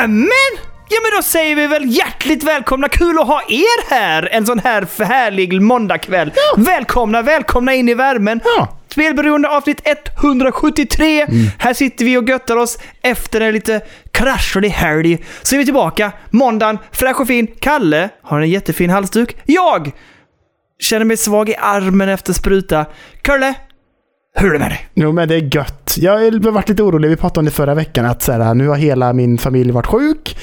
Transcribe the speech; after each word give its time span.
Nämen! 0.00 0.54
Ja 0.88 0.96
men 1.02 1.18
då 1.18 1.22
säger 1.22 1.56
vi 1.56 1.66
väl 1.66 1.96
hjärtligt 1.96 2.42
välkomna, 2.42 2.88
kul 2.88 3.18
att 3.18 3.26
ha 3.26 3.42
er 3.48 3.90
här 3.90 4.28
en 4.32 4.46
sån 4.46 4.58
här 4.58 5.04
härlig 5.04 5.62
måndagkväll. 5.62 6.32
Välkomna, 6.56 7.22
välkomna 7.22 7.74
in 7.74 7.88
i 7.88 7.94
värmen. 7.94 8.40
Ja. 8.44 8.78
Spelberoende 8.88 9.48
avsnitt 9.48 9.80
173. 10.22 11.26
Här 11.58 11.74
sitter 11.74 12.04
vi 12.04 12.16
och 12.16 12.28
göttar 12.28 12.56
oss 12.56 12.78
efter 13.02 13.40
en 13.40 13.52
lite 13.54 13.80
kraschlig 14.12 14.70
helg. 14.70 15.24
Så 15.42 15.54
är 15.54 15.58
vi 15.58 15.64
tillbaka 15.64 16.12
måndagen, 16.30 16.78
fräsch 16.92 17.20
och 17.20 17.26
fin. 17.26 17.46
Kalle 17.60 18.08
har 18.22 18.40
en 18.40 18.50
jättefin 18.50 18.90
halsduk. 18.90 19.36
Jag 19.46 19.92
känner 20.80 21.04
mig 21.04 21.16
svag 21.16 21.48
i 21.48 21.56
armen 21.56 22.08
efter 22.08 22.32
spruta. 22.32 22.86
Kalle, 23.22 23.54
hur 24.40 24.48
är 24.48 24.52
det 24.52 24.58
med 24.58 24.70
dig? 24.70 24.86
Jo, 24.94 25.12
men 25.12 25.28
det 25.28 25.34
är 25.34 25.56
gött. 25.56 25.94
Jag 25.98 26.12
har 26.12 26.50
varit 26.50 26.68
lite 26.68 26.82
orolig. 26.82 27.08
Vi 27.08 27.16
pratade 27.16 27.38
om 27.40 27.44
det 27.44 27.50
förra 27.50 27.74
veckan. 27.74 28.04
Att 28.06 28.22
så 28.22 28.32
här, 28.32 28.54
nu 28.54 28.68
har 28.68 28.76
hela 28.76 29.12
min 29.12 29.38
familj 29.38 29.70
varit 29.70 29.86
sjuk. 29.86 30.36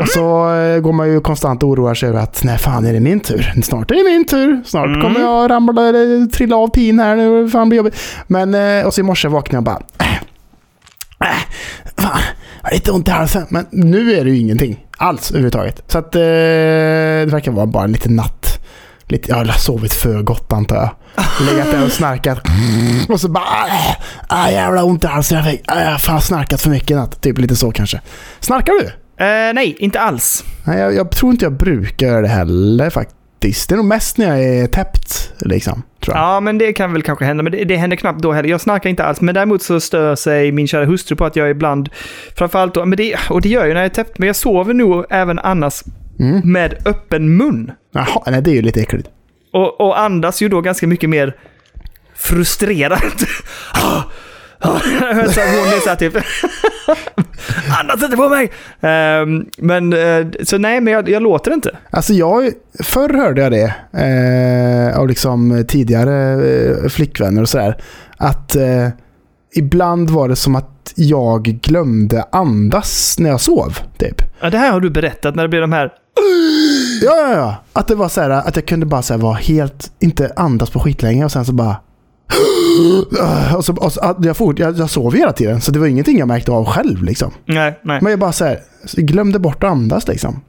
Och 0.00 0.08
så 0.08 0.54
eh, 0.54 0.78
går 0.80 0.92
man 0.92 1.08
ju 1.12 1.20
konstant 1.20 1.62
och 1.62 1.68
oroar 1.68 1.94
sig 1.94 2.08
över 2.08 2.20
att 2.20 2.44
när 2.44 2.56
fan 2.56 2.86
är 2.86 2.92
det 2.92 3.00
min 3.00 3.20
tur? 3.20 3.52
Snart 3.62 3.90
är 3.90 3.94
det 3.94 4.04
min 4.10 4.24
tur. 4.26 4.62
Snart 4.66 4.86
Mm. 4.86 5.00
kommer 5.02 5.20
jag 5.20 5.50
ramla 5.50 5.88
eller 5.88 6.26
trilla 6.26 6.56
av 6.56 6.68
pin 6.68 6.98
här. 6.98 7.16
Nu 7.16 7.48
fan 7.50 7.68
blir 7.68 7.76
jobbigt. 7.76 7.96
Men, 8.26 8.54
eh, 8.54 8.86
och 8.86 8.94
så 8.94 9.00
i 9.00 9.04
morse 9.04 9.28
vaknade 9.28 9.70
jag 9.70 9.78
och 9.78 9.82
bara... 9.98 10.06
Äh, 10.06 10.14
äh, 11.30 11.36
fan, 11.96 12.20
jag 12.62 12.68
har 12.68 12.74
lite 12.74 12.92
ont 12.92 13.08
i 13.08 13.10
halsen. 13.10 13.46
Men 13.48 13.66
nu 13.70 14.12
är 14.12 14.24
det 14.24 14.30
ju 14.30 14.38
ingenting 14.38 14.86
alls 14.96 15.30
överhuvudtaget. 15.30 15.82
Så 15.86 15.98
att 15.98 16.14
eh, 16.14 16.20
det 16.20 17.28
verkar 17.30 17.52
vara 17.52 17.66
bara 17.66 17.84
en 17.84 17.92
liten 17.92 18.16
natt. 18.16 18.58
Lite, 19.04 19.30
jag 19.30 19.36
har 19.36 19.44
sovit 19.44 19.92
för 19.94 20.22
gott 20.22 20.52
antar 20.52 20.76
jag. 20.76 20.90
Legat 21.46 21.70
där 21.70 21.84
och 21.84 21.92
snarkat. 21.92 22.40
Och 23.08 23.20
så 23.20 23.28
bara... 23.28 23.44
Äh, 24.30 24.46
äh, 24.46 24.52
jävla 24.52 24.84
ont 24.84 25.04
i 25.04 25.06
halsen 25.06 25.36
jag 25.38 25.46
fick. 25.46 25.70
Äh, 25.70 25.82
jag 25.82 25.90
har 25.90 25.98
fan 25.98 26.20
snarkat 26.20 26.60
för 26.60 26.70
mycket 26.70 26.96
natt. 26.96 27.20
Typ 27.20 27.38
lite 27.38 27.56
så 27.56 27.70
kanske. 27.70 28.00
Snarkar 28.40 28.72
du? 28.72 28.86
Eh, 29.24 29.54
nej, 29.54 29.76
inte 29.78 30.00
alls. 30.00 30.44
Nej, 30.64 30.78
jag, 30.78 30.94
jag 30.94 31.10
tror 31.10 31.32
inte 31.32 31.44
jag 31.44 31.52
brukar 31.52 32.06
göra 32.06 32.20
det 32.22 32.28
heller 32.28 32.90
faktiskt. 32.90 33.68
Det 33.68 33.74
är 33.74 33.76
nog 33.76 33.86
mest 33.86 34.18
när 34.18 34.26
jag 34.36 34.44
är 34.44 34.66
täppt. 34.66 35.32
Liksom, 35.40 35.82
tror 36.04 36.16
jag. 36.16 36.24
Ja, 36.24 36.40
men 36.40 36.58
det 36.58 36.72
kan 36.72 36.92
väl 36.92 37.02
kanske 37.02 37.24
hända, 37.24 37.42
men 37.42 37.52
det, 37.52 37.64
det 37.64 37.76
händer 37.76 37.96
knappt 37.96 38.22
då 38.22 38.32
heller. 38.32 38.48
Jag 38.48 38.60
snarkar 38.60 38.90
inte 38.90 39.04
alls, 39.04 39.20
men 39.20 39.34
däremot 39.34 39.62
så 39.62 39.80
stör 39.80 40.14
sig 40.16 40.52
min 40.52 40.66
kära 40.68 40.84
hustru 40.84 41.16
på 41.16 41.24
att 41.24 41.36
jag 41.36 41.50
ibland, 41.50 41.88
framförallt 42.36 42.74
då, 42.74 42.84
men 42.84 42.96
det, 42.96 43.16
och 43.30 43.40
det 43.40 43.48
gör 43.48 43.60
jag 43.60 43.68
ju 43.68 43.74
när 43.74 43.80
jag 43.80 43.90
är 43.90 43.94
täppt, 43.94 44.18
men 44.18 44.26
jag 44.26 44.36
sover 44.36 44.74
nog 44.74 45.04
även 45.10 45.38
annars 45.38 45.82
Mm. 46.20 46.40
med 46.52 46.74
öppen 46.84 47.36
mun. 47.36 47.72
Jaha, 47.92 48.22
nej, 48.26 48.42
det 48.42 48.50
är 48.50 48.54
ju 48.54 48.62
lite 48.62 48.80
äckligt. 48.80 49.08
Och, 49.52 49.80
och 49.80 50.00
andas 50.00 50.42
ju 50.42 50.48
då 50.48 50.60
ganska 50.60 50.86
mycket 50.86 51.10
mer 51.10 51.36
frustrerat. 52.16 53.20
så 55.32 55.40
hon 55.40 55.68
är 55.68 55.80
såhär 55.80 55.96
typ... 55.96 56.16
Andas 57.80 58.02
inte 58.02 58.16
på 58.16 58.28
mig! 58.28 58.50
Ehm, 58.80 59.46
men, 59.58 59.92
eh, 59.92 60.26
så 60.42 60.58
nej, 60.58 60.80
men 60.80 60.92
jag, 60.92 61.08
jag 61.08 61.22
låter 61.22 61.52
inte. 61.52 61.76
Alltså 61.90 62.12
jag, 62.12 62.52
förr 62.82 63.14
hörde 63.14 63.42
jag 63.42 63.52
det 63.52 63.74
eh, 64.00 64.98
av 64.98 65.08
liksom 65.08 65.64
tidigare 65.68 66.32
eh, 66.32 66.88
flickvänner 66.88 67.42
och 67.42 67.48
sådär. 67.48 67.82
Att 68.16 68.56
eh, 68.56 68.88
ibland 69.54 70.10
var 70.10 70.28
det 70.28 70.36
som 70.36 70.56
att 70.56 70.92
jag 70.94 71.42
glömde 71.44 72.24
andas 72.32 73.16
när 73.18 73.30
jag 73.30 73.40
sov. 73.40 73.78
Typ. 73.98 74.22
Ja, 74.40 74.50
det 74.50 74.58
här 74.58 74.72
har 74.72 74.80
du 74.80 74.90
berättat 74.90 75.34
när 75.34 75.42
det 75.42 75.48
blir 75.48 75.60
de 75.60 75.72
här... 75.72 75.92
Ja, 77.00 77.16
ja, 77.16 77.32
ja. 77.36 77.56
Att 77.72 77.88
det 77.88 77.94
var 77.94 78.08
så 78.08 78.20
här, 78.20 78.30
att 78.30 78.56
jag 78.56 78.66
kunde 78.66 78.86
bara 78.86 79.02
så 79.02 79.14
här, 79.14 79.20
vara 79.20 79.34
helt, 79.34 79.92
inte 79.98 80.32
andas 80.36 80.70
på 80.70 80.80
skitlänge 80.80 81.24
och 81.24 81.32
sen 81.32 81.44
så 81.44 81.52
bara... 81.52 81.76
Och 83.56 83.64
så, 83.64 83.76
och 83.76 83.92
så, 83.92 84.16
jag, 84.22 84.36
fort, 84.36 84.58
jag, 84.58 84.78
jag 84.78 84.90
sov 84.90 85.14
hela 85.14 85.32
tiden, 85.32 85.60
så 85.60 85.70
det 85.70 85.78
var 85.78 85.86
ingenting 85.86 86.18
jag 86.18 86.28
märkte 86.28 86.52
av 86.52 86.64
själv. 86.64 87.02
Liksom. 87.02 87.30
Nej, 87.46 87.80
nej. 87.82 87.98
Men 88.02 88.10
jag 88.10 88.18
bara 88.20 88.32
så 88.32 88.44
här, 88.44 88.60
glömde 88.96 89.38
bort 89.38 89.64
att 89.64 89.70
andas 89.70 90.08
liksom. 90.08 90.40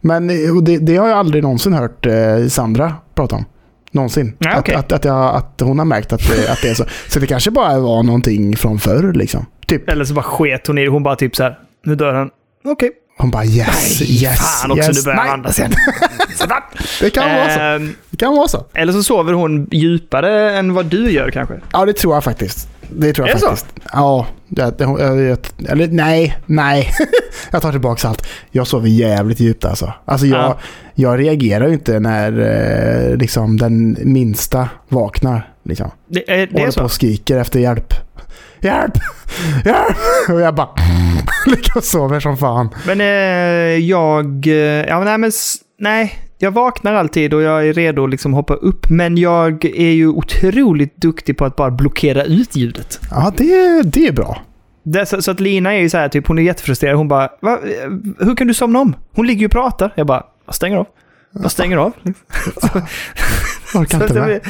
Men 0.00 0.30
eh, 0.30 0.54
det, 0.62 0.78
det 0.78 0.96
har 0.96 1.08
jag 1.08 1.18
aldrig 1.18 1.42
någonsin 1.42 1.72
hört 1.72 2.06
eh, 2.06 2.46
Sandra 2.48 2.94
prata 3.14 3.36
om. 3.36 3.44
Någonsin. 3.92 4.36
Okej. 4.56 4.74
att, 4.74 4.84
att, 4.84 4.92
att, 4.92 5.04
jag, 5.04 5.34
att 5.36 5.60
hon 5.60 5.78
har 5.78 5.86
märkt 5.86 6.12
att 6.12 6.20
det, 6.28 6.52
att 6.52 6.62
det 6.62 6.68
är 6.68 6.74
så. 6.74 6.84
Så 7.08 7.18
det 7.18 7.26
kanske 7.26 7.50
bara 7.50 7.78
var 7.78 8.02
någonting 8.02 8.56
från 8.56 8.78
förr 8.78 9.12
liksom. 9.12 9.46
Typ. 9.66 9.88
Eller 9.88 10.04
så 10.04 10.14
bara 10.14 10.22
sket 10.22 10.66
hon 10.66 10.78
i 10.78 10.84
det. 10.84 10.90
Hon 10.90 11.02
bara 11.02 11.16
typ 11.16 11.36
så 11.36 11.42
här. 11.42 11.58
nu 11.84 11.94
dör 11.94 12.14
han. 12.14 12.30
Okej. 12.64 12.90
Hon 13.20 13.30
bara 13.30 13.44
yes, 13.44 14.00
Nej, 14.00 14.22
yes, 14.22 14.38
fan 14.40 14.70
också, 14.70 14.88
yes. 14.88 14.96
nu 14.96 15.02
börjar 15.02 15.22
Nej, 15.24 15.30
andas 15.32 15.58
igen. 15.58 15.72
Det 17.00 17.10
kan 17.10 17.30
vara 17.36 17.48
så. 17.54 17.60
Ehm, 17.60 17.94
Det 18.10 18.16
kan 18.16 18.36
vara 18.36 18.48
så. 18.48 18.64
Eller 18.74 18.92
så 18.92 19.02
sover 19.02 19.32
hon 19.32 19.68
djupare 19.70 20.58
än 20.58 20.74
vad 20.74 20.86
du 20.86 21.10
gör 21.10 21.30
kanske. 21.30 21.54
Ja, 21.72 21.84
det 21.84 21.92
tror 21.92 22.14
jag 22.14 22.24
faktiskt. 22.24 22.68
Det 22.96 23.12
tror 23.12 23.28
jag 23.28 23.30
Är 23.30 23.34
det 23.34 23.40
så? 23.40 23.46
faktiskt. 23.46 23.66
Ja, 23.92 24.26
det, 24.48 24.78
det, 24.78 24.84
jag, 24.84 25.20
jag, 25.20 25.38
eller 25.68 25.88
nej, 25.88 26.38
nej. 26.46 26.90
jag 27.50 27.62
tar 27.62 27.70
tillbaka 27.72 28.08
allt. 28.08 28.26
Jag 28.50 28.66
sover 28.66 28.88
jävligt 28.88 29.40
djupt 29.40 29.64
alltså. 29.64 29.92
Alltså 30.04 30.26
jag, 30.26 30.38
Ja. 30.40 30.58
jag 30.94 31.18
reagerar 31.20 31.66
ju 31.68 31.72
inte 31.72 32.00
när 32.00 32.32
eh, 33.10 33.16
liksom 33.16 33.56
den 33.56 33.96
minsta 34.00 34.68
vaknar. 34.88 35.52
Liksom. 35.64 35.90
Det 36.08 36.30
är, 36.30 36.36
det 36.36 36.42
är 36.42 36.52
Håller 36.52 36.66
på 36.66 36.72
så? 36.72 36.82
och 36.84 36.92
skriker 36.92 37.36
efter 37.36 37.60
hjälp. 37.60 37.94
Hjälp! 38.60 38.92
Hjälp! 39.64 39.96
Och 40.28 40.40
jag 40.40 40.54
bara 40.54 40.68
ligger 41.46 41.76
och 41.76 41.84
sover 41.84 42.20
som 42.20 42.36
fan. 42.36 42.68
Men 42.86 43.00
eh, 43.00 43.06
jag... 43.88 44.46
eh, 44.46 44.52
Ja, 44.88 45.04
nej, 45.04 45.18
men... 45.18 45.32
Nej. 45.78 46.18
Jag 46.38 46.50
vaknar 46.50 46.94
alltid 46.94 47.34
och 47.34 47.42
jag 47.42 47.68
är 47.68 47.72
redo 47.72 48.04
att 48.04 48.10
liksom 48.10 48.32
hoppa 48.32 48.54
upp. 48.54 48.90
Men 48.90 49.16
jag 49.18 49.64
är 49.64 49.90
ju 49.90 50.08
otroligt 50.08 50.96
duktig 50.96 51.36
på 51.38 51.44
att 51.44 51.56
bara 51.56 51.70
blockera 51.70 52.24
ut 52.24 52.56
ljudet. 52.56 53.00
Ja, 53.10 53.32
det, 53.36 53.82
det 53.82 54.06
är 54.06 54.12
bra. 54.12 54.42
Det, 54.82 55.06
så, 55.06 55.22
så 55.22 55.30
att 55.30 55.40
Lina 55.40 55.74
är 55.74 55.78
ju 55.80 55.88
så 55.90 55.98
här, 55.98 56.08
typ, 56.08 56.26
hon 56.26 56.38
är 56.38 56.42
jättefrustrerad. 56.42 56.96
Hon 56.96 57.08
bara, 57.08 57.28
Va, 57.42 57.52
eh, 57.52 57.90
hur 58.26 58.36
kan 58.36 58.46
du 58.46 58.54
somna 58.54 58.78
om? 58.78 58.94
Hon 59.14 59.26
ligger 59.26 59.40
ju 59.40 59.46
och 59.46 59.52
pratar. 59.52 59.92
Jag 59.96 60.06
bara, 60.06 60.22
jag 60.46 60.54
stänger 60.54 60.76
av. 60.76 60.86
Jag 61.42 61.50
stänger 61.50 61.76
av. 61.76 61.92
Orkar 63.74 64.02
inte 64.02 64.14
med. 64.20 64.40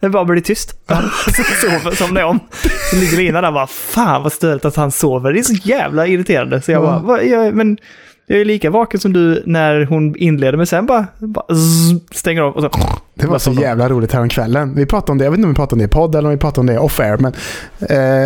det 0.00 0.08
bara 0.08 0.24
blir 0.24 0.40
tyst. 0.40 0.74
Så 1.26 1.42
sover, 1.66 1.90
somnar 1.96 2.22
om. 2.22 2.38
Så 2.90 2.96
ligger 2.96 3.16
Lina 3.16 3.40
där 3.40 3.48
och 3.48 3.54
bara, 3.54 3.66
fan 3.66 4.22
vad 4.22 4.32
störigt 4.32 4.64
att 4.64 4.76
han 4.76 4.90
sover. 4.90 5.32
Det 5.32 5.38
är 5.38 5.42
så 5.42 5.54
jävla 5.54 6.06
irriterande. 6.06 6.62
Så 6.62 6.72
jag 6.72 6.82
bara, 6.82 6.94
Ja. 6.94 6.98
"Va, 6.98 7.22
jag, 7.22 7.54
men 7.54 7.78
jag 8.26 8.40
är 8.40 8.44
lika 8.44 8.70
vaken 8.70 9.00
som 9.00 9.12
du 9.12 9.42
när 9.46 9.84
hon 9.84 10.16
inleder, 10.16 10.56
men 10.56 10.66
sen 10.66 10.86
bara, 10.86 11.06
bara 11.18 11.54
zzz, 11.54 12.18
stänger 12.18 12.42
av 12.42 12.52
och 12.56 12.62
så. 12.62 12.70
Det 13.14 13.26
var 13.26 13.38
så 13.38 13.52
jävla 13.52 13.88
roligt 13.88 14.12
häromkvällen. 14.12 14.74
Vi 14.74 14.86
pratade 14.86 15.12
om 15.12 15.18
det, 15.18 15.24
jag 15.24 15.30
vet 15.30 15.38
inte 15.38 15.46
om 15.46 15.52
vi 15.52 15.56
pratade 15.56 15.72
om 15.74 15.78
det 15.78 15.84
i 15.84 15.88
podd 15.88 16.14
eller 16.14 16.28
om 16.28 16.34
vi 16.34 16.38
pratade 16.40 16.60
om 16.60 16.66
det 16.66 16.78
off-air, 16.78 17.16
men 17.18 17.32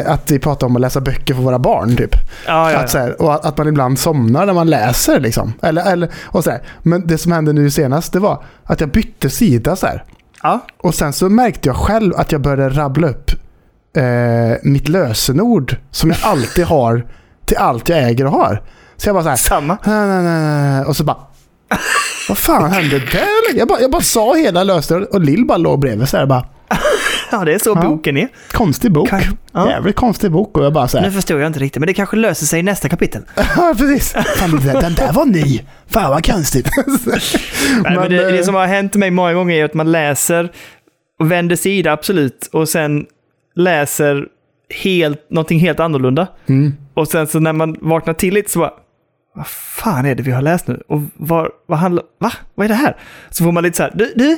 eh, 0.05 0.13
att 0.13 0.31
vi 0.31 0.39
pratade 0.39 0.67
om 0.67 0.77
att 0.77 0.81
läsa 0.83 1.01
böcker 1.01 1.35
för 1.35 1.43
våra 1.43 1.59
barn 1.59 1.97
typ. 1.97 2.15
Ja, 2.47 2.73
ja, 2.73 2.79
Att, 2.79 2.91
så 2.91 2.99
här, 2.99 3.23
och 3.23 3.35
att, 3.35 3.47
att 3.47 3.59
man 3.59 3.69
ibland 3.69 3.99
somnar 3.99 4.47
när 4.47 4.53
man 4.53 4.71
läser 4.71 5.21
liksom. 5.21 5.53
Eller, 5.63 5.93
eller, 5.93 6.09
och 6.25 6.45
så 6.45 6.51
här. 6.51 6.61
Men 6.83 7.07
det 7.07 7.19
som 7.19 7.33
hände 7.33 7.53
nu 7.53 7.71
senast, 7.71 8.13
det 8.13 8.19
var 8.21 8.43
att 8.65 8.81
jag 8.81 8.89
bytte 8.89 9.31
sida 9.31 9.77
så 9.77 9.87
här. 9.87 10.05
Ja. 10.45 10.61
Och 10.83 10.95
sen 10.95 11.13
så 11.13 11.29
märkte 11.29 11.69
jag 11.69 11.77
själv 11.77 12.15
att 12.17 12.33
jag 12.33 12.41
började 12.41 12.69
rabbla 12.69 13.09
upp 13.09 13.31
eh, 13.97 14.59
mitt 14.63 14.89
lösenord 14.89 15.77
som 15.91 16.11
jag 16.11 16.19
alltid 16.23 16.65
har 16.65 17.07
till 17.45 17.57
allt 17.57 17.89
jag 17.89 17.99
äger 17.99 18.27
och 18.27 18.33
har. 18.33 18.63
Så 18.97 19.09
jag 19.09 19.15
bara 19.15 19.25
så 19.25 19.29
här, 19.31 19.37
Samma. 19.37 20.85
Och 20.87 20.97
så 20.97 21.05
bara... 21.05 21.17
Vad 22.29 22.39
fan 22.39 22.71
hände 22.71 22.99
där? 22.99 23.59
Jag 23.59 23.69
bara, 23.69 23.81
jag 23.81 23.91
bara 23.91 24.03
sa 24.03 24.35
hela 24.35 24.65
lösenordet 24.65 25.15
och 25.15 25.21
Lill 25.21 25.47
bara 25.47 25.59
låg 25.59 25.81
bredvid 25.81 26.09
så 26.09 26.17
här 26.17 26.27
bara... 26.27 26.47
Ja, 27.39 27.45
det 27.45 27.55
är 27.55 27.59
så 27.59 27.71
Ja. 27.71 27.89
boken 27.89 28.17
är. 28.17 28.29
Konstig 28.53 28.93
bok. 28.93 29.09
Kan- 29.09 29.21
ja. 29.53 29.71
Jävligt 29.71 29.97
konstig 29.97 30.31
bok. 30.31 30.59
Och 30.59 30.65
jag 30.65 30.73
bara 30.73 30.89
så 30.89 30.99
Nu 30.99 31.05
här... 31.05 31.11
förstår 31.11 31.41
jag 31.41 31.47
inte 31.47 31.59
riktigt, 31.59 31.81
men 31.81 31.87
det 31.87 31.95
kanske 31.95 32.17
löser 32.17 32.47
sig 32.47 32.61
i 32.61 32.63
nästa 32.63 32.89
kapitel. 32.89 33.23
Ja, 33.57 33.75
precis. 33.79 34.13
Fan, 34.13 34.51
den, 34.51 34.95
där- 34.95 35.13
var 35.13 35.25
ny. 35.25 35.61
Fan 35.87 36.11
vad 36.11 36.27
konstigt. 36.27 36.69
Nej, 37.83 37.97
men 37.97 38.11
det, 38.11 38.23
eh, 38.27 38.33
det 38.33 38.45
som 38.45 38.55
har 38.55 38.67
hänt 38.67 38.95
mig 38.95 39.11
många 39.11 39.35
gånger 39.35 39.55
är 39.57 39.65
att 39.65 39.75
man 39.75 39.93
läser 39.93 40.53
och 41.21 41.31
vänder 41.33 41.57
sida, 41.57 41.93
absolut, 41.93 42.49
och 42.53 42.69
sen 42.69 43.07
läser 43.57 44.27
helt, 44.83 45.31
någonting 45.31 45.59
helt 45.59 45.81
annorlunda. 45.81 46.27
Mm. 46.47 46.73
Och 46.95 47.09
sen 47.09 47.27
så 47.27 47.41
när 47.41 47.53
man 47.53 47.77
vaknar 47.81 48.15
till 48.15 48.35
lite 48.35 48.51
så 48.51 48.59
bara, 48.59 48.73
vad 49.37 49.47
fan 49.47 50.07
är 50.07 50.15
det 50.15 50.23
vi 50.23 50.31
har 50.31 50.43
läst 50.43 50.67
nu? 50.69 50.83
Och 50.89 51.01
vad, 51.17 51.49
vad 51.69 51.79
handlar, 51.79 52.05
va? 52.21 52.33
Vad 52.55 52.65
är 52.65 52.69
det 52.69 52.75
här? 52.75 52.97
Så 53.31 53.45
får 53.45 53.53
man 53.53 53.63
lite 53.63 53.77
så 53.77 53.83
här, 53.83 53.93
du, 53.95 54.13
du, 54.17 54.37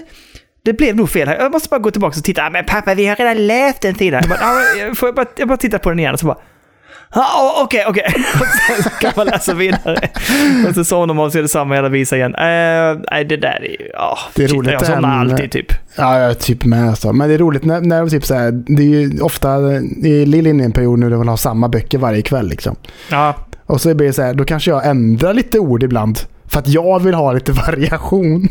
det 0.66 0.72
blev 0.72 0.96
nog 0.96 1.10
fel 1.10 1.28
här. 1.28 1.36
Jag 1.36 1.52
måste 1.52 1.68
bara 1.68 1.78
gå 1.80 1.90
tillbaka 1.90 2.18
och 2.18 2.24
titta. 2.24 2.42
"Ah, 2.42 2.50
Men 2.50 2.64
pappa, 2.64 2.94
vi 2.94 3.06
har 3.06 3.16
redan 3.16 3.46
läst 3.46 3.80
den 3.82 3.94
sidan. 3.94 4.20
Jag 4.22 4.30
bara, 4.30 4.38
"Ja, 4.78 4.84
men 4.86 4.94
får 4.96 5.08
jag 5.08 5.14
bara, 5.16 5.26
jag 5.36 5.48
bara 5.48 5.56
titta 5.56 5.78
på 5.78 5.88
den 5.90 5.98
igen 5.98 6.12
och 6.14 6.20
så 6.20 6.26
bara, 6.26 6.38
Ja, 7.14 7.54
okej, 7.64 7.84
okej. 7.88 8.04
Och 8.40 8.46
sen 8.46 8.90
kan 9.00 9.12
man 9.16 9.26
läsa 9.26 9.54
vidare. 9.54 10.08
Och 10.68 10.74
så 10.74 10.84
somnar 10.84 11.14
man 11.14 11.26
och 11.26 11.32
ser 11.32 11.42
detsamma 11.42 11.74
hela 11.74 11.88
visa 11.88 12.16
igen. 12.16 12.34
Eh, 12.34 12.98
nej, 13.10 13.24
det 13.28 13.36
där 13.36 13.60
är 13.64 13.68
ju... 13.80 13.90
Ja, 13.92 14.18
Det 14.34 14.44
är 14.44 14.48
shit, 14.48 14.56
roligt, 14.56 14.72
Jag 14.72 14.86
somnar 14.86 15.18
alltid 15.18 15.50
typ. 15.52 15.72
Ja, 15.96 16.18
jag 16.20 16.30
är 16.30 16.34
typ 16.34 16.64
med 16.64 16.88
alltså. 16.88 17.12
Men 17.12 17.28
det 17.28 17.34
är 17.34 17.38
roligt 17.38 17.64
när, 17.64 17.80
när 17.80 18.08
typ 18.08 18.24
så 18.24 18.34
här, 18.34 18.50
det 18.52 18.82
är 18.82 18.86
ju 18.86 19.20
ofta 19.20 19.58
i 20.04 20.26
Lill 20.26 20.46
inne 20.46 20.62
i 20.62 20.66
en 20.66 20.72
period 20.72 20.98
nu 20.98 21.10
där 21.10 21.16
man 21.16 21.28
har 21.28 21.36
samma 21.36 21.68
böcker 21.68 21.98
varje 21.98 22.22
kväll 22.22 22.48
liksom. 22.48 22.76
Ja, 23.10 23.34
Och 23.66 23.80
så 23.80 23.94
blir 23.94 24.06
det 24.06 24.12
så 24.12 24.22
här, 24.22 24.34
då 24.34 24.44
kanske 24.44 24.70
jag 24.70 24.86
ändrar 24.86 25.34
lite 25.34 25.58
ord 25.58 25.82
ibland. 25.82 26.18
För 26.48 26.58
att 26.58 26.68
jag 26.68 27.02
vill 27.02 27.14
ha 27.14 27.32
lite 27.32 27.52
variation. 27.66 28.48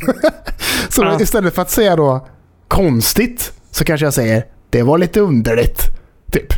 så 0.90 1.04
Ja. 1.04 1.22
istället 1.22 1.56
för 1.56 1.62
att 1.62 1.72
säga 1.72 1.96
då 1.96 2.28
konstigt 2.68 3.54
så 3.72 3.84
kanske 3.84 4.06
jag 4.06 4.14
säger 4.14 4.46
det 4.70 4.84
var 4.84 4.98
lite 4.98 5.20
underligt. 5.20 5.82
Typ. 6.32 6.54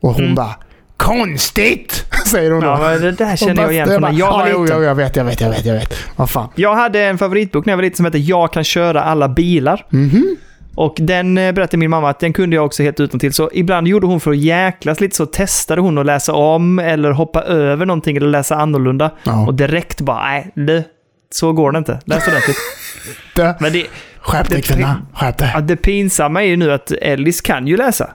Och 0.00 0.12
hon 0.14 0.22
Mm. 0.24 0.34
bara 0.34 0.54
konstigt. 0.96 2.04
säger 2.26 2.50
hon 2.50 2.60
då. 2.60 2.66
Ja, 2.66 2.98
det 2.98 3.12
där 3.12 3.36
känner 3.36 3.62
jag 3.62 3.72
igen 3.72 3.88
från 3.88 4.00
när 4.02 4.12
jag 4.12 4.30
var 4.32 4.46
ja, 4.48 4.58
liten. 4.60 4.76
jo, 4.78 4.84
jag 4.84 4.94
vet, 4.94 5.16
jag 5.16 5.24
vet, 5.24 5.40
jag 5.40 5.50
vet, 5.50 5.64
jag 5.64 5.74
vet. 5.74 5.94
Vad 6.16 6.30
fan. 6.30 6.48
Jag 6.54 6.74
hade 6.74 7.00
en 7.00 7.18
favoritbok 7.18 7.66
när 7.66 7.72
jag 7.72 7.76
var 7.76 7.82
liten 7.82 7.96
som 7.96 8.04
hette 8.04 8.18
Jag 8.18 8.52
kan 8.52 8.64
köra 8.64 9.02
alla 9.02 9.28
bilar. 9.28 9.86
Mhm. 9.90 10.36
Och 10.74 10.94
den 10.98 11.38
eh, 11.38 11.52
berättade 11.52 11.76
min 11.76 11.90
mamma 11.90 12.10
att 12.10 12.20
den 12.20 12.32
kunde 12.32 12.56
jag 12.56 12.66
också 12.66 12.82
helt 12.82 13.00
utan 13.00 13.20
till. 13.20 13.32
Så 13.32 13.50
ibland 13.52 13.88
gjorde 13.88 14.06
hon 14.06 14.20
för 14.20 14.30
att 14.30 14.36
jäklas 14.38 15.00
lite 15.00 15.16
så 15.16 15.26
testade 15.26 15.80
hon 15.80 15.98
att 15.98 16.06
läsa 16.06 16.32
om 16.32 16.78
eller 16.78 17.10
hoppa 17.10 17.42
över 17.42 17.86
någonting 17.86 18.16
eller 18.16 18.28
läsa 18.28 18.56
annorlunda. 18.56 19.10
Ja. 19.24 19.46
Och 19.46 19.54
direkt 19.54 20.00
bara, 20.00 20.22
nej, 20.24 20.50
det, 20.54 20.84
så 21.30 21.52
går 21.52 21.72
det 21.72 21.78
inte. 21.78 22.00
Läs 22.04 22.28
ordentligt. 22.28 22.56
Det- 23.36 23.56
Men 23.60 23.72
det, 23.72 23.86
Skärp 24.20 24.48
dig 24.50 24.62
kvinna, 24.62 25.02
skärp 25.14 25.38
dig. 25.38 25.50
ja, 25.54 25.60
det 25.60 25.76
pinsamma 25.76 26.42
är 26.42 26.46
ju 26.46 26.56
nu 26.56 26.72
att 26.72 26.92
Ellis 26.92 27.40
kan 27.40 27.66
ju 27.66 27.76
läsa. 27.76 28.10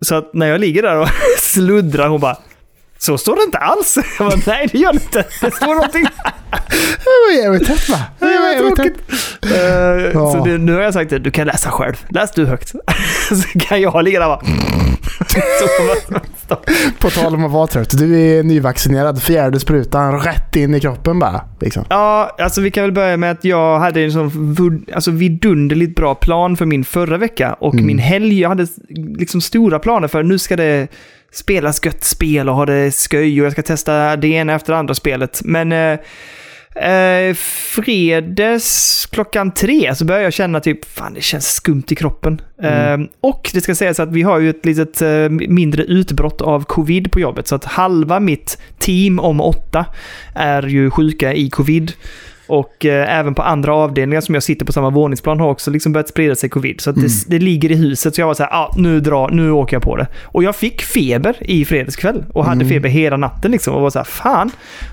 Så 0.00 0.14
att 0.14 0.34
när 0.34 0.46
jag 0.46 0.60
ligger 0.60 0.82
där 0.82 0.96
och 1.00 1.08
sluddrar, 1.38 2.08
hon 2.08 2.20
bara 2.20 2.36
så 2.98 3.18
står 3.18 3.36
det 3.36 3.42
inte 3.42 3.58
alls. 3.58 3.98
Jag 4.18 4.28
bara, 4.30 4.40
nej, 4.46 4.68
det 4.72 4.78
gör 4.78 4.92
det 4.92 5.02
inte. 5.02 5.24
Det 5.40 5.50
står 5.54 5.74
någonting. 5.74 6.06
Det 6.80 7.36
var 7.36 7.42
jävligt 7.42 7.68
hett 7.68 7.88
va? 7.88 7.98
Det 8.18 8.24
var 8.26 8.48
jävligt 8.52 8.78
hett. 8.78 8.96
Eh, 9.52 10.10
Ja. 10.14 10.32
Så 10.32 10.44
det, 10.44 10.58
nu 10.58 10.74
har 10.74 10.80
jag 10.82 10.94
sagt 10.94 11.10
det, 11.10 11.18
du 11.18 11.30
kan 11.30 11.46
läsa 11.46 11.70
själv. 11.70 11.94
Läs 12.08 12.30
du 12.32 12.46
högt. 12.46 12.68
så 13.28 13.58
kan 13.58 13.80
jag 13.80 14.04
ligga 14.04 14.20
där 14.20 14.26
bara... 14.28 14.40
På 16.98 17.10
tal 17.10 17.34
om 17.34 17.44
att 17.44 17.50
vara 17.52 17.66
trött. 17.66 17.98
Du 17.98 18.20
är 18.20 18.42
nyvaccinerad. 18.42 19.22
Fjärde 19.22 19.60
sprutan 19.60 20.20
rätt 20.20 20.56
in 20.56 20.74
i 20.74 20.80
kroppen 20.80 21.18
bara. 21.18 21.40
Liksom. 21.60 21.84
Ja, 21.88 22.36
alltså 22.38 22.60
vi 22.60 22.70
kan 22.70 22.82
väl 22.84 22.92
börja 22.92 23.16
med 23.16 23.30
att 23.30 23.44
jag 23.44 23.78
hade 23.78 24.00
en 24.00 24.12
sån 24.12 24.86
alltså 24.94 25.10
vidunderligt 25.10 25.96
bra 25.96 26.14
plan 26.14 26.56
för 26.56 26.66
min 26.66 26.84
förra 26.84 27.16
vecka 27.18 27.52
och 27.52 27.74
Mm. 27.74 27.86
min 27.86 27.98
helg. 27.98 28.40
Jag 28.40 28.48
hade 28.48 28.66
liksom 29.18 29.40
stora 29.40 29.78
planer 29.78 30.08
för 30.08 30.22
nu 30.22 30.38
ska 30.38 30.56
det 30.56 30.88
spelas 31.32 31.84
gött 31.84 32.04
spel 32.04 32.48
och 32.48 32.54
ha 32.54 32.66
det 32.66 32.90
sköj 33.10 33.40
och 33.40 33.46
jag 33.46 33.52
ska 33.52 33.62
testa 33.62 34.16
det 34.16 34.28
ena 34.28 34.54
efter 34.54 34.72
det 34.72 34.78
andra 34.78 34.94
spelet. 34.94 35.40
Men 35.44 35.72
eh, 35.72 35.98
eh, 36.90 37.34
fredags 37.74 39.06
klockan 39.12 39.54
tre 39.54 39.94
så 39.94 40.04
började 40.04 40.24
jag 40.24 40.32
känna 40.32 40.60
typ, 40.60 40.84
fan 40.84 41.14
det 41.14 41.20
känns 41.20 41.54
skumt 41.54 41.84
i 41.88 41.94
kroppen. 41.94 42.40
Mm. 42.62 43.02
Eh, 43.02 43.08
och 43.20 43.50
det 43.54 43.60
ska 43.60 43.74
sägas 43.74 44.00
att 44.00 44.12
vi 44.12 44.22
har 44.22 44.38
ju 44.38 44.50
ett 44.50 44.64
litet 44.64 45.02
eh, 45.02 45.28
mindre 45.28 45.82
utbrott 45.82 46.40
av 46.40 46.64
covid 46.64 47.12
på 47.12 47.20
jobbet. 47.20 47.48
Så 47.48 47.54
att 47.54 47.64
halva 47.64 48.20
mitt 48.20 48.58
team 48.78 49.18
om 49.18 49.40
åtta 49.40 49.86
är 50.34 50.62
ju 50.62 50.90
sjuka 50.90 51.34
i 51.34 51.50
covid. 51.50 51.92
Och 52.48 52.86
eh, 52.86 53.18
även 53.18 53.34
på 53.34 53.42
andra 53.42 53.74
avdelningar 53.74 54.20
som 54.20 54.34
jag 54.34 54.42
sitter 54.42 54.66
på 54.66 54.72
samma 54.72 54.90
våningsplan 54.90 55.40
har 55.40 55.48
också 55.50 55.70
liksom 55.70 55.92
börjat 55.92 56.08
sprida 56.08 56.34
sig 56.34 56.50
covid. 56.50 56.80
Så 56.80 56.90
att 56.90 56.96
Mm. 56.96 57.08
det, 57.08 57.38
det 57.38 57.44
ligger 57.44 57.72
i 57.72 57.74
huset. 57.74 58.14
Så 58.14 58.20
jag 58.20 58.26
var 58.26 58.34
så 58.34 58.42
här, 58.42 58.50
ah, 58.52 58.74
nu, 58.76 59.00
drar, 59.00 59.28
nu 59.30 59.50
åker 59.50 59.76
jag 59.76 59.82
på 59.82 59.96
det. 59.96 60.06
Och 60.24 60.42
jag 60.44 60.56
fick 60.56 60.82
feber 60.82 61.36
i 61.40 61.64
fredagskväll 61.64 62.24
och 62.34 62.44
hade 62.44 62.54
Mm. 62.64 62.68
feber 62.68 62.88
hela 62.88 63.16
natten 63.16 63.50
liksom. 63.50 63.74
Och 63.74 63.80
var 63.82 63.90
så 63.90 63.98
här, 63.98 64.04
fan, 64.04 64.50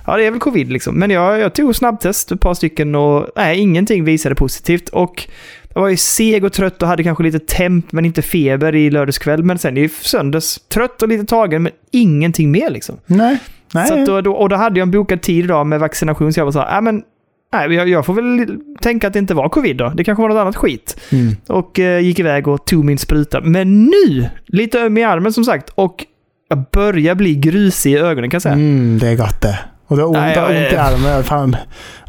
ja 0.07 0.17
det 0.17 0.25
är 0.25 0.31
väl 0.31 0.39
covid 0.39 0.71
liksom. 0.71 0.95
Men 0.95 1.09
jag, 1.09 1.39
jag 1.39 1.53
tog 1.53 1.75
snabbtest, 1.75 2.31
ett 2.31 2.39
par 2.39 2.53
stycken 2.53 2.95
och 2.95 3.27
nej, 3.35 3.59
ingenting 3.59 4.03
visade 4.03 4.35
positivt. 4.35 4.89
Och 4.89 5.27
jag 5.73 5.81
var 5.81 5.89
ju 5.89 5.97
seg 5.97 6.43
och 6.43 6.53
trött 6.53 6.81
och 6.81 6.87
hade 6.87 7.03
kanske 7.03 7.23
lite 7.23 7.39
temp 7.39 7.91
men 7.91 8.05
inte 8.05 8.21
feber 8.21 8.75
i 8.75 8.89
lördagskväll. 8.89 9.43
Men 9.43 9.57
sen 9.57 9.77
i 9.77 9.89
söndags, 9.89 10.59
trött 10.69 11.01
och 11.01 11.07
lite 11.07 11.25
tagen 11.25 11.63
men 11.63 11.71
ingenting 11.91 12.51
mer 12.51 12.69
liksom. 12.69 12.95
Nej. 13.05 13.37
Nej. 13.73 13.87
Så 13.87 13.95
då, 14.05 14.21
då, 14.21 14.31
och 14.33 14.49
då 14.49 14.55
hade 14.55 14.79
jag 14.79 14.85
en 14.85 14.91
bokad 14.91 15.21
tid 15.21 15.45
idag 15.45 15.67
med 15.67 15.79
vaccination 15.79 16.33
så 16.33 16.39
jag 16.39 16.45
var 16.45 16.51
så 16.51 16.59
här, 16.59 16.75
äh, 16.75 16.81
men 16.81 17.03
nej, 17.55 17.73
jag, 17.73 17.89
jag 17.89 18.05
får 18.05 18.13
väl 18.13 18.57
tänka 18.81 19.07
att 19.07 19.13
det 19.13 19.19
inte 19.19 19.33
var 19.33 19.49
covid 19.49 19.77
då. 19.77 19.89
Det 19.95 20.03
kanske 20.03 20.21
var 20.21 20.29
något 20.29 20.37
annat 20.37 20.55
skit. 20.55 20.99
Mm. 21.11 21.35
Och 21.47 21.79
eh, 21.79 21.99
gick 21.99 22.19
iväg 22.19 22.47
och 22.47 22.65
tog 22.65 22.85
min 22.85 22.97
spruta. 22.97 23.41
Men 23.41 23.85
nu, 23.85 24.29
lite 24.45 24.79
öm 24.79 24.97
i 24.97 25.03
armen 25.03 25.33
som 25.33 25.43
sagt, 25.43 25.69
och 25.69 26.05
jag 26.49 26.65
börjar 26.71 27.15
bli 27.15 27.35
grusig 27.35 27.91
i 27.93 27.97
ögonen 27.97 28.29
kan 28.29 28.35
jag 28.35 28.41
säga. 28.41 28.55
Mm, 28.55 28.99
det 28.99 29.07
är 29.07 29.15
gott 29.15 29.41
det. 29.41 29.59
Och 29.87 29.95
det 29.97 30.01
har 30.03 30.07
ont, 30.09 30.17
Nej, 30.17 30.35
jag- 30.35 30.47
ont 30.49 30.73
i 30.73 30.75
armen. 30.77 31.23
Fan, 31.23 31.55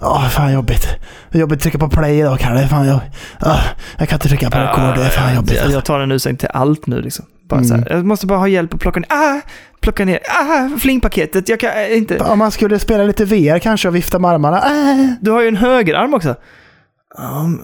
åh, 0.01 0.29
fan 0.29 0.53
jobbigt. 0.53 0.89
Det 1.31 1.39
är 1.39 1.41
jobbigt 1.41 1.57
att 1.57 1.63
trycka 1.63 1.79
på 1.79 1.89
play 1.89 2.19
idag 2.19 2.39
Kalle. 2.39 2.69
Fan, 2.69 2.87
jag, 2.87 3.01
åh, 3.43 3.61
jag 3.99 4.09
kan 4.09 4.17
inte 4.17 4.29
trycka 4.29 4.51
på 4.51 4.59
rekord. 4.59 4.95
Det 4.97 5.05
är 5.05 5.09
fan 5.09 5.35
jobbigt. 5.35 5.53
Jag, 5.63 5.71
jag 5.71 5.85
tar 5.85 6.01
en 6.01 6.13
ursäkt 6.13 6.41
till 6.41 6.49
allt 6.53 6.87
nu 6.87 7.01
liksom. 7.01 7.25
Bara 7.49 7.57
Mm. 7.61 7.69
så 7.69 7.75
här, 7.75 7.87
jag 7.97 8.05
måste 8.07 8.27
bara 8.27 8.39
ha 8.39 8.49
hjälp 8.49 8.75
att 8.75 8.81
plocka 8.81 9.01
ner, 9.01 9.13
ah, 9.13 9.41
plocka 9.81 10.05
ner, 10.05 10.19
ah, 10.29 10.79
flingpaketet, 10.79 11.49
jag 11.49 11.61
kan 11.61 11.71
äh, 11.71 11.97
inte. 11.97 12.19
Om 12.19 12.39
man 12.39 12.51
skulle 12.51 12.79
spela 12.79 13.05
lite 13.05 13.25
VR 13.25 13.59
kanske 13.59 13.89
och 13.89 13.97
vifta 13.97 14.19
med 14.19 14.31
armarna. 14.31 14.57
Äh. 14.59 15.13
Du 15.21 15.31
har 15.31 15.43
ju 15.43 15.49
en 15.49 15.57
högerarm 15.57 16.15
också. 16.15 16.35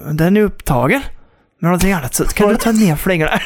Men 0.05 0.17
den 0.17 0.37
är 0.37 0.41
upptagen 0.41 1.01
med 1.61 1.67
någonting 1.69 1.93
annat. 1.93 2.13
Så 2.15 2.23
kan 2.25 2.49
du 2.49 2.55
ta 2.55 2.71
ner 2.71 2.95
flingorna? 2.95 3.31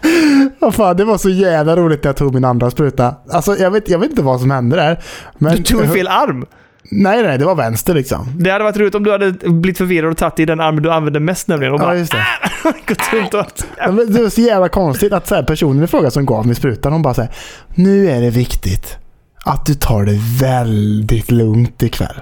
Vad 0.58 0.74
fan, 0.74 0.96
det 0.96 1.04
var 1.04 1.18
så 1.18 1.30
jävla 1.30 1.76
roligt 1.76 2.04
när 2.04 2.08
jag 2.08 2.16
tog 2.16 2.34
min 2.34 2.44
andra 2.44 2.70
spruta. 2.70 3.14
Alltså, 3.30 3.56
jag 3.56 3.70
vet, 3.70 3.88
jag 3.88 3.98
vet 3.98 4.10
inte 4.10 4.22
vad 4.22 4.40
som 4.40 4.50
hände 4.50 4.76
där. 4.76 5.02
Men, 5.38 5.56
Du 5.56 5.62
tog 5.62 5.92
fel 5.92 6.08
arm. 6.08 6.46
Nej, 6.90 7.22
nej, 7.22 7.38
det 7.38 7.44
var 7.44 7.54
vänster 7.54 7.94
liksom. 7.94 8.26
Det 8.36 8.50
hade 8.50 8.64
varit 8.64 8.76
roligt 8.76 8.94
om 8.94 9.04
du 9.04 9.12
hade 9.12 9.32
blivit 9.32 9.78
förvirrad 9.78 10.10
och 10.10 10.16
tagit 10.16 10.38
i 10.38 10.44
den 10.44 10.60
armen 10.60 10.82
du 10.82 10.90
använde 10.92 11.20
mest 11.20 11.48
nämligen. 11.48 11.74
Och 11.74 11.80
Ja, 11.80 11.84
bara 11.84 11.96
just 11.96 12.12
det. 12.12 12.24
gått 12.86 13.12
runt 13.12 13.34
och... 13.34 13.46
Det 14.08 14.22
var 14.22 14.30
så 14.30 14.40
jävla 14.40 14.68
konstigt 14.68 15.12
att 15.12 15.26
så 15.26 15.34
här, 15.34 15.42
personen 15.42 15.84
i 15.84 15.86
fråga 15.86 16.10
som 16.10 16.26
gav 16.26 16.46
mig 16.46 16.54
sprutan, 16.54 16.92
hon 16.92 17.02
bara 17.02 17.14
säger 17.14 17.30
Nu 17.74 18.10
är 18.10 18.20
det 18.20 18.30
viktigt 18.30 18.98
att 19.44 19.66
du 19.66 19.74
tar 19.74 20.04
det 20.04 20.18
väldigt 20.40 21.30
lugnt 21.30 21.82
ikväll. 21.82 22.20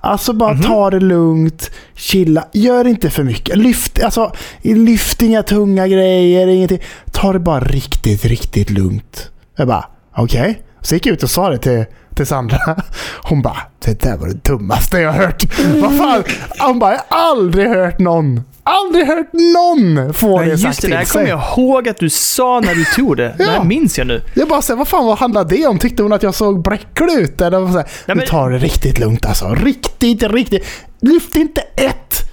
Alltså 0.00 0.32
bara 0.32 0.52
Mhm. 0.54 0.62
ta 0.62 0.90
det 0.90 1.00
lugnt, 1.00 1.70
chilla, 1.94 2.44
gör 2.52 2.86
inte 2.86 3.10
för 3.10 3.22
mycket. 3.24 3.56
Lyft, 3.58 4.02
alltså, 4.02 4.32
lyft 4.62 5.22
inga 5.22 5.42
tunga 5.42 5.88
grejer, 5.88 6.46
ingenting. 6.46 6.80
Ta 7.12 7.32
det 7.32 7.38
bara 7.38 7.60
riktigt, 7.60 8.24
riktigt 8.24 8.70
lugnt. 8.70 9.30
Jag 9.56 9.68
bara, 9.68 9.84
okej. 10.16 10.62
Så 10.80 10.94
gick 10.94 11.06
jag 11.06 11.12
ut 11.12 11.22
och 11.22 11.30
sa 11.30 11.50
det 11.50 11.58
till, 11.58 11.84
till 12.14 12.26
Sandra. 12.26 12.58
Hon 13.22 13.42
bara, 13.42 13.58
det 13.84 14.00
där 14.00 14.16
var 14.16 14.28
det 14.28 14.44
dummaste 14.44 14.98
jag 14.98 15.12
har 15.12 15.18
hört. 15.18 15.42
Vad 15.82 15.98
fan? 15.98 16.22
Hon 16.58 16.78
bara, 16.78 16.92
jag 16.92 17.00
har 17.08 17.30
aldrig 17.30 17.68
hört 17.68 17.98
någon, 17.98 18.40
aldrig 18.64 19.06
hört 19.06 19.32
någon 19.32 20.14
få 20.14 20.38
Men 20.38 20.48
det 20.48 20.58
sagt 20.58 20.66
just 20.66 20.80
det, 20.82 20.86
till 20.88 20.96
där 20.96 21.04
sig. 21.04 21.12
kommer 21.12 21.28
jag 21.28 21.40
ihåg 21.58 21.88
att 21.88 21.98
du 21.98 22.10
sa 22.10 22.60
när 22.60 22.74
du 22.74 22.84
tog 22.84 23.16
det. 23.16 23.34
Det 23.38 23.44
här 23.44 23.54
Ja. 23.54 23.64
minns 23.64 23.98
jag 23.98 24.06
nu. 24.06 24.22
Jag 24.34 24.48
bara 24.48 24.62
säger, 24.62 24.78
vad 24.78 24.88
fan 24.88 25.06
vad 25.06 25.18
handlar 25.18 25.44
det 25.44 25.66
om? 25.66 25.78
Tyckte 25.78 26.02
hon 26.02 26.12
att 26.12 26.22
jag 26.22 26.34
såg 26.34 26.62
bräcklig 26.62 27.14
ut? 27.14 27.40
Eller 27.40 27.58
vad 27.60 27.72
säger, 27.72 27.84
Nej, 27.84 27.92
Du 28.06 28.14
men- 28.14 28.26
tar 28.26 28.50
det 28.50 28.58
riktigt 28.58 28.98
lugnt 28.98 29.26
alltså. 29.26 29.54
Riktigt, 29.54 30.22
riktigt. 30.22 30.64
Lyft 31.02 31.36
inte 31.36 31.60
ett 31.60 32.32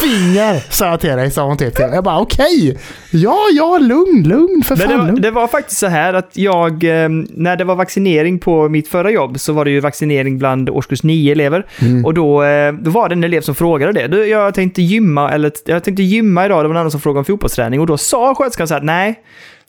finger, 0.00 0.72
sa 0.72 0.86
jag 0.86 1.00
till 1.00 1.10
dig, 1.10 1.30
sa 1.30 1.46
hon 1.46 1.56
till. 1.56 1.70
Jag 1.78 2.04
bara 2.04 2.18
okej. 2.18 2.78
Ja, 3.10 3.38
ja, 3.52 3.78
lugn, 3.78 4.28
lugn 4.28 4.62
för 4.62 4.76
fan. 4.76 4.88
det, 4.88 4.96
var, 4.96 5.06
lugn. 5.06 5.22
det 5.22 5.30
var 5.30 5.46
faktiskt 5.46 5.80
så 5.80 5.86
här 5.86 6.14
att 6.14 6.36
jag, 6.36 6.84
eh, 6.84 7.08
när 7.28 7.56
det 7.56 7.64
var 7.64 7.74
vaccinering 7.74 8.38
på 8.38 8.68
mitt 8.68 8.88
förra 8.88 9.10
jobb 9.10 9.40
så 9.40 9.52
var 9.52 9.64
det 9.64 9.70
ju 9.70 9.80
vaccinering 9.80 10.38
bland 10.38 10.70
årskurs 10.70 11.02
9 11.02 11.32
elever. 11.32 11.66
Mm. 11.80 12.04
Och 12.04 12.14
då, 12.14 12.42
eh, 12.42 12.72
då 12.72 12.90
var 12.90 13.08
det 13.08 13.12
en 13.12 13.24
elev 13.24 13.40
som 13.40 13.54
frågade 13.54 13.92
det. 13.92 14.06
Du, 14.06 14.26
jag 14.26 14.54
tänkte 14.54 14.82
gymma, 14.82 15.30
eller 15.30 15.52
jag 15.64 15.84
tänkte 15.84 16.02
gymma 16.02 16.46
idag, 16.46 16.64
det 16.64 16.68
var 16.68 16.74
en 16.74 16.80
annan 16.80 16.90
som 16.90 17.00
frågade 17.00 17.18
om 17.18 17.24
fotbollsträning. 17.24 17.80
Och 17.80 17.86
då 17.86 17.98
sa 17.98 18.34
sköterskan 18.34 18.68
så 18.68 18.74
här, 18.74 18.82
nej, 18.82 19.20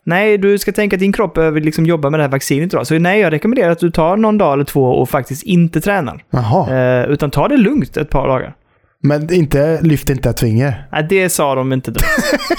nej, 0.05 0.37
du 0.37 0.57
ska 0.57 0.71
tänka 0.71 0.95
att 0.95 0.99
din 0.99 1.11
kropp 1.11 1.33
behöver 1.33 1.61
liksom 1.61 1.85
jobba 1.85 2.09
med 2.09 2.19
det 2.19 2.23
här 2.23 2.29
vaccinet 2.31 2.73
idag. 2.73 2.87
Så 2.87 2.99
nej, 2.99 3.19
jag 3.19 3.33
rekommenderar 3.33 3.71
att 3.71 3.79
du 3.79 3.91
tar 3.91 4.17
någon 4.17 4.37
dag 4.37 4.53
eller 4.53 4.63
två 4.63 4.83
och 4.85 5.09
faktiskt 5.09 5.43
inte 5.43 5.81
tränar. 5.81 6.23
Jaha. 6.29 6.75
Eh, 6.77 7.09
utan 7.11 7.31
ta 7.31 7.47
det 7.47 7.57
lugnt 7.57 7.97
ett 7.97 8.09
par 8.09 8.27
dagar. 8.27 8.55
Men 9.03 9.33
inte, 9.33 9.81
lyft 9.81 10.09
inte 10.09 10.29
ett 10.29 10.39
finger. 10.39 10.87
Nej, 10.91 11.05
det 11.09 11.29
sa 11.29 11.55
de 11.55 11.73
inte. 11.73 11.93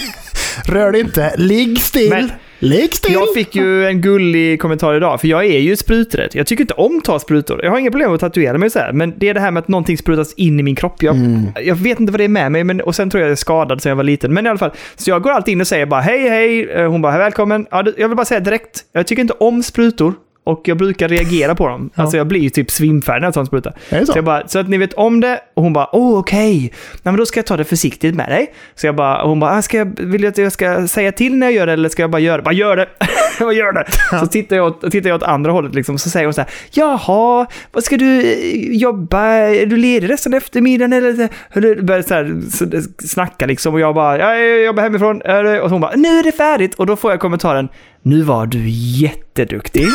Rör 0.64 0.92
dig 0.92 1.00
inte. 1.00 1.32
Ligg 1.36 1.80
still. 1.80 2.10
Men- 2.10 2.30
Ligg 2.62 2.94
still. 2.94 3.12
Jag 3.14 3.34
fick 3.34 3.54
ju 3.56 3.86
en 3.86 4.00
gullig 4.00 4.60
kommentar 4.60 4.94
idag, 4.94 5.20
för 5.20 5.28
jag 5.28 5.44
är 5.44 5.58
ju 5.58 5.76
spruträdd. 5.76 6.30
Jag 6.32 6.46
tycker 6.46 6.62
inte 6.64 6.74
om 6.74 6.98
att 6.98 7.04
ta 7.04 7.18
sprutor. 7.18 7.60
Jag 7.64 7.70
har 7.70 7.78
inga 7.78 7.90
problem 7.90 8.08
med 8.10 8.14
att 8.14 8.20
tatuera 8.20 8.58
mig 8.58 8.70
så 8.70 8.78
här, 8.78 8.92
men 8.92 9.14
det 9.16 9.28
är 9.28 9.34
det 9.34 9.40
här 9.40 9.50
med 9.50 9.60
att 9.60 9.68
någonting 9.68 9.98
sprutas 9.98 10.34
in 10.34 10.60
i 10.60 10.62
min 10.62 10.74
kropp. 10.76 11.02
Jag, 11.02 11.16
Mm. 11.16 11.46
jag 11.64 11.74
vet 11.74 12.00
inte 12.00 12.12
vad 12.12 12.20
det 12.20 12.24
är 12.24 12.28
med 12.28 12.52
mig, 12.52 12.64
men, 12.64 12.80
och 12.80 12.94
sen 12.94 13.10
tror 13.10 13.20
jag 13.20 13.26
jag 13.26 13.32
är 13.32 13.36
skadad 13.36 13.82
sedan 13.82 13.90
jag 13.90 13.96
var 13.96 14.04
liten. 14.04 14.34
Men 14.34 14.46
i 14.46 14.48
alla 14.48 14.58
fall, 14.58 14.70
så 14.96 15.10
jag 15.10 15.22
går 15.22 15.30
alltid 15.30 15.52
in 15.52 15.60
och 15.60 15.66
säger 15.66 15.86
bara 15.86 16.00
hej, 16.00 16.28
hej. 16.28 16.70
Eh, 16.70 16.90
Hon 16.90 17.02
bara 17.02 17.18
välkommen. 17.18 17.66
Ja, 17.70 17.84
jag 17.96 18.08
vill 18.08 18.16
bara 18.16 18.24
säga 18.24 18.40
direkt, 18.40 18.80
jag 18.92 19.06
tycker 19.06 19.20
inte 19.22 19.34
om 19.34 19.62
sprutor. 19.62 20.14
Och 20.44 20.62
jag 20.64 20.76
brukar 20.76 21.08
reagera 21.08 21.54
på 21.54 21.68
dem. 21.68 21.90
Ja. 21.94 22.02
Alltså 22.02 22.16
jag 22.16 22.26
blir 22.26 22.40
ju 22.40 22.50
typ 22.50 22.70
svimfärdig 22.70 23.20
när 23.20 23.26
jag 23.26 23.34
tar 23.34 23.40
en 23.40 23.46
spruta. 23.46 23.72
Så? 23.90 24.06
Så, 24.06 24.12
jag 24.18 24.24
bara, 24.24 24.48
så 24.48 24.58
att 24.58 24.68
ni 24.68 24.78
vet 24.78 24.92
om 24.92 25.20
det. 25.20 25.40
Och 25.54 25.62
hon 25.62 25.72
bara, 25.72 25.88
åh 25.92 26.18
okej. 26.18 26.60
Nej 26.60 26.72
men 27.02 27.16
då 27.16 27.26
ska 27.26 27.38
jag 27.38 27.46
ta 27.46 27.56
det 27.56 27.64
försiktigt 27.64 28.14
med 28.14 28.28
dig. 28.28 28.52
Så 28.74 28.86
jag 28.86 28.96
bara, 28.96 29.24
hon 29.24 29.40
bara, 29.40 29.50
ah, 29.50 29.62
ska 29.62 29.78
jag, 29.78 30.00
vill 30.00 30.22
du 30.22 30.28
att 30.28 30.38
jag 30.38 30.52
ska 30.52 30.88
säga 30.88 31.12
till 31.12 31.36
när 31.36 31.46
jag 31.46 31.54
gör 31.54 31.66
det 31.66 31.72
eller 31.72 31.88
ska 31.88 32.02
jag 32.02 32.10
bara 32.10 32.20
göra 32.20 32.36
det? 32.36 32.42
Bara 32.42 32.54
gör 32.54 32.76
det! 32.76 32.88
bara 33.40 33.52
gör 33.52 33.72
det! 33.72 33.86
Så 34.20 34.26
tittar 34.26 34.56
jag, 34.56 34.66
åt, 34.66 34.90
tittar 34.90 35.10
jag 35.10 35.16
åt 35.16 35.22
andra 35.22 35.52
hållet 35.52 35.74
liksom. 35.74 35.98
Så 35.98 36.10
säger 36.10 36.26
hon 36.26 36.34
så 36.34 36.40
här, 36.40 36.50
jaha, 36.70 37.46
vad 37.72 37.84
ska 37.84 37.96
du 37.96 38.20
eh, 38.20 38.76
jobba? 38.76 39.24
Är 39.26 39.66
du 39.66 39.76
ledig 39.76 40.10
resten 40.10 40.34
av 40.34 40.36
eftermiddagen 40.36 40.92
eller? 40.92 41.82
börjar 41.82 42.02
så 42.02 42.14
här 42.14 42.50
så, 42.50 42.66
snacka 43.06 43.46
liksom. 43.46 43.74
Och 43.74 43.80
jag 43.80 43.94
bara, 43.94 44.18
ja, 44.18 44.36
jag 44.36 44.64
jobbar 44.64 44.82
hemifrån. 44.82 45.22
Och 45.62 45.70
hon 45.70 45.80
bara, 45.80 45.96
nu 45.96 46.08
är 46.08 46.22
det 46.22 46.32
färdigt. 46.32 46.74
Och 46.74 46.86
då 46.86 46.96
får 46.96 47.10
jag 47.10 47.20
kommentaren, 47.20 47.68
nu 48.02 48.22
var 48.22 48.46
du 48.46 48.68
jätteduktig. 48.68 49.86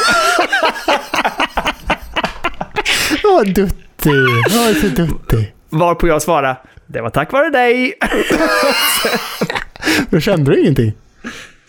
Åh, 3.24 3.44
duttig. 3.44 4.12
Åh, 4.50 4.74
så 4.82 4.88
duttig. 4.88 5.54
Varpå 5.70 6.08
jag 6.08 6.22
svarade, 6.22 6.58
det 6.88 7.02
var 7.02 7.10
tack 7.10 7.32
vare 7.32 7.50
dig. 7.50 7.94
Då 10.10 10.20
kände 10.20 10.52
du 10.52 10.62
ingenting? 10.62 10.94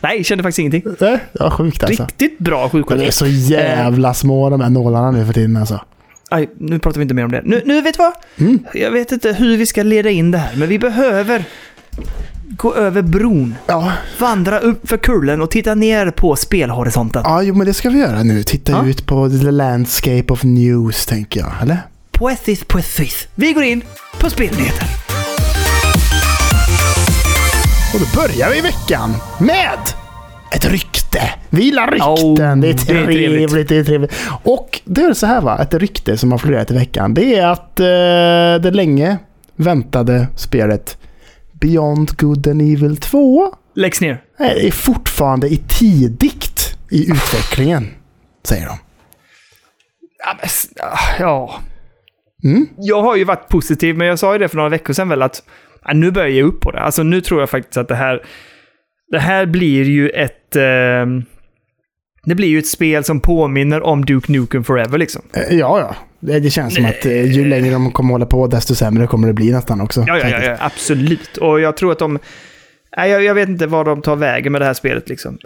Nej, 0.00 0.24
kände 0.24 0.42
faktiskt 0.42 0.58
ingenting. 0.58 0.82
Nej, 1.00 1.18
ja, 1.32 1.50
sjukt 1.50 1.84
alltså. 1.84 2.02
Riktigt 2.02 2.38
bra 2.38 2.64
det 2.64 2.70
sjuksköterska. 2.70 3.06
är 3.06 3.10
så 3.10 3.26
jävla 3.26 4.14
små 4.14 4.50
de 4.50 4.60
här 4.60 4.70
nålarna 4.70 5.10
nu 5.10 5.26
för 5.26 5.32
tiden 5.32 5.56
alltså. 5.56 5.80
Aj, 6.30 6.50
nu 6.58 6.78
pratar 6.78 6.98
vi 6.98 7.02
inte 7.02 7.14
mer 7.14 7.24
om 7.24 7.30
det. 7.30 7.42
Nu, 7.44 7.62
nu 7.64 7.80
vet 7.80 7.94
du 7.96 8.02
vad? 8.02 8.12
Mm. 8.48 8.58
Jag 8.74 8.90
vet 8.90 9.12
inte 9.12 9.32
hur 9.32 9.56
vi 9.56 9.66
ska 9.66 9.82
leda 9.82 10.10
in 10.10 10.30
det 10.30 10.38
här, 10.38 10.56
men 10.56 10.68
vi 10.68 10.78
behöver 10.78 11.44
gå 12.48 12.74
över 12.74 13.02
bron, 13.02 13.54
Ja, 13.66 13.92
vandra 14.18 14.58
upp 14.58 14.88
för 14.88 14.96
kullen 14.96 15.40
och 15.42 15.50
titta 15.50 15.74
ner 15.74 16.10
på 16.10 16.36
spelhorisonten. 16.36 17.22
ja 17.24 17.42
jo, 17.42 17.54
men 17.54 17.66
det 17.66 17.74
ska 17.74 17.90
vi 17.90 17.98
göra 17.98 18.22
nu. 18.22 18.42
Titta 18.42 18.72
Ja. 18.72 18.86
ut 18.86 19.06
på 19.06 19.28
the 19.30 19.50
landscape 19.50 20.24
of 20.32 20.42
news, 20.44 21.06
tänker 21.06 21.40
jag. 21.40 21.52
Eller? 21.62 21.78
Poethis, 22.12 22.64
poethis. 22.64 23.28
Vi 23.34 23.52
går 23.52 23.62
in 23.64 23.82
på 24.20 24.30
spelnyheter. 24.30 24.84
Och 27.94 28.00
då 28.00 28.20
börjar 28.20 28.50
vi 28.54 28.60
veckan 28.60 29.14
med 29.40 29.78
ett 30.54 30.64
rykte. 30.64 31.20
Vi 31.50 31.62
gillar 31.64 31.86
rykten. 31.90 32.08
Oh, 32.08 32.34
det 32.34 32.44
är 32.44 32.56
det 32.56 32.68
är 32.70 32.74
trevligt. 32.74 33.16
trevligt. 33.48 33.68
Det 33.68 33.76
är 33.76 33.84
trevligt. 33.84 34.12
Och 34.42 34.80
det 34.84 35.00
är 35.02 35.14
så 35.14 35.26
här 35.26 35.40
va, 35.40 35.58
ett 35.62 35.74
rykte 35.74 36.16
som 36.18 36.32
har 36.32 36.38
florerat 36.38 36.70
i 36.70 36.74
veckan. 36.74 37.14
Det 37.14 37.34
är 37.38 37.46
att 37.46 37.80
eh, 37.80 38.62
det 38.62 38.70
länge 38.70 39.16
väntade 39.56 40.26
spelet 40.36 40.96
Beyond 41.60 42.16
Good 42.16 42.46
and 42.48 42.62
Evil 42.62 42.96
2 42.96 43.54
Läggs 43.74 44.00
ner. 44.00 44.22
är 44.38 44.70
fortfarande 44.70 45.48
i 45.48 45.56
tidigt 45.56 46.78
i 46.90 47.10
utvecklingen, 47.10 47.86
säger 48.44 48.66
de. 48.66 48.78
Ja, 50.18 50.36
men, 50.40 50.48
ah, 50.88 51.16
ja. 51.20 51.60
Mm. 52.44 52.68
Jag 52.78 53.02
har 53.02 53.16
ju 53.16 53.24
varit 53.24 53.48
positiv, 53.48 53.96
men 53.96 54.06
jag 54.06 54.18
sa 54.18 54.32
ju 54.32 54.38
det 54.38 54.48
för 54.48 54.56
några 54.56 54.68
veckor 54.68 54.92
sedan 54.92 55.08
väl 55.08 55.22
att 55.22 55.42
ja, 55.84 55.92
nu 55.92 56.10
börjar 56.10 56.28
jag 56.28 56.36
ge 56.36 56.42
upp 56.42 56.60
på 56.60 56.70
det. 56.70 56.80
Alltså 56.80 57.02
nu 57.02 57.20
tror 57.20 57.40
jag 57.40 57.50
faktiskt 57.50 57.76
att 57.76 57.88
det 57.88 57.94
här... 57.94 58.22
Det 59.10 59.18
här 59.18 59.46
blir 59.46 59.84
ju 59.84 60.10
ett... 60.10 60.56
ehm, 60.56 61.24
det 62.28 62.34
blir 62.34 62.48
ju 62.48 62.58
ett 62.58 62.66
spel 62.66 63.04
som 63.04 63.20
påminner 63.20 63.82
om 63.82 64.04
Duke 64.04 64.32
Nukem 64.32 64.64
Forever 64.64 64.98
liksom. 64.98 65.22
Eh, 65.32 65.56
Ja, 65.58 65.80
ja. 65.80 65.96
Det, 66.20 66.50
känns 66.50 66.74
som 66.74 66.84
att 66.84 67.06
eh, 67.06 67.32
ju 67.32 67.44
längre 67.44 67.72
de 67.72 67.92
kommer 67.92 68.14
hålla 68.14 68.26
på, 68.26 68.46
desto 68.46 68.74
sämre 68.74 69.06
kommer 69.06 69.28
det 69.28 69.34
bli 69.34 69.50
nästan 69.50 69.80
också. 69.80 70.04
Ja, 70.06 70.18
ja, 70.18 70.28
ja, 70.28 70.42
ja 70.42 70.56
absolut. 70.60 71.36
Och 71.36 71.60
jag 71.60 71.76
tror 71.76 71.92
att 71.92 71.98
de... 71.98 72.18
Nej, 72.96 73.10
jag, 73.10 73.24
jag 73.24 73.34
vet 73.34 73.48
inte 73.48 73.66
vad 73.66 73.86
de 73.86 74.02
tar 74.02 74.16
vägen 74.16 74.52
med 74.52 74.60
det 74.60 74.64
här 74.64 74.74
spelet 74.74 75.08
liksom. 75.08 75.38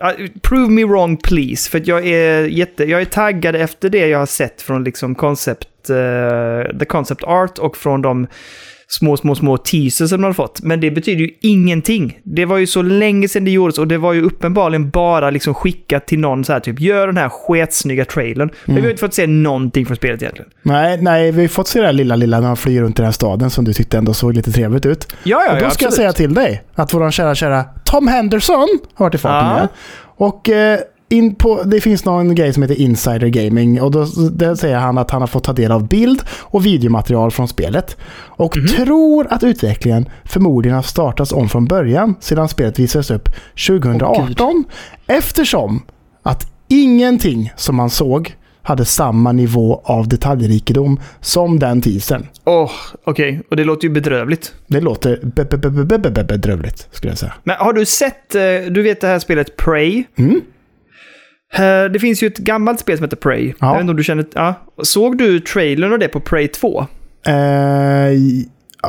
Prove 0.42 0.68
me 0.70 0.84
wrong 0.84 1.16
please, 1.16 1.70
för 1.70 1.82
jag 1.84 2.06
är 2.06 2.44
jätte... 2.44 2.84
Jag 2.84 3.00
är 3.00 3.04
taggad 3.04 3.56
efter 3.56 3.88
det 3.88 4.06
jag 4.06 4.18
har 4.18 4.26
sett 4.26 4.62
från 4.62 4.84
liksom 4.84 5.14
concept... 5.14 5.90
eh, 5.90 6.78
the 6.78 6.84
concept 6.84 7.24
art 7.24 7.58
och 7.58 7.76
från 7.76 8.02
de 8.02 8.26
små, 8.92 9.16
små, 9.16 9.34
små 9.34 9.56
teasers 9.56 10.10
som 10.10 10.20
de 10.20 10.24
har 10.24 10.32
fått. 10.32 10.62
Men 10.62 10.80
det 10.80 10.90
betyder 10.90 11.20
ju 11.20 11.30
ingenting. 11.40 12.18
Det 12.22 12.44
var 12.44 12.58
ju 12.58 12.66
så 12.66 12.82
länge 12.82 13.28
sedan 13.28 13.44
det 13.44 13.50
gjordes 13.50 13.78
och 13.78 13.88
det 13.88 13.98
var 13.98 14.12
ju 14.12 14.22
uppenbarligen 14.22 14.90
bara 14.90 15.30
liksom 15.30 15.54
skickat 15.54 16.06
till 16.06 16.18
någon 16.18 16.44
så 16.44 16.52
här 16.52 16.60
typ 16.60 16.80
gör 16.80 17.06
den 17.06 17.16
här 17.16 17.28
sketsnygga 17.28 18.04
trailern. 18.04 18.50
Men 18.64 18.76
vi 18.76 18.82
har 18.82 18.90
inte 18.90 19.00
fått 19.00 19.14
se 19.14 19.26
någonting 19.26 19.86
från 19.86 19.96
spelet 19.96 20.22
egentligen. 20.22 20.50
Nej, 20.62 20.98
nej, 21.02 21.32
vi 21.32 21.40
har 21.40 21.48
fått 21.48 21.68
se 21.68 21.80
det 21.80 21.86
här 21.86 21.92
lilla, 21.92 22.16
lilla 22.16 22.40
när 22.40 22.46
han 22.46 22.56
flyger 22.56 22.82
runt 22.82 22.98
i 22.98 23.02
den 23.02 23.04
här 23.04 23.12
staden 23.12 23.50
som 23.50 23.64
du 23.64 23.72
tyckte 23.72 23.98
ändå 23.98 24.14
såg 24.14 24.34
lite 24.34 24.52
trevligt 24.52 24.86
ut. 24.86 25.16
Ja, 25.22 25.42
ja, 25.46 25.52
och 25.52 25.58
då 25.58 25.64
ja, 25.64 25.70
ska 25.70 25.84
jag 25.84 25.92
säga 25.92 26.12
till 26.12 26.34
dig 26.34 26.62
att 26.74 26.94
vår 26.94 27.10
kära, 27.10 27.34
kära 27.34 27.64
Tom 27.84 28.08
Henderson 28.08 28.68
har 28.94 29.06
varit 29.06 29.14
i 29.14 29.18
farten 29.18 29.58
Ja. 29.58 29.68
Och 30.16 30.48
eh, 30.48 30.78
in 31.12 31.34
på, 31.34 31.62
det 31.62 31.80
finns 31.80 32.04
någon 32.04 32.34
grej 32.34 32.52
som 32.52 32.62
heter 32.62 32.80
Insider 32.80 33.26
Gaming 33.28 33.82
och 33.82 33.90
då 33.90 34.06
där 34.32 34.54
säger 34.54 34.76
han 34.78 34.98
att 34.98 35.10
han 35.10 35.22
har 35.22 35.26
fått 35.26 35.44
ta 35.44 35.52
del 35.52 35.72
av 35.72 35.88
bild 35.88 36.22
och 36.40 36.66
videomaterial 36.66 37.30
från 37.30 37.48
spelet. 37.48 37.96
Och 38.14 38.56
Mhm. 38.56 38.66
tror 38.66 39.26
att 39.30 39.42
utvecklingen 39.42 40.08
förmodligen 40.24 40.74
har 40.76 40.82
startats 40.82 41.32
om 41.32 41.48
från 41.48 41.64
början 41.64 42.14
sedan 42.20 42.48
spelet 42.48 42.78
visades 42.78 43.10
upp 43.10 43.28
2018. 43.54 44.64
eftersom 45.06 45.82
att 46.22 46.52
ingenting 46.68 47.52
som 47.56 47.76
man 47.76 47.90
såg 47.90 48.34
hade 48.64 48.84
samma 48.84 49.32
nivå 49.32 49.80
av 49.84 50.08
detaljrikedom 50.08 51.00
som 51.20 51.58
den 51.58 51.80
teasern. 51.82 52.26
Åh, 52.44 52.70
okej. 53.04 53.42
Och 53.50 53.56
det 53.56 53.64
låter 53.64 53.88
ju 53.88 53.94
bedrövligt. 53.94 54.52
Det 54.66 54.80
låter 54.80 55.20
be- 55.22 55.44
be- 55.44 55.56
be- 55.58 55.70
be- 55.70 55.98
be- 55.98 56.10
be- 56.10 56.24
bedrövligt, 56.24 56.88
skulle 56.92 57.10
jag 57.10 57.18
säga. 57.18 57.32
Men 57.44 57.56
har 57.58 57.72
du 57.72 57.84
sett, 57.86 58.34
eh, 58.34 58.40
du 58.70 58.82
vet 58.82 59.00
det 59.00 59.06
här 59.06 59.18
spelet 59.18 59.56
Prey? 59.56 60.04
Mm. 60.18 60.40
Eh, 61.52 61.84
Det 61.84 61.98
finns 62.00 62.22
ju 62.22 62.26
ett 62.26 62.38
gammalt 62.38 62.80
spel 62.80 62.96
som 62.96 63.04
heter 63.04 63.16
Prey. 63.16 63.46
Ja. 63.46 63.66
Jag 63.66 63.72
vet 63.72 63.80
inte 63.80 63.90
om 63.90 63.96
du 63.96 64.04
känner... 64.04 64.26
Ja. 64.34 64.54
Såg 64.82 65.18
du 65.18 65.40
trailern 65.40 65.92
av 65.92 65.98
det 65.98 66.08
på 66.08 66.20
Prey 66.20 66.48
2? 66.48 66.86
Eh, 67.26 68.06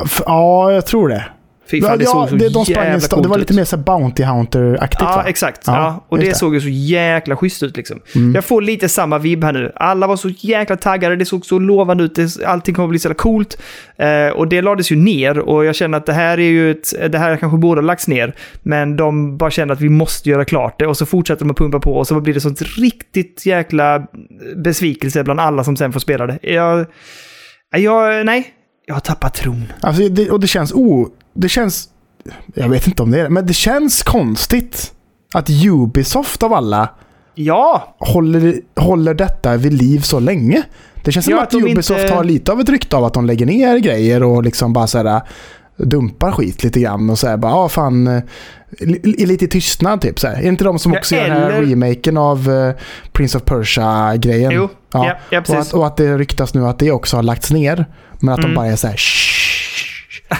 f- 0.05 0.21
ja, 0.25 0.71
jag 0.71 0.85
tror 0.85 1.09
det. 1.09 1.25
Fy 1.71 1.81
fan, 1.81 1.97
det 1.99 2.05
såg 2.05 2.29
så 2.29 2.35
det, 2.35 2.49
de 2.49 2.63
jävla 2.63 3.07
coolt 3.07 3.23
det 3.23 3.29
var 3.29 3.35
ut. 3.35 3.39
lite 3.41 3.53
mer 3.53 3.63
så 3.63 3.77
Bounty 3.77 4.23
Hunter-aktigt 4.23 5.01
Ja, 5.01 5.15
va? 5.15 5.23
exakt. 5.27 5.61
Ja, 5.67 5.73
Ja, 5.73 6.05
och 6.09 6.17
det, 6.17 6.25
det. 6.25 6.35
såg 6.35 6.53
ju 6.53 6.61
så 6.61 6.67
jäkla 6.69 7.35
schysst 7.35 7.63
ut 7.63 7.77
liksom. 7.77 7.99
Mm. 8.15 8.35
Jag 8.35 8.45
får 8.45 8.61
lite 8.61 8.89
samma 8.89 9.17
vibb 9.17 9.43
här 9.43 9.51
nu. 9.53 9.71
Alla 9.75 10.07
var 10.07 10.15
så 10.15 10.29
jäkla 10.29 10.75
taggade, 10.75 11.15
det 11.15 11.25
såg 11.25 11.45
så 11.45 11.59
lovande 11.59 12.03
ut, 12.03 12.15
det, 12.15 12.45
allting 12.45 12.75
kommer 12.75 12.87
bli 12.87 12.99
så 12.99 13.05
jävla 13.07 13.15
coolt. 13.15 13.57
Eh, 13.97 14.27
och 14.27 14.47
det 14.47 14.61
lades 14.61 14.91
ju 14.91 14.95
ner 14.95 15.39
och 15.39 15.65
jag 15.65 15.75
känner 15.75 15.97
att 15.97 16.05
det 16.05 16.13
här 16.13 16.37
är 16.39 16.49
ju 16.49 16.71
ett, 16.71 16.93
det 17.11 17.17
här 17.17 17.37
kanske 17.37 17.57
borde 17.57 17.81
ha 17.81 17.85
lagts 17.85 18.07
ner. 18.07 18.35
Men 18.63 18.95
de 18.97 19.37
bara 19.37 19.51
känner 19.51 19.73
att 19.73 19.81
vi 19.81 19.89
måste 19.89 20.29
göra 20.29 20.45
klart 20.45 20.79
det 20.79 20.87
och 20.87 20.97
så 20.97 21.05
fortsätter 21.05 21.45
de 21.45 21.51
att 21.51 21.57
pumpa 21.57 21.79
på 21.79 21.93
och 21.97 22.07
så 22.07 22.19
blir 22.21 22.33
det 22.33 22.39
sånt 22.41 22.61
riktigt 22.61 23.45
jäkla 23.45 24.07
besvikelse 24.55 25.23
bland 25.23 25.39
alla 25.39 25.63
som 25.63 25.77
sen 25.77 25.93
får 25.93 25.99
spela 25.99 26.27
det. 26.27 26.39
Jag, 26.41 26.85
jag 27.77 28.25
nej, 28.25 28.47
jag 28.85 28.93
har 28.95 29.01
tappat 29.01 29.33
tron. 29.33 29.73
Alltså, 29.81 30.09
det, 30.09 30.29
och 30.29 30.39
det 30.39 30.47
känns... 30.47 30.71
Oh, 30.73 31.07
det 31.33 31.49
känns... 31.49 31.89
Jag 32.55 32.69
vet 32.69 32.87
inte 32.87 33.03
om 33.03 33.11
det 33.11 33.19
är 33.19 33.23
det, 33.23 33.29
men 33.29 33.45
det 33.45 33.53
känns 33.53 34.03
konstigt 34.03 34.93
att 35.33 35.49
Ubisoft 35.49 36.43
av 36.43 36.53
alla 36.53 36.89
Ja, 37.35 37.95
håller, 37.99 38.55
håller 38.75 39.13
detta 39.13 39.57
vid 39.57 39.73
liv 39.73 39.99
så 39.99 40.19
länge. 40.19 40.63
Det 41.03 41.11
känns 41.11 41.25
som 41.25 41.31
Ja, 41.33 41.37
att, 41.41 41.43
att 41.55 41.61
de 41.63 41.71
Ubisoft 41.71 42.01
inte- 42.01 42.13
har 42.13 42.23
lite 42.23 42.51
av 42.51 42.59
ett 42.59 42.69
rykte 42.69 42.95
av 42.97 43.03
att 43.03 43.13
de 43.13 43.25
lägger 43.25 43.45
ner 43.45 43.77
grejer 43.77 44.23
och 44.23 44.43
liksom 44.43 44.73
bara 44.73 44.87
så 44.87 44.97
här 44.97 45.21
dumpar 45.77 46.31
skit 46.31 46.63
lite 46.63 46.79
grann 46.79 47.09
och 47.09 47.19
säger 47.19 47.37
bara 47.37 47.51
ja 47.51 47.69
fan 47.69 48.07
eh, 48.07 48.23
li- 48.79 49.25
lite 49.25 49.45
i 49.45 49.47
tystnad 49.47 50.01
typ 50.01 50.19
så 50.19 50.27
här. 50.27 50.35
Är 50.35 50.41
det 50.41 50.47
inte 50.47 50.63
de 50.63 50.79
som 50.79 50.93
Ja, 50.93 50.99
också 50.99 51.15
gör 51.15 51.23
den 51.23 51.31
här 51.31 51.49
eller- 51.49 51.61
remaken 51.67 52.17
av 52.17 52.49
eh, 52.51 52.73
Prince 53.11 53.37
of 53.37 53.43
Persia-grejen? 53.43 54.51
jo, 54.51 54.69
Ja. 54.93 55.07
ja, 55.07 55.15
ja 55.29 55.39
och, 55.39 55.45
precis. 55.45 55.67
att, 55.67 55.73
och 55.73 55.87
att 55.87 55.97
det 55.97 56.17
ryktas 56.17 56.53
nu 56.53 56.67
att 56.67 56.79
det 56.79 56.91
också 56.91 57.15
har 57.15 57.23
lagts 57.23 57.51
ner. 57.51 57.85
Men 58.19 58.33
att 58.33 58.41
de 58.41 58.45
Mm. 58.45 58.55
bara 58.55 58.67
är 58.67 58.75
så 58.75 58.87
här 58.87 58.97
"Shh." 58.97 59.32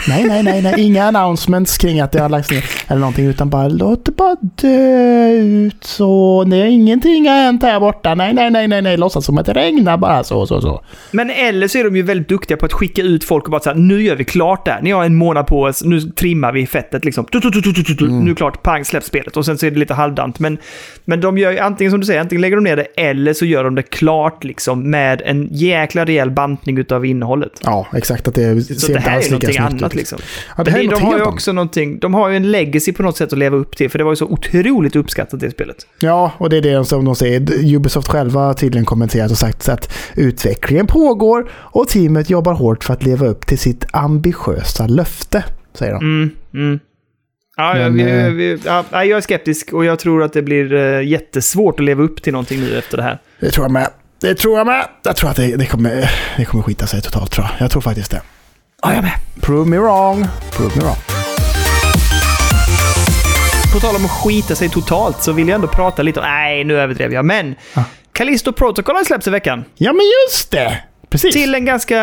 Nej, 0.07 0.23
nej, 0.23 0.43
nej, 0.43 0.61
nej, 0.61 0.73
inga 0.77 1.03
announcements 1.03 1.77
kring 1.77 1.99
att 1.99 2.11
det 2.11 2.19
har 2.19 2.29
lagts 2.29 2.51
ner 2.51 2.63
eller 2.87 2.99
någonting 2.99 3.25
utan 3.25 3.49
bara 3.49 3.67
låt 3.67 4.05
det 4.05 4.11
bara 4.11 4.35
dö 4.41 5.29
ut 5.31 5.83
så. 5.83 6.43
Nej, 6.43 6.71
ingenting 6.73 7.27
har 7.27 7.35
hänt 7.35 7.63
här 7.63 7.79
borta. 7.79 8.15
Nej, 8.15 8.33
nej, 8.33 8.51
nej, 8.51 8.67
nej, 8.67 8.81
nej, 8.81 8.97
låtsas 8.97 9.25
som 9.25 9.37
att 9.37 9.45
det 9.45 9.53
regnar 9.53 9.97
bara 9.97 10.23
så, 10.23 10.45
så, 10.45 10.61
så. 10.61 10.83
Men 11.11 11.29
eller 11.29 11.67
så 11.67 11.77
är 11.77 11.83
de 11.83 11.95
ju 11.95 12.01
väldigt 12.01 12.29
duktiga 12.29 12.57
på 12.57 12.65
att 12.65 12.73
skicka 12.73 13.01
ut 13.01 13.23
folk 13.23 13.45
och 13.45 13.51
bara 13.51 13.61
säga 13.61 13.75
nu 13.75 14.03
gör 14.03 14.15
vi 14.15 14.23
klart 14.23 14.65
där. 14.65 14.79
Ni 14.81 14.91
har 14.91 15.03
en 15.05 15.15
månad 15.15 15.47
på 15.47 15.61
oss, 15.61 15.83
nu 15.83 16.01
trimmar 16.01 16.51
vi 16.51 16.67
fettet 16.67 17.05
liksom. 17.05 17.25
Tu, 17.25 17.41
tu, 17.41 17.51
tu, 17.51 17.83
tu. 17.83 18.07
Nu 18.07 18.33
det 18.33 18.37
klart, 18.37 18.63
pang, 18.63 18.85
släpp 18.85 19.03
spelet. 19.03 19.37
Och 19.37 19.45
sen 19.45 19.57
så 19.57 19.65
är 19.65 19.71
det 19.71 19.79
lite 19.79 19.93
halvdant. 19.93 20.39
Men, 20.39 20.57
men 21.05 21.21
de 21.21 21.37
gör 21.37 21.51
ju 21.51 21.59
antingen 21.59 21.91
som 21.91 21.99
du 21.99 22.05
säger, 22.05 22.21
antingen 22.21 22.41
lägger 22.41 22.55
de 22.55 22.63
ner 22.63 22.75
det 22.75 22.83
eller 22.97 23.33
så 23.33 23.45
gör 23.45 23.63
de 23.63 23.75
det 23.75 23.83
klart 23.83 24.43
liksom 24.43 24.89
med 24.89 25.21
en 25.25 25.47
jäkla 25.51 26.05
rejäl 26.05 26.31
bantning 26.31 26.77
utav 26.77 27.05
innehållet. 27.05 27.51
Ja, 27.63 27.87
exakt. 27.95 28.27
Att 28.27 28.35
det 28.35 28.61
Så 28.61 28.73
ser 28.73 28.87
det 28.87 28.93
inte 28.93 29.09
här 29.09 29.17
alls 29.17 29.31
lika 29.31 29.53
snyggt 29.53 29.82
annat 29.83 29.95
liksom. 29.95 30.19
Ja, 30.57 30.63
det 30.63 30.71
här 30.71 30.79
är 30.79 30.87
de 30.87 31.01
har 31.01 31.17
ju 31.17 31.23
också 31.23 31.51
någonting, 31.51 31.99
de 31.99 32.13
har 32.13 32.29
ju 32.29 32.35
en 32.35 32.51
legacy 32.51 32.93
på 32.93 33.03
något 33.03 33.17
sätt 33.17 33.33
att 33.33 33.39
leva 33.39 33.57
upp 33.57 33.77
till, 33.77 33.89
för 33.89 33.97
det 33.97 34.03
var 34.03 34.11
ju 34.11 34.15
så 34.15 34.25
otroligt 34.25 34.95
uppskattat 34.95 35.39
det 35.39 35.51
spelet. 35.51 35.87
Ja, 35.99 36.31
och 36.37 36.49
det 36.49 36.57
är 36.57 36.61
det 36.61 36.85
som 36.85 37.05
de 37.05 37.15
säger. 37.15 37.75
Ubisoft 37.75 38.07
själva 38.07 38.39
har 38.39 38.53
tydligen 38.53 38.85
kommenterat 38.85 39.31
och 39.31 39.37
sagt 39.37 39.69
att 39.69 39.93
utvecklingen 40.15 40.87
pågår 40.87 41.51
och 41.53 41.87
teamet 41.87 42.29
jobbar 42.29 42.53
hårt 42.53 42.83
för 42.83 42.93
att 42.93 43.03
leva 43.03 43.25
upp 43.25 43.47
till 43.47 43.59
sitt 43.59 43.85
ambitiösa 43.91 44.87
löfte, 44.87 45.43
säger 45.73 45.93
de. 45.93 45.99
Mm, 45.99 46.29
mm. 46.53 46.79
Ja, 47.57 47.73
Men, 47.73 47.93
vi, 47.93 48.01
eh, 48.01 48.29
vi, 48.29 48.59
ja, 48.65 48.83
jag 48.91 49.17
är 49.17 49.21
skeptisk 49.21 49.73
och 49.73 49.85
jag 49.85 49.99
tror 49.99 50.23
att 50.23 50.33
det 50.33 50.41
blir 50.41 50.73
eh, 50.73 51.07
jättesvårt 51.07 51.79
att 51.79 51.85
leva 51.85 52.03
upp 52.03 52.21
till 52.21 52.33
någonting 52.33 52.59
nu 52.59 52.77
efter 52.77 52.97
det 52.97 53.03
här. 53.03 53.19
Det 53.39 53.51
tror 53.51 53.65
jag 53.65 53.71
med. 53.71 53.87
Det 54.21 54.35
tror 54.35 54.57
jag 54.57 54.67
med. 54.67 54.85
Jag 55.03 55.15
tror 55.15 55.29
att 55.29 55.35
det, 55.35 55.55
det, 55.55 55.65
kommer, 55.65 56.11
det 56.37 56.45
kommer 56.45 56.63
skita 56.63 56.87
sig 56.87 57.01
totalt 57.01 57.31
tror 57.31 57.47
jag. 57.47 57.65
Jag 57.65 57.71
tror 57.71 57.81
faktiskt 57.81 58.11
det. 58.11 58.21
Ja, 58.83 58.93
jag 58.93 59.03
med. 59.03 59.11
Prove 59.41 59.69
me 59.69 59.77
wrong. 59.77 60.25
Prove 60.51 60.75
me 60.75 60.81
wrong. 60.81 60.95
På 63.73 63.79
tal 63.79 63.95
om 63.95 64.05
att 64.05 64.11
skita 64.11 64.55
sig 64.55 64.69
totalt 64.69 65.23
så 65.23 65.31
vill 65.31 65.47
jag 65.47 65.55
ändå 65.55 65.67
prata 65.67 66.01
lite 66.01 66.19
om... 66.19 66.25
Nej, 66.25 66.63
nu 66.63 66.79
överdrev 66.79 67.13
jag. 67.13 67.25
Men 67.25 67.55
Ah. 67.73 67.81
Callisto 68.13 68.51
Protocol 68.53 68.95
har 68.95 69.03
släppts 69.03 69.27
i 69.27 69.29
veckan. 69.31 69.65
Ja, 69.75 69.93
men 69.93 70.05
just 70.27 70.51
det! 70.51 70.83
Precis. 71.09 71.33
Till 71.33 71.55
en 71.55 71.65
ganska... 71.65 71.97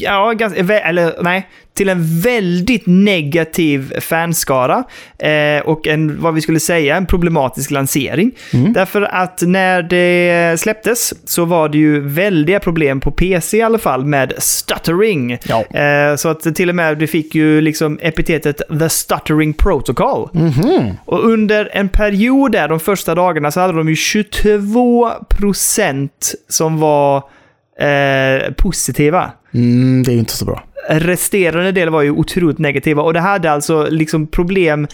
Ja, 0.00 0.32
ganska, 0.32 0.80
eller 0.80 1.22
nej, 1.22 1.48
till 1.76 1.88
en 1.88 2.20
väldigt 2.20 2.82
negativ 2.86 4.00
fanskara 4.00 4.84
eh, 5.18 5.60
och 5.64 5.86
en, 5.86 6.20
vad 6.20 6.34
vi 6.34 6.40
skulle 6.40 6.60
säga, 6.60 6.96
en 6.96 7.06
problematisk 7.06 7.70
lansering. 7.70 8.32
Därför 8.74 9.02
att 9.02 9.42
när 9.42 9.82
det 9.82 10.60
släpptes 10.60 11.28
så 11.30 11.44
var 11.44 11.68
det 11.68 11.78
ju 11.78 12.00
väldiga 12.00 12.60
problem 12.60 13.00
på 13.00 13.10
PC 13.10 13.56
i 13.56 13.62
alla 13.62 13.78
fall 13.78 14.04
med 14.04 14.32
stuttering. 14.38 15.38
Ja. 15.48 15.64
Eh, 15.80 16.16
så 16.16 16.28
att 16.28 16.54
till 16.54 16.68
och 16.68 16.74
med 16.74 16.98
det 16.98 17.06
fick 17.06 17.34
ju 17.34 17.60
liksom 17.60 17.98
epitetet 18.02 18.62
The 18.78 18.88
Stuttering 18.88 19.52
Protocol. 19.52 20.28
Och 21.04 21.24
under 21.24 21.70
en 21.72 21.88
period 21.88 22.52
där, 22.52 22.68
de 22.68 22.80
första 22.80 23.14
dagarna, 23.14 23.50
så 23.50 23.60
hade 23.60 23.72
de 23.72 23.88
ju 23.88 23.94
22% 23.94 26.08
som 26.48 26.78
var 26.78 27.16
eh, 27.80 28.52
positiva. 28.52 29.32
Mm, 29.56 30.02
det 30.02 30.10
är 30.10 30.12
ju 30.12 30.18
inte 30.18 30.36
så 30.36 30.44
bra. 30.44 30.62
Resterande 30.88 31.72
del 31.72 31.90
var 31.90 32.02
ju 32.02 32.10
otroligt 32.10 32.58
negativa 32.58 33.02
och 33.02 33.12
det 33.12 33.20
hade 33.20 33.50
alltså 33.50 33.86
liksom 33.90 34.26
problem 34.26 34.86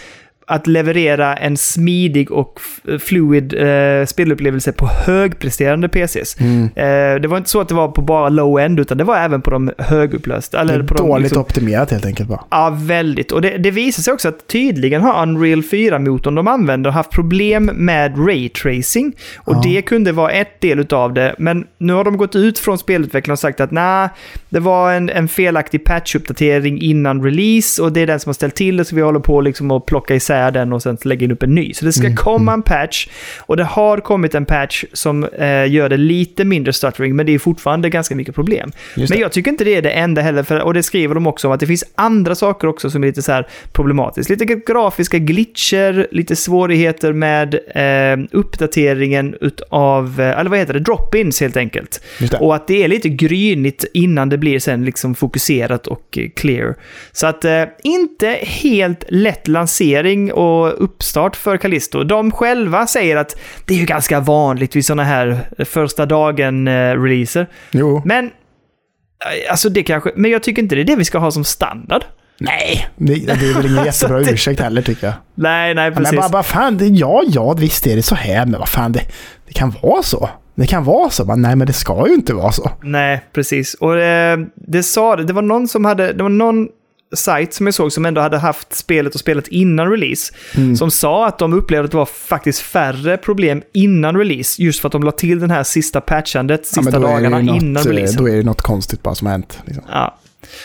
att 0.46 0.66
leverera 0.66 1.34
en 1.36 1.56
smidig 1.56 2.30
och 2.32 2.60
fluid 3.00 3.54
eh, 3.54 4.06
spelupplevelse 4.06 4.72
på 4.72 4.86
högpresterande 4.86 5.88
PCs. 5.88 6.36
Mm. 6.40 6.62
Eh, 6.64 7.20
det 7.20 7.28
var 7.28 7.36
inte 7.36 7.50
så 7.50 7.60
att 7.60 7.68
det 7.68 7.74
var 7.74 7.88
på 7.88 8.02
bara 8.02 8.28
low-end, 8.28 8.80
utan 8.80 8.98
det 8.98 9.04
var 9.04 9.16
även 9.16 9.42
på 9.42 9.50
de 9.50 9.72
högupplösta. 9.78 10.56
Det 10.56 10.62
Eller 10.72 10.84
är 10.84 10.88
på 10.88 10.94
de, 10.94 11.08
dåligt 11.08 11.22
liksom, 11.22 11.42
optimerat 11.42 11.90
helt 11.90 12.06
enkelt 12.06 12.28
bara. 12.28 12.44
Ja, 12.50 12.76
väldigt. 12.78 13.32
Och 13.32 13.42
det, 13.42 13.58
det 13.58 13.70
visar 13.70 14.02
sig 14.02 14.12
också 14.14 14.28
att 14.28 14.46
tydligen 14.46 15.02
har 15.02 15.22
Unreal 15.22 15.60
4-motorn 15.62 16.34
de 16.34 16.48
använder 16.48 16.90
haft 16.90 17.10
problem 17.10 17.64
med 17.74 18.28
raytracing. 18.28 19.12
Och 19.36 19.54
Ja. 19.54 19.60
det 19.64 19.82
kunde 19.82 20.12
vara 20.12 20.30
ett 20.30 20.60
del 20.60 20.86
av 20.90 21.14
det. 21.14 21.34
Men 21.38 21.66
nu 21.78 21.92
har 21.92 22.04
de 22.04 22.16
gått 22.16 22.36
ut 22.36 22.58
från 22.58 22.78
spelutvecklarna 22.78 23.32
och 23.32 23.38
sagt 23.38 23.60
att 23.60 23.70
nej, 23.70 24.08
det 24.48 24.60
var 24.60 24.92
en, 24.92 25.10
en 25.10 25.28
felaktig 25.28 25.84
patch-uppdatering 25.84 26.80
innan 26.82 27.24
release 27.24 27.82
och 27.82 27.92
det 27.92 28.00
är 28.00 28.06
den 28.06 28.20
som 28.20 28.28
har 28.28 28.34
ställt 28.34 28.54
till 28.54 28.76
det 28.76 28.84
så 28.84 28.96
vi 28.96 29.02
håller 29.02 29.20
på 29.20 29.40
liksom 29.40 29.70
att 29.70 29.86
plocka 29.86 30.14
isär 30.14 30.41
den 30.50 30.72
och 30.72 30.82
sen 30.82 30.98
lägga 31.04 31.24
in 31.24 31.30
upp 31.30 31.42
en 31.42 31.54
ny. 31.54 31.74
Så 31.74 31.84
det 31.84 31.92
ska 31.92 32.06
Mm, 32.06 32.16
komma 32.16 32.52
en 32.52 32.62
patch 32.62 33.08
och 33.38 33.56
det 33.56 33.64
har 33.64 33.98
kommit 33.98 34.34
en 34.34 34.44
patch 34.44 34.84
som 34.92 35.24
eh, 35.24 35.70
gör 35.72 35.88
det 35.88 35.96
lite 35.96 36.44
mindre 36.44 36.72
stuttering 36.72 37.16
men 37.16 37.26
det 37.26 37.34
är 37.34 37.38
fortfarande 37.38 37.90
ganska 37.90 38.14
mycket 38.14 38.34
problem. 38.34 38.72
Men 38.96 39.18
jag 39.18 39.32
tycker 39.32 39.50
inte 39.50 39.64
det 39.64 39.74
är 39.74 39.82
det 39.82 39.90
enda 39.90 40.22
heller, 40.22 40.42
för, 40.42 40.60
och 40.60 40.74
det 40.74 40.82
skriver 40.82 41.14
de 41.14 41.26
också 41.26 41.48
om, 41.48 41.54
att 41.54 41.60
det 41.60 41.66
finns 41.66 41.84
andra 41.94 42.34
saker 42.34 42.68
också 42.68 42.90
som 42.90 43.02
är 43.02 43.06
lite 43.06 43.22
så 43.22 43.32
här 43.32 43.46
problematiskt. 43.72 44.30
Lite 44.30 44.44
grafiska 44.44 45.18
glitcher, 45.18 46.06
lite 46.10 46.36
svårigheter 46.36 47.12
med 47.12 47.54
eh, 47.54 48.24
uppdateringen 48.32 49.34
utav, 49.40 50.20
eh, 50.20 50.38
eller 50.38 50.50
vad 50.50 50.58
heter 50.58 50.74
det, 50.74 50.80
drop-ins 50.80 51.40
helt 51.40 51.56
enkelt. 51.56 52.00
Och 52.40 52.54
att 52.54 52.66
det 52.66 52.84
är 52.84 52.88
lite 52.88 53.08
grynigt 53.08 53.84
innan 53.94 54.28
det 54.28 54.38
blir 54.38 54.58
sen 54.58 54.84
liksom 54.84 55.14
fokuserat 55.14 55.86
och 55.86 56.18
eh, 56.18 56.28
clear. 56.36 56.74
Så 57.12 57.26
att 57.26 57.44
eh, 57.44 57.62
inte 57.82 58.38
helt 58.42 59.04
lätt 59.08 59.48
lansering 59.48 60.21
och 60.30 60.84
uppstart 60.84 61.36
för 61.36 61.56
Callisto. 61.56 62.04
De 62.04 62.30
själva 62.30 62.86
säger 62.86 63.16
att 63.16 63.36
det 63.66 63.74
är 63.74 63.78
ju 63.78 63.84
ganska 63.84 64.20
vanligt 64.20 64.76
vid 64.76 64.84
sådana 64.86 65.04
här 65.04 65.40
första 65.64 66.06
dagen-releaser. 66.06 67.46
Jo. 67.70 68.02
Men, 68.04 68.24
eh, 68.24 69.50
alltså 69.50 69.68
det 69.68 69.82
kanske, 69.82 70.10
men 70.16 70.30
jag 70.30 70.42
tycker 70.42 70.62
inte 70.62 70.74
det 70.74 70.80
är 70.80 70.84
det 70.84 70.96
vi 70.96 71.04
ska 71.04 71.18
ha 71.18 71.30
som 71.30 71.44
standard. 71.44 72.02
Nej, 72.40 72.88
det, 72.96 73.14
det 73.14 73.32
är 73.32 73.54
väl 73.54 73.72
ingen 73.72 73.84
jättebra 73.84 74.18
det- 74.18 74.30
ursäkt 74.32 74.60
heller 74.60 74.82
tycker 74.82 75.06
jag. 75.06 75.14
Nej, 75.34 75.74
nej, 75.74 75.84
Ja, 75.84 75.90
Men 75.90 75.98
precis. 76.04 76.18
bara, 76.18 76.28
bara 76.28 76.42
fan, 76.42 76.76
det, 76.78 76.86
ja, 76.86 77.22
ja, 77.26 77.52
visst 77.52 77.86
är 77.86 77.96
det 77.96 78.02
så 78.02 78.14
här, 78.14 78.46
men 78.46 78.60
vad 78.60 78.68
fan, 78.68 78.92
det, 78.92 79.00
det 79.46 79.52
kan 79.52 79.74
vara 79.82 80.02
så. 80.02 80.28
Det 80.54 80.66
kan 80.66 80.84
vara 80.84 81.10
så. 81.10 81.24
Men, 81.24 81.42
nej, 81.42 81.56
men 81.56 81.66
det 81.66 81.72
ska 81.72 82.04
ju 82.08 82.14
inte 82.14 82.34
vara 82.34 82.52
så. 82.52 82.70
Nej, 82.82 83.20
precis. 83.32 83.74
Och 83.74 83.98
eh, 84.00 84.38
det 84.56 84.82
sa 84.82 85.16
det, 85.16 85.24
det 85.24 85.32
var 85.32 85.42
någon 85.42 85.68
som 85.68 85.84
hade, 85.84 86.12
det 86.12 86.22
var 86.22 86.30
någon 86.30 86.68
sajt 87.14 87.54
som 87.54 87.66
jag 87.66 87.74
såg 87.74 87.92
som 87.92 88.06
ändå 88.06 88.20
hade 88.20 88.38
haft 88.38 88.74
spelet 88.74 89.14
och 89.14 89.20
spelet 89.20 89.48
innan 89.48 89.90
release. 89.90 90.34
Mm. 90.56 90.76
Som 90.76 90.90
sa 90.90 91.26
att 91.26 91.38
de 91.38 91.52
upplevde 91.52 91.84
att 91.84 91.90
det 91.90 91.96
var 91.96 92.06
faktiskt 92.06 92.60
färre 92.60 93.16
problem 93.16 93.62
innan 93.72 94.16
release. 94.16 94.62
Just 94.62 94.80
för 94.80 94.88
att 94.88 94.92
de 94.92 95.02
la 95.02 95.12
till 95.12 95.40
den 95.40 95.50
här 95.50 95.62
sista 95.62 96.00
patchandet, 96.00 96.60
Ja, 96.76 96.82
sista 96.82 96.98
det 96.98 97.06
dagarna 97.06 97.38
något, 97.38 97.62
innan 97.62 97.82
eh, 97.82 97.88
releasen. 97.88 98.24
Då 98.24 98.28
är 98.28 98.36
det 98.36 98.42
något 98.42 98.62
konstigt 98.62 99.02
bara 99.02 99.14
som 99.14 99.26
har 99.26 99.32
hänt. 99.32 99.58
Liksom. 99.64 99.84
Ja. 99.88 100.18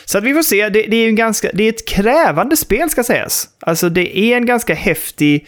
Så 0.05 0.17
att 0.17 0.23
vi 0.23 0.33
får 0.33 0.41
se. 0.41 0.69
Det, 0.69 0.81
det 0.81 0.95
är 0.97 1.01
ju 1.01 1.09
en 1.09 1.15
ganska, 1.15 1.49
det 1.53 1.63
är 1.63 1.69
ett 1.69 1.87
krävande 1.87 2.57
spel 2.57 2.89
ska 2.89 3.03
sägas. 3.03 3.47
Alltså 3.59 3.89
det 3.89 4.17
är 4.19 4.37
en 4.37 4.45
ganska 4.45 4.73
häftig... 4.73 5.47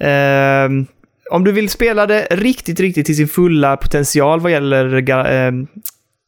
ehm, 0.00 0.86
om 1.30 1.44
du 1.44 1.52
vill 1.52 1.68
spela 1.68 2.06
det 2.06 2.26
riktigt, 2.30 2.80
riktigt 2.80 3.06
till 3.06 3.16
sin 3.16 3.28
fulla 3.28 3.76
potential 3.76 4.40
vad 4.40 4.52
gäller 4.52 5.00
gra, 5.00 5.28
ehm, 5.28 5.66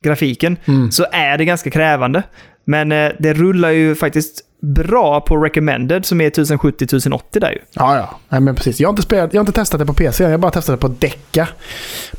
grafiken 0.05 0.57
Mm. 0.65 0.91
så 0.93 1.07
är 1.13 1.39
det 1.39 1.45
ganska 1.45 1.71
krävande. 1.71 2.23
Men 2.65 2.93
eh, 2.93 3.13
det 3.19 3.33
rullar 3.33 3.71
ju 3.71 3.95
faktiskt 3.95 4.41
bra 4.67 5.21
på 5.21 5.37
recommended 5.37 6.05
som 6.07 6.21
är 6.21 6.31
1070-1080 6.31 7.21
där 7.41 7.51
ju. 7.51 7.59
Ja, 7.75 7.97
ja. 7.97 8.19
Nej, 8.29 8.41
men 8.41 8.55
precis. 8.55 8.81
Jag 8.81 8.89
har, 8.89 8.93
inte 8.93 9.03
spelat, 9.03 9.35
jag 9.35 9.41
har 9.41 9.43
inte 9.43 9.61
testat 9.61 9.81
det 9.81 9.87
på 9.87 9.95
PC, 9.95 10.25
jag 10.25 10.41
bara 10.41 10.51
testat 10.53 10.81
det 10.81 10.87
på 10.89 10.89
Decca. 10.89 11.49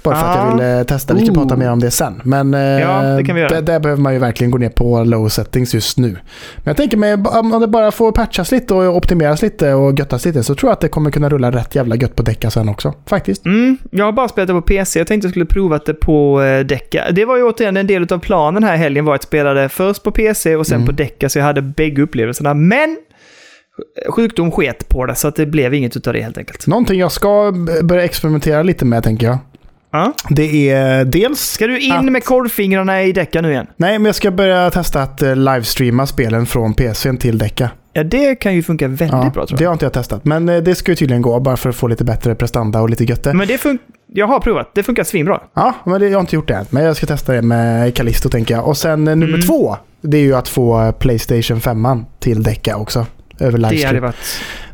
Bara 0.04 0.16
för 0.16 0.26
att 0.28 0.38
Ah. 0.38 0.46
jag 0.50 0.58
ville 0.58 0.84
testa. 0.84 1.14
Vi 1.14 1.26
kan 1.26 1.36
prata 1.36 1.56
mer 1.56 1.72
om 1.72 1.80
det 1.80 1.92
sen. 1.92 2.22
Men 2.24 2.54
eh, 2.54 2.60
Ja, 2.62 3.02
det 3.02 3.24
kan 3.24 3.36
vi 3.36 3.42
göra. 3.42 3.62
Där, 3.62 3.80
behöver 3.80 4.02
man 4.02 4.14
ju 4.14 4.20
verkligen 4.20 4.52
gå 4.52 4.58
ner 4.58 4.70
på 4.70 5.04
low 5.04 5.28
settings 5.30 5.74
just 5.74 5.98
nu. 5.98 6.08
Men 6.10 6.18
jag 6.64 6.78
tänker 6.78 6.98
mig, 6.98 7.14
om 7.14 7.60
det 7.62 7.68
bara 7.68 7.92
får 7.92 8.12
patchas 8.12 8.52
lite 8.52 8.74
och 8.74 8.96
optimeras 8.98 9.42
lite 9.42 9.74
och 9.74 10.00
göttas 10.00 10.26
lite 10.26 10.44
så 10.44 10.56
tror 10.56 10.70
jag 10.70 10.74
att 10.74 10.82
det 10.82 10.88
kommer 10.88 11.12
kunna 11.12 11.30
rulla 11.30 11.52
rätt 11.52 11.76
jävla 11.76 11.96
gött 11.96 12.16
på 12.16 12.24
Decca 12.24 12.50
sen 12.52 12.70
också. 12.70 12.94
Faktiskt. 13.06 13.46
Mm, 13.46 13.78
jag 13.92 14.06
har 14.06 14.12
bara 14.12 14.28
spelat 14.28 14.48
det 14.48 14.54
på 14.54 14.62
PC. 14.62 15.00
Jag 15.00 15.08
tänkte 15.08 15.26
jag 15.26 15.32
skulle 15.32 15.46
prova 15.46 15.80
det 15.86 15.94
på 15.94 16.42
eh, 16.42 16.60
Decca. 16.66 17.12
Det 17.12 17.26
var 17.26 17.38
ju 17.38 17.44
återigen 17.44 17.78
en 17.78 17.88
del 17.88 18.08
av 18.14 18.20
planen 18.20 18.64
här 18.64 18.76
helgen 18.76 19.06
var 19.06 19.16
att 19.16 19.24
spela 19.24 19.54
det 19.54 19.70
först 19.70 20.04
på 20.04 20.12
PC 20.12 20.56
och 20.56 20.68
sen 20.68 20.74
Mm. 20.76 20.86
på 20.86 20.92
Decca, 20.92 21.30
så 21.30 21.40
jag 21.40 21.46
hade 21.46 21.62
bägge 21.62 22.02
upplevelserna. 22.42 22.54
Men 22.54 22.98
sjukdom 24.10 24.52
sket 24.52 24.90
på 24.90 25.06
det, 25.06 25.16
så 25.16 25.28
att 25.28 25.36
det 25.36 25.46
blev 25.46 25.74
inget 25.74 25.98
utav 25.98 26.14
det 26.14 26.22
helt 26.22 26.38
enkelt. 26.38 26.68
Någonting 26.68 27.00
jag 27.00 27.12
ska 27.12 27.54
börja 27.84 28.04
experimentera 28.04 28.64
lite 28.64 28.86
med 28.86 29.04
tänker 29.04 29.28
jag. 29.28 29.38
Ja. 29.92 30.14
Det 30.30 30.70
är 30.70 31.06
dels... 31.06 31.40
Ska 31.40 31.68
du 31.68 31.80
in 31.80 31.92
Att- 31.92 32.06
med 32.06 32.24
korvfingrarna 32.24 33.04
i 33.04 33.12
Decca 33.12 33.42
nu 33.42 33.52
igen? 33.52 33.68
Nej, 33.78 34.00
men 34.00 34.06
jag 34.06 34.16
ska 34.16 34.32
börja 34.32 34.72
testa 34.72 35.02
att 35.04 35.22
eh, 35.22 35.36
livestreama 35.36 36.06
spelen 36.06 36.46
från 36.46 36.74
PCn 36.74 37.18
till 37.18 37.38
Decca. 37.38 37.70
Ja, 37.94 38.04
det 38.04 38.36
kan 38.36 38.56
ju 38.56 38.64
funka 38.64 38.88
väldigt 38.88 39.12
Ja, 39.12 39.32
bra 39.34 39.46
tror 39.46 39.58
det 39.58 39.64
jag. 39.64 39.70
har 39.70 39.74
inte 39.74 39.86
jag 39.86 39.94
testat. 39.94 40.26
Men 40.26 40.50
eh, 40.50 40.58
det 40.58 40.76
ska 40.76 40.92
ju 40.92 40.96
tydligen 40.96 41.22
gå 41.22 41.40
bara 41.40 41.58
för 41.58 41.70
att 41.70 41.76
få 41.76 41.88
lite 41.88 42.04
bättre 42.04 42.36
prestanda 42.36 42.82
och 42.82 42.90
lite 42.90 43.04
götte. 43.04 43.34
Men 43.34 43.48
det 43.48 43.58
fun- 43.58 43.78
jag 44.08 44.28
har 44.28 44.40
provat. 44.40 44.70
Det 44.76 44.84
funkar 44.84 45.04
svinbra. 45.04 45.42
Ja, 45.54 45.74
men 45.86 46.02
det, 46.02 46.08
jag 46.10 46.18
har 46.18 46.22
inte 46.22 46.36
gjort 46.36 46.48
det 46.48 46.54
än. 46.54 46.66
Men 46.70 46.84
jag 46.84 46.96
ska 46.98 47.06
testa 47.06 47.34
det 47.34 47.42
med 47.42 47.96
Callisto 47.96 48.30
tänker 48.30 48.56
jag. 48.56 48.68
Och 48.68 48.78
sen 48.78 49.08
eh, 49.08 49.16
nummer 49.16 49.34
Mm. 49.34 49.42
två, 49.48 49.76
det 50.02 50.18
är 50.18 50.22
ju 50.22 50.36
att 50.36 50.48
få 50.48 50.82
eh, 50.82 50.92
Playstation 50.92 51.62
5 51.62 51.88
till 52.20 52.44
Decca 52.44 52.78
också. 52.78 53.06
Över 53.40 53.58
Det 53.58 53.64
hade 53.66 53.76
livestream. 53.76 54.04
varit... 54.04 54.16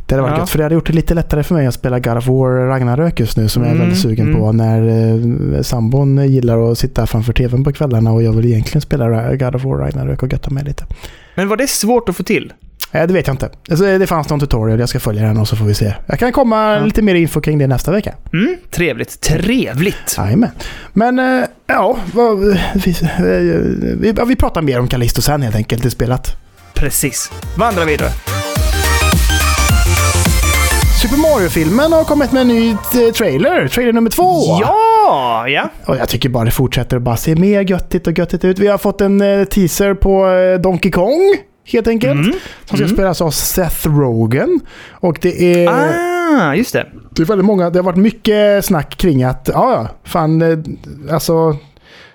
Det 0.05 0.15
hade 0.15 0.21
varit 0.21 0.34
Ja. 0.34 0.39
gött, 0.39 0.49
för 0.49 0.58
det 0.58 0.63
hade 0.63 0.75
gjort 0.75 0.88
det 0.88 0.93
lite 0.93 1.13
lättare 1.13 1.43
för 1.43 1.55
mig 1.55 1.67
att 1.67 1.73
spela 1.73 1.99
God 1.99 2.17
of 2.17 2.27
War 2.27 2.67
Ragnarök 2.67 3.19
just 3.19 3.38
nu 3.38 3.47
som 3.49 3.63
jag 3.63 3.69
är 3.69 3.75
Mm, 3.75 3.86
väldigt 3.86 4.01
sugen 4.01 4.27
mm. 4.27 4.39
på 4.39 4.51
när 4.51 4.88
eh, 5.55 5.62
sambon 5.62 6.27
gillar 6.27 6.71
att 6.71 6.77
sitta 6.77 7.08
framför 7.08 7.34
tvn 7.34 7.63
på 7.63 7.71
kvällarna 7.73 8.12
och 8.12 8.23
jag 8.23 8.32
vill 8.34 8.45
egentligen 8.45 8.82
spela 8.82 9.36
God 9.36 9.55
of 9.55 9.63
War 9.63 9.77
Ragnarök 9.77 10.23
och 10.23 10.32
götta 10.34 10.49
mig 10.49 10.63
lite. 10.63 10.86
Men 11.36 11.47
var 11.49 11.58
det 11.58 11.67
svårt 11.69 12.10
att 12.10 12.15
få 12.15 12.23
till? 12.23 12.53
Eh, 12.91 13.08
det 13.08 13.13
vet 13.13 13.28
jag 13.28 13.34
inte. 13.34 13.49
Alltså, 13.69 13.97
det 13.97 14.08
fanns 14.08 14.30
någon 14.30 14.39
tutorial, 14.39 14.80
jag 14.80 14.89
ska 14.89 14.99
följa 14.99 15.23
den 15.23 15.38
och 15.38 15.47
så 15.47 15.56
får 15.56 15.65
vi 15.65 15.73
se. 15.73 15.93
Jag 16.08 16.19
kan 16.19 16.32
komma 16.32 16.73
Ja. 16.73 16.80
lite 16.86 17.02
mer 17.02 17.15
info 17.15 17.41
kring 17.41 17.58
det 17.58 17.67
nästa 17.67 17.91
vecka. 17.91 18.13
Mm, 18.34 18.56
trevligt. 18.71 19.21
Trevligt! 19.21 20.15
Jajamän. 20.17 20.49
Men 20.93 21.19
eh, 21.19 21.45
ja, 21.67 21.97
vi, 22.73 22.91
eh, 23.02 23.19
vi, 23.99 24.13
ja, 24.17 24.25
vi 24.25 24.36
pratar 24.36 24.62
mer 24.62 24.80
om 24.80 24.88
Callisto 24.88 25.21
sen 25.21 25.41
helt 25.41 25.56
enkelt 25.56 25.86
i 25.86 25.89
spelet. 25.89 26.36
Precis. 26.73 27.32
Vandra 27.56 27.86
vidare. 27.86 28.10
Super 31.02 31.17
Mario-filmen 31.17 31.93
har 31.93 32.04
kommit 32.04 32.32
med 32.32 32.41
en 32.41 32.47
ny 32.47 32.75
trailer. 33.17 33.67
Trailer 33.67 33.93
nummer 33.93 34.10
två. 34.10 34.43
Ja! 34.62 35.47
Ja. 35.47 35.69
Och 35.86 35.97
jag 35.97 36.10
tycker 36.10 36.30
bara 36.30 36.45
det 36.45 36.52
fortsätter 36.52 36.97
att 36.97 37.04
bara 37.04 37.17
se 37.17 37.36
mer 37.36 37.62
göttigt 37.62 38.08
och 38.08 38.17
göttigt 38.17 38.45
ut. 38.45 38.60
Vi 38.60 38.67
har 38.67 38.78
fått 38.78 39.02
en 39.02 39.19
teaser 39.49 39.93
på 39.93 40.28
Donkey 40.63 40.91
Kong. 40.91 41.36
Helt 41.71 41.88
enkelt. 41.88 42.13
Mm. 42.13 42.32
Som 42.65 42.77
ska 42.77 42.86
Mm. 42.86 42.95
spelas 42.97 43.21
av 43.21 43.32
Seth 43.32 43.88
Rogen. 43.88 44.60
Och 44.91 45.17
det 45.21 45.63
är, 45.65 45.69
Ah, 45.69 46.55
just 46.55 46.73
det. 46.73 46.86
det 47.15 47.21
är 47.21 47.25
väldigt 47.25 47.45
många, 47.45 47.69
det 47.69 47.79
har 47.79 47.84
varit 47.84 47.97
mycket 47.97 48.65
snack 48.65 48.97
kring 48.97 49.23
att, 49.23 49.49
ja 49.53 49.73
ja, 49.73 49.88
fan, 50.03 50.41
eh, 50.41 50.58
alltså 51.13 51.55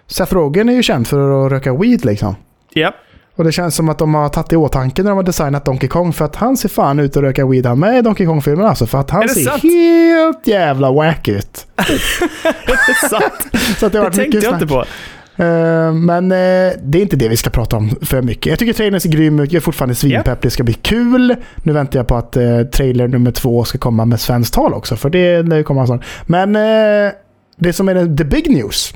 Seth 0.06 0.34
Rogen 0.34 0.68
är 0.68 0.72
ju 0.72 0.82
känd 0.82 1.06
för 1.08 1.46
att 1.46 1.52
röka 1.52 1.74
weed 1.74 2.04
liksom. 2.04 2.36
Ja. 2.72 2.94
Och 3.36 3.44
det 3.44 3.52
känns 3.52 3.74
som 3.74 3.88
att 3.88 3.98
de 3.98 4.14
har 4.14 4.28
tagit 4.28 4.52
i 4.52 4.56
åtanke 4.56 5.02
när 5.02 5.10
de 5.10 5.16
har 5.16 5.22
designat 5.22 5.64
Donkey 5.64 5.88
Kong 5.88 6.12
för 6.12 6.24
att 6.24 6.36
han 6.36 6.56
ser 6.56 6.68
fan 6.68 6.98
ut 6.98 7.16
att 7.16 7.22
röka 7.22 7.46
weed 7.46 7.66
han 7.66 7.78
med 7.78 7.98
i 7.98 8.02
Donkey 8.02 8.26
Kong-filmen 8.26 8.66
alltså. 8.66 8.86
För 8.86 8.98
att 8.98 9.10
han 9.10 9.22
Är 9.22 9.26
det 9.28 9.34
ser 9.34 9.42
sant? 9.44 9.62
helt 9.62 10.46
jävla 10.46 10.92
wack 10.92 11.28
ut. 11.28 11.66
Det, 12.66 13.08
sant. 13.10 13.46
Så 13.78 13.86
att 13.86 13.92
det 13.92 13.98
det 13.98 13.98
har 13.98 14.04
varit 14.04 14.14
tänkte 14.14 14.20
mycket 14.22 14.34
jag 14.34 14.50
snack. 14.50 14.62
inte 14.62 14.74
på. 14.74 14.84
Eh, 15.36 15.92
men 15.92 16.32
eh, 16.32 16.72
det 16.82 16.98
är 16.98 17.02
inte 17.02 17.16
det 17.16 17.28
vi 17.28 17.36
ska 17.36 17.50
prata 17.50 17.76
om 17.76 17.90
för 18.02 18.22
mycket. 18.22 18.46
Jag 18.46 18.58
tycker 18.58 18.72
trailern 18.72 19.00
ser 19.00 19.08
grym 19.08 19.40
ut. 19.40 19.52
Jag 19.52 19.60
är 19.60 19.64
fortfarande 19.64 19.94
svinpepp. 19.94 20.42
Det 20.42 20.50
ska 20.50 20.62
bli 20.62 20.74
kul. 20.74 21.36
Nu 21.62 21.72
väntar 21.72 21.98
jag 21.98 22.06
på 22.06 22.16
att 22.16 22.36
uh, 22.36 22.62
trailer 22.62 23.08
nummer 23.08 23.30
två 23.30 23.64
ska 23.64 23.78
komma 23.78 24.04
med 24.04 24.20
svenskt 24.20 24.54
tal 24.54 24.74
också. 24.74 24.96
För 24.96 25.10
det 25.10 25.42
lär 25.42 25.56
ju 25.56 25.64
komma 25.64 25.86
sånt. 25.86 26.02
Men 26.26 26.56
eh, 26.56 27.12
det 27.56 27.72
som 27.72 27.88
är 27.88 28.16
the 28.16 28.24
big 28.24 28.50
news. 28.50 28.94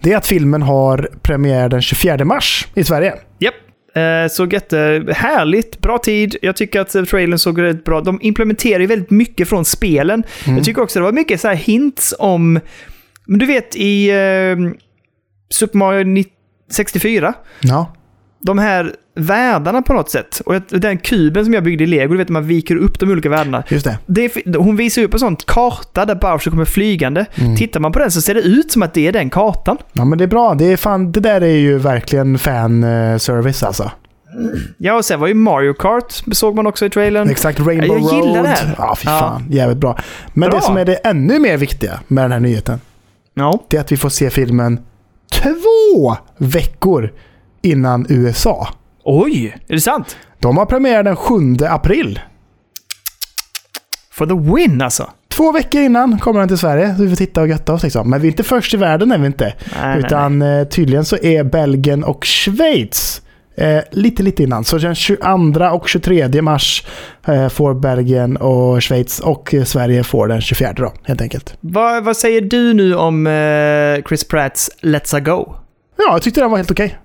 Det 0.00 0.12
är 0.12 0.16
att 0.16 0.26
filmen 0.26 0.62
har 0.62 1.08
premiär 1.22 1.68
den 1.68 1.82
24 1.82 2.24
mars 2.24 2.68
i 2.74 2.84
Sverige. 2.84 3.14
Japp. 3.38 3.54
Eh, 3.94 4.28
såg 4.30 4.52
jättehärligt, 4.52 5.80
bra 5.80 5.98
tid. 5.98 6.36
Jag 6.42 6.56
tycker 6.56 6.80
att 6.80 6.94
eh, 6.94 7.04
trailern 7.04 7.38
såg 7.38 7.60
väldigt 7.60 7.84
bra. 7.84 8.00
De 8.00 8.18
implementerar 8.22 8.80
ju 8.80 8.86
väldigt 8.86 9.10
mycket 9.10 9.48
från 9.48 9.64
spelen. 9.64 10.22
Mm. 10.44 10.56
Jag 10.56 10.64
tycker 10.64 10.82
också 10.82 10.98
det 10.98 11.04
var 11.04 11.12
mycket 11.12 11.40
så 11.40 11.48
här 11.48 11.54
hints 11.54 12.14
om... 12.18 12.60
Men 13.26 13.38
du 13.38 13.46
vet 13.46 13.76
i 13.76 14.10
eh, 14.10 14.56
Super 15.54 15.78
Mario 15.78 16.04
ni- 16.04 16.26
64, 16.70 17.34
Ja. 17.60 17.86
de 18.42 18.58
här 18.58 18.94
världarna 19.14 19.82
på 19.82 19.92
något 19.92 20.10
sätt. 20.10 20.40
Och 20.46 20.54
den 20.68 20.98
kuben 20.98 21.44
som 21.44 21.54
jag 21.54 21.64
byggde 21.64 21.84
i 21.84 21.86
lego, 21.86 22.12
du 22.12 22.18
vet 22.18 22.28
man 22.28 22.46
viker 22.46 22.76
upp 22.76 22.98
de 23.00 23.10
olika 23.10 23.28
världarna. 23.28 23.62
Just 23.68 23.84
det. 23.86 23.98
Det 24.06 24.56
hon 24.56 24.76
visar 24.76 25.02
upp 25.02 25.12
en 25.14 25.20
sån 25.20 25.36
karta 25.36 26.04
där 26.04 26.14
Bowser 26.14 26.50
kommer 26.50 26.64
flygande. 26.64 27.26
Mm. 27.34 27.56
Tittar 27.56 27.80
man 27.80 27.92
på 27.92 27.98
den 27.98 28.10
så 28.10 28.20
ser 28.20 28.34
det 28.34 28.40
ut 28.40 28.72
som 28.72 28.82
att 28.82 28.94
det 28.94 29.06
är 29.08 29.12
den 29.12 29.30
kartan. 29.30 29.78
Ja, 29.92 30.04
men 30.04 30.18
det 30.18 30.24
är 30.24 30.28
bra. 30.28 30.54
Det, 30.54 30.64
är 30.72 30.76
fan, 30.76 31.12
det 31.12 31.20
där 31.20 31.40
är 31.40 31.56
ju 31.56 31.78
verkligen 31.78 32.38
fan-service 32.38 33.62
alltså. 33.62 33.90
Ja, 34.78 34.94
och 34.94 35.04
sen 35.04 35.20
var 35.20 35.26
ju 35.28 35.34
Mario 35.34 35.72
Kart, 35.74 36.12
såg 36.32 36.56
man 36.56 36.66
också 36.66 36.86
i 36.86 36.90
trailern. 36.90 37.30
Exakt, 37.30 37.60
Rainbow 37.60 37.98
Jag 37.98 38.00
gillar 38.00 38.34
Road. 38.34 38.44
det 38.44 38.48
här. 38.48 38.74
Ja, 38.78 38.96
fy 38.96 39.08
Ja. 39.08 39.18
fan. 39.18 39.44
Jävligt 39.50 39.78
bra. 39.78 39.98
Men 40.34 40.50
Bra. 40.50 40.58
det 40.58 40.64
som 40.64 40.76
är 40.76 40.84
det 40.84 40.94
ännu 40.94 41.38
mer 41.38 41.56
viktiga 41.56 42.00
med 42.08 42.24
den 42.24 42.32
här 42.32 42.40
nyheten, 42.40 42.80
Ja. 43.34 43.58
det 43.68 43.76
är 43.76 43.80
att 43.80 43.92
vi 43.92 43.96
får 43.96 44.08
se 44.08 44.30
filmen 44.30 44.80
två 45.32 46.16
veckor 46.38 47.12
innan 47.62 48.06
USA. 48.08 48.68
Oj, 49.04 49.56
är 49.68 49.74
det 49.74 49.80
sant? 49.80 50.16
De 50.38 50.56
har 50.56 50.66
premiär 50.66 51.02
den 51.02 51.16
7 51.16 51.34
april. 51.68 52.20
For 54.10 54.26
the 54.26 54.54
win 54.54 54.82
alltså. 54.82 55.10
Två 55.28 55.52
veckor 55.52 55.80
innan 55.80 56.18
kommer 56.18 56.40
den 56.40 56.48
till 56.48 56.58
Sverige, 56.58 56.94
så 56.96 57.02
vi 57.02 57.08
får 57.08 57.16
titta 57.16 57.40
och 57.40 57.48
götta 57.48 57.72
oss 57.72 57.82
liksom. 57.82 58.10
Men 58.10 58.20
vi 58.20 58.28
är 58.28 58.30
inte 58.30 58.42
först 58.42 58.74
i 58.74 58.76
världen, 58.76 59.12
är 59.12 59.18
vi 59.18 59.26
inte. 59.26 59.54
Nej, 59.82 59.98
Utan 59.98 60.42
eh, 60.42 60.64
tydligen 60.64 61.04
så 61.04 61.16
är 61.16 61.44
Belgien 61.44 62.04
och 62.04 62.24
Schweiz 62.24 63.22
eh, 63.60 63.82
lite, 63.90 64.22
lite 64.22 64.42
innan. 64.42 64.64
Så 64.64 64.78
den 64.78 64.94
22 64.94 65.64
och 65.72 65.88
23 65.88 66.42
mars 66.42 66.86
eh, 67.26 67.48
får 67.48 67.74
Belgien 67.74 68.36
och 68.36 68.82
Schweiz 68.82 69.20
och 69.20 69.54
Sverige 69.64 70.04
får 70.04 70.28
den 70.28 70.40
24 70.40 70.72
då, 70.72 70.92
helt 71.04 71.20
enkelt. 71.20 71.56
Vad, 71.60 72.04
vad 72.04 72.16
säger 72.16 72.40
du 72.40 72.74
nu 72.74 72.94
om 72.94 73.26
eh, 73.26 74.08
Chris 74.08 74.24
Pratts 74.28 74.70
Let's 74.82 75.16
A 75.16 75.20
Go? 75.20 75.54
Ja, 75.98 76.12
jag 76.12 76.22
tyckte 76.22 76.40
den 76.40 76.50
var 76.50 76.56
helt 76.56 76.70
okej. 76.70 76.98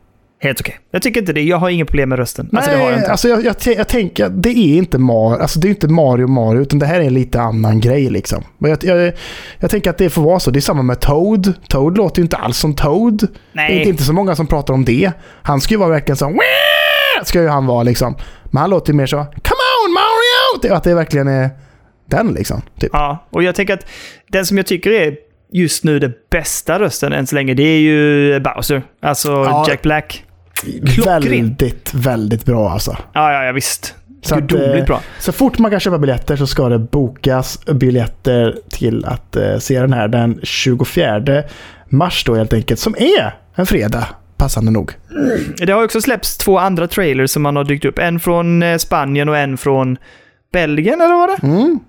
Helt 0.46 0.60
okej. 0.60 0.80
Jag 0.92 1.02
tycker 1.02 1.20
inte 1.20 1.34
det. 1.34 1.42
Jag 1.42 1.58
har 1.58 1.70
inga 1.70 1.86
problem 1.86 2.10
med 2.10 2.20
rösten. 2.20 2.50
Alltså 2.54 2.72
det 2.72 2.78
har 2.78 2.90
jag 2.90 3.00
inte. 3.00 3.12
alltså 3.12 3.28
jag, 3.28 3.46
jag, 3.46 3.56
jag 3.78 3.88
tänker 3.88 4.30
det 4.30 4.50
är 4.50 4.78
inte 4.78 4.98
Mario, 4.98 5.42
alltså 5.42 5.60
det 5.60 5.68
är 5.68 5.70
inte 5.70 5.88
Mario 5.88 6.28
Mario, 6.28 6.62
utan 6.62 6.80
det 6.80 6.86
här 6.86 7.00
är 7.00 7.04
en 7.04 7.14
lite 7.14 7.42
annan 7.42 7.80
grej 7.80 8.10
liksom. 8.10 8.44
Men 8.58 8.70
Jag, 8.72 8.84
jag, 8.84 9.14
jag 9.60 9.70
tänker 9.70 9.90
att 9.90 9.98
det 9.98 10.10
får 10.10 10.22
vara 10.22 10.40
så. 10.40 10.52
Det 10.52 10.60
är 10.60 10.62
samma 10.62 10.82
med 10.82 11.00
Toad. 11.00 11.54
Toad 11.68 11.98
låter 11.98 12.20
ju 12.20 12.24
inte 12.24 12.38
alls 12.38 12.58
som 12.58 12.76
Toad. 12.76 13.20
Det 13.20 13.28
är 13.60 13.70
Nej. 13.70 13.90
inte, 13.90 14.04
så 14.04 14.14
många 14.14 14.36
som 14.36 14.48
pratar 14.48 14.74
om 14.74 14.86
det. 14.86 15.12
Han 15.42 15.62
ska 15.62 15.74
ju 15.74 15.78
vara 15.78 15.90
verkligen 15.90 16.18
så 16.18 16.40
ska 17.24 17.42
ju 17.42 17.48
han 17.48 17.66
vara 17.66 17.84
liksom. 17.84 18.16
Men 18.44 18.62
han 18.62 18.70
låter 18.70 18.94
ju 18.94 18.98
mer 18.98 19.06
så 19.06 19.18
Come 19.18 19.62
on 19.86 19.94
Mario! 19.94 20.76
Att 20.76 20.84
det 20.84 20.96
verkligen 20.96 21.28
är 21.28 21.50
den 22.10 22.28
liksom. 22.28 22.62
Typ. 22.80 22.90
Ja, 22.94 23.28
och 23.30 23.44
jag 23.44 23.56
tänker 23.56 23.74
att 23.74 23.86
den 24.28 24.46
som 24.46 24.58
jag 24.58 24.66
tycker 24.66 24.92
är 24.92 25.16
just 25.52 25.84
nu 25.84 26.00
den 26.00 26.14
bästa 26.32 26.80
rösten 26.80 27.14
än 27.14 27.28
så 27.28 27.36
länge, 27.36 27.54
det 27.54 27.64
är 27.64 27.80
ju 27.80 28.40
Bowser. 28.40 28.84
Alltså 29.02 29.32
Ja. 29.32 29.66
Jack 29.70 29.82
Black. 29.82 30.25
Klockren. 30.86 31.22
Väldigt, 31.22 31.94
väldigt 31.94 32.46
bra 32.46 32.70
alltså. 32.70 32.98
Ja, 33.14 33.34
ja, 33.34 33.44
ja 33.44 33.52
visst. 33.52 33.96
Så 34.22 34.36
att, 34.36 34.52
eh, 34.54 34.86
bra. 34.86 35.02
Så 35.20 35.32
fort 35.32 35.60
man 35.60 35.72
kan 35.72 35.80
köpa 35.80 35.98
biljetter 35.98 36.36
så 36.36 36.48
ska 36.48 36.70
det 36.70 36.80
bokas 36.80 37.60
biljetter 37.66 38.58
till 38.70 39.06
att 39.06 39.36
eh, 39.36 39.58
se 39.58 39.80
den 39.80 39.94
här 39.94 40.08
den 40.08 40.40
24 40.44 41.44
mars 41.90 42.24
då 42.26 42.36
helt 42.36 42.54
enkelt. 42.54 42.80
Som 42.80 42.96
är 42.98 43.36
en 43.56 43.66
fredag, 43.66 44.08
passande 44.38 44.72
nog. 44.72 44.92
Det 45.58 45.72
har 45.72 45.84
också 45.84 46.02
släppts 46.02 46.38
två 46.38 46.60
andra 46.60 46.88
trailers 46.88 47.32
som 47.32 47.44
man 47.44 47.56
har 47.56 47.64
dykt 47.64 47.86
upp. 47.86 48.00
En 48.00 48.20
från 48.20 48.64
eh, 48.64 48.78
Spanien 48.78 49.30
och 49.30 49.38
en 49.38 49.58
från 49.58 49.98
Belgien, 50.52 51.02
eller 51.02 51.16
vad 51.16 51.30
var 51.30 51.38
det? 51.38 51.48
Mm. 51.48 51.80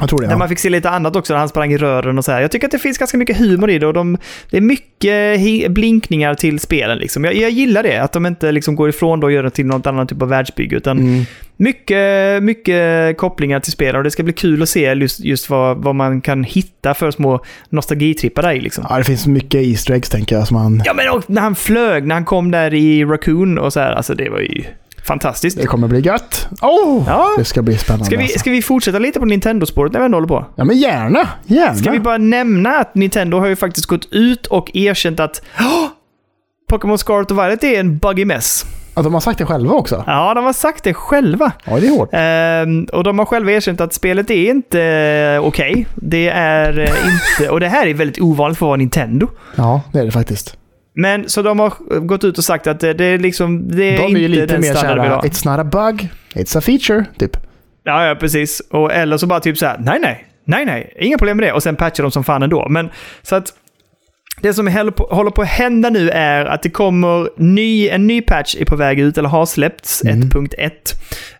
Jag 0.00 0.08
tror 0.08 0.20
det. 0.20 0.26
Där 0.26 0.32
Ja. 0.32 0.38
man 0.38 0.48
fick 0.48 0.58
se 0.58 0.70
lite 0.70 0.90
annat 0.90 1.16
också, 1.16 1.32
när 1.32 1.38
han 1.38 1.48
sprang 1.48 1.72
i 1.72 1.76
rören 1.76 2.18
och 2.18 2.24
så 2.24 2.32
här. 2.32 2.40
Jag 2.40 2.50
tycker 2.50 2.66
att 2.66 2.70
det 2.70 2.78
finns 2.78 2.98
ganska 2.98 3.18
mycket 3.18 3.36
humor 3.36 3.70
i 3.70 3.78
det 3.78 3.86
och 3.86 3.92
de, 3.92 4.18
det 4.50 4.56
är 4.56 4.60
mycket 4.60 5.70
blinkningar 5.72 6.34
till 6.34 6.58
spelen. 6.60 6.98
Liksom. 6.98 7.24
Jag, 7.24 7.34
jag 7.34 7.50
gillar 7.50 7.82
det, 7.82 7.98
att 8.02 8.12
de 8.12 8.26
inte 8.26 8.52
liksom 8.52 8.76
går 8.76 8.88
ifrån 8.88 9.20
då 9.20 9.26
och 9.26 9.32
gör 9.32 9.42
det 9.42 9.50
till 9.50 9.66
något 9.66 9.86
annat 9.86 10.08
typ 10.08 10.22
av 10.22 10.28
världsbygge. 10.28 10.76
Utan 10.76 10.98
Mm. 10.98 11.22
mycket, 11.56 12.42
mycket 12.42 13.16
kopplingar 13.18 13.60
till 13.60 13.72
spelen 13.72 13.96
och 13.96 14.04
det 14.04 14.10
ska 14.10 14.22
bli 14.22 14.32
kul 14.32 14.62
att 14.62 14.68
se 14.68 14.92
just, 14.94 15.20
just 15.20 15.50
vad, 15.50 15.76
vad 15.78 15.94
man 15.94 16.20
kan 16.20 16.44
hitta 16.44 16.94
för 16.94 17.10
små 17.10 17.44
nostalgitrippar 17.68 18.42
där 18.42 18.52
i. 18.52 18.60
Liksom. 18.60 18.86
Ja, 18.90 18.98
det 18.98 19.04
finns 19.04 19.26
mycket 19.26 19.62
Easter 19.66 19.94
eggs 19.94 20.08
tänker 20.10 20.36
jag 20.36 20.46
som 20.46 20.54
man... 20.56 20.82
Ja, 20.84 20.94
men 20.94 21.08
och 21.10 21.30
när 21.30 21.42
han 21.42 21.54
flög, 21.54 22.06
när 22.06 22.14
han 22.14 22.24
kom 22.24 22.50
där 22.50 22.74
i 22.74 23.04
Raccoon 23.04 23.58
och 23.58 23.72
så 23.72 23.80
här, 23.80 23.92
alltså 23.92 24.14
det 24.14 24.28
var 24.28 24.40
ju 24.40 24.64
fantastiskt. 25.04 25.56
Det 25.60 25.66
kommer 25.66 25.88
bli 25.88 26.00
gött. 26.00 26.48
Oh, 26.62 27.04
Ja. 27.06 27.28
Det 27.38 27.44
ska 27.44 27.62
bli 27.62 27.78
spännande. 27.78 28.04
Ska 28.06 28.16
vi, 28.16 28.22
alltså. 28.22 28.38
ska 28.38 28.50
vi 28.50 28.62
fortsätta 28.62 28.98
lite 28.98 29.20
på 29.20 29.26
Nintendo-spåret 29.26 29.92
när 29.92 30.00
vi 30.00 30.04
ändå 30.04 30.16
håller 30.16 30.28
på? 30.28 30.46
Ja, 30.56 30.64
men 30.64 30.76
gärna. 30.78 31.28
Gärna. 31.46 31.74
Ska 31.74 31.90
vi 31.90 32.00
bara 32.00 32.18
nämna 32.18 32.70
att 32.78 32.94
Nintendo 32.94 33.38
har 33.38 33.46
ju 33.46 33.56
faktiskt 33.56 33.86
gått 33.86 34.08
ut 34.10 34.46
och 34.46 34.70
erkänt 34.76 35.20
att 35.20 35.42
"Åh, 35.60 35.86
Pokémon 36.70 36.98
Scarlet 36.98 37.30
och 37.30 37.38
Violet 37.38 37.64
är 37.64 37.80
en 37.80 37.98
buggy 37.98 38.24
mess. 38.24 38.64
Ja, 38.94 39.02
de 39.02 39.14
har 39.14 39.20
sagt 39.20 39.38
det 39.38 39.46
själva 39.46 39.74
också. 39.74 40.04
Ja, 40.06 40.34
de 40.34 40.44
har 40.44 40.52
sagt 40.52 40.84
det 40.84 40.94
själva. 40.94 41.52
Ja, 41.64 41.80
det 41.80 41.86
är 41.86 41.90
hårt. 41.90 42.08
Ehm, 42.12 42.84
och 42.92 43.04
de 43.04 43.18
har 43.18 43.26
själva 43.26 43.52
erkänt 43.52 43.80
att 43.80 43.92
spelet 43.92 44.30
är 44.30 44.50
inte 44.50 44.82
eh, 44.82 45.46
okej. 45.46 45.86
Det 45.94 46.28
är 46.28 46.78
eh, 46.78 46.88
inte... 47.12 47.50
Och 47.50 47.60
det 47.60 47.68
här 47.68 47.86
är 47.86 47.94
väldigt 47.94 48.20
ovanligt 48.20 48.58
för 48.58 48.66
att 48.66 48.68
vara 48.68 48.76
Nintendo. 48.76 49.28
Ja, 49.56 49.80
det 49.92 49.98
är 49.98 50.04
det 50.04 50.10
faktiskt. 50.10 50.56
Men 51.00 51.28
så 51.28 51.42
de 51.42 51.58
har 51.58 52.00
gått 52.00 52.24
ut 52.24 52.38
och 52.38 52.44
sagt 52.44 52.66
att 52.66 52.80
det, 52.80 52.92
det 52.94 53.04
är 53.04 53.18
liksom... 53.18 53.68
Det 53.68 53.84
är 53.84 53.96
De 53.96 54.02
är 54.02 54.08
inte 54.08 54.20
ju 54.20 54.28
lite 54.28 54.46
den 54.46 54.60
mer 54.60 54.74
såhär, 54.74 54.96
it's 54.98 55.50
not 55.50 55.58
a 55.58 55.64
bug, 55.64 56.08
it's 56.34 56.58
a 56.58 56.60
feature, 56.60 57.04
typ. 57.18 57.36
Ja, 57.84 58.06
ja, 58.06 58.14
precis. 58.14 58.60
Och, 58.70 58.92
eller 58.92 59.16
så 59.16 59.26
bara 59.26 59.40
typ 59.40 59.58
så 59.58 59.66
här, 59.66 59.78
nej, 59.78 59.98
nej, 60.00 60.26
nej, 60.44 60.64
nej, 60.64 60.94
inga 61.00 61.18
problem 61.18 61.36
med 61.36 61.46
det. 61.48 61.52
Och 61.52 61.62
sen 61.62 61.76
patchar 61.76 62.02
de 62.02 62.10
som 62.10 62.24
fan 62.24 62.42
ändå. 62.42 62.68
Men 62.68 62.90
så 63.22 63.36
att 63.36 63.52
det 64.42 64.54
som 64.54 64.66
håller 65.10 65.30
på 65.30 65.42
att 65.42 65.48
hända 65.48 65.90
nu 65.90 66.10
är 66.10 66.44
att 66.44 66.62
det 66.62 66.70
kommer 66.70 67.28
ny, 67.36 67.88
en 67.88 68.06
ny 68.06 68.22
patch 68.22 68.56
är 68.58 68.64
på 68.64 68.76
väg 68.76 69.00
ut, 69.00 69.18
eller 69.18 69.28
har 69.28 69.46
släppts, 69.46 70.04
Mm. 70.04 70.28
1.1. 70.28 70.70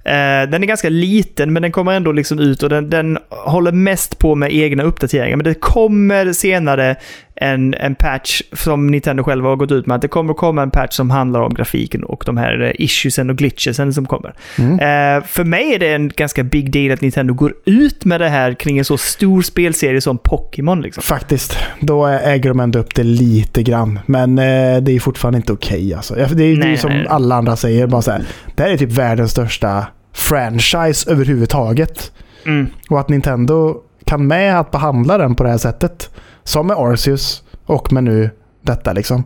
Eh, 0.05 0.51
den 0.51 0.63
är 0.63 0.67
ganska 0.67 0.89
liten, 0.89 1.53
men 1.53 1.63
den 1.63 1.73
kommer 1.73 1.93
ändå 1.93 2.13
liksom 2.13 2.39
ut 2.39 2.63
och 2.63 2.69
den, 2.69 2.91
den 2.91 3.19
håller 3.29 3.73
mest 3.73 4.19
på 4.19 4.35
med 4.35 4.53
egna 4.53 4.83
uppdateringar. 4.83 5.37
Men 5.37 5.45
det 5.45 5.55
kommer 5.55 6.33
senare 6.33 6.97
en, 7.41 7.75
en 7.75 7.95
patch 7.95 8.43
som 8.53 8.87
Nintendo 8.87 9.23
själva 9.23 9.49
har 9.49 9.57
gått 9.57 9.73
ut 9.73 9.87
med. 9.87 9.95
Att 9.95 10.03
det 10.03 10.09
kommer 10.09 10.35
komma 10.35 10.63
en 10.63 10.71
patch 10.71 10.95
som 10.95 11.11
handlar 11.11 11.41
om 11.41 11.55
grafiken 11.55 12.05
och 12.05 12.23
de 12.27 12.37
här 12.37 12.61
eh, 12.63 12.85
issuesen 12.85 13.31
och 13.31 13.37
glitchesen 13.37 13.95
som 13.95 14.07
kommer. 14.07 14.35
Mm. 14.59 14.73
Eh, 14.73 15.25
för 15.27 15.45
mig 15.45 15.75
är 15.75 15.79
det 15.79 15.95
en 15.95 16.09
ganska 16.09 16.45
big 16.45 16.73
deal 16.73 16.93
att 16.93 17.01
Nintendo 17.01 17.35
går 17.35 17.55
ut 17.65 18.05
med 18.05 18.21
det 18.21 18.29
här 18.29 18.55
kring 18.55 18.79
en 18.79 18.85
så 18.85 18.99
stor 18.99 19.43
spelserie 19.43 20.01
som 20.01 20.19
Pokémon. 20.19 20.83
Liksom. 20.83 21.03
Faktiskt. 21.03 21.59
Då 21.81 22.07
äger 22.07 22.49
de 22.49 22.61
ändå 22.61 22.79
upp 22.79 22.95
det 22.95 23.05
lite 23.05 23.63
grann. 23.63 23.99
Men 24.07 24.39
eh, 24.39 24.77
det 24.83 24.93
är 24.93 25.01
fortfarande 25.01 25.37
inte 25.37 25.53
okej 25.53 25.95
alltså. 25.95 26.19
Ja, 26.19 26.29
för 26.29 26.35
Det 26.35 26.45
är 26.45 26.67
ju 26.67 26.77
som 26.77 26.91
nej. 26.91 27.07
alla 27.09 27.35
andra 27.35 27.57
säger. 27.57 27.87
Bara 27.87 28.03
så 28.03 28.11
här, 28.11 28.23
det 28.55 28.63
här 28.63 28.71
är 28.71 28.77
typ 28.77 28.93
världens 28.93 29.31
största 29.31 29.87
franchise 30.13 31.11
överhuvudtaget. 31.11 32.13
Mm. 32.47 32.67
Och 32.91 33.01
att 33.01 33.09
Nintendo 33.09 33.77
kan 34.05 34.27
med 34.27 34.61
att 34.61 34.71
behandla 34.71 35.19
den 35.19 35.35
på 35.35 35.43
det 35.43 35.51
här 35.51 35.59
sättet. 35.59 36.11
Som 36.45 36.67
med 36.67 36.77
Arceus 36.77 37.43
och 37.67 37.93
med 37.93 38.05
nu 38.05 38.31
detta 38.63 38.93
liksom. 38.93 39.25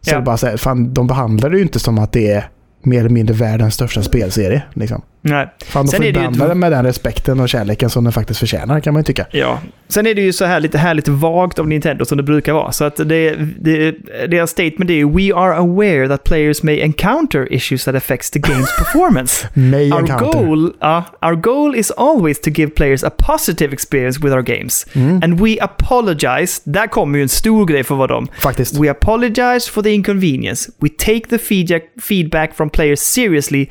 Så 0.00 0.10
Ja. 0.10 0.16
det 0.16 0.22
bara 0.22 0.36
så 0.36 0.46
här, 0.46 0.56
fan, 0.56 0.94
de 0.94 1.06
behandlar 1.06 1.50
det 1.50 1.56
ju 1.56 1.62
inte 1.62 1.78
som 1.78 1.98
att 1.98 2.12
det 2.12 2.30
är 2.30 2.48
mer 2.82 3.00
eller 3.00 3.10
mindre 3.10 3.34
världens 3.36 3.74
största 3.74 4.02
spelserie. 4.02 4.62
Liksom. 4.74 5.02
Nej. 5.26 5.48
Fan, 5.64 5.88
Sen 5.88 6.02
är 6.02 6.12
det 6.12 6.20
ju 6.20 6.26
ett- 6.50 6.56
med 6.56 6.72
den 6.72 6.84
respekten 6.84 7.40
och 7.40 7.48
kärleken 7.48 7.90
som 7.90 8.04
den 8.04 8.12
faktiskt 8.12 8.40
förtjänar 8.40 8.80
kan 8.80 8.92
man 8.92 9.00
ju 9.00 9.04
tycka. 9.04 9.26
Ja. 9.30 9.58
Sen 9.88 10.06
är 10.06 10.14
det 10.14 10.20
ju 10.22 10.32
så 10.32 10.44
här 10.44 10.60
lite 10.60 10.78
härligt 10.78 11.08
vagt 11.08 11.58
av 11.58 11.68
Nintendo 11.68 12.04
som 12.04 12.16
det 12.16 12.22
brukar 12.22 12.52
vara. 12.52 12.72
Så 12.72 12.84
att 12.84 12.96
det, 12.96 13.34
det, 13.60 13.90
deras 14.30 14.50
statement 14.50 14.90
är 14.90 14.94
ju 14.94 15.08
“We 15.10 15.34
are 15.34 15.54
aware 15.54 16.08
that 16.08 16.24
players 16.24 16.62
may 16.62 16.80
encounter 16.80 17.52
issues 17.52 17.84
that 17.84 17.94
affects 17.94 18.30
the 18.30 18.38
game's 18.38 18.66
performance”. 18.78 19.48
May 19.54 19.92
Our 19.92 20.00
encounter. 20.00 20.32
goal, 20.46 20.72
ja, 20.80 21.04
our 21.22 21.34
goal 21.34 21.74
is 21.76 21.90
always 21.90 22.40
to 22.40 22.50
give 22.50 22.70
players 22.70 23.04
a 23.04 23.10
positive 23.18 23.72
experience 23.72 24.20
with 24.22 24.34
our 24.34 24.42
games. 24.42 24.86
Mm. 24.92 25.20
And 25.22 25.40
we 25.40 25.56
apologize, 25.60 26.60
där 26.64 26.86
kommer 26.86 27.18
ju 27.18 27.22
en 27.22 27.28
stor 27.28 27.66
grej 27.66 27.84
för 27.84 27.94
vad 27.94 28.08
de. 28.08 28.26
Faktiskt. 28.42 28.78
We 28.80 28.90
apologize 28.90 29.70
for 29.70 29.82
the 29.82 29.90
inconvenience. 29.90 30.70
We 30.80 30.88
take 30.88 31.20
the 31.30 31.38
feedback, 31.38 31.82
feedback 32.02 32.54
from 32.56 32.70
players 32.70 33.00
seriously 33.00 33.66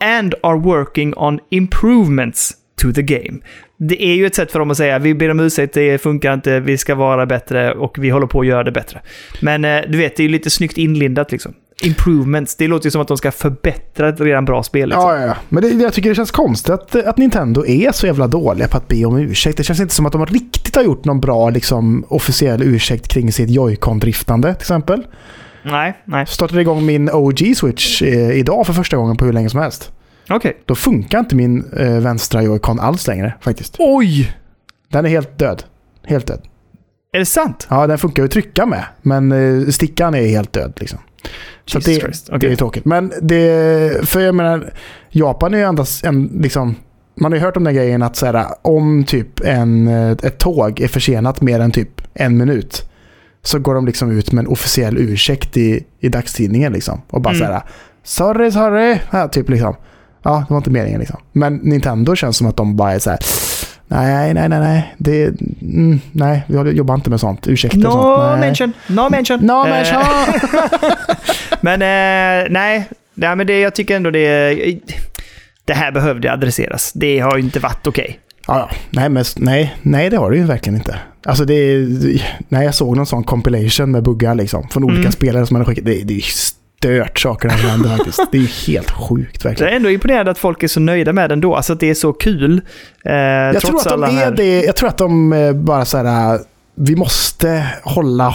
and 0.00 0.34
are 0.42 0.58
working 0.58 1.14
on 1.16 1.40
improvements 1.50 2.52
to 2.82 2.92
the 2.92 3.02
game. 3.02 3.38
Det 3.76 4.02
är 4.02 4.14
ju 4.14 4.26
ett 4.26 4.34
sätt 4.34 4.52
för 4.52 4.58
dem 4.58 4.70
att 4.70 4.76
säga 4.76 4.98
vi 4.98 5.14
ber 5.14 5.30
om 5.30 5.40
ursäkt, 5.40 5.74
det 5.74 5.98
funkar 5.98 6.34
inte, 6.34 6.60
vi 6.60 6.78
ska 6.78 6.94
vara 6.94 7.26
bättre 7.26 7.72
och 7.72 7.98
vi 7.98 8.10
håller 8.10 8.26
på 8.26 8.40
att 8.40 8.46
göra 8.46 8.64
det 8.64 8.72
bättre. 8.72 9.00
Men 9.40 9.64
eh, 9.64 9.80
du 9.88 9.98
vet, 9.98 10.16
det 10.16 10.22
är 10.22 10.24
ju 10.24 10.32
lite 10.32 10.50
snyggt 10.50 10.78
inlindat 10.78 11.32
liksom. 11.32 11.54
improvements. 11.82 12.56
Det 12.56 12.68
låter 12.68 12.86
ju 12.86 12.90
som 12.90 13.00
att 13.00 13.08
de 13.08 13.16
ska 13.16 13.32
förbättra 13.32 14.08
ett 14.08 14.20
redan 14.20 14.44
bra 14.44 14.62
spel. 14.62 14.88
Liksom. 14.88 15.08
Ja, 15.08 15.18
ja, 15.18 15.26
ja. 15.26 15.36
Men 15.48 15.62
det, 15.62 15.68
jag 15.68 15.92
tycker 15.92 16.08
det 16.08 16.14
känns 16.14 16.30
konstigt 16.30 16.70
att, 16.70 16.94
att 16.94 17.16
Nintendo 17.16 17.66
är 17.66 17.92
så 17.92 18.06
jävla 18.06 18.26
dåliga 18.26 18.68
på 18.68 18.76
att 18.76 18.88
be 18.88 19.04
om 19.04 19.18
ursäkt. 19.18 19.56
Det 19.56 19.64
känns 19.64 19.80
inte 19.80 19.94
som 19.94 20.06
att 20.06 20.12
de 20.12 20.26
riktigt 20.26 20.76
har 20.76 20.82
gjort 20.82 21.04
någon 21.04 21.20
bra 21.20 21.50
liksom, 21.50 22.04
officiell 22.08 22.62
ursäkt 22.62 23.08
kring 23.08 23.32
sitt 23.32 23.50
Joy-Con-driftande 23.50 24.54
till 24.54 24.62
exempel. 24.62 25.02
Nej, 25.70 26.02
nej. 26.04 26.26
Startade 26.26 26.60
igång 26.60 26.86
min 26.86 27.10
OG-switch 27.10 28.02
eh, 28.02 28.30
idag 28.30 28.66
för 28.66 28.72
första 28.72 28.96
gången 28.96 29.16
på 29.16 29.24
hur 29.24 29.32
länge 29.32 29.50
som 29.50 29.60
helst. 29.60 29.92
Okej. 30.30 30.56
Då 30.64 30.74
funkar 30.74 31.18
inte 31.18 31.36
min 31.36 31.64
eh, 31.76 32.00
vänstra 32.00 32.42
Joy-Con 32.42 32.80
alls 32.80 33.06
längre 33.06 33.34
faktiskt. 33.40 33.76
Oj! 33.78 34.36
Den 34.88 35.04
är 35.04 35.08
helt 35.08 35.38
död. 35.38 35.62
Helt 36.06 36.26
död. 36.26 36.40
Är 37.12 37.18
det 37.18 37.26
sant? 37.26 37.66
Ja, 37.70 37.86
den 37.86 37.98
funkar 37.98 38.22
ju 38.22 38.24
att 38.24 38.32
trycka 38.32 38.66
med, 38.66 38.84
men 39.02 39.32
eh, 39.32 39.68
stickan 39.68 40.14
är 40.14 40.26
helt 40.26 40.52
död. 40.52 40.72
Liksom. 40.76 40.98
Så 41.64 41.78
Jesus 41.78 41.94
det, 41.94 42.00
Christ. 42.00 42.26
det 42.26 42.36
Okej. 42.36 42.52
är 42.52 42.56
tråkigt. 42.56 42.84
Men 42.84 43.12
det, 43.22 44.08
för 44.08 44.20
jag 44.20 44.34
menar, 44.34 44.72
Japan 45.10 45.54
är 45.54 45.58
ju 45.58 45.64
endast 45.64 46.04
en, 46.04 46.30
liksom, 46.42 46.74
man 47.20 47.32
har 47.32 47.38
ju 47.38 47.44
hört 47.44 47.56
om 47.56 47.64
den 47.64 47.74
grejen 47.74 48.02
att 48.02 48.16
så 48.16 48.26
här, 48.26 48.46
om 48.62 49.04
typ 49.04 49.40
en, 49.40 49.88
eh, 49.88 50.10
ett 50.10 50.38
tåg 50.38 50.80
är 50.80 50.88
försenat 50.88 51.40
mer 51.40 51.60
än 51.60 51.70
typ 51.70 52.02
en 52.14 52.36
minut 52.36 52.90
så 53.46 53.58
går 53.58 53.74
de 53.74 53.86
liksom 53.86 54.10
ut 54.18 54.32
med 54.32 54.42
en 54.44 54.48
officiell 54.50 54.98
ursäkt 54.98 55.56
i, 55.56 55.84
i 56.00 56.08
dagstidningen 56.08 56.72
liksom. 56.72 57.02
Och 57.10 57.20
bara 57.20 57.34
Mm. 57.34 57.46
så 57.46 57.52
här, 57.52 57.62
sorry, 58.04 58.50
sorry, 58.50 58.98
ja, 59.10 59.28
typ 59.28 59.48
liksom. 59.48 59.74
Ja, 60.22 60.44
det 60.48 60.54
var 60.54 60.58
inte 60.58 60.70
meningen 60.70 61.00
liksom. 61.00 61.20
Men 61.32 61.54
Nintendo 61.56 62.16
känns 62.16 62.36
som 62.36 62.46
att 62.46 62.56
de 62.56 62.76
bara 62.76 62.92
är 62.92 62.98
så 62.98 63.10
här, 63.10 63.18
nej, 63.88 64.34
nej, 64.34 64.48
nej, 64.48 64.60
nej, 64.60 64.94
det, 64.98 65.24
mm, 65.62 66.00
nej, 66.12 66.42
vi 66.48 66.70
jobbar 66.70 66.94
inte 66.94 67.10
med 67.10 67.20
sånt, 67.20 67.46
ursäkter 67.46 67.86
och 67.86 67.92
sånt. 67.92 68.04
No 68.04 68.30
nej. 68.30 68.40
mention, 68.40 68.72
no 68.86 69.10
mention. 69.10 69.38
No 69.46 69.52
Eh, 69.66 69.70
mention! 69.70 70.02
Men 71.60 71.82
eh, 71.82 72.46
nej, 72.50 72.88
nej 73.14 73.36
men 73.36 73.46
det, 73.46 73.60
jag 73.60 73.74
tycker 73.74 73.96
ändå 73.96 74.10
det... 74.10 74.54
Det 75.64 75.74
här 75.74 75.92
behövde 75.92 76.32
adresseras. 76.32 76.92
Det 76.92 77.18
har 77.18 77.36
ju 77.36 77.42
inte 77.42 77.60
varit 77.60 77.86
okej. 77.86 78.18
Ja, 78.18 78.25
ja. 78.46 78.70
nej, 78.90 79.08
men, 79.08 79.24
nej, 79.36 79.76
nej, 79.82 80.10
det 80.10 80.16
har 80.16 80.30
det 80.30 80.36
ju 80.36 80.44
verkligen 80.44 80.76
inte. 80.78 80.98
Alltså 81.24 81.44
det 81.44 81.54
är, 81.54 81.86
nej, 82.48 82.64
jag 82.64 82.74
såg 82.74 82.96
någon 82.96 83.06
sån 83.06 83.24
compilation 83.24 83.90
med 83.90 84.02
buggar 84.02 84.34
liksom, 84.34 84.68
från 84.68 84.84
olika 84.84 85.00
Mm. 85.00 85.12
spelare 85.12 85.46
som 85.46 85.56
hade 85.56 85.66
skickat. 85.66 85.84
Det, 85.84 86.02
det 86.04 86.16
är 86.16 86.20
stört 86.20 87.18
saker 87.18 87.48
som 87.48 87.70
händer 87.70 87.88
faktiskt. 87.96 88.20
Det 88.32 88.38
är 88.38 88.66
helt 88.68 88.90
sjukt 88.90 89.42
Så 89.42 89.46
jag 89.46 89.50
verkligen. 89.50 89.72
är 89.72 89.76
ändå 89.76 89.90
imponerad 89.90 90.28
att 90.28 90.38
folk 90.38 90.62
är 90.62 90.68
så 90.68 90.80
nöjda 90.80 91.12
med 91.12 91.30
den 91.30 91.40
då. 91.40 91.54
Alltså 91.54 91.72
att 91.72 91.80
det 91.80 91.90
är 91.90 91.94
så 91.94 92.12
kul. 92.12 92.60
Eh, 93.04 93.12
Jag 93.14 93.60
tror 93.60 93.76
att 93.78 93.84
de 93.88 94.02
är 94.02 94.06
här- 94.06 94.30
det. 94.30 94.62
Jag 94.62 94.76
tror 94.76 94.88
att 94.88 94.98
de 94.98 95.32
eh, 95.32 95.52
bara 95.52 95.84
så 95.84 95.98
här, 95.98 96.34
äh, 96.34 96.40
vi 96.74 96.96
måste 96.96 97.66
hålla 97.82 98.28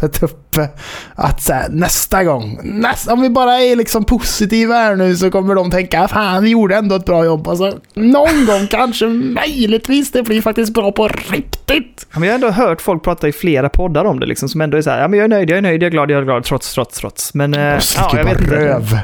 hoppet 0.00 0.22
uppe. 0.22 0.68
Att 1.14 1.42
så 1.42 1.52
här, 1.52 1.68
nästa 1.68 2.24
gång, 2.24 2.60
nästa, 2.62 3.12
om 3.12 3.20
vi 3.22 3.30
bara 3.30 3.60
är 3.60 3.76
liksom 3.76 4.04
positiva 4.04 4.74
här 4.74 4.96
nu 4.96 5.16
så 5.16 5.30
kommer 5.30 5.54
de 5.54 5.70
tänka, 5.70 6.08
fan 6.08 6.42
vi 6.42 6.50
gjorde 6.50 6.76
ändå 6.76 6.94
ett 6.94 7.04
bra 7.04 7.24
jobb. 7.24 7.48
Alltså, 7.48 7.78
någon 7.94 8.46
gång 8.46 8.66
kanske, 8.70 9.06
möjligtvis, 9.06 10.12
det 10.12 10.22
blir 10.22 10.42
faktiskt 10.42 10.74
bra 10.74 10.92
på 10.92 11.08
riktigt. 11.08 12.06
Ja, 12.12 12.18
men 12.18 12.22
jag 12.22 12.30
har 12.30 12.34
ändå 12.34 12.50
hört 12.50 12.80
folk 12.80 13.04
prata 13.04 13.28
i 13.28 13.32
flera 13.32 13.68
poddar 13.68 14.04
om 14.04 14.20
det 14.20 14.26
liksom, 14.26 14.48
som 14.48 14.60
ändå 14.60 14.76
är 14.76 14.82
så 14.82 14.90
här, 14.90 15.00
ja 15.00 15.08
men 15.08 15.18
jag 15.18 15.24
är 15.24 15.28
nöjd, 15.28 15.50
jag 15.50 15.58
är 15.58 15.62
nöjd, 15.62 15.82
jag 15.82 15.86
är 15.86 15.90
glad, 15.90 16.10
jag 16.10 16.20
är 16.20 16.24
glad, 16.24 16.44
trots, 16.44 16.74
trots, 16.74 16.98
trots. 17.00 17.34
Men 17.34 17.50
De 17.50 17.58
ja, 17.96 18.12
jag 18.16 18.24
vet 18.24 18.40
inte. 18.40 18.56
röv. 18.56 18.98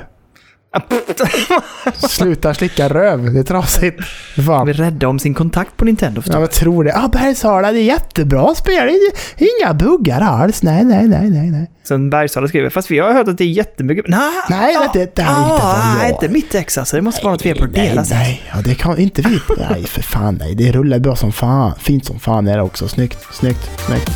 Sluta 2.09 2.55
slicka 2.55 2.89
röv, 2.89 3.33
det 3.33 3.39
är 3.41 3.43
trasigt. 3.43 4.01
Fan. 4.47 4.69
är 4.69 4.73
rädda 4.73 5.09
om 5.09 5.19
sin 5.19 5.35
kontakt 5.35 5.77
på 5.77 5.85
Nintendo. 5.85 6.23
Ja, 6.27 6.41
jag 6.41 6.51
tror 6.51 6.85
det. 6.85 6.97
Ah, 6.97 7.09
Bergsala, 7.09 7.73
det 7.73 7.79
är 7.81 7.85
jättebra 7.85 8.55
spel. 8.55 8.91
Det 9.37 9.47
Inga 9.61 9.75
buggar 9.75 10.21
alls. 10.21 10.63
Nej, 10.63 10.85
nej, 10.85 11.09
nej, 11.09 11.31
nej. 11.31 11.51
nej. 11.51 11.71
Sen 11.89 12.11
Bergsala 12.11 12.49
skriver, 12.49 12.71
fast 12.71 12.91
vi 12.91 12.99
har 12.99 13.13
hört 13.13 13.29
att 13.29 13.39
det 13.39 13.45
är 13.45 13.49
jättemycket... 13.49 14.05
Nej, 14.09 14.31
Nej, 14.51 14.75
ja, 14.75 14.91
det- 14.93 15.17
det 15.17 15.23
här 15.23 15.35
är 15.37 15.43
inte 15.43 15.55
ja, 15.67 15.77
vad 15.77 15.79
jag- 15.79 15.99
nej, 16.03 16.11
inte 16.13 16.29
mitt 16.29 16.55
ex 16.55 16.79
alltså. 16.79 16.97
Det 16.97 17.03
måste 17.03 17.25
vara 17.25 17.33
något 17.35 17.43
fel 17.43 17.59
på 17.59 17.67
nej, 17.67 17.89
deras. 17.91 18.11
nej, 18.11 18.43
ja, 18.55 18.61
det 18.65 18.75
kan 18.75 18.99
inte 18.99 19.23
vi. 19.23 19.41
Nej, 19.71 19.85
för 19.85 20.03
fan 20.03 20.35
nej. 20.41 20.55
Det 20.55 20.73
rullar 20.73 20.99
bra 20.99 21.17
som 21.17 21.33
fan. 21.33 21.73
Fint 21.81 22.05
som 22.05 22.21
fan 22.21 22.49
är 22.49 22.57
det 22.57 22.63
också. 22.63 22.89
Snyggt, 22.89 23.19
snyggt, 23.33 23.71
snyggt. 23.87 24.11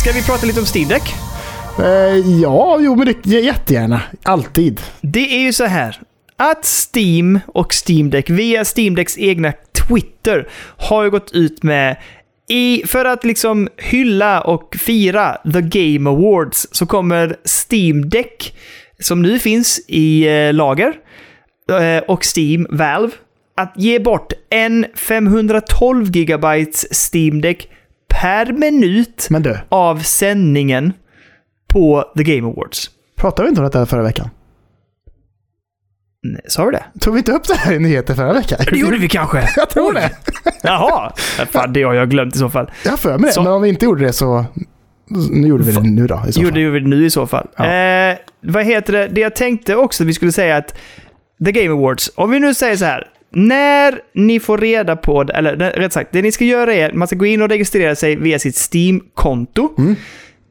Ska 0.00 0.12
vi 0.12 0.22
prata 0.22 0.46
lite 0.46 0.60
om 0.60 0.66
Steam 0.74 0.88
Deck? 0.88 1.14
Eh, 1.78 2.40
ja, 2.42 2.78
jo 2.80 2.96
men 2.96 3.06
det, 3.06 3.30
jättegärna. 3.30 4.00
Alltid. 4.22 4.80
Det 5.00 5.34
är 5.34 5.40
ju 5.40 5.52
så 5.52 5.64
här 5.64 6.00
att 6.36 6.88
Steam 6.94 7.40
och 7.46 7.74
Steam 7.88 8.10
Deck 8.10 8.30
via 8.30 8.64
Steam 8.76 8.94
Decks 8.94 9.18
egna 9.18 9.52
Twitter 9.88 10.48
har 10.76 11.04
ju 11.04 11.10
gått 11.10 11.32
ut 11.32 11.62
med 11.62 11.96
i, 12.48 12.82
för 12.86 13.04
att 13.04 13.24
liksom 13.24 13.68
hylla 13.76 14.40
och 14.40 14.76
fira 14.80 15.36
The 15.52 15.60
Game 15.60 16.10
Awards 16.10 16.66
så 16.70 16.86
kommer 16.86 17.36
Steam 17.70 18.08
Deck, 18.08 18.54
som 18.98 19.22
nu 19.22 19.38
finns 19.38 19.80
i 19.88 20.28
eh, 20.28 20.52
lager, 20.52 20.92
eh, 21.70 22.04
och 22.08 22.24
Steam, 22.36 22.66
Valve, 22.70 23.12
att 23.56 23.72
ge 23.76 23.98
bort 23.98 24.32
en 24.50 24.86
512 24.94 26.10
GB 26.10 26.66
Steam 27.12 27.40
Deck 27.40 27.68
per 28.08 28.52
minut 28.52 29.28
av 29.68 29.98
sändningen 29.98 30.92
på 31.74 32.04
The 32.16 32.22
Game 32.22 32.48
Awards. 32.52 32.90
pratade 33.16 33.42
vi 33.46 33.48
inte 33.48 33.60
om 33.60 33.64
detta 33.64 33.86
förra 33.86 34.02
veckan? 34.02 34.30
Nej, 36.22 36.40
Sa 36.48 36.64
du 36.64 36.70
det? 36.70 36.84
Tog 37.00 37.14
vi 37.14 37.18
inte 37.18 37.32
upp 37.32 37.44
det 37.48 37.54
här 37.56 37.72
i 37.72 37.78
nyheter 37.78 38.14
förra 38.14 38.32
veckan? 38.32 38.58
Det 38.70 38.76
gjorde 38.78 38.98
vi 38.98 39.08
kanske. 39.08 39.48
Jag 39.56 39.70
tror 39.70 39.88
Oj. 39.88 39.94
det. 39.94 40.10
Jaha. 40.62 41.12
Fan, 41.50 41.72
det 41.72 41.82
har 41.82 41.94
jag 41.94 42.10
glömt 42.10 42.34
i 42.34 42.38
så 42.38 42.50
fall. 42.50 42.70
Jag 42.84 42.98
för 42.98 43.18
mig 43.18 43.28
det. 43.28 43.32
Så- 43.32 43.42
Men 43.42 43.52
om 43.52 43.62
vi 43.62 43.68
inte 43.68 43.84
gjorde 43.84 44.04
det 44.04 44.12
så... 44.12 44.44
Nu 45.30 45.48
gjorde 45.48 45.64
vi 45.64 45.72
det 45.72 45.80
nu 45.82 46.06
då 46.06 46.22
i 46.28 46.32
så 46.32 46.40
Jo, 46.40 46.46
fall. 46.46 46.54
det 46.54 46.60
gjorde 46.60 46.80
vi 46.80 46.86
nu 46.86 47.04
i 47.06 47.10
så 47.10 47.26
fall. 47.26 47.48
Ja. 47.56 47.64
Eh, 47.72 48.16
vad 48.40 48.64
heter 48.64 48.92
det? 48.92 49.08
Det 49.08 49.20
jag 49.20 49.36
tänkte 49.36 49.76
också 49.76 50.02
att 50.02 50.08
vi 50.08 50.12
skulle 50.14 50.32
säga 50.32 50.56
att 50.56 50.74
The 51.44 51.52
Game 51.52 51.74
Awards, 51.74 52.10
om 52.14 52.30
vi 52.30 52.40
nu 52.40 52.54
säger 52.54 52.76
så 52.76 52.84
här. 52.84 53.08
När 53.30 54.00
ni 54.14 54.40
får 54.40 54.58
reda 54.58 54.96
på, 54.96 55.24
det- 55.24 55.32
eller 55.32 55.56
rätt 55.56 55.92
sagt, 55.92 56.12
det 56.12 56.22
ni 56.22 56.32
ska 56.32 56.44
göra 56.44 56.74
är 56.74 56.88
att 56.88 56.94
man 56.94 57.08
ska 57.08 57.16
gå 57.16 57.26
in 57.26 57.42
och 57.42 57.48
registrera 57.48 57.94
sig 57.96 58.16
via 58.16 58.38
sitt 58.38 58.56
Steam-konto. 58.56 59.74
Mm. 59.78 59.96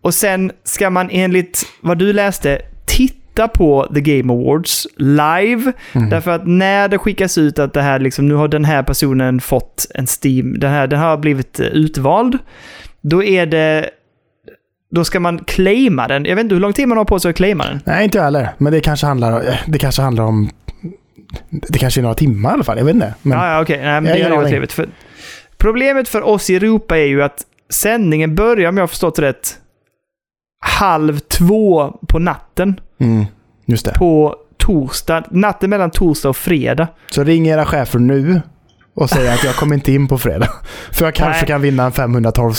Och 0.03 0.13
sen 0.13 0.51
ska 0.63 0.89
man 0.89 1.09
enligt 1.11 1.65
vad 1.81 1.97
du 1.97 2.13
läste 2.13 2.61
titta 2.85 3.47
på 3.47 3.91
The 3.93 4.01
Game 4.01 4.33
Awards 4.33 4.87
live. 4.97 5.71
Mm. 5.93 6.09
Därför 6.09 6.31
att 6.31 6.47
när 6.47 6.87
det 6.87 6.97
skickas 6.97 7.37
ut 7.37 7.59
att 7.59 7.73
det 7.73 7.81
här 7.81 7.99
liksom, 7.99 8.27
nu 8.27 8.33
har 8.33 8.47
den 8.47 8.65
här 8.65 8.83
personen 8.83 9.41
fått 9.41 9.87
en 9.95 10.07
Steam, 10.23 10.59
den 10.59 10.71
här, 10.71 10.87
den 10.87 10.99
har 10.99 11.17
blivit 11.17 11.59
eh, 11.59 11.65
utvald. 11.65 12.37
Då 13.01 13.23
är 13.23 13.45
det, 13.45 13.89
då 14.91 15.03
ska 15.03 15.19
man 15.19 15.39
claima 15.39 16.07
den. 16.07 16.25
Jag 16.25 16.35
vet 16.35 16.43
inte 16.43 16.55
hur 16.55 16.59
lång 16.61 16.73
tid 16.73 16.87
man 16.87 16.97
har 16.97 17.05
på 17.05 17.19
sig 17.19 17.29
att 17.29 17.35
claima 17.35 17.65
den. 17.65 17.79
Nej, 17.85 18.03
inte 18.03 18.17
jag 18.17 18.25
heller. 18.25 18.49
Men 18.57 18.73
det 18.73 18.81
kanske 18.81 19.05
handlar, 19.05 19.59
det 19.67 19.79
kanske 19.79 20.01
handlar 20.01 20.23
om... 20.23 20.49
Det 21.49 21.79
kanske 21.79 21.99
är 21.99 22.01
några 22.01 22.15
timmar 22.15 22.49
i 22.49 22.53
alla 22.53 22.63
fall. 22.63 22.77
Jag 22.77 22.85
vet 22.85 22.95
inte. 22.95 23.13
Men, 23.21 23.37
ja, 23.37 23.53
ja, 23.53 23.61
okej. 23.61 23.77
Nej, 23.83 24.01
men 24.01 24.05
Jag 24.05 24.17
det 24.17 24.23
varit 24.23 24.37
aning. 24.37 24.49
trevligt. 24.49 24.71
För 24.73 24.89
problemet 25.57 26.09
för 26.09 26.21
oss 26.21 26.49
i 26.49 26.55
Europa 26.55 26.97
är 26.97 27.05
ju 27.05 27.23
att 27.23 27.41
sändningen 27.69 28.35
börjar, 28.35 28.69
om 28.69 28.77
jag 28.77 28.81
har 28.81 28.87
förstått 28.87 29.19
rätt, 29.19 29.57
halv 30.63 31.19
två 31.19 31.93
på 32.07 32.19
natten. 32.19 32.79
mm, 32.99 33.25
just 33.65 33.85
det. 33.85 33.93
På 33.93 34.35
torsdag, 34.57 35.23
natten 35.31 35.69
mellan 35.69 35.91
torsdag 35.91 36.29
och 36.29 36.37
fredag. 36.37 36.87
Så 37.11 37.23
ring 37.23 37.47
era 37.47 37.65
chefer 37.65 37.99
nu 37.99 38.41
och 38.95 39.09
säg 39.09 39.29
att 39.29 39.43
jag 39.43 39.55
kommer 39.55 39.75
inte 39.75 39.91
in 39.91 40.07
på 40.07 40.17
fredag. 40.17 40.49
För 40.91 41.05
jag 41.05 41.15
kanske 41.15 41.41
Nej. 41.41 41.47
kan 41.47 41.61
vinna 41.61 41.83
en 41.85 41.91
512 41.91 42.53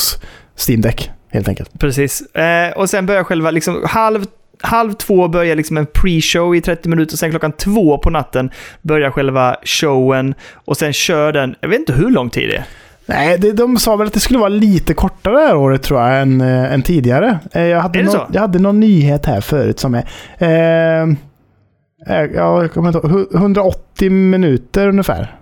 Steam 0.69 0.81
Deck, 0.81 1.11
helt 1.31 1.49
enkelt. 1.49 1.79
Precis. 1.79 2.21
Eh, 2.35 2.73
och 2.73 2.91
sen 2.91 3.07
börjar 3.07 3.25
själva, 3.25 3.51
liksom, 3.51 3.83
halv, 3.89 4.25
halv 4.63 4.93
två 4.93 5.29
börjar 5.29 5.57
liksom 5.57 5.77
en 5.77 5.87
pre-show 5.87 6.57
i 6.57 6.61
30 6.61 6.89
minuter. 6.89 7.17
Sen 7.17 7.31
klockan 7.31 7.53
två 7.53 7.99
på 7.99 8.11
natten 8.11 8.51
börjar 8.83 9.11
själva 9.11 9.57
showen. 9.65 10.35
Och 10.55 10.77
sen 10.77 10.93
kör 10.93 11.33
den, 11.33 11.55
jag 11.61 11.69
vet 11.69 11.79
inte 11.79 11.93
hur 11.93 12.11
lång 12.11 12.31
tid 12.31 12.49
det 12.49 12.57
är. 12.57 12.65
Nej, 13.07 13.39
det, 13.39 13.53
de 13.53 13.77
sa 13.77 13.97
väl 13.97 14.07
att 14.07 14.13
det 14.13 14.21
skulle 14.21 14.39
vara 14.39 14.49
lite 14.49 14.95
kortare 14.95 15.35
det 15.35 15.47
här 15.47 15.57
året 15.57 15.83
tror 15.83 16.01
jag 16.01 16.23
än, 16.23 16.41
äh, 16.41 16.73
än 16.73 16.83
tidigare. 16.83 17.39
Eh, 17.53 17.63
jag, 17.63 17.81
hade 17.81 17.99
Är 17.99 18.03
det 18.03 18.07
nå- 18.07 18.13
så? 18.13 18.27
jag 18.33 18.41
hade 18.41 18.59
någon 18.59 18.81
nyhet 18.81 19.27
här 19.27 19.41
förut 19.41 19.79
som 19.81 19.95
är... 19.95 20.05
Eh, 20.39 21.03
eh, 21.03 22.31
ja, 22.35 22.63
jag 22.63 22.73
kommer 22.73 22.89
inte 22.89 22.99
ihåg. 22.99 23.11
Hu- 23.11 23.37
180 23.37 24.11
minuter 24.11 24.89
ungefär. 24.89 25.37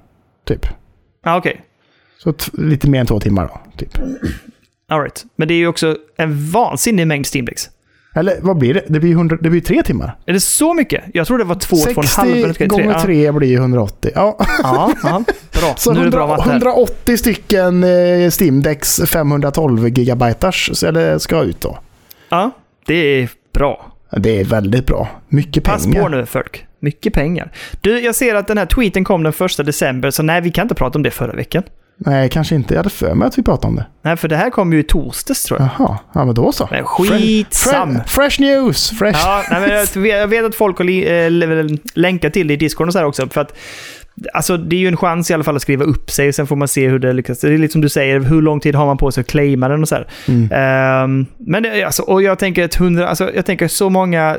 Typ. 0.46 0.66
Ja, 1.24 1.36
okej. 1.36 1.60
Så 2.18 2.32
t- 2.32 2.50
lite 2.52 2.90
mer 2.90 3.00
än 3.00 3.06
två 3.06 3.20
timmar 3.20 3.44
då. 3.48 3.60
Typ. 3.76 3.98
All 4.88 5.00
right. 5.00 5.24
Men 5.36 5.48
det 5.48 5.54
är 5.54 5.58
ju 5.58 5.66
också 5.66 5.96
en 6.16 6.50
vansinnig 6.50 7.06
mängd 7.06 7.26
Steamdecks. 7.26 7.70
Eller 8.14 8.38
vad 8.40 8.56
blir 8.58 8.74
det? 8.74 8.84
Det 8.88 9.00
blir, 9.00 9.12
100, 9.12 9.38
det 9.40 9.50
blir 9.50 9.60
tre 9.60 9.82
timmar. 9.82 10.16
Är 10.26 10.32
det 10.32 10.40
så 10.40 10.74
mycket? 10.74 11.04
Jag 11.14 11.26
tror 11.26 11.38
det 11.38 11.44
var 11.44 11.54
två, 11.54 11.76
två 11.76 11.82
och 11.82 12.04
en 12.04 12.08
halv. 12.16 12.30
60 12.30 12.42
eller 12.44 12.54
tre. 12.54 12.66
gånger 12.66 12.90
Ja. 12.90 13.02
tre 13.02 13.32
blir 13.32 13.56
180. 13.56 14.10
Ja. 14.14 14.36
Ja, 14.62 14.92
ja, 15.02 15.22
bra. 15.60 15.74
Så 15.76 15.92
nu 15.92 16.00
är 16.00 16.04
det 16.04 16.10
bra 16.10 16.20
100, 16.20 16.36
matte 16.36 16.50
här. 16.50 16.56
180 16.56 17.16
stycken 17.16 17.84
eh, 17.84 18.30
Steam 18.40 18.62
Decks 18.62 19.00
512 19.10 19.88
gigabyters 19.88 20.82
eller 20.84 21.18
ska 21.18 21.42
ut 21.42 21.60
då. 21.60 21.78
Ja, 22.28 22.50
det 22.86 22.94
är 22.94 23.30
bra. 23.52 23.86
Det 24.16 24.40
är 24.40 24.44
väldigt 24.44 24.86
bra. 24.86 25.08
Mycket 25.28 25.64
Pass 25.64 25.84
pengar. 25.84 26.02
på 26.02 26.08
nu 26.08 26.26
folk. 26.26 26.66
Mycket 26.80 27.14
pengar. 27.14 27.52
Du, 27.80 28.00
jag 28.00 28.14
ser 28.14 28.34
att 28.34 28.46
den 28.46 28.58
här 28.58 28.66
tweeten 28.66 29.04
kom 29.04 29.22
den 29.22 29.32
första 29.32 29.62
december, 29.62 30.10
så 30.10 30.22
nej, 30.22 30.40
vi 30.40 30.50
kan 30.50 30.62
inte 30.64 30.74
prata 30.74 30.98
om 30.98 31.02
det 31.02 31.10
förra 31.10 31.32
veckan. 31.32 31.62
Nej, 32.06 32.28
kanske 32.28 32.54
inte. 32.54 32.74
Jag 32.74 32.78
hade 32.78 32.90
för 32.90 33.14
mig 33.14 33.28
att 33.28 33.38
vi 33.38 33.42
pratade 33.42 33.66
om 33.66 33.76
det. 33.76 33.86
Nej, 34.02 34.16
för 34.16 34.28
det 34.28 34.36
här 34.36 34.50
kommer 34.50 34.74
ju 34.76 34.80
i 34.80 34.84
torsdags 34.84 35.42
tror 35.44 35.60
jag. 35.60 35.68
Jaha, 35.78 35.98
ja 36.12 36.24
men 36.24 36.34
då 36.34 36.52
så. 36.52 36.68
Men 36.70 36.84
skitsam. 36.84 37.96
Fre- 37.96 38.06
fresh 38.06 38.40
news! 38.40 38.90
Fresh. 38.90 39.20
Ja, 39.24 39.42
nej, 39.50 39.60
men 39.60 39.70
jag 39.70 39.80
vet- 39.96 40.08
jag 40.20 40.28
vet 40.28 40.44
att 40.44 40.54
folk 40.54 40.78
har 40.78 40.90
eh, 40.90 41.30
länkat 41.94 42.32
till 42.32 42.46
det 42.48 42.54
i 42.54 42.56
Discord 42.56 42.86
och 42.86 42.92
så 42.92 42.98
här 42.98 43.06
också. 43.06 43.28
För 43.28 43.40
att, 43.40 43.54
alltså, 44.34 44.56
det 44.56 44.76
är 44.76 44.80
ju 44.80 44.88
en 44.88 44.96
chans 44.96 45.30
i 45.30 45.34
alla 45.34 45.44
fall 45.44 45.56
att 45.56 45.62
skriva 45.62 45.84
upp 45.84 46.10
sig 46.10 46.28
och 46.28 46.34
sen 46.34 46.46
får 46.46 46.56
man 46.56 46.68
se 46.68 46.88
hur 46.88 46.98
det 46.98 47.12
lyckas. 47.12 47.40
Det 47.40 47.48
är 47.48 47.58
lite 47.58 47.72
som 47.72 47.80
du 47.80 47.88
säger, 47.88 48.20
hur 48.20 48.42
lång 48.42 48.60
tid 48.60 48.74
har 48.74 48.86
man 48.86 48.96
på 48.96 49.12
sig 49.12 49.20
att 49.20 49.26
claima 49.26 49.68
den 49.68 49.82
och 49.82 49.88
så 49.88 49.94
här. 49.94 50.08
Mm. 50.28 50.48
Ehm, 50.52 51.26
men 51.38 51.62
det, 51.62 51.82
alltså, 51.84 52.02
och 52.02 52.22
jag 52.22 52.38
tänker 52.38 52.64
att 52.64 52.74
hundra, 52.74 53.08
alltså, 53.08 53.30
jag 53.34 53.46
tänker 53.46 53.68
så 53.68 53.90
många 53.90 54.36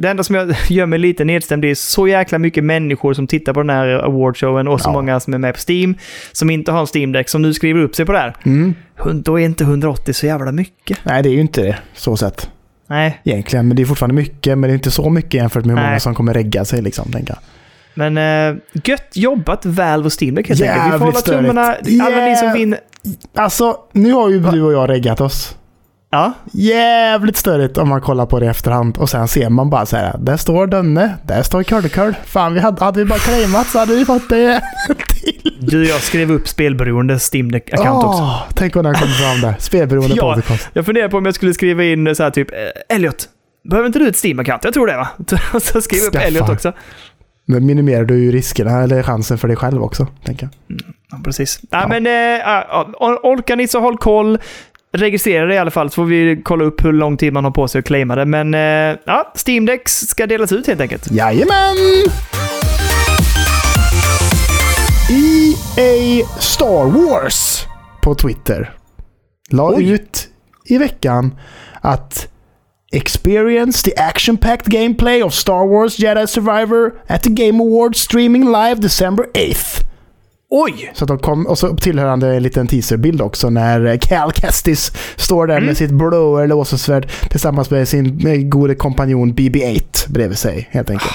det 0.00 0.08
enda 0.08 0.22
som 0.22 0.34
jag 0.34 0.54
gör 0.68 0.86
mig 0.86 0.98
lite 0.98 1.24
nedstämd 1.24 1.62
det 1.62 1.70
är 1.70 1.74
så 1.74 2.08
jäkla 2.08 2.38
mycket 2.38 2.64
människor 2.64 3.14
som 3.14 3.26
tittar 3.26 3.52
på 3.52 3.60
den 3.60 3.70
här 3.70 3.86
awardshowen 3.88 4.68
och 4.68 4.80
så 4.80 4.88
Ja. 4.88 4.92
många 4.92 5.20
som 5.20 5.34
är 5.34 5.38
med 5.38 5.54
på 5.54 5.60
Steam 5.72 5.94
som 6.32 6.50
inte 6.50 6.72
har 6.72 6.80
en 6.80 6.86
Steam-deck 6.86 7.28
som 7.28 7.42
nu 7.42 7.54
skriver 7.54 7.80
upp 7.80 7.94
sig 7.94 8.06
på 8.06 8.12
det 8.12 8.18
här. 8.18 8.34
Mm. 8.46 8.74
Då 9.14 9.40
är 9.40 9.44
inte 9.44 9.64
180 9.64 10.14
så 10.14 10.26
jävla 10.26 10.52
mycket. 10.52 10.98
Nej, 11.02 11.22
det 11.22 11.28
är 11.28 11.32
ju 11.32 11.40
inte 11.40 11.62
det. 11.62 11.78
Så 11.94 12.16
sett. 12.16 12.50
Nej, 12.86 13.20
Egentligen. 13.24 13.68
Men 13.68 13.76
det 13.76 13.82
är 13.82 13.86
fortfarande 13.86 14.14
mycket. 14.14 14.58
Men 14.58 14.68
det 14.68 14.72
är 14.72 14.74
inte 14.74 14.90
så 14.90 15.10
mycket 15.10 15.34
jämfört 15.34 15.64
med 15.64 15.76
hur 15.76 15.82
många 15.82 15.90
Nej. 15.90 16.00
som 16.00 16.14
kommer 16.14 16.34
regga 16.34 16.64
sig 16.64 16.82
liksom, 16.82 17.12
tänker 17.12 17.34
jag. 17.34 17.38
men 17.94 18.18
uh, 18.54 18.60
gött 18.84 19.10
jobbat 19.14 19.66
Valve 19.66 20.06
och 20.06 20.22
Steam 20.22 20.34
Deck 20.34 20.48
helt 20.48 20.60
enkelt. 20.62 20.76
Vi 20.86 20.98
får 20.98 21.06
Jävligt 21.06 21.26
hålla 21.28 21.40
tummarna. 21.40 21.76
Alla 22.06 22.24
ni 22.24 22.36
som 22.36 22.52
vinner. 22.52 22.78
Alltså, 23.34 23.76
nu 23.92 24.12
har 24.12 24.28
ju 24.30 24.40
du 24.40 24.62
och 24.62 24.72
jag 24.72 24.88
reggat 24.90 25.20
oss. 25.20 25.56
Ja, 26.10 26.32
Jävligt 26.52 27.36
störigt 27.36 27.78
om 27.78 27.88
man 27.88 28.00
kollar 28.00 28.26
på 28.26 28.40
det 28.40 28.46
i 28.46 28.48
efterhand. 28.48 28.98
Och 28.98 29.08
sen 29.10 29.28
ser 29.28 29.48
man 29.50 29.70
bara 29.70 29.86
så 29.86 29.96
här. 29.96 30.16
Där 30.18 30.36
står 30.36 30.66
Dönne. 30.66 31.14
Där 31.22 31.42
står 31.42 31.62
Curlycurl. 31.62 32.12
Fan, 32.24 32.54
vi 32.54 32.60
hade, 32.60 32.84
hade 32.84 32.98
vi 32.98 33.04
bara 33.04 33.18
claimat 33.18 33.66
så 33.66 33.78
hade 33.78 33.94
vi 33.96 34.04
fått 34.04 34.28
det 34.28 34.62
till. 35.08 35.56
du 35.60 35.88
jag 35.88 36.00
skrev 36.00 36.32
upp 36.32 36.48
spelberoende 36.48 37.18
Steam 37.32 37.50
Deck-account 37.52 38.04
också. 38.04 38.54
Tänk 38.54 38.76
om 38.76 38.82
den 38.84 38.94
kommer 38.94 39.12
fram 39.12 39.40
där. 39.40 39.54
Spelberoende 39.58 40.14
Ja. 40.18 40.34
podcast. 40.34 40.68
Jag 40.72 40.86
funderar 40.86 41.08
på 41.08 41.16
om 41.18 41.24
jag 41.24 41.34
skulle 41.34 41.54
skriva 41.54 41.84
in 41.84 42.14
så 42.14 42.22
här 42.22 42.30
typ, 42.30 42.50
eh, 42.52 42.96
Elliot, 42.96 43.28
behöver 43.70 43.86
inte 43.86 43.98
du 43.98 44.08
ett 44.08 44.16
Steam-account? 44.24 44.58
Jag 44.62 44.74
tror 44.74 44.86
det 44.86 44.96
va? 44.96 45.08
Så 45.60 45.80
skriva 45.82 46.06
upp 46.06 46.12
Skaffa. 46.12 46.26
Elliot 46.26 46.48
också. 46.48 46.72
Men 47.46 47.66
minimerar 47.66 48.04
du 48.04 48.18
ju 48.24 48.32
riskerna 48.32 48.82
eller 48.82 49.02
chansen 49.02 49.38
för 49.38 49.48
dig 49.48 49.56
själv 49.56 49.82
också, 49.82 50.06
tänker 50.24 50.48
jag. 50.66 50.78
Ja, 51.10 51.18
precis. 51.24 51.60
Ja, 51.70 51.86
men 51.88 52.06
eh, 52.06 52.12
ja, 52.12 52.66
ja, 53.00 53.20
orkar 53.22 53.56
ni 53.56 53.68
så 53.68 53.80
håll 53.80 53.98
koll. 53.98 54.38
Registrera 54.92 55.46
det 55.46 55.54
i 55.54 55.58
alla 55.58 55.70
fall 55.70 55.90
så 55.90 55.94
får 55.94 56.04
vi 56.04 56.42
kolla 56.44 56.64
upp 56.64 56.84
hur 56.84 56.92
lång 56.92 57.16
tid 57.16 57.32
man 57.32 57.44
har 57.44 57.50
på 57.50 57.68
sig 57.68 57.78
att 57.78 57.84
claima 57.84 58.16
det. 58.16 58.24
Men 58.24 58.54
eh, 58.54 58.98
ja, 59.06 59.32
Steam 59.46 59.66
Decks 59.66 59.92
ska 59.92 60.26
delas 60.26 60.52
ut 60.52 60.66
helt 60.66 60.80
enkelt. 60.80 61.10
Jajamän! 61.10 61.76
EA 65.10 66.26
Star 66.38 66.84
Wars 66.90 67.66
på 68.02 68.14
Twitter 68.14 68.74
la 69.50 69.74
Oj. 69.74 69.90
ut 69.90 70.28
i 70.64 70.78
veckan 70.78 71.34
att 71.80 72.28
Experience 72.92 73.90
the 73.90 73.92
action-packed 73.96 74.66
gameplay 74.66 75.22
of 75.22 75.34
Star 75.34 75.66
Wars 75.66 75.98
Jedi 75.98 76.26
Survivor 76.26 76.92
at 77.06 77.22
the 77.22 77.30
Game 77.30 77.62
Awards 77.62 78.00
streaming 78.00 78.44
live 78.44 78.74
December 78.80 79.24
8th. 79.34 79.84
Oj! 80.50 80.90
Så 80.94 81.04
att 81.04 81.08
de 81.08 81.18
kom, 81.18 81.46
och 81.46 81.58
så 81.58 81.76
tillhörande 81.76 82.36
en 82.36 82.42
liten 82.42 82.66
teaserbild 82.66 83.20
också 83.22 83.50
när 83.50 83.96
Cal 83.96 84.32
Kestis 84.32 84.92
står 85.16 85.46
där 85.46 85.54
Mm. 85.56 85.66
med 85.66 85.76
sitt 85.76 85.90
blåa 85.90 86.46
låsesvärd 86.46 87.08
tillsammans 87.30 87.70
med 87.70 87.88
sin 87.88 88.16
med 88.22 88.50
gode 88.50 88.74
kompanjon 88.74 89.34
BB-8 89.34 90.08
bredvid 90.12 90.38
sig 90.38 90.68
helt 90.70 90.90
enkelt. 90.90 91.12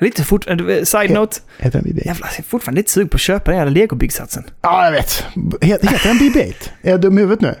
Lite 0.00 0.24
fort... 0.24 0.48
eh, 0.50 0.56
Side-note. 0.84 1.36
Heter 1.58 1.80
den 1.82 1.92
BB-8? 1.92 2.06
Jävlar, 2.06 2.28
jag 2.32 2.38
är 2.38 2.42
fortfarande 2.42 2.78
lite 2.78 2.90
sugen 2.90 3.08
på 3.08 3.14
att 3.14 3.20
köpa 3.20 3.50
den 3.50 3.58
jävla 3.58 3.70
legobyggsatsen. 3.80 4.44
Ja, 4.62 4.84
jag 4.84 4.92
vet. 4.92 5.24
Het- 5.60 5.90
Heter 5.90 6.08
den 6.08 6.16
BB-8? 6.18 6.54
Är 6.82 6.90
jag 6.90 7.00
dum 7.00 7.18
i 7.18 7.20
huvudet 7.20 7.40
nu? 7.40 7.54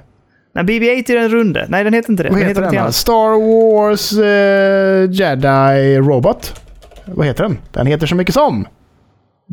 Nej, 0.54 0.64
BB-8 0.64 1.10
är 1.12 1.16
den 1.16 1.28
runde. 1.28 1.66
Nej, 1.68 1.84
den 1.84 1.94
heter 1.94 2.10
inte 2.10 2.22
det. 2.22 2.28
Vad 2.30 2.38
den 2.38 2.48
heter 2.48 2.62
den 2.62 2.84
då? 2.86 2.92
Star 2.92 3.40
Wars 3.40 4.12
eh, 4.12 5.10
Jedi 5.12 5.96
Robot? 5.98 6.60
Vad 7.04 7.26
heter 7.26 7.42
den? 7.42 7.58
Den 7.72 7.86
heter 7.86 8.06
så 8.06 8.14
mycket 8.14 8.34
som 8.34 8.66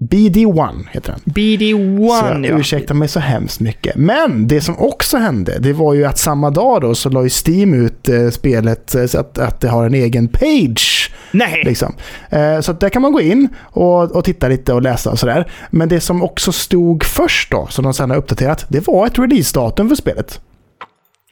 BD-1 0.02 0.88
heter 0.92 1.12
den. 1.12 1.20
Så 1.20 1.30
BD-1, 1.30 2.46
jag 2.46 2.46
ja. 2.46 2.60
ursäktar 2.60 2.96
mig 2.96 3.08
så 3.08 3.20
hemskt 3.20 3.60
mycket. 3.60 3.96
Men 3.96 4.48
det 4.48 4.62
som 4.62 4.78
också 4.80 5.18
hände, 5.18 5.60
det 5.60 5.74
var 5.74 5.94
ju 5.94 6.06
att 6.06 6.18
samma 6.18 6.50
dag 6.50 6.82
då 6.82 6.96
så 6.96 7.10
la 7.10 7.24
ju 7.24 7.30
Steam 7.30 7.74
ut 7.74 8.10
eh, 8.10 8.30
spelet 8.30 8.96
eh, 8.96 9.06
så 9.06 9.20
att, 9.20 9.38
att 9.38 9.62
det 9.62 9.68
har 9.70 9.86
en 9.86 9.94
egen 9.94 10.28
page. 10.28 11.12
Nej! 11.32 11.64
Liksom. 11.66 11.94
Eh, 12.30 12.60
så 12.60 12.74
där 12.74 12.90
kan 12.90 13.02
man 13.02 13.12
gå 13.12 13.22
in 13.22 13.50
och, 13.62 14.12
och 14.16 14.24
titta 14.26 14.48
lite 14.48 14.74
och 14.74 14.82
läsa 14.82 15.12
och 15.12 15.20
sådär. 15.20 15.52
Men 15.72 15.90
det 15.90 16.00
som 16.00 16.24
också 16.24 16.52
stod 16.52 17.04
först 17.04 17.52
då, 17.52 17.68
som 17.70 17.84
de 17.84 17.94
sen 17.94 18.10
har 18.10 18.18
uppdaterat, 18.18 18.66
det 18.70 18.88
var 18.88 19.08
ett 19.08 19.20
releasedatum 19.20 19.90
för 19.90 19.96
spelet. 19.96 20.42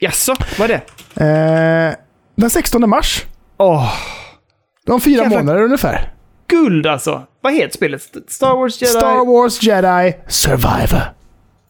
Jaså, 0.00 0.34
vad 0.58 0.70
är 0.70 0.80
det? 1.14 1.24
Eh, 1.24 1.94
den 2.36 2.50
16 2.50 2.90
mars. 2.90 3.24
Åh, 3.58 3.92
De 4.86 5.00
fyra 5.00 5.22
Jävla- 5.22 5.38
månader 5.38 5.62
ungefär. 5.62 6.12
guld 6.48 6.86
alltså! 6.86 7.22
Vad 7.46 7.54
heter 7.54 7.74
spelet? 7.74 8.02
Star 8.28 8.56
Wars 8.56 8.82
Jedi... 8.82 8.92
Star 8.92 9.26
Wars 9.26 9.62
Jedi 9.62 10.16
Survivor. 10.28 11.02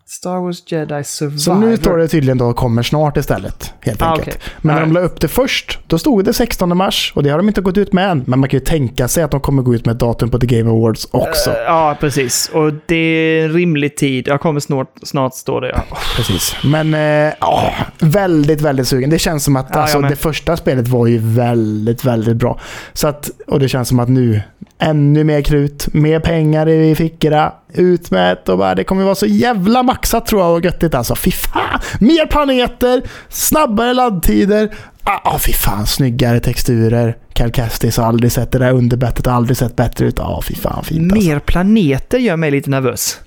Star 0.09 0.37
Wars 0.41 0.73
Jedi 0.73 1.05
Survivor. 1.05 1.39
Så 1.39 1.55
nu 1.55 1.77
står 1.77 1.99
det 1.99 2.09
tydligen 2.09 2.39
då 2.39 2.53
kommer 2.53 2.83
snart 2.83 3.17
istället. 3.17 3.73
Helt 3.81 4.03
Ah, 4.03 4.07
enkelt. 4.11 4.29
okej. 4.29 4.41
Men 4.61 4.75
när 4.75 4.81
de 4.81 4.93
la 4.93 5.01
upp 5.01 5.21
det 5.21 5.29
först, 5.29 5.79
då 5.87 5.99
stod 5.99 6.25
det 6.25 6.33
16 6.33 6.77
mars. 6.77 7.12
Och 7.17 7.23
det 7.23 7.31
har 7.31 7.37
de 7.39 7.49
inte 7.49 7.61
gått 7.61 7.77
ut 7.79 7.93
med 7.93 8.11
än. 8.11 8.25
Men 8.27 8.39
man 8.41 8.49
kan 8.49 8.59
ju 8.59 8.65
tänka 8.65 9.09
sig 9.09 9.23
att 9.23 9.31
de 9.31 9.41
kommer 9.41 9.62
gå 9.62 9.75
ut 9.75 9.87
med 9.87 9.97
datum 9.97 10.31
på 10.31 10.39
The 10.39 10.47
Game 10.47 10.71
Awards 10.71 11.09
också. 11.11 11.51
Eh, 11.51 11.57
ja, 11.67 11.97
precis. 12.01 12.49
Och 12.55 12.73
det 12.87 12.97
är 12.97 13.45
en 13.45 13.53
rimlig 13.53 13.97
tid. 13.97 14.29
Jag 14.29 14.41
kommer 14.41 14.61
snart, 14.61 14.91
snart 15.03 15.35
stå 15.35 15.61
det. 15.61 15.69
Ja. 15.91 15.97
Precis. 16.17 16.57
Men 16.65 16.95
eh, 16.95 17.35
ja, 17.41 17.75
väldigt, 17.99 18.61
väldigt 18.61 18.89
sugen. 18.89 19.11
Det 19.11 19.19
känns 19.19 19.45
som 19.45 19.57
att 19.57 19.67
Ja, 19.73 19.81
alltså, 19.81 20.01
det 20.01 20.17
första 20.17 20.57
spelet 20.57 20.89
var 20.89 21.07
ju 21.07 21.19
väldigt, 21.23 22.05
väldigt 22.05 22.37
bra. 22.37 22.61
Så 22.93 23.09
att, 23.09 23.31
och 23.47 23.61
det 23.61 23.69
känns 23.69 23.89
som 23.89 24.01
att 24.01 24.09
nu, 24.09 24.41
ännu 24.79 25.25
mer 25.25 25.43
krut, 25.43 25.95
mer 25.95 26.21
pengar 26.21 26.69
i 26.69 26.95
fickorna, 26.95 27.53
ut 27.75 28.11
med 28.11 28.39
det 28.45 28.53
och 28.53 28.59
bara, 28.59 28.75
det 28.75 28.85
kommer 28.85 29.05
vara 29.05 29.15
så 29.15 29.27
jävla 29.27 29.83
maxat 29.83 30.27
tror 30.27 30.43
jag 30.43 30.53
och 30.53 30.65
göttigt 30.65 30.95
alltså. 30.95 31.15
Fy 31.15 31.31
fan! 31.31 31.81
Mer 32.01 32.27
planeter, 32.27 33.03
snabbare 33.29 33.95
laddtider. 33.95 34.75
Ah, 35.03 35.21
ah, 35.25 35.39
fy 35.39 35.53
fan, 35.53 35.87
snyggare 35.87 36.41
texturer. 36.41 37.17
Cal 37.33 37.53
Kestis 37.53 37.97
har 37.97 38.05
aldrig 38.05 38.33
sett 38.33 38.53
det 38.53 38.59
där 38.59 38.73
underbettet, 38.73 39.27
har 39.27 39.33
aldrig 39.33 39.57
sett 39.57 39.77
bättre 39.77 40.07
ut. 40.07 40.21
Ah, 40.21 40.43
fy 40.43 40.55
fan 40.55 40.85
fint 40.85 41.12
alltså. 41.12 41.29
Mer 41.29 41.39
planeter 41.39 42.19
gör 42.19 42.37
mig 42.37 42.51
lite 42.51 42.71
nervös. 42.71 43.21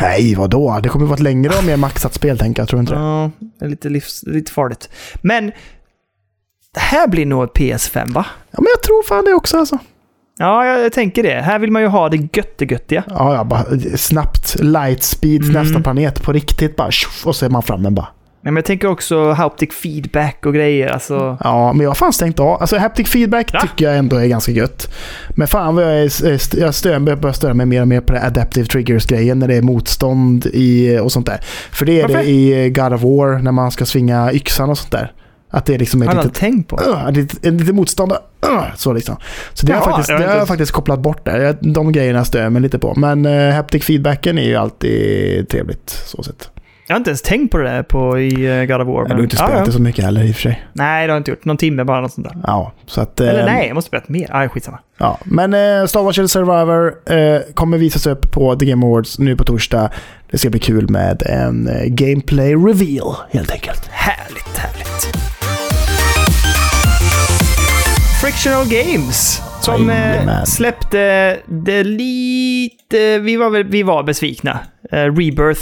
Nej, 0.00 0.34
vadå? 0.34 0.80
Det 0.82 0.88
kommer 0.88 1.06
vara 1.06 1.14
ett 1.14 1.20
längre 1.20 1.58
och 1.58 1.64
mer 1.64 1.76
maxat 1.76 2.14
spel, 2.14 2.38
tänker 2.38 2.62
jag. 2.62 2.68
Tror 2.68 2.80
inte 2.80 2.94
det? 2.94 3.00
Ja, 3.00 3.30
det 3.58 3.64
är 3.64 3.68
lite, 3.68 3.88
livs, 3.88 4.22
lite 4.26 4.52
farligt. 4.52 4.88
Men 5.22 5.52
det 6.74 6.80
här 6.80 7.08
blir 7.08 7.26
nog 7.26 7.44
ett 7.44 7.52
PS5, 7.52 8.12
va? 8.12 8.26
Ja, 8.50 8.58
men 8.58 8.66
jag 8.74 8.82
tror 8.82 9.02
fan 9.02 9.24
det 9.24 9.32
också 9.32 9.58
alltså. 9.58 9.78
Ja, 10.38 10.66
jag, 10.66 10.92
tänker 10.92 11.22
det. 11.22 11.40
Här 11.40 11.58
vill 11.58 11.70
man 11.70 11.82
ju 11.82 11.88
ha 11.88 12.08
det 12.08 12.16
göttegöttiga. 12.36 13.02
Ja, 13.08 13.34
ja, 13.34 13.44
bara 13.44 13.64
snabbt. 13.96 14.56
Lightspeed, 14.60 15.42
Mm. 15.42 15.62
nästa 15.62 15.80
planet 15.80 16.22
på 16.22 16.32
riktigt 16.32 16.76
bara. 16.76 16.90
Och 17.24 17.36
så 17.36 17.44
är 17.46 17.50
man 17.50 17.62
framme 17.62 17.90
bara. 17.90 18.08
Men 18.40 18.56
jag 18.56 18.64
tänker 18.64 18.88
också 18.88 19.30
haptic 19.32 19.72
feedback 19.74 20.46
och 20.46 20.54
grejer. 20.54 20.88
Alltså, 20.88 21.36
Ja, 21.44 21.72
men 21.72 21.80
jag 21.82 21.90
har 21.90 21.94
fan 21.94 22.12
stängt 22.12 22.40
av. 22.40 22.60
Alltså 22.60 22.78
haptic 22.78 23.08
feedback 23.08 23.50
Ja. 23.52 23.60
tycker 23.60 23.84
jag 23.84 23.96
ändå 23.98 24.16
är 24.16 24.26
ganska 24.26 24.52
gött. 24.52 24.94
Men 25.30 25.48
fan 25.48 25.74
vad 25.74 25.84
jag, 25.84 25.92
är, 25.92 26.26
är- 26.26 26.60
jag 26.60 26.74
stör, 26.74 26.92
jag 26.92 27.02
börjar 27.02 27.32
störa 27.32 27.54
mig 27.54 27.66
mer 27.66 27.80
och 27.80 27.88
mer 27.88 28.00
på 28.00 28.12
det 28.12 28.22
adaptive 28.22 28.66
triggers-grejen 28.66 29.38
när 29.38 29.48
det 29.48 29.54
är 29.56 29.62
motstånd 29.62 30.46
i, 30.52 30.98
och 30.98 31.12
sånt 31.12 31.26
där. 31.26 31.40
För 31.72 31.86
det 31.86 32.00
är 32.00 32.02
Varför? 32.02 32.18
det 32.18 32.24
i 32.24 32.70
God 32.70 32.92
of 32.92 33.02
War 33.02 33.38
när 33.38 33.52
man 33.52 33.70
ska 33.70 33.84
svinga 33.86 34.32
yxan 34.32 34.70
och 34.70 34.78
sånt 34.78 34.92
där. 34.92 35.12
Att 35.54 35.66
det 35.66 35.74
är 35.74 35.78
liksom 35.78 36.02
ett 36.02 36.08
jag 36.08 36.16
litet, 36.16 36.34
tänkt 36.34 36.68
på. 36.68 36.76
uh, 36.76 37.08
ett 37.08 37.44
ett 37.44 37.52
litet 37.52 37.74
motstånd. 37.74 38.12
Uh, 38.12 38.64
så 38.76 38.92
liksom. 38.92 39.16
Så 39.52 39.66
det 39.66 39.72
har, 39.72 39.80
jag 39.80 39.84
faktiskt, 39.84 40.08
jag 40.08 40.20
det 40.20 40.26
har 40.26 40.36
jag 40.36 40.48
faktiskt 40.48 40.72
kopplat 40.72 41.00
bort 41.00 41.24
där. 41.24 41.56
De 41.60 41.92
grejerna 41.92 42.24
stör 42.24 42.42
jag 42.42 42.52
mig 42.52 42.62
lite 42.62 42.78
på. 42.78 42.94
Men 42.96 43.26
uh, 43.26 43.54
haptic 43.54 43.84
feedbacken 43.84 44.38
är 44.38 44.42
ju 44.42 44.56
alltid 44.56 45.48
trevligt 45.48 45.90
så 45.90 46.22
sett. 46.22 46.50
Jag 46.86 46.94
har 46.94 46.98
inte 46.98 47.10
ens 47.10 47.22
tänkt 47.22 47.50
på 47.50 47.58
det 47.58 47.64
där 47.64 47.82
på, 47.82 48.18
i 48.18 48.66
God 48.68 48.80
of 48.80 48.88
War. 48.88 49.02
Men 49.02 49.08
du 49.08 49.14
har 49.14 49.22
inte 49.22 49.36
spelat 49.36 49.58
ja. 49.58 49.64
det 49.64 49.72
så 49.72 49.82
mycket 49.82 50.04
heller 50.04 50.22
i 50.24 50.30
och 50.30 50.34
för 50.34 50.42
sig. 50.42 50.66
Nej, 50.72 51.06
det 51.06 51.12
har 51.12 51.16
jag 51.16 51.20
inte 51.20 51.30
gjort. 51.30 51.44
Någon 51.44 51.56
timme 51.56 51.84
bara, 51.84 52.00
något 52.00 52.12
sånt 52.12 52.26
där. 52.26 52.36
Ja, 52.46 52.72
så 52.86 53.00
att... 53.00 53.20
Eller 53.20 53.40
eh, 53.40 53.44
nej, 53.44 53.66
jag 53.66 53.74
måste 53.74 53.88
spelat 53.88 54.08
mer. 54.08 54.30
Ah, 54.32 54.48
skitsamma. 54.48 54.78
Ja, 54.98 55.18
men 55.24 55.54
eh, 55.54 55.86
Star 55.86 56.02
Wars 56.02 56.16
Jedi 56.16 56.28
Survivor 56.28 56.94
eh, 57.06 57.40
kommer 57.54 57.78
visas 57.78 58.06
upp 58.06 58.32
på 58.32 58.56
The 58.56 58.66
Game 58.66 58.86
Awards 58.86 59.18
nu 59.18 59.36
på 59.36 59.44
torsdag. 59.44 59.90
Det 60.30 60.38
ska 60.38 60.50
bli 60.50 60.60
kul 60.60 60.90
med 60.90 61.22
en 61.26 61.68
eh, 61.68 61.84
gameplay 61.86 62.54
reveal 62.54 63.14
helt 63.30 63.50
enkelt. 63.50 63.86
Härligt, 63.86 64.56
härligt. 64.56 65.33
Frictional 68.24 68.68
Games. 68.68 69.42
Som 69.60 69.90
eh, 69.90 70.44
släppte 70.44 71.36
det 71.46 71.84
lite... 71.84 73.18
Vi 73.18 73.36
var, 73.36 73.50
vi 73.64 73.82
var 73.82 74.02
besvikna. 74.02 74.58
Eh, 74.92 74.96
Rebirth. 74.98 75.60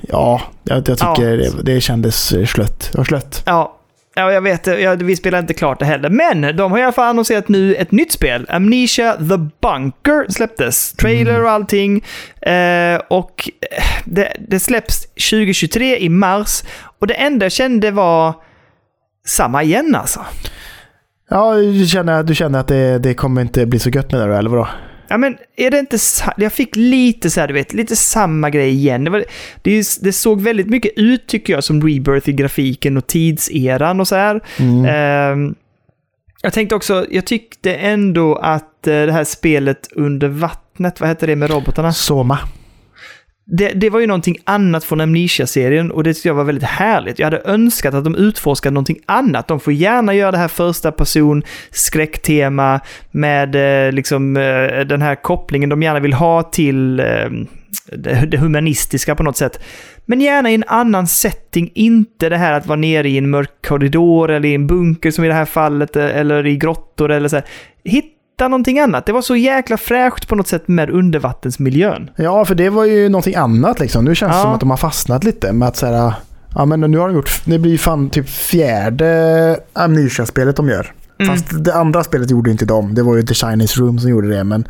Ja, 0.00 0.40
jag, 0.64 0.88
jag 0.88 0.98
tycker 0.98 1.30
Ja. 1.30 1.36
det, 1.36 1.62
det 1.62 1.80
kändes 1.80 2.32
eh, 2.32 2.46
slött. 2.46 2.88
Det 2.92 2.98
var 2.98 3.04
slött. 3.04 3.42
Ja. 3.46 3.78
Ja, 4.14 4.32
jag 4.32 4.40
vet, 4.40 4.66
ja, 4.66 4.94
vi 4.94 5.16
spelar 5.16 5.38
inte 5.38 5.54
klart 5.54 5.78
det 5.78 5.84
heller. 5.84 6.10
Men 6.10 6.56
de 6.56 6.72
har 6.72 6.78
i 6.78 6.82
alla 6.82 6.92
fall 6.92 7.08
annonserat 7.08 7.48
nu 7.48 7.74
ett 7.74 7.92
nytt 7.92 8.12
spel. 8.12 8.46
Amnesia 8.48 9.16
The 9.16 9.38
Bunker 9.62 10.32
släpptes. 10.32 10.92
Trailer 10.92 11.42
och 11.42 11.50
allting. 11.50 12.04
Eh, 12.42 13.00
och 13.08 13.50
eh, 13.70 13.84
det, 14.04 14.32
det 14.48 14.60
släpps 14.60 15.06
2023 15.06 15.98
i 15.98 16.08
mars. 16.08 16.62
Och 16.98 17.06
det 17.06 17.14
enda 17.14 17.44
jag 17.44 17.52
kände 17.52 17.90
var 17.90 18.34
samma 19.26 19.62
igen 19.62 19.94
alltså. 19.94 20.24
Ja, 21.28 21.54
du 21.54 21.86
känner, 21.86 22.22
du 22.22 22.34
känner 22.34 22.58
att 22.58 22.68
det, 22.68 22.98
det 22.98 23.14
kommer 23.14 23.42
inte 23.42 23.66
bli 23.66 23.78
så 23.78 23.90
gött 23.90 24.12
med 24.12 24.20
det 24.20 24.26
då, 24.26 24.34
eller 24.34 24.50
vadå? 24.50 24.68
Ja, 25.08 25.18
men 25.18 25.36
är 25.56 25.70
det 25.70 25.78
inte... 25.78 25.98
Jag 26.36 26.52
fick 26.52 26.76
lite 26.76 27.30
så 27.30 27.40
här, 27.40 27.48
du 27.48 27.54
vet, 27.54 27.72
lite 27.72 27.96
samma 27.96 28.50
grej 28.50 28.70
igen. 28.70 29.04
Det, 29.04 29.10
var, 29.10 29.24
det, 29.62 29.98
det 30.02 30.12
såg 30.12 30.40
väldigt 30.40 30.68
mycket 30.68 30.92
ut, 30.96 31.26
tycker 31.26 31.52
jag, 31.52 31.64
som 31.64 31.82
Rebirth 31.82 32.28
i 32.28 32.32
grafiken 32.32 32.96
och 32.96 33.06
tidseran 33.06 34.00
och 34.00 34.08
så 34.08 34.14
här. 34.14 34.40
Ehm, 34.88 35.54
jag 36.42 36.52
tänkte 36.52 36.74
också, 36.74 37.06
jag 37.10 37.26
tyckte 37.26 37.74
ändå 37.74 38.34
att 38.34 38.86
eh, 38.86 38.92
det 38.92 39.12
här 39.12 39.24
spelet 39.24 39.88
under 39.92 40.28
vattnet, 40.28 41.00
vad 41.00 41.08
heter 41.08 41.26
det 41.26 41.36
med 41.36 41.50
robotarna? 41.50 41.92
Soma. 41.92 42.38
Det, 43.50 43.68
det 43.68 43.90
var 43.90 44.00
ju 44.00 44.06
någonting 44.06 44.36
annat 44.44 44.84
från 44.84 45.00
Amnesia-serien 45.00 45.90
och 45.90 46.04
det 46.04 46.14
tyckte 46.14 46.28
jag 46.28 46.34
var 46.34 46.44
väldigt 46.44 46.68
härligt. 46.68 47.18
Jag 47.18 47.26
hade 47.26 47.42
önskat 47.44 47.94
att 47.94 48.04
de 48.04 48.14
utforskade 48.14 48.74
någonting 48.74 48.98
annat. 49.06 49.48
De 49.48 49.60
får 49.60 49.72
gärna 49.72 50.14
göra 50.14 50.30
det 50.30 50.38
här 50.38 50.48
första 50.48 50.92
person 50.92 51.42
skräcktema 51.70 52.80
med 53.10 53.86
eh, 53.86 53.92
liksom 53.92 54.36
eh, 54.36 54.80
den 54.86 55.02
här 55.02 55.14
kopplingen 55.14 55.68
de 55.68 55.82
gärna 55.82 56.00
vill 56.00 56.12
ha 56.12 56.42
till 56.42 57.00
eh, 57.00 57.06
det, 57.92 58.26
det 58.30 58.38
humanistiska 58.38 59.14
på 59.14 59.22
något 59.22 59.36
sätt. 59.36 59.60
Men 60.06 60.20
gärna 60.20 60.50
i 60.50 60.54
en 60.54 60.64
annan 60.66 61.06
setting, 61.06 61.70
inte 61.74 62.28
det 62.28 62.36
här 62.36 62.52
att 62.52 62.66
vara 62.66 62.76
nere 62.76 63.08
i 63.08 63.18
en 63.18 63.30
mörk 63.30 63.66
korridor 63.66 64.30
eller 64.30 64.48
i 64.48 64.54
en 64.54 64.66
bunker 64.66 65.10
som 65.10 65.24
i 65.24 65.28
det 65.28 65.34
här 65.34 65.44
fallet, 65.44 65.96
eh, 65.96 66.16
eller 66.16 66.46
i 66.46 66.56
grottor 66.56 67.10
eller 67.10 67.28
så 67.28 67.36
här. 67.36 67.44
Hitta 68.38 68.48
någonting 68.48 68.78
annat. 68.78 69.06
Det 69.06 69.12
var 69.12 69.22
så 69.22 69.36
jäkla 69.36 69.76
fräscht 69.76 70.28
på 70.28 70.34
något 70.34 70.48
sätt 70.48 70.68
med 70.68 70.90
undervattensmiljön. 70.90 72.10
Ja, 72.16 72.44
för 72.44 72.54
det 72.54 72.70
var 72.70 72.84
ju 72.84 73.08
någonting 73.08 73.34
annat 73.34 73.80
liksom. 73.80 74.04
Nu 74.04 74.14
känns 74.14 74.32
det 74.32 74.38
Ja. 74.38 74.42
som 74.42 74.52
att 74.52 74.60
de 74.60 74.70
har 74.70 74.76
fastnat 74.76 75.24
lite 75.24 75.52
med 75.52 75.68
att 75.68 75.76
säga 75.76 76.14
Ja 76.54 76.64
men 76.64 76.80
nu 76.80 76.98
har 76.98 77.08
de 77.08 77.14
gjort, 77.16 77.40
det 77.44 77.58
blir 77.58 77.78
fan 77.78 78.10
typ 78.10 78.28
fjärde 78.28 79.56
Amnesia-spelet 79.72 80.56
de 80.56 80.68
gör. 80.68 80.92
Mm. 81.20 81.32
Fast 81.36 81.64
det 81.64 81.74
andra 81.74 82.04
spelet 82.04 82.30
gjorde 82.30 82.50
inte 82.50 82.64
de, 82.64 82.94
det 82.94 83.02
var 83.02 83.16
ju 83.16 83.22
The 83.22 83.34
Chinese 83.34 83.80
Room 83.80 83.98
som 83.98 84.10
gjorde 84.10 84.28
det. 84.28 84.44
Men 84.44 84.68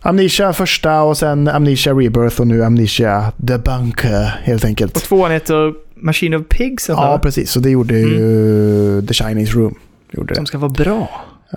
Amnesia 0.00 0.52
första 0.52 1.02
och 1.02 1.16
sen 1.16 1.48
Amnesia 1.48 1.92
Rebirth 1.92 2.40
och 2.40 2.46
nu 2.46 2.64
Amnesia 2.64 3.32
The 3.48 3.58
Bunker 3.58 4.40
helt 4.44 4.62
Och 4.64 4.68
enkelt. 4.68 4.94
tvåan 4.94 5.30
heter 5.30 5.74
Machine 5.94 6.34
of 6.36 6.42
Pigs, 6.48 6.88
Ja 6.88 6.94
ja, 7.12 7.18
precis, 7.18 7.50
så 7.50 7.60
det 7.60 7.70
gjorde 7.70 7.94
ju 7.94 9.02
The 9.08 9.14
Chinese 9.14 9.52
Room. 9.52 9.74
Gjorde 10.12 10.34
som 10.34 10.46
ska 10.46 10.58
vara 10.58 10.72
bra. 10.72 11.08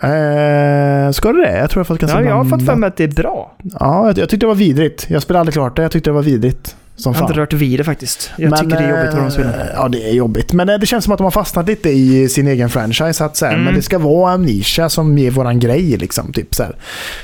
Eh, 0.02 1.12
ska 1.12 1.32
det 1.34 1.42
det? 1.42 1.58
Jag 1.58 1.70
tror 1.70 1.80
jag 1.80 1.84
har 1.84 1.84
fått 1.84 2.00
ganska 2.00 2.22
Ja, 2.22 2.28
jag 2.28 2.36
har 2.36 2.46
fått 2.46 2.66
för 2.66 2.76
mig 2.76 2.88
att 2.88 2.98
det 2.98 3.04
är 3.04 3.08
bra. 3.16 3.52
Ja, 3.80 4.08
jag, 4.08 4.18
jag 4.18 4.30
tyckte 4.30 4.38
det 4.38 4.48
var 4.48 4.56
vidrigt. 4.56 5.06
Jag 5.10 5.22
spelade 5.22 5.40
aldrig 5.40 5.54
klart 5.54 5.76
det, 5.76 5.82
jag 5.82 5.92
tyckte 5.92 6.10
det 6.10 6.14
var 6.14 6.22
vidrigt. 6.22 6.76
Som 6.98 7.14
Jag 7.14 7.20
har 7.20 7.28
fan. 7.28 7.32
inte 7.32 7.42
rört 7.42 7.54
vid 7.54 7.80
det 7.80 7.84
faktiskt. 7.84 8.32
Jag 8.38 8.58
tycker 8.58 8.78
det 8.78 8.84
är 8.84 8.90
jobbigt 8.98 9.14
vad 9.14 9.24
de 9.24 9.32
spelar. 9.32 9.50
eh, 9.50 9.66
Ja, 9.76 9.88
det 9.88 10.10
är 10.10 10.14
jobbigt. 10.14 10.54
Men 10.54 10.70
eh, 10.70 10.78
det 10.80 10.86
känns 10.86 11.04
som 11.04 11.14
att 11.14 11.18
de 11.20 11.24
har 11.24 11.32
fastnat 11.32 11.68
lite 11.68 11.90
i 11.90 12.30
sin 12.30 12.48
egen 12.48 12.70
franchise. 12.70 13.26
Att 13.26 13.38
så 13.38 13.46
här, 13.46 13.54
Mm. 13.54 13.66
Men 13.66 13.74
det 13.76 13.82
ska 13.82 14.00
vara 14.00 14.32
Amnesia 14.34 14.90
som 14.90 15.18
ger 15.18 15.32
våran 15.32 15.60
grej. 15.60 15.98
Liksom, 15.98 16.34
typ, 16.34 16.56
så 16.56 16.64
här. 16.64 16.76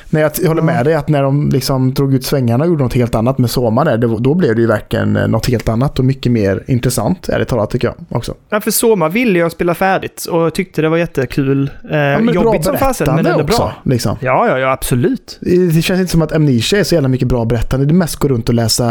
När 0.10 0.22
jag 0.22 0.32
håller 0.48 0.62
med 0.62 0.74
Mm. 0.74 0.86
dig 0.86 0.94
att 0.94 1.10
när 1.10 1.24
de 1.24 1.50
liksom 1.50 1.94
drog 1.94 2.14
ut 2.14 2.26
svängarna 2.26 2.64
och 2.64 2.70
gjorde 2.70 2.84
något 2.84 2.94
helt 2.94 3.16
annat 3.16 3.38
med 3.38 3.50
Soma 3.50 3.84
där, 3.84 3.98
det, 3.98 4.08
då 4.20 4.34
blev 4.34 4.56
det 4.56 4.62
ju 4.62 4.68
verkligen 4.68 5.16
eh, 5.18 5.28
något 5.28 5.46
helt 5.48 5.70
annat 5.70 6.00
och 6.00 6.06
mycket 6.06 6.32
mer 6.32 6.64
intressant, 6.68 7.30
ärligt 7.30 7.48
talat 7.48 7.70
tycker 7.70 7.88
jag 7.88 7.96
också. 8.18 8.34
Ja, 8.50 8.62
för 8.62 8.72
Soma 8.72 9.10
ville 9.10 9.40
jag 9.40 9.52
spela 9.52 9.74
färdigt 9.76 10.26
och 10.26 10.54
tyckte 10.54 10.82
det 10.82 10.90
var 10.90 10.98
jättekul. 10.98 11.72
Eh, 11.92 11.98
Ja, 11.98 12.20
men 12.20 12.34
jobbigt 12.36 12.64
som 12.66 12.78
fasen, 12.78 13.16
men 13.16 13.26
ändå 13.26 13.44
bra. 13.44 13.74
Liksom. 13.84 14.18
Ja, 14.22 14.48
ja, 14.48 14.60
ja, 14.60 14.72
absolut. 14.72 15.40
Det 15.74 15.82
känns 15.82 16.00
inte 16.00 16.12
som 16.12 16.22
att 16.22 16.32
Amnesia 16.34 16.80
är 16.80 16.84
så 16.84 16.96
jävla 16.96 17.10
mycket 17.10 17.28
bra 17.28 17.46
berättande. 17.46 17.86
Det 17.86 17.92
är 17.92 17.96
mest 17.96 18.16
gå 18.16 18.28
runt 18.28 18.50
och 18.50 18.56
läsa 18.56 18.86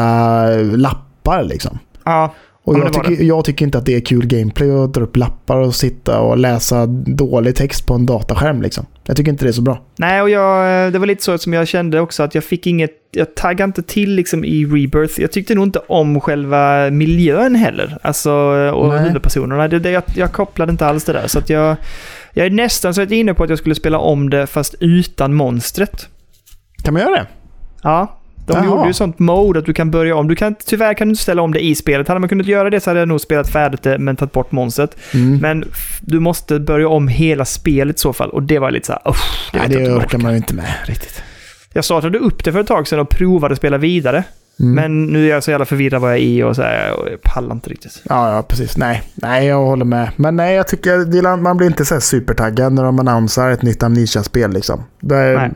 lappar 0.77 1.43
liksom. 1.45 1.79
Ja, 2.05 2.35
Och 2.65 2.79
jag, 2.79 2.93
tycker, 2.93 3.23
jag 3.25 3.45
tycker 3.45 3.65
inte 3.65 3.79
att 3.79 3.87
det 3.87 3.97
är 3.97 4.01
kul 4.01 4.27
gameplay 4.27 4.71
att 4.71 4.95
dra 4.95 5.03
upp 5.03 5.17
lappar 5.17 5.57
och 5.57 5.75
sitta 5.75 6.21
och 6.21 6.39
läsa 6.39 6.87
dålig 7.07 7.57
text 7.57 7.87
på 7.87 7.95
en 7.95 8.07
dataskärm. 8.07 8.63
Liksom. 8.63 8.87
Jag 9.07 9.17
tycker 9.17 9.31
inte 9.31 9.45
det 9.45 9.49
är 9.49 9.53
så 9.53 9.63
bra. 9.63 9.83
nej, 9.97 10.23
och 10.23 10.31
jag, 10.31 10.87
eh, 10.87 10.93
det 10.93 10.99
var 10.99 11.07
lite 11.07 11.23
så 11.23 11.39
som 11.39 11.53
jag 11.53 11.69
kände 11.69 12.01
också 12.01 12.23
att 12.23 12.35
jag 12.35 12.45
fick 12.45 12.67
inget, 12.67 12.91
jag 13.11 13.35
taggade 13.35 13.65
inte 13.65 13.83
till 13.83 14.15
liksom 14.15 14.45
i 14.45 14.65
Rebirth. 14.65 15.21
Jag 15.21 15.33
tyckte 15.33 15.55
nog 15.55 15.65
inte 15.65 15.79
om 15.79 16.21
själva 16.21 16.91
miljön 16.91 17.55
heller. 17.55 17.99
Alltså, 18.03 18.33
och 18.75 18.89
Nej. 18.89 18.99
huvudpersonerna. 19.03 19.69
Det, 19.69 19.79
det, 19.79 19.91
jag, 19.91 20.03
jag 20.17 20.33
kopplade 20.33 20.73
inte 20.73 20.87
alls 20.87 21.05
det 21.05 21.13
där. 21.13 21.27
Så 21.27 21.39
att 21.39 21.51
jag, 21.51 21.77
jag 22.33 22.47
är 22.47 22.51
nästan 22.51 22.95
så 22.95 23.03
att 23.03 23.11
jag 23.11 23.17
är 23.17 23.21
inne 23.21 23.35
på 23.35 23.45
att 23.45 23.51
jag 23.51 23.59
skulle 23.59 23.75
spela 23.75 23.99
om 23.99 24.31
det 24.31 24.47
fast 24.47 24.75
utan 24.81 25.35
monstret. 25.35 26.09
Kan 26.85 26.95
man 26.95 27.03
göra 27.03 27.15
det? 27.15 27.27
Ja, 27.83 28.20
de 28.53 28.65
Jaha. 28.65 28.67
gjorde 28.67 28.87
ju 28.87 28.93
sånt 28.93 29.19
mode 29.19 29.59
att 29.59 29.65
du 29.65 29.73
kan 29.73 29.91
börja 29.91 30.17
om. 30.17 30.29
Du 30.29 30.37
kan, 30.37 30.55
tyvärr 30.55 30.95
kan 30.95 31.09
du 31.09 31.13
inte 31.13 31.23
ställa 31.23 31.43
om 31.43 31.53
det 31.53 31.65
i 31.65 31.75
spelet. 31.75 32.09
Hade 32.09 32.21
man 32.21 32.29
kunnat 32.29 32.47
göra 32.47 32.71
det 32.71 32.81
så 32.81 32.91
hade 32.91 33.01
jag 33.01 33.09
nog 33.09 33.21
spelat 33.21 33.49
färdigt 33.49 33.83
det 33.83 33.99
men 33.99 34.17
tagit 34.17 34.33
bort 34.33 34.53
monstret. 34.53 34.97
Mm. 35.15 35.39
Men 35.39 35.65
du 36.01 36.21
måste 36.21 36.59
börja 36.59 36.89
om 36.89 37.09
hela 37.09 37.45
spelet 37.45 37.97
i 37.97 37.99
så 37.99 38.13
fall. 38.13 38.31
Och 38.31 38.43
det 38.43 38.59
var 38.59 38.71
lite 38.71 38.87
så 38.87 38.93
här, 38.93 39.11
usch, 39.11 39.51
det 39.53 39.59
Nej, 39.59 39.69
det 39.69 39.93
orkar 39.93 40.19
man 40.19 40.31
ju 40.31 40.37
inte 40.37 40.55
med 40.55 40.75
riktigt. 40.85 41.23
Jag 41.73 41.85
startade 41.85 42.19
upp 42.19 42.45
det 42.45 42.53
för 42.53 42.61
ett 42.61 42.67
tag 42.67 42.89
sedan 42.89 42.99
och 42.99 43.09
provade 43.09 43.53
att 43.53 43.59
spela 43.59 43.79
vidare. 43.79 44.25
Mm. 44.61 44.75
Men 44.75 45.05
nu 45.07 45.27
är 45.27 45.31
jag 45.31 45.45
så 45.45 45.51
jävla 45.51 45.67
förvirrad 45.67 46.01
vad 46.01 46.11
jag 46.11 46.19
är 46.19 46.23
i 46.23 46.43
och 46.43 46.57
så 46.57 46.63
här, 46.63 47.01
och 47.01 47.09
jag 47.11 47.23
pallar 47.23 47.55
inte 47.55 47.71
riktigt. 47.71 48.03
Ja, 48.09 48.35
ja, 48.35 48.43
precis. 48.43 48.77
Nej, 48.77 49.03
nej, 49.15 49.47
jag 49.47 49.65
håller 49.65 49.85
med. 49.85 50.11
Men 50.17 50.37
nej, 50.37 50.55
jag 50.55 50.69
tycker 50.69 51.37
man 51.37 51.57
blir 51.57 51.67
inte 51.67 51.85
så 51.85 52.01
supertaggad 52.01 52.73
när 52.73 52.85
de 52.85 52.99
annonserar 52.99 53.51
ett 53.51 53.63
nytt 53.63 53.83
Amnesia-spel. 53.83 54.53
Liksom. 54.53 54.85
Det. 55.01 55.51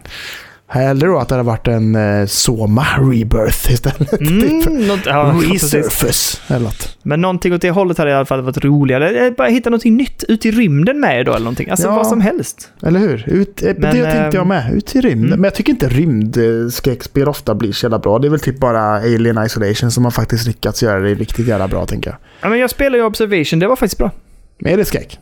Hellre 0.67 1.07
då 1.09 1.19
att 1.19 1.29
det 1.29 1.35
hade 1.35 1.47
varit 1.47 1.69
en 1.69 1.95
eh, 1.95 2.27
Soma 2.27 2.87
Rebirth 2.99 3.73
istället. 3.73 4.21
Mm, 4.21 4.41
typ. 4.63 4.89
något, 4.89 5.07
ja. 5.07 5.35
Resurface 5.53 6.39
eller 6.55 6.65
något. 6.65 6.99
Men 7.03 7.21
någonting 7.21 7.55
åt 7.55 7.61
det 7.63 7.71
hållet 7.71 7.99
hade 7.99 8.11
i 8.11 8.15
alla 8.15 8.25
fall 8.25 8.43
varit 8.43 8.65
roligare. 8.65 9.09
Eller 9.09 9.31
Bara 9.31 9.49
hitta 9.49 9.71
någonting 9.71 9.97
nytt 9.97 10.25
ut 10.29 10.47
i 10.47 10.51
rymden 10.51 11.01
med 11.01 11.27
då 11.27 11.33
eller 11.33 11.45
någonting. 11.45 11.71
Alltså 11.71 11.87
Ja. 11.87 11.97
vad 11.97 12.07
som 12.07 12.21
helst. 12.21 12.71
Eller 12.83 13.01
hur? 13.01 13.25
Ut, 13.29 13.63
eh, 13.63 13.67
Men, 13.79 13.97
det 13.97 14.03
tänkte 14.13 14.37
jag 14.37 14.43
ehm, 14.43 14.49
med. 14.49 14.75
Ut 14.75 14.95
i 14.97 15.01
rymden. 15.01 15.27
mm. 15.27 15.41
Men 15.41 15.45
jag 15.45 15.55
tycker 15.55 15.73
inte 15.73 15.89
rymdskräckspel 15.89 17.29
ofta 17.29 17.55
blir 17.55 17.73
så 17.73 17.85
jävla 17.87 17.99
bra. 17.99 18.19
Det 18.19 18.29
är 18.29 18.31
väl 18.31 18.41
typ 18.41 18.59
bara 18.61 18.81
Alien 18.97 19.45
Isolation 19.45 19.91
som 19.91 20.05
har 20.05 20.11
faktiskt 20.11 20.47
lyckats 20.47 20.83
göra 20.83 21.01
det 21.01 21.15
riktigt 21.15 21.47
jävla 21.47 21.69
bra, 21.69 21.87
tänker 21.87 22.11
jag. 22.11 22.17
Ja, 22.41 22.49
men 22.49 22.59
jag 22.59 22.71
spelar 22.71 22.99
ju 22.99 23.05
Observation, 23.05 23.59
det 23.59 23.67
var 23.67 23.77
faktiskt 23.77 23.99
bra. 23.99 24.11
Men 24.59 24.73
är 24.73 24.77
det 24.77 24.85
skräck? 24.85 25.19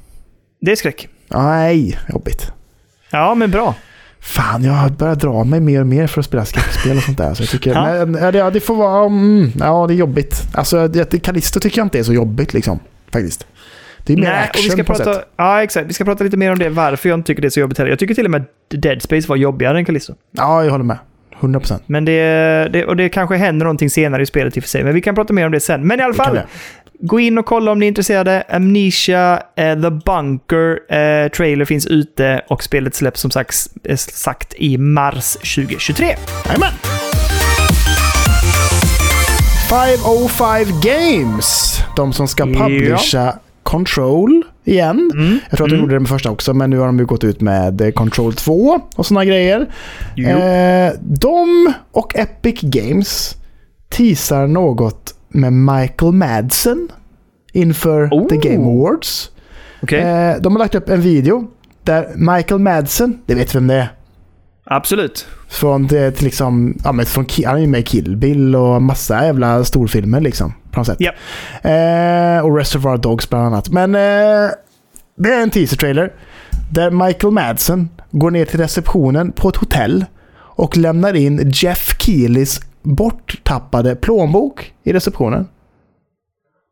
Det 0.61 0.72
är 0.72 0.76
skräck. 0.76 1.09
Nej, 1.28 1.99
jobbigt. 2.12 2.53
Ja, 3.11 3.34
men 3.34 3.51
bra. 3.51 3.74
Fan, 4.23 4.64
jag 4.64 4.93
börjar 4.93 5.14
dra 5.14 5.45
mig 5.45 5.61
mer 5.61 5.81
och 5.81 5.87
mer 5.87 6.07
för 6.07 6.20
att 6.20 6.27
spela 6.27 6.45
skräckspel 6.45 6.97
och 6.97 7.03
sånt 7.03 7.18
där. 7.18 7.35
Så 7.35 7.43
jag 7.43 7.51
tycker, 7.51 7.70
Ja. 7.70 8.07
men, 8.07 8.35
ja, 8.35 8.51
det, 8.51 8.61
får 8.61 8.75
vara... 8.77 9.07
Mm, 9.07 9.53
ja, 9.59 9.87
det 9.87 9.95
är 9.95 9.97
jobbigt. 9.97 10.43
Alltså, 10.55 10.89
Callisto 11.23 11.61
tycker 11.61 11.79
jag 11.79 11.87
inte 11.87 11.99
är 11.99 12.03
så 12.03 12.12
jobbigt 12.12 12.55
liksom. 12.55 12.79
Faktiskt. 13.12 13.47
Det 14.05 14.12
är 14.12 14.16
mer 14.16 14.25
Nej, 14.25 14.33
och 14.39 14.45
action 14.45 14.62
vi 14.64 14.70
ska 14.70 14.83
på 14.85 14.95
prata, 14.95 15.14
sätt. 15.14 15.29
Ja, 15.37 15.62
exakt. 15.62 15.89
Vi 15.89 15.93
ska 15.93 16.05
prata 16.05 16.25
lite 16.25 16.37
mer 16.37 16.53
om 16.53 16.59
det, 16.59 16.68
varför 16.68 17.09
jag 17.09 17.18
inte 17.18 17.27
tycker 17.27 17.43
det 17.43 17.49
är 17.49 17.51
så 17.51 17.61
jobbigt 17.61 17.79
heller. 17.79 17.91
Jag 17.91 17.99
tycker 17.99 18.14
till 18.14 18.25
och 18.25 18.31
med 18.31 18.45
Dead 18.70 19.03
Space 19.03 19.29
var 19.29 19.37
jobbigare 19.37 19.79
än 19.79 19.85
Callisto. 19.85 20.14
Ja, 20.33 20.64
jag 20.64 20.70
håller 20.70 20.85
med. 20.85 20.99
100%. 21.41 21.79
Men 21.87 22.05
det, 22.05 22.12
det, 22.73 22.85
och 22.87 22.97
det 22.97 23.09
kanske 23.09 23.37
händer 23.37 23.64
någonting 23.64 23.91
senare 23.91 24.23
i 24.23 24.27
spelet 24.27 24.57
i 24.57 24.61
och 24.61 24.64
för 24.64 24.68
sig, 24.68 24.85
men 24.85 24.95
vi 24.95 25.01
kan 25.01 25.14
prata 25.14 25.33
mer 25.33 25.47
om 25.47 25.53
det 25.53 25.61
sen. 25.61 25.87
Men 25.87 26.01
i 26.01 26.03
alla 26.03 26.14
fall. 26.14 26.41
Gå 27.05 27.21
in 27.21 27.39
och 27.39 27.47
kolla 27.47 27.73
om 27.73 27.79
ni 27.79 27.87
är 27.87 27.89
intresserade. 27.89 28.43
Amnesia, 28.49 29.43
eh, 29.57 29.81
The 29.83 29.91
Bunker, 29.91 30.79
eh, 30.95 31.29
trailer 31.29 31.65
finns 31.65 31.87
ute 31.87 32.43
och 32.49 32.63
spelet 32.63 32.95
släpps 32.95 33.21
som 33.21 33.31
sagt, 33.31 33.55
eh, 33.85 33.97
sagt 33.97 34.55
i 34.57 34.79
mars 34.79 35.33
2023. 35.33 36.17
Jajamän! 36.47 36.73
505 39.71 40.65
Games. 40.83 41.79
De 41.97 42.13
som 42.13 42.29
ska 42.29 42.49
Ja. 42.49 42.59
publisha 42.59 43.39
Control 43.63 44.43
igen. 44.65 45.11
Mm. 45.15 45.39
Jag 45.51 45.57
tror 45.57 45.67
att 45.67 45.71
de 45.71 45.79
gjorde 45.81 45.95
det 45.95 46.01
med 46.01 46.09
första 46.09 46.31
också, 46.31 46.55
men 46.55 46.71
nu 46.71 46.79
har 46.79 46.87
de 46.87 46.99
ju 46.99 47.07
gått 47.07 47.25
ut 47.25 47.41
med 47.41 47.81
eh, 47.81 47.91
Control 47.91 48.35
2 48.35 48.81
och 48.97 49.07
sådana 49.07 49.25
grejer. 49.25 49.67
Jo. 50.17 50.29
Eh, 50.29 50.93
de 51.01 51.73
och 51.93 52.17
Epic 52.17 52.61
Games 52.63 53.37
teasar 53.89 54.47
något 54.47 55.15
med 55.33 55.53
Michael 55.53 56.12
Madsen 56.12 56.89
inför 57.53 58.09
Oh. 58.11 58.28
The 58.28 58.37
Game 58.37 58.64
Awards. 58.64 59.30
Okej, 59.83 60.01
Eh, 60.01 60.37
de 60.41 60.53
har 60.53 60.59
lagt 60.59 60.74
upp 60.74 60.89
en 60.89 61.01
video 61.01 61.49
där 61.83 62.09
Michael 62.16 62.61
Madsen, 62.61 63.18
det 63.26 63.35
vet 63.35 63.55
vem 63.55 63.66
det 63.66 63.74
är, 63.74 63.89
absolut. 64.64 65.26
från, 65.49 65.87
det, 65.87 66.11
till 66.11 66.24
liksom, 66.24 66.76
ja, 66.85 66.93
men 66.93 67.07
från, 67.07 67.26
han 67.47 67.57
är 67.57 67.61
ju 67.61 67.66
med 67.66 67.80
i 67.80 67.83
Kill 67.83 68.16
Bill 68.16 68.57
och 68.57 68.83
massa 68.83 69.24
jävla 69.24 69.64
storfilmer 69.64 70.20
liksom. 70.20 70.53
På 70.70 70.80
något 70.80 70.87
sätt. 70.87 70.97
Ja. 71.01 71.12
Eh, 71.70 72.45
och 72.45 72.57
Reservoir 72.57 72.97
Dogs 72.97 73.30
bland 73.30 73.47
annat. 73.47 73.68
Men 73.68 73.95
eh, 73.95 74.51
det 75.16 75.35
är 75.35 75.43
en 75.43 75.51
teaser-trailer. 75.51 76.12
Där 76.70 76.91
Michael 76.91 77.33
Madsen 77.33 77.89
går 78.11 78.30
ner 78.30 78.45
till 78.45 78.61
receptionen 78.61 79.33
på 79.33 79.49
ett 79.49 79.57
hotell 79.57 80.05
och 80.35 80.76
lämnar 80.76 81.14
in 81.14 81.51
Jeff 81.55 81.97
Keelys 81.99 82.61
borttappade 82.83 83.97
plånbok 83.97 84.74
i 84.83 84.93
receptionen. 84.93 85.49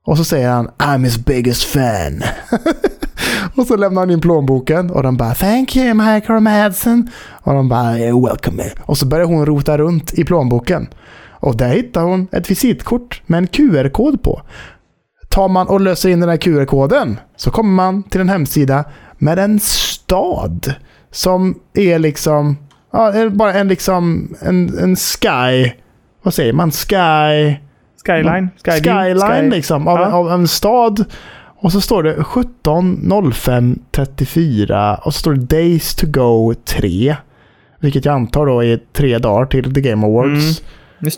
Och 0.06 0.16
så 0.16 0.24
säger 0.24 0.50
han 0.50 0.70
I'm 0.78 1.04
his 1.04 1.24
biggest 1.24 1.64
fan. 1.64 2.22
Och 3.56 3.66
så 3.66 3.76
lämnar 3.76 4.02
han 4.02 4.10
in 4.10 4.20
plånboken 4.20 4.90
och 4.90 5.02
de 5.02 5.16
bara 5.16 5.34
“Thank 5.34 5.76
you 5.76 5.94
Michael 5.94 6.40
Madsen” 6.40 7.10
och 7.30 7.54
de 7.54 7.68
bara 7.68 7.92
Welcome 7.92 8.28
“Welcome”. 8.28 8.64
Och 8.86 8.98
så 8.98 9.06
börjar 9.06 9.26
hon 9.26 9.46
rota 9.46 9.78
runt 9.78 10.14
i 10.14 10.24
plånboken. 10.24 10.88
Och 11.40 11.56
där 11.56 11.68
hittar 11.68 12.02
hon 12.02 12.28
ett 12.32 12.50
visitkort 12.50 13.22
med 13.26 13.38
en 13.38 13.46
QR-kod 13.46 14.22
på. 14.22 14.42
Tar 15.28 15.48
man 15.48 15.68
och 15.68 15.80
löser 15.80 16.08
in 16.08 16.20
den 16.20 16.28
här 16.28 16.36
QR-koden 16.36 17.20
så 17.36 17.50
kommer 17.50 17.70
man 17.70 18.02
till 18.02 18.20
en 18.20 18.28
hemsida 18.28 18.84
med 19.18 19.38
en 19.38 19.60
stad 19.60 20.74
som 21.10 21.60
är 21.74 21.98
liksom, 21.98 22.56
ja, 22.92 23.12
är 23.12 23.28
bara 23.28 23.54
en 23.54 23.68
liksom, 23.68 24.34
en, 24.40 24.78
en 24.78 24.96
sky, 24.96 25.72
vad 26.22 26.34
säger 26.34 26.52
man, 26.52 26.70
sky, 26.72 27.56
Skyline? 28.06 28.48
Skyview? 28.64 29.04
skyline 29.14 29.50
Sky- 29.50 29.56
liksom, 29.56 29.88
av, 29.88 29.98
Ja. 29.98 30.06
av 30.12 30.30
en 30.32 30.48
stad. 30.48 31.04
Och 31.62 31.72
så 31.72 31.80
står 31.80 32.02
det 32.02 32.24
17 32.24 33.32
05 33.32 33.78
34 33.90 34.94
och 35.04 35.14
så 35.14 35.18
står 35.20 35.32
det 35.34 35.40
Days 35.56 35.94
to 35.94 36.06
go 36.08 36.54
3. 36.64 37.16
Vilket 37.80 38.04
jag 38.04 38.14
antar 38.14 38.46
då 38.46 38.64
är 38.64 38.80
tre 38.92 39.18
dagar 39.18 39.46
till 39.46 39.74
The 39.74 39.80
Game 39.80 40.06
Awards. 40.06 40.62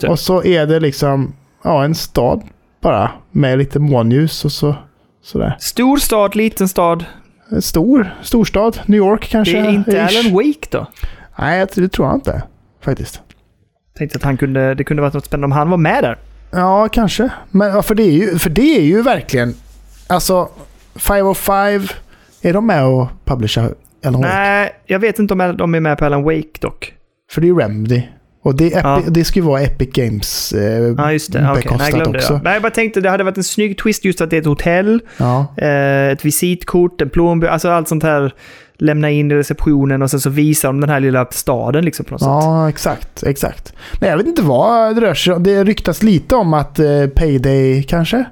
Det. 0.00 0.09
Och 0.09 0.18
så 0.18 0.44
är 0.44 0.66
det 0.66 0.80
liksom 0.80 1.32
ja, 1.64 1.84
en 1.84 1.94
stad 1.94 2.42
bara 2.80 3.11
med 3.30 3.59
lite 3.59 3.78
månljus 3.78 4.44
och 4.44 4.53
så 4.53 4.74
sådär. 5.22 5.57
Stor 5.61 5.96
stad, 5.96 6.36
liten 6.36 6.68
stad. 6.68 7.05
En 7.50 7.62
Stor, 7.62 8.14
storstad, 8.22 8.78
New 8.86 8.98
York 8.98 9.28
kanske. 9.30 9.61
Det 9.61 9.66
är 9.66 9.70
inte 9.70 9.90
ish. 10.11 10.18
Alan 10.18 10.32
Wake 10.32 10.68
då? 10.70 10.86
Nej, 11.38 11.66
det 11.74 11.88
tror 11.88 12.09
jag 12.09 12.16
inte 12.16 12.42
faktiskt. 12.84 13.20
Tänkte 13.99 14.18
att 14.18 14.24
han 14.24 14.36
kunde, 14.36 14.74
det 14.74 14.84
kunde 14.84 15.03
varit 15.03 15.14
något 15.14 15.24
spännande 15.24 15.45
om 15.45 15.53
han 15.53 15.70
var 15.70 15.76
med 15.76 16.05
där. 16.05 16.18
Ja, 16.51 16.88
kanske. 16.88 17.30
Men 17.51 17.82
för 17.82 17.95
det 17.95 18.03
är 18.03 18.12
ju, 18.12 18.38
för 18.38 18.51
det 18.51 18.76
är 18.76 18.82
ju 18.82 19.03
verkligen... 19.03 19.55
Alltså, 20.07 20.49
505, 20.95 21.86
är 22.43 22.53
de 22.53 22.66
med 22.66 22.84
och 22.84 23.09
publicerar 23.24 23.74
Alan 24.05 24.20
Wake? 24.20 24.34
Nej, 24.34 24.72
jag 24.86 24.99
vet 24.99 25.18
inte 25.18 25.34
om 25.34 25.57
de 25.57 25.74
är 25.74 25.80
med 25.80 25.99
på 25.99 26.05
Alan 26.05 26.22
Wake 26.22 26.59
dock. 26.61 26.95
För 27.30 27.40
det 27.40 27.45
är 27.45 27.49
ju 27.49 27.59
Remedy. 27.59 28.03
Och 28.45 28.55
det, 28.55 28.72
är 28.74 28.82
Epi- 28.82 29.03
Ja. 29.07 29.11
det 29.11 29.24
ska 29.24 29.38
ju 29.40 29.47
vara 29.47 29.61
Epic 29.61 29.88
Games 29.93 30.53
eh, 30.53 30.95
Ja, 30.99 31.12
just 31.12 31.32
det. 31.32 31.40
Ja, 31.40 31.53
Okej, 31.53 31.64
Nej, 31.78 31.90
jag 31.90 32.01
glömde 32.01 32.18
också. 32.18 32.32
det. 32.34 32.40
Nej, 32.45 32.53
jag 32.53 32.62
bara 32.62 32.70
tänkte 32.70 33.01
det 33.01 33.11
hade 33.11 33.24
varit 33.24 33.36
en 33.36 33.45
snygg 33.45 33.78
twist 33.78 34.05
just 34.05 34.20
att 34.20 34.30
det 34.30 34.36
är 34.36 34.40
ett 34.40 34.47
hotell, 34.47 35.01
Ja. 35.16 35.47
eh, 35.57 36.09
ett 36.09 36.24
visitkort, 36.24 37.01
en 37.01 37.11
plånbok, 37.11 37.51
alltså 37.51 37.68
allt 37.70 37.88
sånt 37.88 38.03
här. 38.03 38.34
Lämna 38.78 39.11
in 39.11 39.30
i 39.30 39.34
receptionen 39.34 40.03
och 40.03 40.11
sen 40.11 40.20
så 40.20 40.30
visar 40.30 40.68
de 40.68 40.80
den 40.80 40.90
här 40.90 41.01
lilla 41.01 41.26
staden 41.30 41.84
liksom 41.84 42.05
på 42.05 42.14
något 42.14 42.20
sätt. 42.20 42.26
ja, 42.28 42.68
exakt. 42.68 43.22
Exakt. 43.22 43.72
Nej, 44.01 44.11
jag 44.11 44.16
vet 44.16 44.26
inte 44.26 44.43
vad 44.43 44.95
det 44.97 45.01
rör 45.01 45.14
sig 45.14 45.34
om. 45.34 45.43
Det 45.43 45.64
ryktas 45.64 46.03
lite 46.03 46.34
om 46.36 46.55
att 46.55 46.78
eh, 46.78 47.07
Payday 47.07 47.82
kanske? 47.82 48.24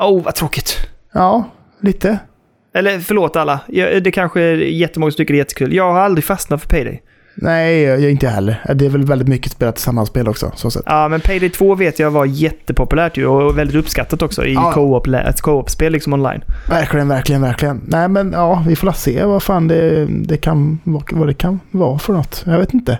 Oh, 0.00 0.22
vad 0.22 0.34
tråkigt. 0.34 0.76
Ja, 1.14 1.44
lite. 1.80 2.18
Eller 2.74 2.98
förlåt 2.98 3.36
alla, 3.36 3.60
det 4.02 4.10
kanske 4.14 4.40
är 4.40 4.56
jättemånga 4.56 5.10
som 5.12 5.16
tycker 5.16 5.34
det 5.34 5.36
är 5.36 5.40
jättekul. 5.40 5.74
Jag 5.74 5.92
har 5.92 6.00
aldrig 6.00 6.24
fastnat 6.24 6.60
för 6.62 6.68
Payday. 6.68 7.02
Nej, 7.40 7.82
jag 7.82 8.10
inte 8.10 8.28
heller. 8.28 8.60
Det 8.74 8.86
är 8.86 8.90
väl 8.90 9.04
väldigt 9.04 9.28
mycket 9.28 9.52
spelat 9.52 9.74
tillsammans 9.76 10.08
spel 10.08 10.28
också. 10.28 10.52
Så 10.54 10.70
sett. 10.70 10.82
Ja, 10.86 11.08
men 11.08 11.20
Payday 11.20 11.48
2 11.50 11.74
vet 11.74 11.98
jag 11.98 12.10
var 12.10 12.24
jättepopulärt 12.24 13.16
ju 13.16 13.26
och 13.26 13.58
väldigt 13.58 13.76
uppskattat 13.76 14.22
också 14.22 14.44
i 14.46 14.54
Ja. 14.54 14.72
co-op-spel 15.42 15.92
liksom 15.92 16.12
online. 16.12 16.40
Verkligen, 16.68 17.08
verkligen, 17.08 17.42
verkligen. 17.42 17.80
Nej, 17.86 18.08
men 18.08 18.32
ja, 18.32 18.64
vi 18.68 18.76
får 18.76 18.86
la 18.86 18.92
se 18.92 19.24
vad 19.24 19.42
fan 19.42 19.68
det, 19.68 20.06
det 20.06 20.36
kan, 20.36 20.78
vad, 20.84 21.26
det 21.26 21.34
kan 21.34 21.60
vara 21.70 21.98
för 21.98 22.12
något. 22.12 22.42
Jag 22.46 22.58
vet 22.58 22.74
inte. 22.74 22.98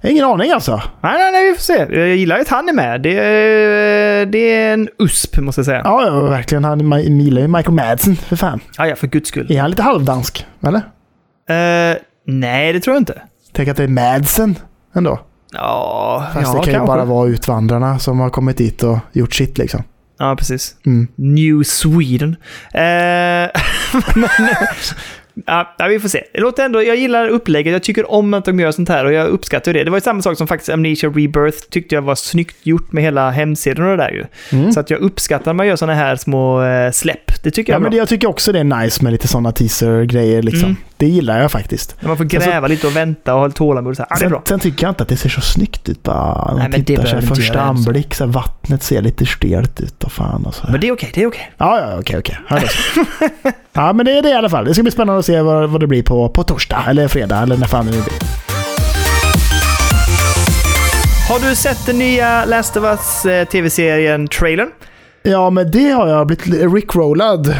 Jag 0.00 0.08
har 0.08 0.12
ingen 0.12 0.24
aning 0.24 0.50
alltså. 0.50 0.82
Nej, 1.00 1.12
nej, 1.18 1.32
nej, 1.32 1.48
vi 1.50 1.54
får 1.54 1.62
se. 1.62 1.86
Jag 1.90 2.16
gillar 2.16 2.38
att 2.38 2.48
han 2.48 2.68
är 2.68 2.72
med. 2.72 3.00
Det 3.02 3.14
det 4.24 4.52
är 4.52 4.72
en 4.74 4.88
USP, 4.98 5.36
måste 5.38 5.58
jag 5.58 5.66
säga. 5.66 5.80
Ja, 5.84 6.02
Ja, 6.06 6.14
ja 6.14 6.20
verkligen. 6.20 6.64
Han 6.64 7.00
gillar 7.20 7.42
ju 7.42 7.48
Michael 7.48 7.74
Madsen, 7.74 8.16
för 8.16 8.36
fan. 8.36 8.60
ja, 8.78 8.94
för 8.96 9.06
guds 9.06 9.28
skull. 9.28 9.46
Är 9.52 9.60
han 9.60 9.70
lite 9.70 9.82
halvdansk? 9.82 10.46
Eller? 10.66 10.80
Eh, 11.48 11.96
nej, 12.26 12.72
det 12.72 12.80
tror 12.80 12.94
jag 12.94 13.00
inte. 13.00 13.22
Tänk 13.54 13.68
att 13.68 13.76
det 13.76 13.84
är 13.84 13.88
Madsen 13.88 14.58
ändå. 14.94 15.20
Ja, 15.52 16.26
Fast 16.34 16.46
ja 16.46 16.52
det 16.52 16.64
kan 16.64 16.72
ju 16.72 16.78
kanske. 16.78 16.86
bara 16.86 17.04
vara 17.04 17.28
utvandrarna 17.28 17.98
som 17.98 18.20
har 18.20 18.30
kommit 18.30 18.56
dit 18.56 18.82
och 18.82 18.98
gjort 19.12 19.34
sitt 19.34 19.58
liksom. 19.58 19.82
Ja, 20.18 20.36
precis. 20.38 20.74
Mm. 20.86 21.08
New 21.14 21.62
Sweden. 21.62 22.36
Eh, 22.74 22.80
men, 24.14 24.28
ja, 25.46 25.74
ja, 25.78 25.86
vi 25.86 26.00
får 26.00 26.08
se. 26.08 26.22
Det 26.32 26.40
låter 26.40 26.64
ändå, 26.64 26.82
jag 26.82 26.96
gillar 26.96 27.28
upplägget. 27.28 27.72
Jag 27.72 27.82
tycker 27.82 28.10
om 28.10 28.34
att 28.34 28.44
de 28.44 28.60
gör 28.60 28.72
sånt 28.72 28.88
här 28.88 29.04
och 29.04 29.12
jag 29.12 29.26
uppskattar 29.28 29.72
det. 29.72 29.84
Det 29.84 29.90
var 29.90 29.96
ju 29.96 30.00
samma 30.00 30.22
sak 30.22 30.38
som 30.38 30.46
faktiskt 30.46 30.70
Amnesia 30.70 31.08
Rebirth 31.10 31.58
tyckte 31.70 31.94
jag 31.94 32.02
var 32.02 32.14
snyggt 32.14 32.56
gjort 32.66 32.92
med 32.92 33.02
hela 33.04 33.30
hemsidan 33.30 33.84
och 33.90 33.96
det 33.96 34.02
där 34.04 34.10
ju. 34.10 34.24
Mm. 34.58 34.72
Så 34.72 34.80
att 34.80 34.90
jag 34.90 35.00
uppskattar 35.00 35.46
när 35.46 35.52
man 35.52 35.66
gör 35.66 35.76
såna 35.76 35.94
här 35.94 36.16
små 36.16 36.62
eh, 36.62 36.90
släpp. 36.90 37.42
Det 37.42 37.50
tycker 37.50 37.72
Ja, 37.72 37.74
jag 37.74 37.80
är 37.80 37.82
men 37.82 37.90
bra. 37.90 37.98
jag 37.98 38.08
tycker 38.08 38.28
också 38.28 38.52
det 38.52 38.58
är 38.60 38.64
nice 38.64 39.02
med 39.04 39.12
lite 39.12 39.28
sådana 39.28 39.52
teaser-grejer 39.52 40.42
liksom. 40.42 40.64
Mm. 40.68 40.76
Det 40.96 41.06
gillar 41.06 41.40
jag 41.40 41.50
faktiskt. 41.52 41.96
När 42.00 42.08
man 42.08 42.16
får 42.16 42.24
gräva 42.24 42.66
lite 42.68 42.86
och 42.86 42.96
vänta 42.96 43.34
och 43.34 43.40
ha 43.40 43.50
tålamod. 43.50 43.96
Så 43.96 44.02
här. 44.02 44.06
Ja, 44.10 44.16
det 44.16 44.18
är 44.18 44.20
Sen, 44.20 44.30
bra. 44.30 44.42
sen 44.48 44.60
tycker 44.60 44.84
jag 44.84 44.90
inte 44.90 45.02
att 45.02 45.08
det 45.08 45.16
ser 45.16 45.28
så 45.28 45.40
snyggt 45.40 45.88
ut 45.88 46.02
bara. 46.02 46.54
Nej, 46.54 46.68
men 46.70 46.84
tittar 46.84 47.02
inte 47.16 47.26
första 47.26 47.42
göra 47.42 47.72
det, 47.72 47.82
så. 47.82 47.88
anblick, 47.88 48.14
så 48.14 48.24
här, 48.24 48.32
vattnet 48.32 48.82
ser 48.82 49.02
lite 49.02 49.26
stelt 49.26 49.80
ut 49.80 50.04
och 50.04 50.12
fan 50.12 50.46
och 50.46 50.54
så. 50.54 50.66
Men 50.70 50.80
det 50.80 50.88
är 50.88 50.92
okej, 50.92 51.10
det 51.14 51.22
är 51.22 51.26
okej. 51.26 51.52
Ja, 51.58 51.80
ja, 51.80 51.98
okej, 52.00 52.18
okej. 52.18 52.38
Ja, 52.50 52.56
det 52.56 52.62
är 52.62 52.68
så. 52.68 53.50
ja, 53.74 53.92
men 53.92 54.06
det 54.06 54.18
är 54.18 54.22
det 54.22 54.28
i 54.28 54.34
alla 54.34 54.48
fall. 54.48 54.64
Det 54.64 54.74
ska 54.74 54.82
bli 54.82 54.92
spännande 54.92 55.18
att 55.18 55.26
se 55.26 55.40
vad, 55.40 55.70
vad 55.70 55.80
det 55.80 55.86
blir 55.86 56.02
på, 56.02 56.28
på 56.28 56.42
torsdag 56.42 56.84
eller 56.88 57.08
fredag 57.08 57.42
eller 57.42 57.56
när 57.56 57.66
fan 57.66 57.86
det 57.86 57.92
nu 57.92 58.02
blir. 58.02 58.18
Har 61.28 61.48
du 61.48 61.56
sett 61.56 61.86
den 61.86 61.98
nya 61.98 62.44
Last 62.44 62.76
of 62.76 62.84
Us 62.84 63.26
eh, 63.26 63.48
tv-serien 63.48 64.28
trailern? 64.28 64.70
Ja, 65.22 65.50
men 65.50 65.70
det 65.70 65.90
har 65.90 66.08
jag 66.08 66.26
blivit 66.26 66.72
rickrollad. 66.74 67.54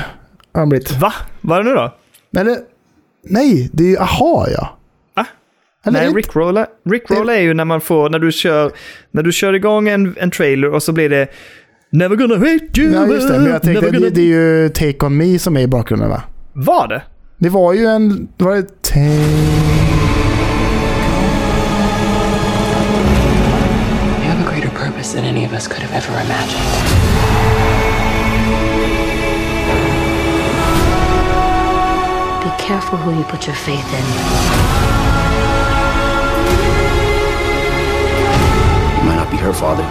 Har 0.54 0.66
blivit. 0.66 0.92
Va? 0.92 1.12
Vad 1.40 1.58
är 1.58 1.62
det 1.62 1.70
nu 1.70 1.76
då? 1.76 1.94
Eller, 2.40 2.56
nej, 3.24 3.70
det 3.72 3.84
är 3.84 3.88
ju 3.88 3.98
aha 3.98 4.46
ja. 4.48 4.78
Va? 5.14 5.26
Eller 5.86 6.00
Nej, 6.00 6.14
Rickrolla, 6.14 6.66
Rickrolla 6.90 7.34
är 7.34 7.40
ju 7.40 7.54
när 7.54 7.64
man 7.64 7.80
får, 7.80 8.10
när 8.10 8.18
du 8.18 8.32
kör, 8.32 8.70
när 9.10 9.22
du 9.22 9.32
kör 9.32 9.52
igång 9.52 9.88
en, 9.88 10.14
en 10.18 10.30
trailer 10.30 10.74
och 10.74 10.82
så 10.82 10.92
blir 10.92 11.10
det 11.10 11.28
Never 11.94 12.16
gonna 12.16 12.38
hate 12.38 12.80
you. 12.80 12.92
Ja, 12.92 13.06
just 13.06 13.28
det. 13.28 13.38
Men 13.38 13.50
jag 13.50 13.62
tänkte, 13.62 13.80
never 13.80 13.92
det, 13.92 13.98
gonna... 13.98 14.10
det 14.10 14.20
är 14.20 14.24
ju 14.24 14.68
Take 14.68 15.06
On 15.06 15.16
Me 15.16 15.38
som 15.38 15.56
är 15.56 15.60
i 15.60 15.66
bakgrunden 15.66 16.08
va? 16.08 16.22
Var 16.52 16.88
det? 16.88 17.02
Det 17.38 17.48
var 17.48 17.72
ju 17.72 17.86
en... 17.86 18.28
Det 18.36 18.44
var 18.44 18.56
ett 18.56 18.82
take... 18.82 19.20
Than 25.12 25.24
any 25.24 25.44
of 25.44 25.52
us 25.52 25.68
could 25.68 25.82
have 25.82 25.92
ever 25.92 26.12
imagined. 26.18 26.64
Be 32.42 32.50
careful 32.58 32.96
who 32.98 33.10
you 33.12 33.22
put 33.24 33.46
your 33.46 33.54
faith 33.54 33.92
in. 33.92 34.04
You 38.98 39.04
might 39.04 39.16
not 39.16 39.30
be 39.30 39.36
her 39.36 39.52
father, 39.52 39.84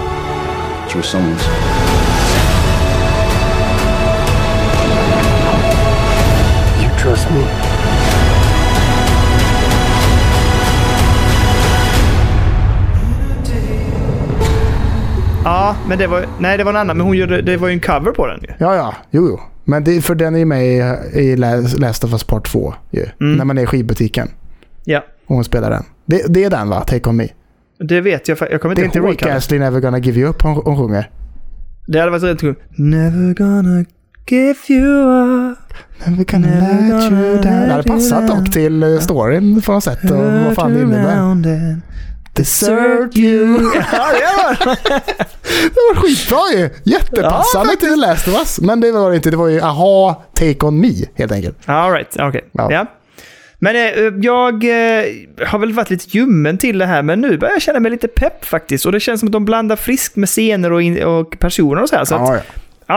but 0.82 0.92
you 0.92 0.98
were 0.98 1.04
someone's. 1.04 1.93
Trust 7.04 7.30
me? 7.32 7.44
Ja, 15.44 15.76
men 15.88 15.98
det 15.98 16.08
var, 16.08 16.26
nej 16.40 16.58
det 16.58 16.64
var 16.64 16.72
en 16.72 16.78
annan, 16.78 16.98
men 16.98 17.06
hon 17.06 17.18
gjorde, 17.18 17.42
det 17.42 17.58
var 17.58 17.68
ju 17.68 17.74
en 17.74 17.80
cover 17.80 18.12
på 18.12 18.28
den 18.28 18.40
ju. 18.42 18.48
Ja, 18.58 18.76
ja. 18.76 18.96
Jo, 19.12 19.28
jo. 19.30 19.40
Men 19.66 19.84
det, 19.84 20.02
för 20.02 20.16
den 20.16 20.36
är 20.36 20.46
med 20.46 20.66
i, 20.66 21.20
i 21.20 21.36
Last 21.36 22.04
of 22.04 22.12
Us 22.12 22.24
Part 22.24 22.48
2 22.48 22.74
ju. 22.92 23.06
Mm. 23.22 23.36
När 23.38 23.46
man 23.46 23.58
är 23.58 23.64
i 23.64 23.66
skivbutiken. 23.66 24.28
Ja, 24.86 25.04
Och 25.28 25.36
hon 25.36 25.44
spelar 25.44 25.70
den. 25.70 25.84
Det, 26.06 26.26
det 26.34 26.44
är 26.44 26.50
den 26.50 26.70
va? 26.70 26.82
Take 26.82 27.10
On 27.10 27.16
Me. 27.16 27.28
det 27.80 28.02
vet 28.02 28.28
jag, 28.28 28.38
jag 28.52 28.62
kommer 28.62 28.76
Det 28.76 28.82
är 28.82 28.86
inte 28.86 28.98
inte 28.98 28.98
ihåg. 28.98 29.12
Rick 29.12 29.20
covern. 29.20 29.38
Astley 29.38 29.60
Never 29.60 29.80
Gonna 29.80 30.00
Give 30.00 30.20
You 30.20 30.30
Up 30.30 30.42
hon, 30.42 30.56
hon 30.66 30.78
sjunger. 30.78 31.10
Det 31.88 32.00
hade 32.00 32.12
varit 32.12 32.24
rätt 32.24 32.40
kul. 32.40 32.56
Never 32.78 33.34
gonna 33.34 33.86
give 34.28 34.56
you 34.70 34.88
up. 34.88 35.43
Never 36.08 36.24
gonna 36.24 36.48
Never 36.48 37.00
let 37.00 37.12
you 37.12 37.42
down. 37.42 37.42
Det 37.42 37.72
hade 37.72 37.84
passat 37.84 38.28
dock 38.28 38.52
till 38.52 38.84
eh, 38.84 39.00
storyn 39.00 39.62
på 39.62 39.72
något 39.72 39.84
sätt 39.84 40.12
och 40.12 40.18
vad 40.18 40.56
fan 40.56 40.74
det 40.74 40.82
innebär. 40.82 41.16
And 41.16 41.48
Desert 42.36 43.16
you. 43.16 43.72
ja, 43.92 44.08
det 44.12 44.34
var 44.38 44.76
Det 45.44 45.80
var 45.90 45.96
skitbra 45.96 46.62
ju! 46.62 46.70
Jättepassande 46.84 47.76
till 47.76 48.00
Last 48.00 48.28
of 48.28 48.34
Us. 48.34 48.60
Men 48.60 48.80
det 48.80 48.92
var 48.92 49.10
det 49.10 49.16
inte. 49.16 49.32
Det 49.32 49.38
var 49.38 49.48
ju 49.48 49.62
aha, 49.62 50.24
Take 50.34 50.66
On 50.66 50.80
Me 50.80 50.94
helt 51.16 51.32
enkelt. 51.32 51.58
All 51.66 51.92
right, 51.92 52.16
okej. 52.20 52.42
Ja. 52.52 52.72
Ja. 52.72 52.86
Men 53.60 53.76
eh, 53.76 54.14
jag 54.22 54.54
eh, 54.64 55.06
har 55.48 55.60
väl 55.60 55.74
varit 55.74 55.90
lite 55.90 56.18
ljummen 56.18 56.58
till 56.58 56.78
det 56.78 56.86
här, 56.86 57.02
men 57.02 57.22
nu 57.22 57.38
börjar 57.38 57.54
jag 57.54 57.62
känna 57.62 57.80
mig 57.80 57.92
lite 57.92 58.08
pepp 58.08 58.46
faktiskt. 58.46 58.86
Och 58.86 58.92
det 58.92 59.00
känns 59.00 59.20
som 59.20 59.28
att 59.28 59.34
de 59.34 59.46
blandar 59.46 59.76
friskt 59.76 60.16
med 60.16 60.30
scener 60.30 60.72
och, 60.72 60.82
in, 60.82 61.04
och 61.04 61.40
personer 61.40 61.82
och 61.82 61.90
så 61.90 61.96
här. 61.96 62.06
Så 62.06 62.14
Ja, 62.14 62.36
att, 62.36 62.44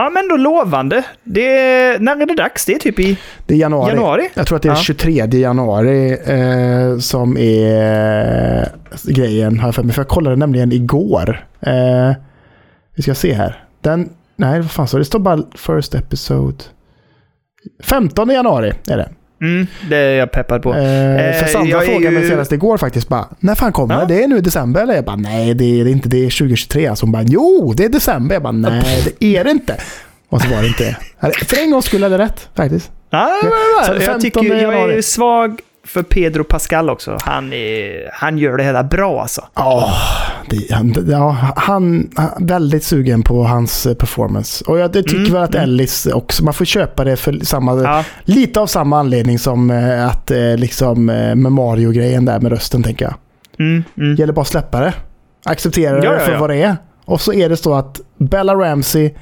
ja. 0.03 0.09
men 0.09 0.27
då 0.27 0.37
lovande. 0.37 1.03
Det, 1.23 2.01
när 2.01 2.21
är 2.21 2.25
det 2.25 2.35
dags? 2.35 2.65
Det 2.65 2.73
är 2.73 2.79
typ 2.79 2.99
i... 2.99 3.17
Det 3.45 3.53
är 3.53 3.57
januari. 3.57 3.89
Januari? 3.93 4.29
Jag 4.33 4.47
tror 4.47 4.55
att 4.55 4.61
det 4.61 4.69
är 4.69 4.71
Ja. 4.71 4.75
23 4.75 5.25
januari 5.25 6.11
eh, 6.11 6.97
som 6.99 7.37
är 7.37 8.61
eh, 8.61 8.67
grejen. 9.13 9.59
Jag 9.63 9.75
för, 9.75 9.83
mig. 9.83 9.93
för 9.93 10.01
jag 10.01 10.07
kollade 10.07 10.35
nämligen 10.35 10.71
igår. 10.71 11.45
Eh, 11.61 12.13
vi 12.95 13.03
ska 13.03 13.15
se 13.15 13.33
här. 13.33 13.63
Den, 13.81 14.09
nej, 14.35 14.59
vad 14.59 14.71
fan 14.71 14.87
så 14.87 14.97
det 14.97 15.05
står 15.05 15.19
bara 15.19 15.43
first 15.55 15.95
episode. 15.95 16.63
15 17.83 18.29
januari 18.29 18.73
är 18.89 18.97
det. 18.97 19.09
Mm, 19.41 19.67
det 19.89 19.97
är 19.97 20.15
jag 20.19 20.31
peppad 20.31 20.61
på. 20.63 20.69
Eh, 20.69 20.75
för 20.75 21.43
Eh, 21.43 21.47
Sandra 21.47 21.69
jag 21.71 21.85
frågade 21.85 22.11
mig 22.11 22.23
ju- 22.23 22.29
senast 22.29 22.51
igår 22.51 22.77
faktiskt 22.77 23.07
bara, 23.07 23.25
när 23.39 23.55
fan 23.55 23.71
kommer 23.71 23.99
Ja. 23.99 24.05
det? 24.05 24.23
Är 24.23 24.27
nu 24.27 24.37
i 24.37 24.41
december 24.41 24.81
eller? 24.83 24.95
Jag 24.95 25.05
bara, 25.05 25.15
nej 25.15 25.53
det 25.53 25.79
är 25.79 25.83
det 25.83 25.91
inte, 25.91 26.09
det 26.09 26.17
är 26.25 26.29
2023. 26.29 26.87
Alltså 26.87 27.05
hon 27.05 27.11
bara, 27.11 27.23
jo 27.23 27.73
det 27.77 27.85
är 27.85 27.89
december. 27.89 28.35
Jag 28.35 28.43
bara, 28.43 28.51
nej 28.51 29.13
det 29.19 29.25
är 29.37 29.43
det 29.43 29.51
inte. 29.51 29.75
Och 30.29 30.41
så 30.41 30.49
var 30.49 30.61
det 30.61 30.67
inte 30.67 30.83
det. 31.19 31.31
För 31.45 31.57
en 31.63 31.71
gång 31.71 31.81
skulle 31.81 32.05
hade 32.05 32.17
rätt 32.17 32.49
faktiskt. 32.55 32.91
Ja, 33.09 33.29
men, 33.43 33.51
Så 33.85 33.91
men, 33.91 34.01
jag, 34.01 34.11
15 34.11 34.21
tycker, 34.21 34.55
jag 34.55 34.73
är 34.89 34.95
ju 34.95 35.01
svag 35.01 35.59
för 35.87 36.03
Pedro 36.03 36.43
Pascal 36.43 36.89
också. 36.89 37.17
Han, 37.21 37.53
är, 37.53 38.09
han 38.13 38.37
gör 38.37 38.57
det 38.57 38.63
hela 38.63 38.83
bra 38.83 39.21
alltså. 39.21 39.41
Ja, 39.53 39.93
det, 40.49 40.71
han, 40.71 41.05
ja, 41.09 41.37
han 41.55 42.09
han 42.15 42.29
väldigt 42.39 42.83
sugen 42.83 43.23
på 43.23 43.43
hans 43.43 43.85
eh, 43.85 43.93
performance. 43.93 44.63
Och 44.67 44.79
jag, 44.79 44.93
tycker 44.93 45.17
Mm, 45.17 45.33
väl 45.33 45.43
att 45.43 45.55
mm. 45.55 45.63
Ellis 45.63 46.05
också, 46.05 46.43
man 46.43 46.53
får 46.53 46.65
köpa 46.65 47.03
det 47.03 47.17
för 47.17 47.39
samma, 47.45 47.81
Ja. 47.83 48.03
lite 48.23 48.59
av 48.59 48.67
samma 48.67 48.99
anledning 48.99 49.39
som 49.39 49.71
eh, 49.71 50.07
att 50.07 50.31
eh, 50.31 50.57
liksom 50.57 51.05
med 51.05 51.37
Mario-grejen 51.37 52.25
där 52.25 52.39
med 52.39 52.51
rösten 52.51 52.83
tänker 52.83 53.05
jag. 53.05 53.15
Mm, 53.59 53.83
mm. 53.97 54.15
gäller 54.15 54.33
bara 54.33 54.41
att 54.41 54.47
släppa 54.47 54.79
det. 54.79 54.93
Acceptera 55.45 55.99
det 56.01 56.05
ja, 56.05 56.19
för 56.19 56.31
ja. 56.31 56.39
vad 56.39 56.49
det 56.49 56.61
är. 56.61 56.75
Och 57.05 57.21
så 57.21 57.33
är 57.33 57.49
det 57.49 57.57
så 57.57 57.73
att 57.73 58.01
Bella 58.17 58.55
Ramsey, 58.55 59.13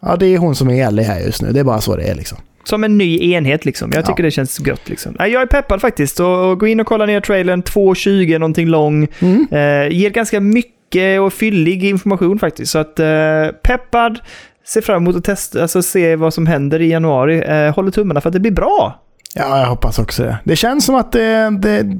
ja 0.00 0.16
det 0.16 0.26
är 0.26 0.38
hon 0.38 0.54
som 0.54 0.70
är 0.70 0.86
Ellie 0.86 1.02
här 1.02 1.20
just 1.20 1.42
nu. 1.42 1.52
Det 1.52 1.60
är 1.60 1.64
bara 1.64 1.80
så 1.80 1.96
det 1.96 2.02
är 2.02 2.14
liksom. 2.14 2.38
Som 2.64 2.84
en 2.84 2.98
ny 2.98 3.32
enhet 3.32 3.64
liksom. 3.64 3.90
Jag 3.94 4.04
tycker 4.06 4.22
Ja. 4.22 4.26
det 4.26 4.30
känns 4.30 4.60
gött 4.66 4.88
liksom. 4.88 5.16
Jag 5.18 5.32
är 5.42 5.46
peppad 5.46 5.80
faktiskt. 5.80 6.20
Och 6.20 6.60
gå 6.60 6.66
in 6.66 6.80
och 6.80 6.86
kolla 6.86 7.06
ner 7.06 7.20
trailern. 7.20 7.62
2.20 7.62 8.38
någonting 8.38 8.68
lång. 8.68 9.08
Mm. 9.18 9.46
Eh, 9.50 9.96
ger 9.96 10.10
ganska 10.10 10.40
mycket 10.40 11.20
och 11.20 11.32
fyllig 11.32 11.84
information 11.84 12.38
faktiskt. 12.38 12.72
Så 12.72 12.78
att 12.78 12.98
eh, 13.00 13.46
peppad. 13.62 14.18
Ser 14.66 14.80
fram 14.80 14.96
emot 15.02 15.16
att 15.16 15.24
testa, 15.24 15.62
alltså 15.62 15.82
se 15.82 16.16
vad 16.16 16.34
som 16.34 16.46
händer 16.46 16.80
i 16.80 16.90
januari. 16.90 17.42
Eh, 17.42 17.74
håller 17.74 17.90
tummarna 17.90 18.20
för 18.20 18.28
att 18.28 18.32
det 18.32 18.40
blir 18.40 18.52
bra. 18.52 19.02
Ja, 19.34 19.60
jag 19.60 19.66
hoppas 19.66 19.98
också 19.98 20.22
det. 20.22 20.38
Det 20.44 20.56
känns 20.56 20.84
som 20.84 20.94
att 20.94 21.12
det, 21.12 21.50
det, 21.60 21.98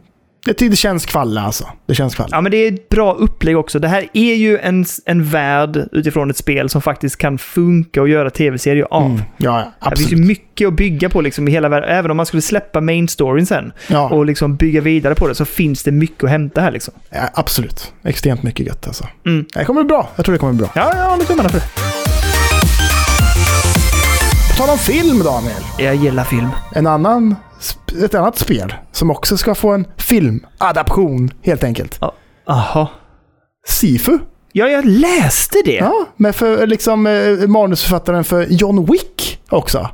tycker 0.56 0.70
det 0.70 0.76
känns 0.76 1.06
kvalla 1.06 1.40
alltså. 1.42 1.68
Det 1.86 1.94
känns 1.94 2.14
kvalla. 2.14 2.36
Ja, 2.36 2.40
men 2.40 2.50
det 2.52 2.56
är 2.56 2.72
ett 2.72 2.88
bra 2.88 3.12
upplägg 3.12 3.58
också. 3.58 3.78
Det 3.78 3.88
här 3.88 4.08
är 4.12 4.34
ju 4.34 4.58
en, 4.58 4.84
en 5.04 5.24
värld 5.24 5.88
utifrån 5.92 6.30
ett 6.30 6.36
spel 6.36 6.68
som 6.68 6.82
faktiskt 6.82 7.16
kan 7.16 7.38
funka 7.38 8.00
och 8.02 8.08
göra 8.08 8.30
tv-serier 8.30 8.86
av. 8.90 9.06
Mm. 9.06 9.22
Ja, 9.36 9.72
Det 9.80 9.96
finns 9.96 10.00
ju 10.00 10.04
absolut. 10.04 10.26
mycket 10.26 10.68
att 10.68 10.74
bygga 10.74 11.08
på 11.08 11.20
liksom 11.20 11.48
i 11.48 11.50
hela 11.50 11.68
världen. 11.68 11.88
Även 11.90 12.10
om 12.10 12.16
man 12.16 12.26
skulle 12.26 12.42
släppa 12.42 12.80
main 12.80 13.08
storyn 13.08 13.46
sen 13.46 13.72
Ja, 13.88 14.08
och 14.08 14.26
liksom 14.26 14.56
bygga 14.56 14.80
vidare 14.80 15.14
på 15.14 15.28
det 15.28 15.34
så 15.34 15.44
finns 15.44 15.82
det 15.82 15.92
mycket 15.92 16.24
att 16.24 16.30
hämta 16.30 16.60
här 16.60 16.70
liksom. 16.70 16.94
ja, 17.10 17.30
absolut. 17.34 17.92
Extremt 18.04 18.42
mycket 18.42 18.66
gött 18.66 18.86
alltså. 18.86 19.06
Mm. 19.26 19.44
Det 19.54 19.64
kommer 19.64 19.82
bli 19.82 19.88
bra. 19.88 20.08
Jag 20.16 20.24
tror 20.24 20.32
det 20.32 20.38
kommer 20.38 20.52
bli 20.52 20.58
bra. 20.62 20.70
Ja, 20.74 20.92
jag 20.96 21.10
håller 21.10 21.24
tummarna 21.24 21.48
för 21.48 21.58
det. 21.58 21.64
På 24.50 24.54
tal 24.64 24.70
om 24.70 24.78
film 24.78 25.18
Daniel. 25.24 25.62
Jag 25.78 25.94
gillar 25.94 26.24
film. 26.24 26.48
En 26.74 26.86
annan, 26.86 27.36
ett 27.92 28.14
annat 28.14 28.38
spel 28.38 28.74
som 28.92 29.10
också 29.10 29.36
ska 29.36 29.54
få 29.54 29.72
en 29.72 29.86
filmadaption 29.96 31.30
helt 31.42 31.64
enkelt. 31.64 31.98
Aha. 32.46 32.90
Sifu. 33.66 34.18
Ja, 34.52 34.68
jag 34.68 34.84
läste 34.84 35.58
det. 35.64 35.74
Ja, 35.74 35.84
Ja, 35.84 36.06
men 36.16 36.32
för 36.32 36.66
liksom 36.66 37.06
eh, 37.06 37.48
manusförfattaren 37.48 38.24
för 38.24 38.46
John 38.48 38.84
Wick 38.84 39.40
också. 39.48 39.88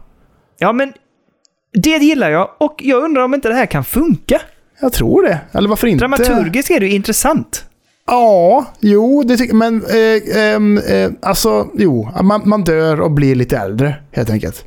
men 0.72 0.92
det 1.82 1.96
gillar 1.98 2.30
jag. 2.30 2.50
Och 2.60 2.74
jag 2.78 3.04
undrar 3.04 3.22
om 3.24 3.34
inte 3.34 3.48
det 3.48 3.54
här 3.54 3.66
kan 3.66 3.84
funka. 3.84 4.40
Jag 4.80 4.92
tror 4.92 5.22
det. 5.22 5.40
Eller 5.52 5.68
varför 5.68 5.86
inte? 5.86 6.02
Dramaturgiskt 6.02 6.70
är 6.70 6.80
det 6.80 6.86
ju 6.86 6.92
intressant. 6.92 7.64
Ja, 8.06 8.66
jo, 8.80 9.22
det 9.22 9.36
tycker 9.36 9.54
Men 9.54 9.82
eh, 9.84 10.38
ehm, 10.38 10.78
eh, 10.78 11.10
alltså, 11.22 11.68
jo. 11.74 12.10
Man, 12.22 12.42
man 12.44 12.64
dör 12.64 13.00
och 13.00 13.10
blir 13.10 13.34
lite 13.34 13.58
äldre 13.58 13.96
helt 14.12 14.30
enkelt. 14.30 14.64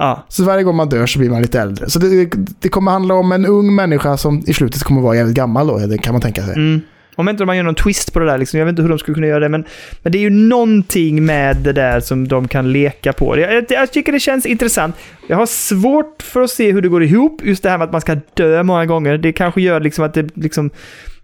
Ja. 0.00 0.24
Så 0.28 0.44
varje 0.44 0.62
gång 0.62 0.76
man 0.76 0.88
dör 0.88 1.06
så 1.06 1.18
blir 1.18 1.30
man 1.30 1.42
lite 1.42 1.60
äldre. 1.60 1.90
Så 1.90 1.98
det, 1.98 2.30
det 2.60 2.68
kommer 2.68 2.90
handla 2.90 3.14
om 3.14 3.32
en 3.32 3.46
ung 3.46 3.74
människa 3.74 4.16
som 4.16 4.42
i 4.46 4.54
slutet 4.54 4.82
kommer 4.82 5.00
vara 5.00 5.16
jävligt 5.16 5.36
gammal 5.36 5.66
då, 5.66 5.78
det 5.78 5.98
kan 5.98 6.14
man 6.14 6.22
tänka 6.22 6.42
sig. 6.42 6.54
Mm. 6.54 6.80
Om 7.16 7.28
inte 7.28 7.44
man 7.44 7.56
gör 7.56 7.64
någon 7.64 7.74
twist 7.74 8.12
på 8.12 8.18
det 8.18 8.26
där, 8.26 8.38
liksom. 8.38 8.58
jag 8.58 8.66
vet 8.66 8.72
inte 8.72 8.82
hur 8.82 8.88
de 8.88 8.98
skulle 8.98 9.14
kunna 9.14 9.26
göra 9.26 9.40
det, 9.40 9.48
men, 9.48 9.64
men 10.02 10.12
det 10.12 10.18
är 10.18 10.20
ju 10.20 10.30
någonting 10.30 11.24
med 11.24 11.56
det 11.56 11.72
där 11.72 12.00
som 12.00 12.28
de 12.28 12.48
kan 12.48 12.72
leka 12.72 13.12
på. 13.12 13.38
Jag, 13.38 13.54
jag, 13.54 13.64
jag 13.68 13.92
tycker 13.92 14.12
det 14.12 14.20
känns 14.20 14.46
intressant. 14.46 14.96
Jag 15.26 15.36
har 15.36 15.46
svårt 15.46 16.22
för 16.22 16.40
att 16.40 16.50
se 16.50 16.72
hur 16.72 16.82
det 16.82 16.88
går 16.88 17.02
ihop, 17.02 17.40
just 17.44 17.62
det 17.62 17.70
här 17.70 17.78
med 17.78 17.84
att 17.84 17.92
man 17.92 18.00
ska 18.00 18.16
dö 18.34 18.62
många 18.62 18.86
gånger. 18.86 19.18
Det 19.18 19.32
kanske 19.32 19.60
gör 19.60 19.80
liksom 19.80 20.04
att 20.04 20.14
det 20.14 20.36
liksom 20.36 20.70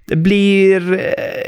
det 0.08 0.16
blir 0.16 0.92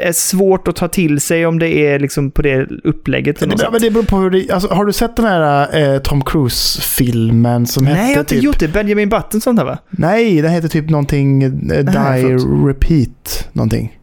eh, 0.04 0.12
svårt 0.12 0.68
att 0.68 0.76
ta 0.76 0.88
till 0.88 1.20
sig 1.20 1.46
om 1.46 1.58
det 1.58 1.68
är 1.68 1.98
liksom 1.98 2.30
på 2.30 2.42
det 2.42 2.66
upplägget. 2.84 3.40
det, 3.40 3.46
men 3.72 3.80
det 3.80 3.90
beror 3.90 4.02
på 4.02 4.16
hur 4.16 4.30
det, 4.30 4.50
alltså, 4.50 4.68
Har 4.74 4.84
du 4.84 4.92
sett 4.92 5.16
den 5.16 5.24
här 5.24 5.78
eh, 5.94 5.98
Tom 5.98 6.24
Cruise-filmen 6.24 7.66
som 7.66 7.86
hette 7.86 8.00
Nej, 8.00 8.10
jag 8.10 8.16
har 8.16 8.20
inte 8.20 8.34
typ... 8.34 8.44
gjort 8.44 8.58
det. 8.58 8.68
Benjamin 8.68 9.08
Button 9.08 9.40
sånt 9.40 9.58
här 9.58 9.66
va? 9.66 9.78
Nej, 9.90 10.42
den 10.42 10.52
heter 10.52 10.68
typ 10.68 10.90
någonting 10.90 11.42
eh, 11.42 11.50
Nej, 11.84 12.22
Die. 12.22 12.36
Repeat 12.68 13.48
någonting. 13.52 13.97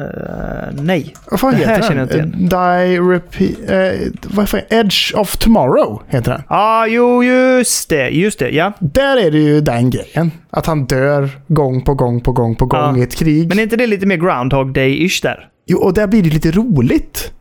Eh, 0.00 0.68
nej. 0.82 1.14
Vad 1.30 1.40
fan 1.40 1.50
Det 1.58 1.66
här 1.66 1.74
heter 1.76 1.88
känner 1.88 2.06
den? 2.06 2.18
jag 2.18 2.26
inte 2.26 2.56
Eh, 2.56 2.86
Die 2.86 2.98
Repeat... 3.00 3.70
Eh, 3.70 4.08
vad 4.22 4.48
fan, 4.48 4.60
Edge 4.70 5.14
of 5.14 5.36
Tomorrow 5.36 6.02
heter 6.08 6.30
den. 6.32 6.42
Ja, 6.48 6.56
ah, 6.56 6.86
jo, 6.86 7.24
just 7.24 7.88
det. 7.88 8.08
Just 8.08 8.38
det, 8.38 8.50
ja. 8.50 8.72
Där 8.80 9.16
är 9.16 9.30
det 9.30 9.38
ju 9.38 9.60
den 9.60 9.90
grejen. 9.90 10.30
Att 10.50 10.66
han 10.66 10.86
dör 10.86 11.30
gång 11.48 11.82
på 11.84 11.94
gång 11.94 12.20
på 12.20 12.32
gång 12.32 12.56
på 12.56 12.66
gång 12.66 12.80
Ja. 12.80 12.98
i 12.98 13.02
ett 13.02 13.14
krig. 13.14 13.48
Men 13.48 13.58
är 13.58 13.62
inte 13.62 13.76
det 13.76 13.86
lite 13.86 14.06
mer 14.06 14.16
Groundhog 14.16 14.72
Day-ish 14.72 15.22
där? 15.22 15.48
Jo, 15.66 15.78
och 15.78 15.94
där 15.94 16.06
blir 16.06 16.22
det 16.22 16.30
lite 16.30 16.50
roligt. 16.50 17.32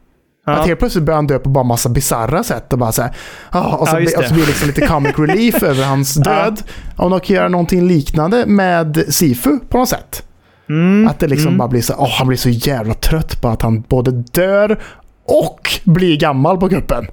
Ja. 0.46 0.54
Att 0.54 0.68
helt 0.68 0.80
plötsligt 0.80 1.04
börjar 1.04 1.16
han 1.16 1.28
dö 1.28 1.40
på 1.40 1.50
bara 1.50 1.64
massa 1.64 1.90
bizarra 1.90 2.44
sätt 2.44 2.74
och 2.74 2.80
bara 2.80 2.92
så 2.92 3.02
här, 3.02 3.12
ah, 3.50 3.76
och, 3.76 3.88
så 3.88 3.96
blir, 3.96 4.06
och 4.06 4.12
så 4.12 4.22
det. 4.22 4.34
blir 4.34 4.44
det 4.44 4.48
liksom 4.48 4.68
lite 4.68 4.88
comic 4.88 5.14
relief 5.20 5.64
över 5.64 5.84
hans 5.84 6.14
död. 6.16 6.62
Om 6.96 7.12
de 7.12 7.20
kan 7.20 7.36
göra 7.36 7.48
någonting 7.50 7.88
liknande 7.88 8.46
med 8.46 9.04
Sifu 9.10 9.60
på 9.70 9.78
något 9.78 9.90
sätt. 9.90 10.24
Mm. 10.70 11.08
Att 11.08 11.20
det 11.20 11.28
liksom 11.28 11.48
mm. 11.48 11.58
bara 11.58 11.68
blir 11.68 11.82
så 11.82 11.94
oh, 11.94 12.10
han 12.10 12.28
blir 12.28 12.38
så 12.38 12.50
jävla 12.50 12.94
trött 12.94 13.42
på 13.42 13.48
att 13.48 13.62
han 13.62 13.82
både 13.82 14.12
dör 14.12 14.80
och 15.26 15.80
blir 15.84 16.18
gammal 16.18 16.58
på 16.58 16.70
kuppen. 16.70 17.08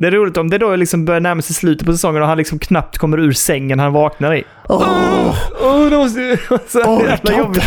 Det 0.00 0.06
är 0.06 0.10
roligt 0.10 0.36
om 0.36 0.50
det 0.50 0.58
då 0.58 0.76
liksom 0.76 1.04
börjar 1.04 1.20
närma 1.20 1.42
sig 1.42 1.54
slutet 1.54 1.86
på 1.86 1.92
säsongen 1.92 2.22
och 2.22 2.28
han 2.28 2.38
liksom 2.38 2.58
knappt 2.58 2.98
kommer 2.98 3.18
ur 3.20 3.32
sängen 3.32 3.78
han 3.78 3.92
vaknar 3.92 4.34
i. 4.34 4.44
Åh, 4.68 5.34
Åh, 5.62 5.90
det 5.90 5.96
måste... 5.96 6.38
Så 6.68 6.82
Åh, 6.86 7.02
jävla 7.04 7.38
jobbigt. 7.38 7.62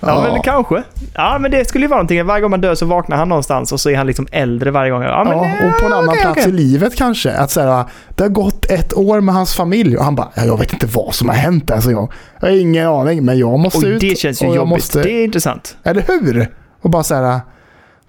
ja, 0.00 0.28
men 0.32 0.42
kanske. 0.42 0.82
Ja, 1.14 1.38
men 1.40 1.50
det 1.50 1.68
skulle 1.68 1.84
ju 1.84 1.88
vara 1.88 1.98
någonting. 1.98 2.26
Varje 2.26 2.40
gång 2.42 2.50
man 2.50 2.60
dör 2.60 2.74
så 2.74 2.86
vaknar 2.86 3.16
han 3.16 3.28
någonstans 3.28 3.72
och 3.72 3.80
så 3.80 3.90
är 3.90 3.96
han 3.96 4.06
liksom 4.06 4.26
äldre 4.32 4.70
varje 4.70 4.90
gång. 4.90 5.02
Ja, 5.02 5.24
men, 5.24 5.38
Ja, 5.38 5.66
och 5.74 5.80
på 5.80 5.86
en 5.86 5.92
annan 5.92 6.08
okej, 6.08 6.20
plats 6.22 6.38
okej. 6.40 6.48
i 6.48 6.52
livet 6.52 6.96
kanske. 6.96 7.32
Att 7.32 7.50
säga, 7.50 7.88
det 8.14 8.22
har 8.24 8.30
gått 8.30 8.70
ett 8.70 8.94
år 8.96 9.20
med 9.20 9.34
hans 9.34 9.54
familj 9.54 9.96
och 9.96 10.04
han 10.04 10.14
bara, 10.14 10.28
ja, 10.34 10.44
jag 10.44 10.58
vet 10.58 10.72
inte 10.72 10.86
vad 10.86 11.14
som 11.14 11.28
har 11.28 11.36
hänt 11.36 11.70
ens 11.70 11.86
en 11.86 11.94
gång. 11.94 12.10
Jag 12.40 12.48
har 12.48 12.56
ingen 12.56 12.86
aning, 12.88 13.24
men 13.24 13.38
jag 13.38 13.58
måste 13.58 13.78
Och 13.78 13.84
ut. 13.92 14.00
det 14.00 14.18
känns 14.18 14.42
ju 14.42 14.46
jobbigt. 14.46 14.68
Måste, 14.70 15.02
Det 15.02 15.10
är 15.12 15.24
intressant. 15.24 15.76
Eller 15.84 16.04
hur? 16.08 16.48
Och 16.82 16.90
bara 16.90 17.02
så 17.02 17.14
här, 17.14 17.40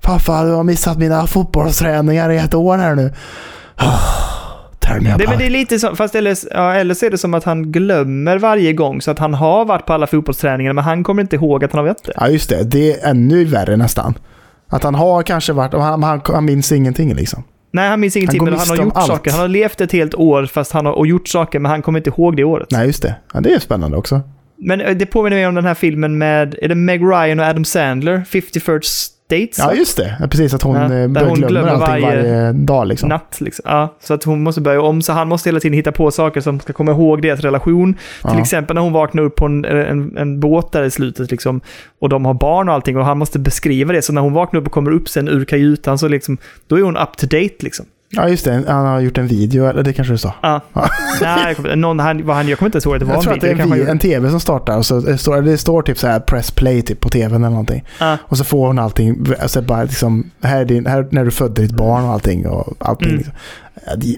pappa 0.05 0.43
du 0.43 0.51
har 0.51 0.63
missat 0.63 0.97
mina 0.97 1.27
fotbollsträningar 1.27 2.29
i 2.29 2.37
ett 2.37 2.53
år 2.53 2.77
här 2.77 2.95
nu. 2.95 3.11
Det, 4.87 5.13
about 5.13 5.29
men 5.29 5.37
det 5.37 5.43
är 5.43 5.45
it. 5.45 5.51
lite 5.51 5.79
så, 5.79 5.95
fast 5.95 6.15
eller, 6.15 6.37
ja, 6.51 6.73
eller 6.73 6.93
så 6.93 7.05
är 7.05 7.09
det 7.09 7.17
som 7.17 7.33
att 7.33 7.43
han 7.43 7.71
glömmer 7.71 8.37
varje 8.37 8.73
gång 8.73 9.01
så 9.01 9.11
att 9.11 9.19
han 9.19 9.33
har 9.33 9.65
varit 9.65 9.85
på 9.85 9.93
alla 9.93 10.07
fotbollsträningar 10.07 10.73
men 10.73 10.83
han 10.83 11.03
kommer 11.03 11.21
inte 11.21 11.35
ihåg 11.35 11.63
att 11.63 11.71
han 11.71 11.79
har 11.79 11.87
varit 11.87 12.03
det. 12.03 12.13
Ja 12.15 12.27
just 12.27 12.49
det, 12.49 12.63
det 12.63 12.91
är 12.91 13.09
ännu 13.09 13.45
värre 13.45 13.77
nästan. 13.77 14.13
Att 14.69 14.83
han 14.83 14.95
har 14.95 15.23
kanske 15.23 15.53
varit, 15.53 15.73
han, 15.73 16.03
han, 16.03 16.21
han 16.25 16.45
minns 16.45 16.71
ingenting 16.71 17.13
liksom. 17.15 17.43
Nej, 17.71 17.89
han 17.89 17.99
minns 17.99 18.17
ingenting 18.17 18.39
går 18.39 18.45
men 18.45 18.59
han 18.59 18.69
har 18.69 18.77
gjort 18.77 18.93
allt. 18.95 19.07
saker. 19.07 19.31
Han 19.31 19.39
har 19.39 19.47
levt 19.47 19.81
ett 19.81 19.91
helt 19.91 20.15
år 20.15 20.45
fast 20.45 20.71
han 20.71 20.85
har 20.85 20.93
och 20.93 21.07
gjort 21.07 21.27
saker 21.27 21.59
men 21.59 21.71
han 21.71 21.81
kommer 21.81 21.99
inte 21.99 22.09
ihåg 22.09 22.37
det 22.37 22.43
året. 22.43 22.67
Nej 22.71 22.87
just 22.87 23.01
det, 23.01 23.15
ja, 23.33 23.41
det 23.41 23.53
är 23.53 23.59
spännande 23.59 23.97
också. 23.97 24.21
Men 24.57 24.81
eh, 24.81 24.95
det 24.95 25.05
påminner 25.05 25.37
mig 25.37 25.47
om 25.47 25.55
den 25.55 25.65
här 25.65 25.73
filmen 25.73 26.17
med, 26.17 26.55
är 26.61 26.67
det 26.67 26.75
Meg 26.75 27.01
Ryan 27.01 27.39
och 27.39 27.45
Adam 27.45 27.65
Sandler? 27.65 28.23
50 28.23 28.59
First 29.29 29.41
Dates? 29.41 29.57
Ja 29.59 29.73
just 29.73 29.97
det, 29.97 30.17
ja, 30.19 30.27
precis 30.27 30.53
att 30.53 30.61
hon 30.61 30.75
Ja, 30.75 30.87
där 30.87 31.07
börjar 31.07 31.27
hon 31.29 31.41
glömmer 31.41 31.69
allting 31.69 32.03
varje, 32.05 32.23
varje 32.23 32.51
dag 32.51 32.87
liksom. 32.87 33.09
Natt 33.09 33.37
liksom. 33.41 33.63
Ja, 33.67 33.95
så 34.01 34.13
att 34.13 34.23
hon 34.23 34.43
måste 34.43 34.61
börja 34.61 34.81
om, 34.81 35.01
så 35.01 35.13
han 35.13 35.27
måste 35.27 35.49
hela 35.49 35.59
tiden 35.59 35.73
hitta 35.75 35.91
på 35.91 36.11
saker 36.11 36.41
som 36.41 36.59
ska 36.59 36.73
komma 36.73 36.91
ihåg 36.91 37.21
deras 37.21 37.39
relation. 37.39 37.93
Till 37.93 38.01
Ja. 38.23 38.39
exempel 38.39 38.75
när 38.75 38.81
hon 38.81 38.93
vaknar 38.93 39.23
upp 39.23 39.35
på 39.35 39.45
en, 39.45 39.65
en, 39.65 40.17
en 40.17 40.39
båt 40.39 40.71
där 40.71 40.83
i 40.83 40.91
slutet 40.91 41.31
liksom, 41.31 41.61
och 42.01 42.09
de 42.09 42.25
har 42.25 42.33
barn 42.33 42.69
och 42.69 42.75
allting 42.75 42.97
och 42.97 43.05
han 43.05 43.17
måste 43.17 43.39
beskriva 43.39 43.93
det. 43.93 44.01
Så 44.01 44.13
när 44.13 44.21
hon 44.21 44.33
vaknar 44.33 44.59
upp 44.59 44.65
och 44.67 44.73
kommer 44.73 44.91
upp 44.91 45.09
sen 45.09 45.27
ur 45.27 45.45
kajutan 45.45 45.97
så 45.97 46.07
liksom, 46.07 46.37
då 46.67 46.77
är 46.77 46.81
hon 46.81 46.97
up 46.97 47.17
to 47.17 47.25
date 47.25 47.55
liksom. 47.59 47.85
Ja 48.15 48.29
just 48.29 48.45
det, 48.45 48.63
han 48.67 48.85
har 48.85 48.99
gjort 48.99 49.17
en 49.17 49.27
video, 49.27 49.65
eller 49.65 49.83
det 49.83 49.93
kanske 49.93 50.13
du 50.13 50.17
sa. 50.17 50.33
Ja. 50.41 50.61
Nej, 51.21 51.55
någon, 51.75 51.99
han, 51.99 52.25
vad 52.25 52.35
han, 52.35 52.47
jag 52.47 52.59
kommer 52.59 52.67
inte 52.67 52.75
ens 52.75 52.85
ihåg 52.85 52.95
att 52.95 52.99
det 52.99 53.05
var 53.05 53.13
Jag 53.13 53.23
tror 53.23 53.33
en 53.33 53.37
att 53.37 53.41
det 53.41 53.47
video. 53.53 53.67
är 53.67 53.79
en, 53.79 53.85
vi- 53.85 53.91
en 53.91 53.99
tv 53.99 54.29
som 54.29 54.39
startar 54.39 54.77
och 54.77 54.85
så 54.85 54.99
det 54.99 55.17
står, 55.17 55.41
det 55.41 55.57
står 55.57 55.81
typ 55.81 55.97
så 55.97 56.07
här 56.07 56.19
press 56.19 56.51
play 56.51 56.81
typ 56.81 56.99
på 56.99 57.09
tvn 57.09 57.35
eller 57.43 57.49
någonting. 57.49 57.83
Ja. 57.99 58.17
Och 58.21 58.37
så 58.37 58.43
får 58.43 58.67
hon 58.67 58.79
allting, 58.79 59.25
alltså 59.41 59.61
bara 59.61 59.83
liksom, 59.83 60.31
här, 60.43 60.61
är 60.61 60.65
din, 60.65 60.85
här 60.85 61.07
när 61.11 61.25
du 61.25 61.31
födde 61.31 61.61
ditt 61.61 61.71
barn 61.71 62.03
och 62.03 62.11
allting. 62.11 62.47
Och 62.47 62.73
allting 62.79 63.09
Mm. 63.09 63.17
liksom. 63.17 63.33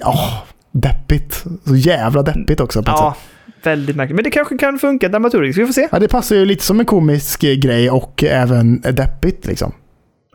Åh, 0.06 0.34
deppigt. 0.72 1.44
Så 1.66 1.76
jävla 1.76 2.22
deppigt 2.24 2.60
också 2.60 2.84
på 2.84 2.92
ett 2.92 2.98
Ja, 3.00 3.16
sätt. 3.46 3.66
väldigt 3.66 3.96
märkligt. 3.96 4.16
Men 4.16 4.24
det 4.24 4.32
kanske 4.32 4.58
kan 4.58 4.80
funka 4.80 5.10
dramaturgiskt. 5.10 5.60
Vi 5.60 5.66
får 5.66 5.74
se. 5.74 5.88
Ja, 5.92 6.00
det 6.00 6.08
passar 6.08 6.36
ju 6.36 6.46
lite 6.46 6.64
som 6.66 6.80
en 6.80 6.86
komisk 6.86 7.42
grej 7.42 7.90
och 7.90 8.24
även 8.24 8.82
deppigt 8.82 9.46
liksom. 9.46 9.72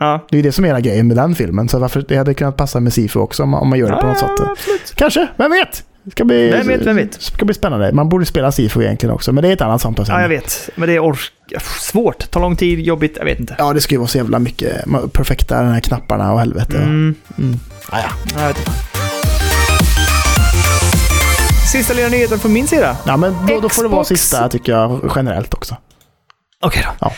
Ja. 0.03 0.27
Det 0.31 0.37
är 0.37 0.39
ju 0.39 0.43
det 0.43 0.53
som 0.53 0.65
är 0.65 0.69
hela 0.69 0.81
grejen 0.81 1.07
med 1.09 1.17
den 1.17 1.35
filmen. 1.35 1.69
Så 1.69 1.79
varför, 1.79 2.05
det 2.09 2.17
hade 2.17 2.35
kunnat 2.35 2.57
passa 2.57 2.81
med 2.81 2.93
Sifu 2.93 3.19
också 3.19 3.43
om, 3.43 3.55
om 3.55 3.69
man 3.69 3.79
gör 3.79 3.91
det 3.91 3.97
på 3.97 4.07
något 4.07 4.19
sätt. 4.19 4.31
absolut. 4.41 4.93
Kanske, 4.95 5.27
vem 5.37 5.51
vet? 5.51 5.85
Det 6.05 6.11
ska 6.11 6.25
bli, 6.25 6.51
Vem 6.51 6.67
vet, 6.67 6.87
vem 6.87 6.97
vet? 6.97 7.23
ska 7.23 7.45
bli 7.45 7.55
spännande. 7.55 7.93
Man 7.93 8.09
borde 8.09 8.27
spela 8.27 8.53
Sifu 8.53 8.83
egentligen 8.83 9.15
också, 9.15 9.33
men 9.33 9.43
det 9.43 9.49
är 9.49 9.53
ett 9.53 9.61
annat 9.61 9.81
samtal. 9.81 10.07
Ja, 10.09 10.21
jag 10.23 10.29
vet. 10.29 10.71
Men 10.75 10.89
det 10.89 10.95
är 10.95 10.99
ork... 10.99 11.19
svårt. 11.81 12.31
Tar 12.31 12.41
lång 12.41 12.57
tid, 12.57 12.81
jobbigt. 12.81 13.17
Jag 13.19 13.25
vet 13.25 13.41
inte. 13.41 13.55
Ja, 13.59 13.73
det 13.73 13.81
ska 13.81 13.95
ju 13.95 13.99
vara 13.99 14.09
så 14.09 14.19
jävla 14.19 14.39
mycket 14.39 14.87
man- 14.87 15.09
perfekta, 15.11 15.63
den 15.63 15.73
här 15.73 15.81
knapparna 15.81 16.33
och 16.33 16.39
helvete. 16.39 16.77
Mm. 16.77 17.15
Mm. 17.39 17.59
Ah, 17.91 17.99
ja. 17.99 18.41
Jag 18.41 18.49
vet 18.49 18.59
inte. 18.59 18.71
Sista 21.73 21.95
lilla 21.95 22.09
nyheten 22.09 22.39
från 22.39 22.53
min 22.53 22.67
sida. 22.67 22.97
ja, 23.07 23.17
men 23.17 23.35
då, 23.49 23.61
då 23.61 23.69
får 23.69 23.83
det 23.83 23.89
vara 23.89 24.05
sista 24.05 24.49
tycker 24.49 24.73
jag 24.73 25.13
generellt 25.17 25.55
också. 25.55 25.77
Okej 26.61 26.83
då. 26.87 26.93
Ja. 27.01 27.13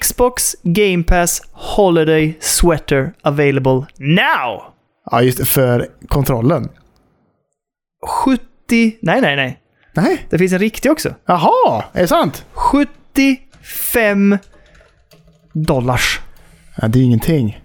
Xbox 0.00 0.56
Game 0.62 1.02
Pass 1.04 1.42
Holiday 1.52 2.36
Sweater 2.40 3.12
available 3.22 3.86
now! 3.98 4.62
Ja, 5.10 5.22
just 5.22 5.38
det, 5.38 5.44
för 5.44 5.88
kontrollen. 6.08 6.68
70... 8.24 8.40
Nej, 9.02 9.20
nej, 9.20 9.36
nej. 9.36 9.60
Nej, 9.92 10.26
Det 10.30 10.38
finns 10.38 10.52
en 10.52 10.58
riktig 10.58 10.90
också. 10.92 11.14
jaha, 11.26 11.84
är 11.92 12.00
det 12.00 12.08
sant? 12.08 12.44
75 12.52 14.38
dollars. 15.52 16.20
Ja, 16.76 16.88
det 16.88 16.98
är 16.98 17.02
ingenting. 17.02 17.60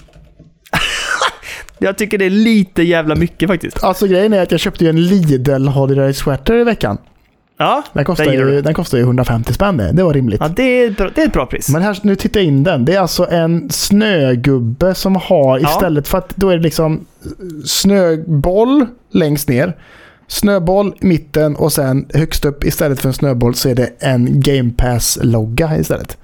Jag 1.79 1.97
tycker 1.97 2.17
det 2.17 2.25
är 2.25 2.29
lite 2.29 2.83
jävla 2.83 3.15
mycket 3.15 3.49
faktiskt. 3.49 3.83
Alltså 3.83 4.07
grejen 4.07 4.33
är 4.33 4.41
att 4.41 4.51
jag 4.51 4.59
köpte 4.59 4.83
ju 4.83 4.89
en 4.89 5.07
Lidl 5.07 5.67
Holiday 5.67 6.13
Sweater 6.13 6.55
i 6.55 6.63
veckan. 6.63 6.97
Ja, 7.61 7.83
Den 7.93 8.05
kostar, 8.05 8.25
ju, 8.25 8.61
den 8.61 8.73
kostar 8.73 8.97
ju 8.97 9.03
150 9.03 9.53
spänn 9.53 9.77
det. 9.77 9.91
Det 9.91 10.03
var 10.03 10.13
rimligt. 10.13 10.41
Ja, 10.41 10.47
det 10.47 10.63
är, 10.83 10.91
bra- 10.91 11.09
det 11.15 11.21
är 11.21 11.25
ett 11.27 11.33
bra 11.33 11.45
pris. 11.45 11.69
Men 11.69 11.81
här, 11.81 11.97
nu 12.03 12.15
tittar 12.15 12.39
jag 12.39 12.47
in 12.47 12.63
den. 12.63 12.85
Det 12.85 12.95
är 12.95 12.99
alltså 12.99 13.29
en 13.31 13.69
snögubbe 13.69 14.95
som 14.95 15.15
har 15.15 15.59
Ja. 15.59 15.69
istället 15.69 16.07
för 16.07 16.17
att 16.17 16.35
då 16.35 16.49
är 16.49 16.57
det 16.57 16.63
liksom 16.63 17.05
snöboll 17.65 18.85
längst 19.11 19.49
ner. 19.49 19.73
Snöboll 20.27 20.93
i 21.01 21.05
mitten 21.05 21.55
och 21.55 21.73
sen 21.73 22.05
högst 22.13 22.45
upp 22.45 22.63
istället 22.63 22.99
för 22.99 23.07
en 23.07 23.13
snöboll 23.13 23.55
så 23.55 23.69
är 23.69 23.75
det 23.75 23.89
en 23.99 24.41
Game 24.41 24.71
Pass-logga 24.77 25.77
istället. 25.79 26.17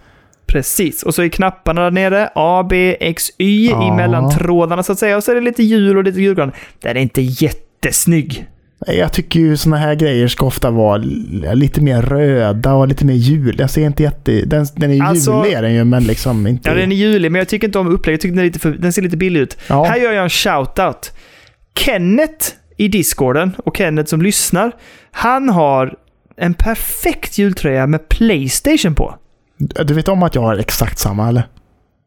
Precis. 0.47 1.03
Och 1.03 1.15
så 1.15 1.21
är 1.21 1.27
knapparna 1.29 1.81
där 1.81 1.91
nere. 1.91 2.29
A, 2.36 2.65
B, 2.69 2.97
X, 2.99 3.29
Y 3.38 3.69
Ja. 3.71 3.88
i 3.88 3.91
mellantrådarna 3.95 4.83
så 4.83 4.91
att 4.91 4.99
säga. 4.99 5.17
Och 5.17 5.23
så 5.23 5.31
är 5.31 5.36
det 5.36 5.41
lite 5.41 5.63
hjul 5.63 5.97
och 5.97 6.03
lite 6.03 6.21
julgran. 6.21 6.51
Den 6.81 6.97
är 6.97 7.01
inte 7.01 7.21
jättesnygg. 7.21 8.47
Jag 8.88 9.13
tycker 9.13 9.39
ju 9.39 9.57
såna 9.57 9.78
här 9.78 9.95
grejer 9.95 10.28
ska 10.28 10.45
ofta 10.45 10.71
vara 10.71 10.97
lite 11.53 11.82
mer 11.82 12.01
röda 12.01 12.73
och 12.73 12.88
lite 12.88 13.05
mer 13.05 13.13
jul. 13.13 13.55
Jag 13.59 13.69
ser 13.69 13.86
inte 13.86 14.03
jätte... 14.03 14.41
Den, 14.45 14.67
den 14.76 14.91
är 14.91 15.03
Alltså- 15.03 15.32
julig 15.32 15.53
är 15.57 15.61
den 15.61 15.73
ju, 15.73 15.84
men 15.84 16.03
liksom 16.03 16.47
inte... 16.47 16.69
Ja, 16.69 16.76
den 16.76 16.91
är 16.91 16.95
julig, 16.95 17.32
men 17.32 17.39
jag 17.39 17.47
tycker 17.47 17.67
inte 17.67 17.80
om 17.80 17.88
upplägget. 17.88 18.17
Jag 18.17 18.21
tycker 18.21 18.36
den, 18.36 18.39
är 18.39 18.45
lite 18.45 18.59
för, 18.59 18.71
den 18.71 18.93
ser 18.93 19.01
lite 19.01 19.17
billig 19.17 19.39
ut. 19.39 19.57
Ja. 19.67 19.84
Här 19.84 19.97
gör 19.97 20.11
jag 20.11 20.23
en 20.23 20.30
shout-out. 20.30 21.11
Kenneth 21.80 22.47
i 22.78 22.88
discorden 22.88 23.55
och 23.65 23.78
Kenneth 23.78 24.09
som 24.09 24.21
lyssnar. 24.21 24.71
Han 25.11 25.49
har 25.49 25.95
en 26.38 26.53
perfekt 26.53 27.38
jultröja 27.38 27.88
med 27.88 28.09
Playstation 28.09 28.95
på. 28.95 29.15
Du 29.86 29.93
vet 29.93 30.07
om 30.07 30.23
att 30.23 30.36
jag 30.36 30.41
har 30.41 30.57
exakt 30.57 30.99
samma 30.99 31.30
eller? 31.30 31.43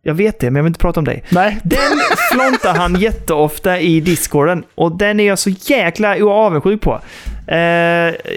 Jag 0.08 0.14
vet 0.14 0.38
det, 0.38 0.50
men 0.50 0.56
jag 0.56 0.62
vill 0.62 0.70
inte 0.70 0.80
prata 0.80 1.00
om 1.00 1.04
dig. 1.04 1.24
Nej. 1.28 1.58
Den 1.62 2.00
flontar 2.32 2.74
han 2.74 2.94
jätteofta 3.00 3.80
i 3.80 4.00
discorden 4.00 4.64
och 4.74 4.92
den 4.92 5.20
är 5.20 5.26
jag 5.26 5.38
så 5.38 5.50
jäkla 5.50 6.24
avundsjuk 6.24 6.80
på. 6.80 7.00
Eh, 7.46 7.56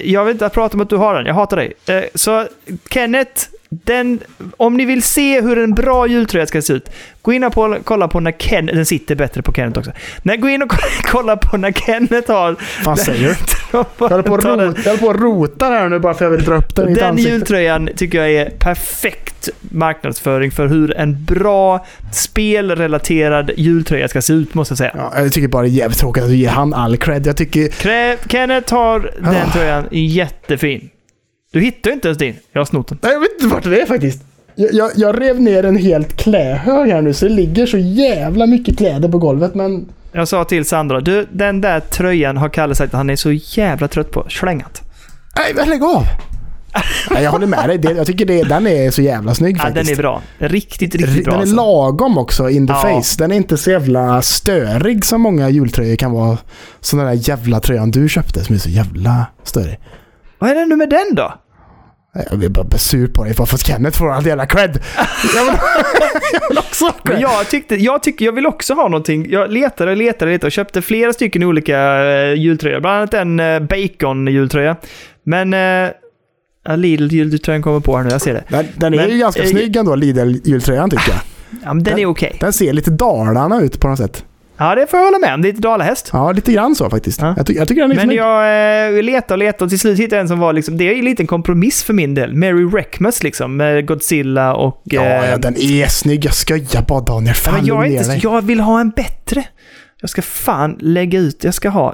jag 0.03 0.25
vill 0.25 0.31
inte 0.31 0.49
prata 0.49 0.77
om 0.77 0.81
att 0.81 0.89
du 0.89 0.97
har 0.97 1.15
den, 1.15 1.25
jag 1.25 1.33
hatar 1.33 1.57
dig. 1.57 1.73
Eh, 1.87 2.03
så 2.15 2.47
Kenneth, 2.89 3.41
den, 3.73 4.19
om 4.57 4.77
ni 4.77 4.85
vill 4.85 5.03
se 5.03 5.41
hur 5.41 5.57
en 5.57 5.73
bra 5.73 6.07
jultröja 6.07 6.45
ska 6.47 6.61
se 6.61 6.73
ut, 6.73 6.89
gå 7.21 7.33
in 7.33 7.43
och 7.43 7.53
kolla 7.83 8.07
på 8.07 8.19
när 8.19 8.31
Kenneth, 8.31 8.75
den 8.75 8.85
sitter 8.85 9.15
bättre 9.15 9.41
på 9.41 9.53
Kenneth 9.53 9.79
också. 9.79 9.91
Nej, 10.23 10.37
gå 10.37 10.49
in 10.49 10.61
och 10.63 10.71
kolla 11.03 11.37
på 11.37 11.57
när 11.57 11.71
Kenneth 11.71 12.31
har... 12.31 12.55
Vad 12.85 12.99
säger 12.99 13.27
du? 13.29 13.35
Jag 13.71 13.85
håller 14.09 14.23
på 14.97 15.09
att 15.09 15.19
rota, 15.21 15.65
här 15.65 15.89
nu 15.89 15.99
bara 15.99 16.13
för 16.13 16.25
att 16.25 16.31
jag 16.31 16.37
vill 16.37 16.45
dra 16.45 16.55
upp 16.55 16.75
den 16.75 16.89
i 16.89 16.93
Den 16.93 17.17
jultröjan 17.17 17.89
tycker 17.95 18.17
jag 18.17 18.31
är 18.31 18.49
perfekt 18.49 19.49
marknadsföring 19.61 20.51
för 20.51 20.67
hur 20.67 20.97
en 20.97 21.23
bra 21.25 21.85
spelrelaterad 22.11 23.51
jultröja 23.57 24.07
ska 24.07 24.21
se 24.21 24.33
ut, 24.33 24.53
måste 24.53 24.71
jag 24.71 24.77
säga. 24.77 24.91
Ja, 24.95 25.11
jag 25.21 25.33
tycker 25.33 25.47
bara 25.47 25.61
det 25.63 25.67
är 25.69 25.71
jävligt 25.71 25.99
tråkigt 25.99 26.23
att 26.23 26.29
du 26.29 26.35
ger 26.35 26.49
han 26.49 26.73
all 26.73 26.97
cred. 26.97 27.27
Jag 27.27 27.37
tycker... 27.37 27.61
Krä- 27.67 28.17
Kenneth 28.29 28.73
har 28.73 29.11
den 29.21 29.35
Ah. 29.35 29.51
tröjan 29.53 29.87
jättefin. 29.91 30.89
Du 31.53 31.59
hittar 31.61 31.89
ju 31.89 31.93
inte 31.93 32.07
ens 32.07 32.17
din. 32.17 32.35
Jag 32.51 32.59
har 32.59 32.65
snott 32.65 32.87
den. 32.87 32.97
Nej, 33.01 33.13
Jag 33.13 33.19
vet 33.19 33.29
inte 33.41 33.55
vart 33.55 33.63
det 33.63 33.81
är 33.81 33.85
faktiskt. 33.85 34.23
Jag, 34.55 34.73
jag, 34.73 34.91
jag 34.95 35.21
rev 35.21 35.41
ner 35.41 35.65
en 35.65 35.77
helt 35.77 36.17
klädhög 36.17 36.89
här 36.91 37.01
nu 37.01 37.13
så 37.13 37.25
det 37.27 37.33
ligger 37.33 37.65
så 37.65 37.77
jävla 37.77 38.45
mycket 38.47 38.77
kläder 38.77 39.09
på 39.09 39.17
golvet 39.17 39.55
men... 39.55 39.89
Jag 40.11 40.27
sa 40.27 40.43
till 40.43 40.65
Sandra, 40.65 41.01
du, 41.01 41.27
den 41.31 41.61
där 41.61 41.79
tröjan 41.79 42.37
har 42.37 42.49
Kalle 42.49 42.75
sagt 42.75 42.93
att 42.93 42.97
han 42.97 43.09
är 43.09 43.15
så 43.15 43.31
jävla 43.31 43.87
trött 43.87 44.11
på. 44.11 44.25
Slängat. 44.29 44.81
Nej, 45.35 45.53
men 45.55 45.69
lägg 45.69 45.83
av! 45.83 46.03
Nej, 47.11 47.23
jag 47.23 47.31
håller 47.31 47.47
med 47.47 47.69
dig. 47.69 47.77
Det, 47.77 47.91
jag 47.91 48.07
tycker 48.07 48.25
det, 48.25 48.43
den 48.43 48.67
är 48.67 48.91
så 48.91 49.01
jävla 49.01 49.35
snygg 49.35 49.57
Ja, 49.57 49.61
faktiskt. 49.61 49.85
den 49.85 49.93
är 49.95 49.97
bra. 50.01 50.21
Riktigt, 50.37 50.95
riktigt 50.95 51.23
bra. 51.25 51.31
Den 51.31 51.39
är 51.39 51.41
alltså. 51.41 51.55
lagom 51.55 52.17
också 52.17 52.49
in 52.49 52.67
the 52.67 52.73
Ja. 52.73 52.81
face. 53.01 53.15
Den 53.17 53.31
är 53.31 53.35
inte 53.35 53.57
så 53.57 53.71
jävla 53.71 54.21
störig 54.21 55.05
som 55.05 55.21
många 55.21 55.49
jultröjor 55.49 55.95
kan 55.95 56.11
vara. 56.11 56.37
Som 56.79 56.99
den 56.99 57.07
där 57.07 57.29
jävla 57.29 57.59
tröjan 57.59 57.91
du 57.91 58.09
köpte 58.09 58.43
som 58.43 58.55
är 58.55 58.59
så 58.59 58.69
jävla 58.69 59.25
störig. 59.43 59.79
Vad 60.41 60.49
är 60.49 60.55
det 60.55 60.65
nu 60.65 60.75
med 60.75 60.89
den 60.89 61.15
då? 61.15 61.33
Jag 62.29 62.39
blir 62.39 62.49
bara 62.49 62.77
sur 62.77 63.07
på 63.07 63.23
dig 63.23 63.33
för 63.33 63.43
att 63.43 63.65
Kenneth 63.65 63.97
får 63.97 64.11
all 64.11 64.25
jävla 64.25 64.45
cred. 64.45 64.79
Jag 65.35 65.45
vill, 65.45 65.53
jag 66.33 66.49
vill 66.49 66.57
också 66.57 66.85
ha 66.85 66.93
Men 67.03 67.13
cred. 67.13 67.21
jag, 67.21 67.49
tyckte, 67.49 67.75
jag, 67.75 68.03
tycker, 68.03 68.25
jag 68.25 68.31
vill 68.31 68.47
också 68.47 68.73
ha 68.73 68.83
någonting. 68.83 69.31
Jag 69.31 69.51
letade 69.51 69.91
och 69.91 69.97
letade 69.97 70.31
lite 70.31 70.45
och 70.45 70.51
köpte 70.51 70.81
flera 70.81 71.13
stycken 71.13 71.43
olika 71.43 72.03
uh, 72.03 72.33
jultröjor. 72.33 72.79
Bland 72.79 72.97
annat 72.97 73.13
en 73.13 73.39
uh, 73.39 73.59
bacon-jultröja. 73.59 74.75
Men 75.23 75.53
uh, 75.53 75.91
ja, 76.65 76.75
Lidl-jultröjan 76.75 77.61
kommer 77.61 77.79
på 77.79 77.97
här 77.97 78.03
nu, 78.03 78.09
jag 78.09 78.21
ser 78.21 78.33
det. 78.33 78.43
Den, 78.47 78.65
den 78.75 78.93
är 78.93 78.97
Men, 78.97 79.09
ju 79.09 79.17
ganska 79.17 79.43
eh, 79.43 79.49
snygg 79.49 79.75
ändå, 79.75 79.95
Lidl-jultröjan 79.95 80.89
tycker 80.89 81.11
jag. 81.11 81.21
Ja, 81.63 81.73
men 81.73 81.83
den 81.83 81.99
är 81.99 82.05
okej. 82.05 82.37
Den 82.39 82.53
ser 82.53 82.73
lite 82.73 82.91
Dalarna 82.91 83.61
ut 83.61 83.79
på 83.79 83.87
något 83.87 83.99
sätt. 83.99 84.25
Ja, 84.61 84.75
det 84.75 84.87
får 84.87 84.99
jag 84.99 85.05
hålla 85.05 85.19
med 85.19 85.33
om. 85.33 85.41
Det 85.41 85.47
är 85.47 85.51
lite 85.51 85.61
dalahäst. 85.61 86.09
Ja, 86.13 86.31
lite 86.31 86.53
grann 86.53 86.75
så 86.75 86.89
faktiskt. 86.89 87.21
Ja. 87.21 87.33
Jag, 87.37 87.47
ty 87.47 87.53
jag 87.53 87.67
tycker 87.67 87.81
den 87.81 87.91
är 87.91 87.95
Men 87.95 88.05
snygg. 88.05 88.17
jag 88.17 88.95
eh, 88.97 89.03
letade 89.03 89.33
och 89.33 89.37
letade 89.37 89.63
och 89.63 89.69
till 89.69 89.79
slut 89.79 89.99
hittade 89.99 90.15
jag 90.15 90.21
en 90.21 90.27
som 90.27 90.39
var 90.39 90.53
liksom, 90.53 90.77
det 90.77 90.89
är 90.89 90.95
ju 90.95 91.01
lite 91.01 91.23
en 91.23 91.27
kompromiss 91.27 91.83
för 91.83 91.93
min 91.93 92.13
del. 92.13 92.33
Mary 92.33 92.65
Reckmus 92.65 93.23
liksom, 93.23 93.57
med 93.57 93.87
Godzilla 93.87 94.53
och... 94.53 94.81
Ja, 94.83 95.01
eh, 95.01 95.29
ja, 95.29 95.37
den 95.37 95.57
är 95.57 95.85
snygg. 95.85 96.25
Jag 96.25 96.33
skojar 96.33 96.85
bara 96.87 97.01
Daniel. 97.01 97.35
Fan, 97.35 97.53
men 97.53 97.65
jag, 97.65 97.87
är 97.87 97.99
inte, 97.99 98.19
jag 98.27 98.41
vill 98.41 98.59
ha 98.59 98.81
en 98.81 98.89
bättre. 98.89 99.43
Jag 100.01 100.09
ska 100.09 100.21
fan 100.21 100.77
lägga 100.79 101.19
ut, 101.19 101.43
jag 101.43 101.53
ska 101.53 101.69
ha. 101.69 101.93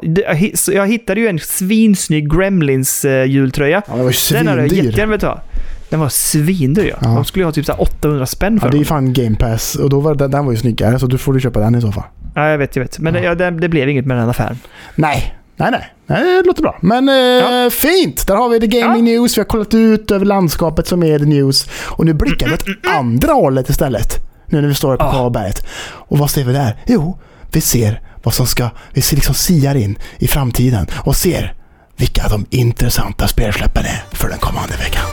Jag, 0.67 0.87
hittade 0.87 1.21
ju 1.21 1.27
en 1.27 1.39
svinsnygg 1.39 2.33
Gremlins 2.33 3.05
eh. 3.05 3.11
Ja, 3.11 3.49
den 3.51 3.63
var 3.63 3.67
ju 3.67 4.13
Den 4.31 4.47
hade 4.47 4.61
jag 4.61 4.69
svindyr. 4.69 4.85
jättegärna 4.85 5.09
velat 5.09 5.21
ha. 5.21 5.41
Den 5.89 5.99
var 5.99 6.09
svindyr 6.09 6.87
ja. 6.89 6.95
Ja. 7.01 7.07
De 7.07 7.25
skulle 7.25 7.41
ju 7.41 7.45
ha 7.45 7.51
typ 7.51 7.65
så 7.65 7.71
här 7.71 7.81
800 7.81 8.25
spänn 8.25 8.59
för 8.59 8.67
Ja, 8.67 8.71
det 8.71 8.77
är 8.77 8.79
den. 8.79 8.85
fan 8.85 9.13
Game 9.13 9.35
Pass. 9.35 9.75
Och 9.75 9.89
då 9.89 9.99
var 9.99 10.15
den, 10.15 10.31
den 10.31 10.45
var 10.45 10.51
ju 10.51 10.57
snyggare, 10.57 10.99
så 10.99 11.07
du 11.07 11.17
får 11.17 11.33
du 11.33 11.39
köpa 11.39 11.59
den 11.59 11.75
i 11.75 11.81
så 11.81 11.91
fall. 11.91 12.03
Ja, 12.37 12.49
jag 12.49 12.57
vet, 12.57 12.75
jag 12.75 12.83
vet. 12.83 12.99
Men 12.99 13.13
det, 13.13 13.19
ja, 13.21 13.35
det, 13.35 13.51
det 13.51 13.69
blev 13.69 13.89
inget 13.89 14.05
med 14.05 14.17
den 14.17 14.29
affären. 14.29 14.59
Nej, 14.95 15.35
nej, 15.55 15.71
nej. 15.71 15.93
nej 16.05 16.23
det 16.23 16.43
låter 16.47 16.61
bra. 16.61 16.77
Men 16.81 17.09
eh, 17.09 17.15
Ja. 17.15 17.69
fint! 17.69 18.27
Där 18.27 18.35
har 18.35 18.49
vi 18.49 18.59
The 18.59 18.67
Gaming 18.67 19.03
News. 19.03 19.37
Vi 19.37 19.41
har 19.41 19.45
kollat 19.45 19.73
ut 19.73 20.11
över 20.11 20.25
landskapet 20.25 20.87
som 20.87 21.03
är 21.03 21.19
The 21.19 21.25
News. 21.25 21.69
Och 21.85 22.05
nu 22.05 22.13
blickar 22.13 22.47
vi 22.47 22.53
åt 22.53 22.65
andra 22.95 23.33
hållet 23.33 23.69
istället. 23.69 24.07
Nu 24.47 24.61
när 24.61 24.67
vi 24.67 24.75
står 24.75 24.97
på 24.97 25.03
Ja. 25.05 25.11
Karlberget. 25.11 25.67
Och 25.87 26.17
vad 26.17 26.31
ser 26.31 26.43
vi 26.43 26.53
där? 26.53 26.75
Jo, 26.87 27.19
vi 27.51 27.61
ser 27.61 28.01
vad 28.23 28.33
som 28.33 28.47
ska... 28.47 28.69
Vi 28.93 29.01
ser 29.01 29.15
liksom 29.15 29.35
siar 29.35 29.75
in 29.75 29.97
i 30.17 30.27
framtiden 30.27 30.87
och 31.05 31.15
ser 31.15 31.53
vilka 31.97 32.27
de 32.27 32.45
intressanta 32.49 33.27
spelsläppen 33.27 33.83
är 33.85 34.03
för 34.15 34.29
den 34.29 34.37
kommande 34.39 34.75
veckan. 34.75 35.03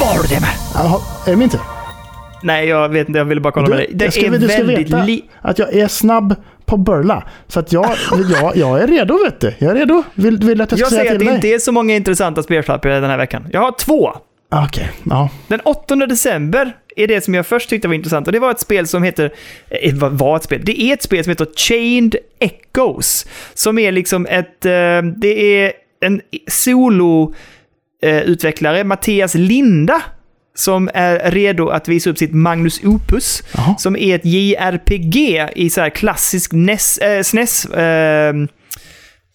Vad 0.00 0.08
har 0.08 0.22
du 0.22 0.28
det 0.34 0.40
med? 0.40 0.54
Jaha, 0.74 1.00
är 1.26 1.30
det 1.30 1.36
min 1.36 1.48
tur? 1.48 1.60
Nej, 2.44 2.68
jag 2.68 2.88
vet 2.88 3.08
inte. 3.08 3.18
Jag 3.18 3.24
ville 3.24 3.40
bara 3.40 3.52
kolla 3.52 3.68
med 3.68 3.78
dig. 3.78 3.90
Det 3.92 4.04
jag 4.04 4.14
ska, 4.14 4.26
är 4.26 4.30
du 4.30 4.48
ska 4.48 4.64
väldigt 4.64 4.90
veta 4.90 5.06
att 5.40 5.58
jag 5.58 5.74
är 5.74 5.88
snabb 5.88 6.34
på 6.66 6.76
burla. 6.76 7.24
Så 7.48 7.60
att 7.60 7.72
jag, 7.72 7.90
jag, 8.30 8.56
jag 8.56 8.82
är 8.82 8.86
redo 8.86 9.18
vet 9.24 9.40
du. 9.40 9.54
Jag 9.58 9.70
är 9.70 9.74
redo. 9.74 10.02
Vill, 10.14 10.38
vill 10.38 10.60
att 10.60 10.70
jag 10.70 10.78
ska 10.78 10.84
Jag 10.84 10.90
säga 10.90 11.00
säger 11.00 11.12
att 11.12 11.18
till 11.18 11.26
det 11.26 11.32
dig? 11.32 11.36
inte 11.36 11.48
är 11.48 11.58
så 11.58 11.72
många 11.72 11.94
intressanta 11.96 12.42
spelflappor 12.42 12.88
den 12.88 13.04
här 13.10 13.16
veckan. 13.18 13.46
Jag 13.52 13.60
har 13.60 13.72
två. 13.72 14.12
Ah, 14.50 14.64
Okej, 14.64 14.90
ja. 15.04 15.28
Den 15.48 15.60
8 15.60 15.96
december 15.96 16.76
är 16.96 17.06
det 17.06 17.24
som 17.24 17.34
jag 17.34 17.46
först 17.46 17.70
tyckte 17.70 17.88
var 17.88 17.94
intressant 17.94 18.26
och 18.26 18.32
det 18.32 18.38
var 18.38 18.50
ett 18.50 18.60
spel 18.60 18.86
som 18.86 19.02
heter... 19.02 19.32
Eh, 19.68 19.94
var 19.94 20.36
ett 20.36 20.42
spel? 20.42 20.60
Det 20.64 20.80
är 20.82 20.92
ett 20.94 21.02
spel 21.02 21.24
som 21.24 21.30
heter 21.30 21.46
Chained 21.56 22.16
Echoes. 22.40 23.26
Som 23.54 23.78
är 23.78 23.92
liksom 23.92 24.26
ett... 24.26 24.64
Eh, 24.66 24.72
det 25.16 25.56
är 25.62 25.72
en 26.00 26.20
solo-utvecklare, 26.50 28.84
Mattias 28.84 29.34
Linda, 29.34 30.02
som 30.54 30.90
är 30.94 31.30
redo 31.30 31.68
att 31.68 31.88
visa 31.88 32.10
upp 32.10 32.18
sitt 32.18 32.32
Magnus 32.32 32.84
Opus. 32.84 33.42
Jaha. 33.54 33.74
Som 33.78 33.96
är 33.96 34.14
ett 34.14 34.24
JRPG 34.24 35.48
i 35.56 35.70
så 35.70 35.80
här 35.80 35.90
klassisk 35.90 36.52
NES, 36.52 36.98
eh, 36.98 37.22
SNES... 37.22 37.64
Eh, 37.66 38.34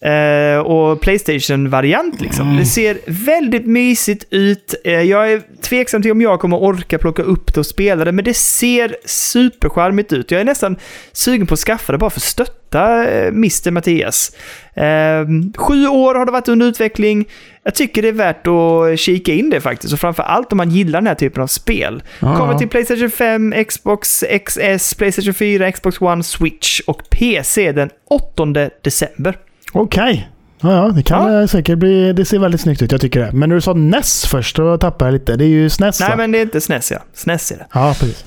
Eh, 0.04 0.58
och 0.58 1.00
Playstation-variant 1.00 2.20
liksom. 2.20 2.46
Mm. 2.46 2.58
Det 2.58 2.66
ser 2.66 2.98
väldigt 3.06 3.66
mysigt 3.66 4.24
ut. 4.30 4.74
Eh, 4.84 5.00
jag 5.02 5.32
är 5.32 5.42
tveksam 5.62 6.02
till 6.02 6.12
om 6.12 6.20
jag 6.20 6.40
kommer 6.40 6.62
orka 6.62 6.98
plocka 6.98 7.22
upp 7.22 7.54
det 7.54 7.60
och 7.60 7.66
spela 7.66 8.04
det, 8.04 8.12
men 8.12 8.24
det 8.24 8.34
ser 8.34 8.96
supercharmigt 9.04 10.12
ut. 10.12 10.30
Jag 10.30 10.40
är 10.40 10.44
nästan 10.44 10.76
sugen 11.12 11.46
på 11.46 11.54
att 11.54 11.60
skaffa 11.60 11.92
det 11.92 11.98
bara 11.98 12.10
för 12.10 12.18
att 12.18 12.22
stötta 12.22 13.08
eh, 13.08 13.28
Mr. 13.28 13.70
Mattias. 13.70 14.36
Eh, 14.74 15.26
sju 15.56 15.86
år 15.86 16.14
har 16.14 16.26
det 16.26 16.32
varit 16.32 16.48
under 16.48 16.66
utveckling. 16.66 17.28
Jag 17.62 17.74
tycker 17.74 18.02
det 18.02 18.08
är 18.08 18.12
värt 18.12 18.46
att 18.46 18.98
kika 18.98 19.34
in 19.34 19.50
det 19.50 19.60
faktiskt. 19.60 19.92
Och 19.92 20.00
framför 20.00 20.22
allt 20.22 20.52
om 20.52 20.56
man 20.56 20.70
gillar 20.70 21.00
den 21.00 21.06
här 21.06 21.14
typen 21.14 21.42
av 21.42 21.46
spel. 21.46 22.02
Ja, 22.20 22.36
Kommer 22.36 22.58
till 22.58 22.68
Playstation 22.68 23.10
5, 23.10 23.54
Xbox 23.68 24.24
XS, 24.46 24.94
Playstation 24.94 25.34
4, 25.34 25.72
Xbox 25.72 26.00
One, 26.00 26.22
Switch 26.22 26.80
och 26.80 27.10
PC 27.10 27.72
den 27.72 27.90
8 28.08 28.70
december. 28.82 29.36
Okej. 29.72 30.28
Ja, 30.62 30.72
ja, 30.72 30.88
det 30.88 31.02
kan 31.02 31.32
Ja. 31.32 31.46
säkert 31.48 31.78
bli... 31.78 32.12
Det 32.12 32.24
ser 32.24 32.38
väldigt 32.38 32.60
snyggt 32.60 32.82
ut, 32.82 32.92
jag 32.92 33.00
tycker 33.00 33.20
det. 33.20 33.32
Men 33.32 33.48
när 33.48 33.56
du 33.56 33.60
sa 33.62 33.72
NES 33.72 34.26
först, 34.26 34.56
då 34.56 34.78
tappade 34.78 35.04
jag 35.10 35.12
lite. 35.12 35.36
Det 35.36 35.44
är 35.44 35.48
ju 35.48 35.70
SNES 35.70 36.00
Nej, 36.00 36.08
va? 36.10 36.16
men 36.16 36.32
det 36.32 36.38
är 36.38 36.42
inte 36.42 36.60
SNES 36.60 36.90
ja. 36.90 36.98
SNES 37.14 37.50
är 37.52 37.56
det. 37.56 37.66
Ja, 37.74 37.94
precis. 38.00 38.24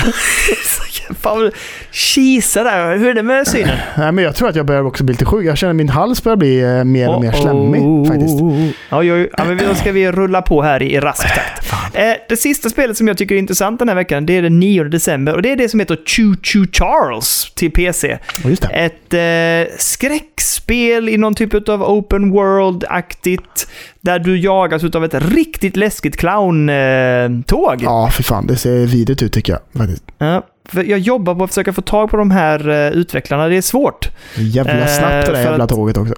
Fan, 1.20 1.50
kisa 1.90 2.62
där. 2.64 2.96
Hur 2.96 3.08
är 3.08 3.14
det 3.14 3.22
med 3.22 3.48
synen? 3.48 3.76
Nej, 3.98 4.12
men 4.12 4.24
jag 4.24 4.36
tror 4.36 4.48
att 4.48 4.56
jag 4.56 4.66
börjar 4.66 4.82
också 4.82 5.04
bli 5.04 5.12
lite 5.12 5.24
sjuk. 5.24 5.46
Jag 5.46 5.58
känner 5.58 5.70
att 5.70 5.76
min 5.76 5.88
hals 5.88 6.22
börjar 6.22 6.36
bli 6.36 6.60
eh, 6.60 6.84
mer 6.84 7.08
och 7.08 7.20
mer 7.20 7.32
slemmig 7.32 8.08
faktiskt. 8.08 8.40
Ja, 8.88 9.02
ja, 9.04 9.26
ja, 9.38 9.44
men 9.44 9.56
då 9.56 9.74
ska 9.74 9.92
vi 9.92 10.12
rulla 10.12 10.42
på 10.42 10.62
här 10.62 10.82
i 10.82 11.00
rask 11.00 11.34
takt. 11.34 11.72
Eh, 11.94 12.12
det 12.28 12.36
sista 12.36 12.70
spelet 12.70 12.96
som 12.96 13.08
jag 13.08 13.18
tycker 13.18 13.34
är 13.34 13.38
intressant 13.38 13.78
den 13.78 13.88
här 13.88 13.94
veckan, 13.94 14.26
det 14.26 14.36
är 14.36 14.42
den 14.42 14.60
9 14.60 14.84
december. 14.84 15.34
Och 15.34 15.42
det 15.42 15.52
är 15.52 15.56
det 15.56 15.68
som 15.68 15.80
heter 15.80 15.98
Choo 16.06 16.36
Choo 16.42 16.66
Charles 16.72 17.52
till 17.54 17.70
PC. 17.70 18.18
Det. 18.42 18.64
Ett 18.64 19.14
eh, 19.70 19.76
skräckspel 19.78 21.08
i 21.08 21.16
någon 21.16 21.34
typ 21.34 21.68
av 21.68 21.82
open 21.82 22.32
world-aktigt. 22.32 23.68
Där 24.00 24.18
du 24.18 24.38
jagas 24.38 24.84
av 24.84 25.04
ett 25.04 25.14
riktigt 25.14 25.76
läskigt 25.76 26.16
clown-tåg. 26.16 27.82
Ja, 27.82 28.10
fy 28.16 28.22
fan. 28.22 28.46
Det 28.46 28.56
ser 28.56 28.86
vidrigt 28.86 29.22
ut 29.22 29.32
tycker 29.32 29.52
jag. 29.52 29.60
Faktiskt. 29.90 30.04
Ja, 30.18 30.42
för 30.64 30.84
jag 30.84 30.98
jobbar 30.98 31.34
på 31.34 31.44
att 31.44 31.50
försöka 31.50 31.72
få 31.72 31.82
tag 31.82 32.10
på 32.10 32.16
de 32.16 32.30
här 32.30 32.68
eh, 32.68 32.90
utvecklarna. 32.92 33.48
Det 33.48 33.56
är 33.56 33.62
svårt. 33.62 34.08
Jävla 34.36 34.72
Eh, 34.72 34.86
snabbt 34.86 35.26
det 35.26 35.32
där 35.32 35.42
jävla 35.42 35.64
att- 35.64 35.70
tåget 35.70 35.96
också. 35.96 36.14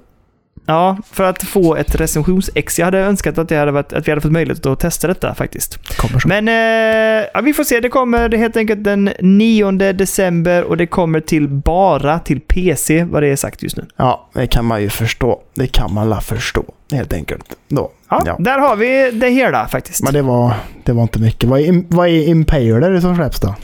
Ja, 0.66 0.96
för 1.12 1.24
att 1.24 1.42
få 1.42 1.76
ett 1.76 1.94
recensions-ex. 1.94 2.78
Jag 2.78 2.84
hade 2.86 2.98
önskat 2.98 3.38
att, 3.38 3.48
det 3.48 3.56
hade 3.56 3.72
varit, 3.72 3.92
att 3.92 4.06
vi 4.08 4.10
hade 4.12 4.20
fått 4.20 4.32
möjlighet 4.32 4.66
att 4.66 4.80
testa 4.80 5.08
detta 5.08 5.34
faktiskt. 5.34 5.78
Men 6.26 6.48
eh, 6.48 7.24
ja, 7.34 7.40
vi 7.40 7.52
får 7.52 7.64
se. 7.64 7.80
Det 7.80 7.88
kommer 7.88 8.28
det 8.28 8.36
helt 8.36 8.56
enkelt 8.56 8.84
den 8.84 9.10
9 9.20 9.70
december 9.92 10.62
och 10.64 10.76
det 10.76 10.86
kommer 10.86 11.20
till 11.20 11.48
bara 11.48 12.18
till 12.18 12.40
PC, 12.40 13.04
vad 13.04 13.22
det 13.22 13.28
är 13.28 13.36
sagt 13.36 13.62
just 13.62 13.76
nu. 13.76 13.86
Ja, 13.96 14.28
det 14.32 14.46
kan 14.46 14.64
man 14.64 14.82
ju 14.82 14.88
förstå. 14.90 15.40
Det 15.54 15.66
kan 15.66 15.94
man 15.94 16.08
la 16.08 16.20
förstå, 16.20 16.64
helt 16.92 17.12
enkelt. 17.12 17.44
Då. 17.68 17.90
Ja, 18.12 18.22
Ja. 18.26 18.36
där 18.38 18.58
har 18.58 18.76
vi 18.76 19.10
det 19.10 19.28
hela 19.28 19.68
faktiskt. 19.68 20.02
Men 20.04 20.12
det 20.14 20.22
var, 20.22 20.52
det 20.84 20.92
var 20.92 21.02
inte 21.02 21.20
mycket. 21.20 21.48
Vad 21.50 21.60
är, 21.60 21.64
im- 21.64 21.86
vad 21.88 22.08
är 22.08 22.28
Impaler 22.28 23.00
som 23.00 23.16
släpps 23.16 23.40
då? 23.40 23.54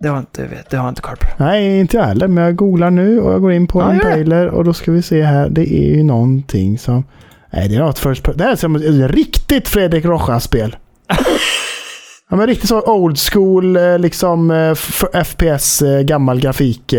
Det 0.00 0.08
har 0.08 0.18
inte, 0.18 0.48
det 0.70 0.76
har 0.76 0.88
inte 0.88 1.02
koll 1.02 1.16
på. 1.16 1.26
Nej, 1.44 1.80
inte 1.80 1.96
jag 1.96 2.04
heller. 2.04 2.28
Men 2.28 2.44
jag 2.44 2.56
googlar 2.56 2.90
nu 2.90 3.20
och 3.20 3.32
jag 3.32 3.40
går 3.40 3.52
in 3.52 3.66
på 3.66 3.80
Ja. 3.80 3.92
Impaler 3.94 4.46
och 4.48 4.64
då 4.64 4.72
ska 4.74 4.92
vi 4.92 5.02
se 5.02 5.22
här. 5.22 5.48
Det 5.48 5.72
är 5.72 5.96
ju 5.96 6.02
någonting 6.02 6.78
som... 6.78 7.04
Nej, 7.52 7.68
det 7.68 7.74
är 7.74 7.80
något 7.80 7.98
first 7.98 8.22
per- 8.22 8.34
Det 8.34 8.44
här 8.44 8.52
är 8.52 8.56
som 8.56 8.76
ett 8.76 9.10
riktigt 9.10 9.68
Fredrik 9.68 10.04
Rojas-spel. 10.04 10.76
ja, 12.30 12.36
men 12.36 12.46
riktigt 12.46 12.68
så 12.68 12.80
old 12.82 13.18
school, 13.18 13.76
eh, 13.76 13.98
liksom 13.98 14.50
eh, 14.50 14.74
FPS, 15.24 15.82
eh, 15.82 16.00
gammal 16.00 16.40
grafik, 16.40 16.92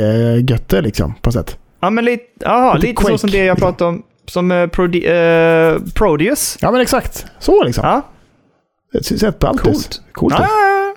götte 0.50 0.82
liksom 0.82 1.14
på 1.22 1.28
något 1.28 1.34
sätt. 1.34 1.58
Ja, 1.82 1.90
men 1.90 2.06
lite, 2.06 2.24
aha, 2.50 2.74
Lite 2.74 2.88
lite 2.88 3.02
så 3.02 3.08
Quake, 3.08 3.18
som 3.18 3.30
det 3.30 3.38
jag 3.38 3.56
liksom. 3.56 3.72
pratade 3.72 3.90
om. 3.90 4.04
Som 4.28 4.52
uh, 4.52 4.68
Prodi, 4.68 5.06
eh, 5.06 5.80
Prodeus. 5.96 6.58
Ja, 6.62 6.72
men 6.72 6.82
exakt. 6.82 7.26
Så 7.40 7.64
liksom. 7.64 7.84
Ja, 7.86 8.02
Det 8.94 9.04
ser 9.04 9.18
sett 9.18 9.40
ballt 9.40 9.62
Coolt. 9.62 9.78
ut. 9.78 10.02
Coolt 10.12 10.36
ja. 10.38 10.44
ut. 10.44 10.50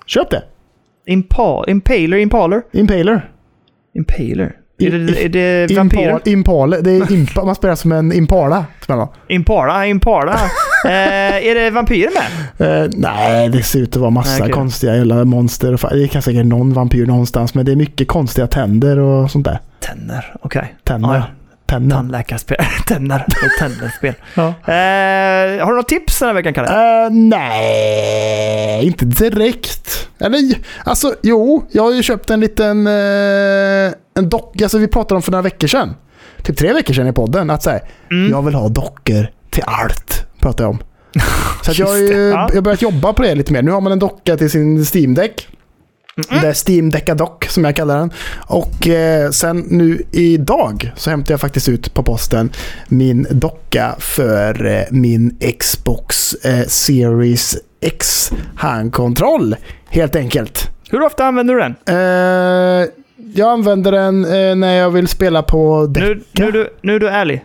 Köp 0.07 0.31
det. 0.31 0.43
Impa, 1.07 1.65
Impaler, 1.69 2.17
Impaler. 2.17 2.63
Impaler. 2.73 3.31
Impaler. 3.95 4.57
Är 4.81 4.91
det, 4.91 5.25
är 5.25 5.29
det 5.69 5.75
vampyrer? 5.77 6.11
Impal, 6.11 6.33
impale. 6.33 6.81
Det 6.81 6.91
är 6.91 7.13
impa, 7.13 7.45
man 7.45 7.55
spelar 7.55 7.75
som 7.75 7.93
en 7.93 8.13
impala. 8.13 8.65
Impala, 9.29 9.87
Impala. 9.87 10.33
eh, 10.85 11.47
är 11.47 11.55
det 11.55 11.71
vampyrer 11.71 12.11
med? 12.59 12.85
Eh, 12.85 12.91
nej, 12.97 13.49
det 13.49 13.63
ser 13.63 13.79
ut 13.81 13.97
att 13.97 14.01
vara 14.01 14.11
massa 14.11 14.43
okej. 14.43 14.53
konstiga 14.53 14.97
jävla 14.97 15.25
monster. 15.25 15.73
och 15.73 15.81
Det 15.91 16.03
är 16.03 16.07
kanske 16.07 16.31
säkert 16.31 16.47
någon 16.47 16.73
vampyr 16.73 17.07
någonstans, 17.07 17.55
men 17.55 17.65
det 17.65 17.73
är 17.73 17.77
mycket 17.77 18.09
konstiga 18.09 18.47
tänder 18.47 18.99
och 18.99 19.31
sånt 19.31 19.45
där. 19.45 19.59
Tänder, 19.81 20.35
okej. 20.43 20.75
Tänder. 20.85 21.09
Ja, 21.09 21.17
ja. 21.17 21.25
Tänder. 21.71 21.97
Tandläkarspel. 21.97 22.57
Tänder. 22.87 23.27
Tänderspel. 23.59 24.15
Ja. 24.35 24.47
Eh, 24.49 25.65
har 25.65 25.71
du 25.71 25.77
något 25.77 25.89
tips 25.89 26.19
den 26.19 26.29
här 26.29 26.35
veckan, 26.35 26.55
Kalle? 26.55 26.69
Eh, 27.05 27.11
nej, 27.11 28.87
inte 28.87 29.05
direkt. 29.05 30.09
Eller, 30.21 30.41
alltså 30.85 31.15
jo, 31.23 31.67
jag 31.71 31.83
har 31.83 31.93
ju 31.95 32.03
köpt 32.03 32.31
en 32.31 32.41
liten 32.41 32.87
uh, 32.87 33.93
en 34.19 34.29
docka. 34.29 34.65
Alltså 34.65 34.79
vi 34.79 34.89
pratade 34.89 35.17
om 35.17 35.23
för 35.23 35.31
några 35.33 35.43
veckor 35.43 35.67
sedan. 35.69 35.97
Typ 36.43 36.57
tre 36.57 36.73
veckor 36.73 36.95
sedan 36.95 37.07
i 37.09 37.13
podden. 37.13 37.51
Att 37.51 37.63
säga, 37.63 37.81
Mm. 38.11 38.31
jag 38.31 38.43
vill 38.43 38.55
ha 38.55 38.69
dockor 38.69 39.31
till 39.51 39.63
allt. 39.67 40.27
Pratar 40.41 40.65
jag 40.65 40.71
om. 40.71 40.79
Så 41.63 41.83
jag 41.83 41.87
har 41.87 41.97
ju 41.97 42.13
ja. 42.13 42.51
jag 42.55 42.65
börjat 42.65 42.83
jobba 42.83 43.13
på 43.13 43.23
det 43.23 43.35
lite 43.35 43.53
mer. 43.53 43.63
Nu 43.63 43.71
har 43.71 43.81
man 43.81 43.93
en 43.93 43.99
docka 43.99 44.37
till 44.37 44.51
sin 44.51 44.85
Steam 44.95 45.15
Deck. 46.21 46.41
Det 46.43 46.49
är 46.49 46.71
Steam 46.71 46.91
Decka 46.91 47.15
Dock 47.15 47.45
som 47.45 47.65
jag 47.65 47.77
kallar 47.77 47.99
den. 47.99 48.11
Och 48.47 48.89
eh, 48.89 49.31
sen 49.31 49.59
nu 49.71 50.03
idag 50.11 50.93
så 50.97 51.11
hämtar 51.11 51.33
jag 51.33 51.41
faktiskt 51.41 51.69
ut 51.69 51.95
på 51.95 52.03
posten 52.03 52.51
min 52.89 53.27
docka 53.31 53.95
för 53.99 54.67
eh, 54.67 54.83
min 54.91 55.39
Xbox 55.59 56.35
eh, 56.35 56.67
Series 56.67 57.57
X 57.81 58.31
handkontroll. 58.57 59.57
Helt 59.89 60.17
enkelt. 60.17 60.71
Hur 60.91 61.03
ofta 61.03 61.25
använder 61.25 61.55
du 61.55 61.61
den? 61.61 61.75
Eh, 61.87 62.89
jag 63.35 63.49
använder 63.49 63.93
den 63.93 64.25
eh, 64.25 64.57
när 64.57 64.75
jag 64.75 64.91
vill 64.91 65.09
spela 65.09 65.43
på 65.43 65.87
Decka. 65.87 66.07
Nu, 66.07 66.23
nu, 66.33 66.51
du, 66.51 66.69
nu 66.83 66.95
är 66.95 67.01
du 67.01 67.09
ärlig. 67.09 67.45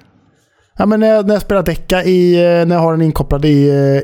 Ja, 0.78 0.86
men 0.86 0.99
när, 0.99 1.07
jag, 1.07 1.28
när 1.28 1.36
jag 1.36 1.41
spelar 1.41 1.63
Decka 1.63 2.03
i, 2.03 2.36
eh, 2.36 2.65
när 2.65 2.76
jag 2.76 2.82
har 2.82 2.91
den 2.91 3.01
inkopplad 3.01 3.45
i, 3.45 3.49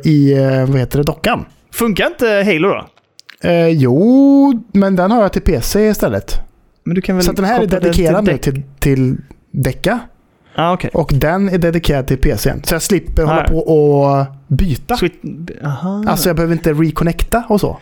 i 0.03 0.36
vad 0.67 0.80
heter 0.80 0.97
det, 0.97 1.03
dockan. 1.03 1.45
Funkar 1.74 2.07
inte 2.07 2.28
Halo 2.45 2.67
då? 2.67 2.88
Eh, 3.41 3.67
jo, 3.67 4.63
men 4.71 4.95
den 4.95 5.11
har 5.11 5.21
jag 5.21 5.33
till 5.33 5.41
PC 5.41 5.87
istället. 5.89 6.39
Så 7.21 7.31
den 7.31 7.45
här 7.45 7.61
är 7.61 7.67
dedikerad 7.67 8.25
däck? 8.25 8.41
till, 8.41 8.63
till 8.79 9.17
Decka. 9.51 9.99
Ah, 10.55 10.73
okej. 10.73 10.89
Och 10.93 11.11
den 11.15 11.49
är 11.49 11.57
dedikerad 11.57 12.07
till 12.07 12.17
PCn. 12.17 12.63
Så 12.63 12.75
jag 12.75 12.81
slipper 12.81 13.23
hålla 13.23 13.41
Ah. 13.43 13.47
på 13.47 13.57
och 13.57 14.25
byta. 14.47 14.97
Aha. 15.65 16.03
Alltså 16.07 16.29
jag 16.29 16.35
behöver 16.35 16.53
inte 16.53 16.73
reconnecta 16.73 17.43
och 17.49 17.59
så. 17.61 17.77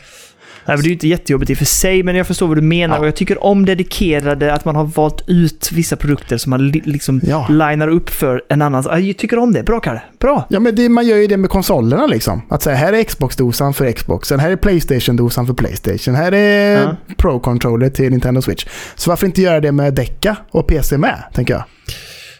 Nej, 0.69 0.77
det 0.77 0.83
är 0.83 0.87
ju 0.87 0.93
inte 0.93 1.07
jättejobbigt 1.07 1.49
i 1.51 1.53
och 1.53 1.57
för 1.57 1.65
sig, 1.65 2.03
men 2.03 2.15
jag 2.15 2.27
förstår 2.27 2.47
vad 2.47 2.57
du 2.57 2.61
menar. 2.61 2.95
Ja. 2.95 2.99
Och 2.99 3.07
jag 3.07 3.15
tycker 3.15 3.43
om 3.43 3.65
dedikerade, 3.65 4.53
att 4.53 4.65
man 4.65 4.75
har 4.75 4.83
valt 4.85 5.23
ut 5.27 5.69
vissa 5.71 5.95
produkter 5.95 6.37
som 6.37 6.49
man 6.49 6.67
li- 6.71 6.81
liksom 6.85 7.21
Ja. 7.23 7.47
linar 7.49 7.87
upp 7.87 8.09
för 8.09 8.41
en 8.49 8.61
annan. 8.61 8.83
Jag 9.07 9.17
tycker 9.17 9.39
om 9.39 9.53
det. 9.53 9.63
Bra, 9.63 9.79
Kalle. 9.79 10.01
Bra. 10.19 10.45
Ja 10.49 10.59
men 10.59 10.75
det, 10.75 10.89
man 10.89 11.07
gör 11.07 11.17
ju 11.17 11.27
det 11.27 11.37
med 11.37 11.49
konsolerna 11.49 12.07
liksom. 12.07 12.41
Att 12.49 12.61
säga 12.61 12.75
här 12.75 12.93
är 12.93 13.03
Xbox-dosan 13.03 13.73
för 13.73 13.91
Xboxen, 13.91 14.39
här 14.39 14.51
är 14.51 14.55
Playstation-dosan 14.55 15.45
för 15.47 15.53
Playstation, 15.53 16.15
här 16.15 16.31
är 16.31 16.81
Ja. 16.81 16.95
Pro-controller 17.17 17.89
till 17.89 18.11
Nintendo 18.11 18.41
Switch. 18.41 18.65
Så 18.95 19.09
varför 19.09 19.25
inte 19.25 19.41
göra 19.41 19.59
det 19.59 19.71
med 19.71 19.93
Decka 19.93 20.35
och 20.51 20.67
PC 20.67 20.97
med, 20.97 21.23
tänker 21.33 21.53
jag. 21.53 21.63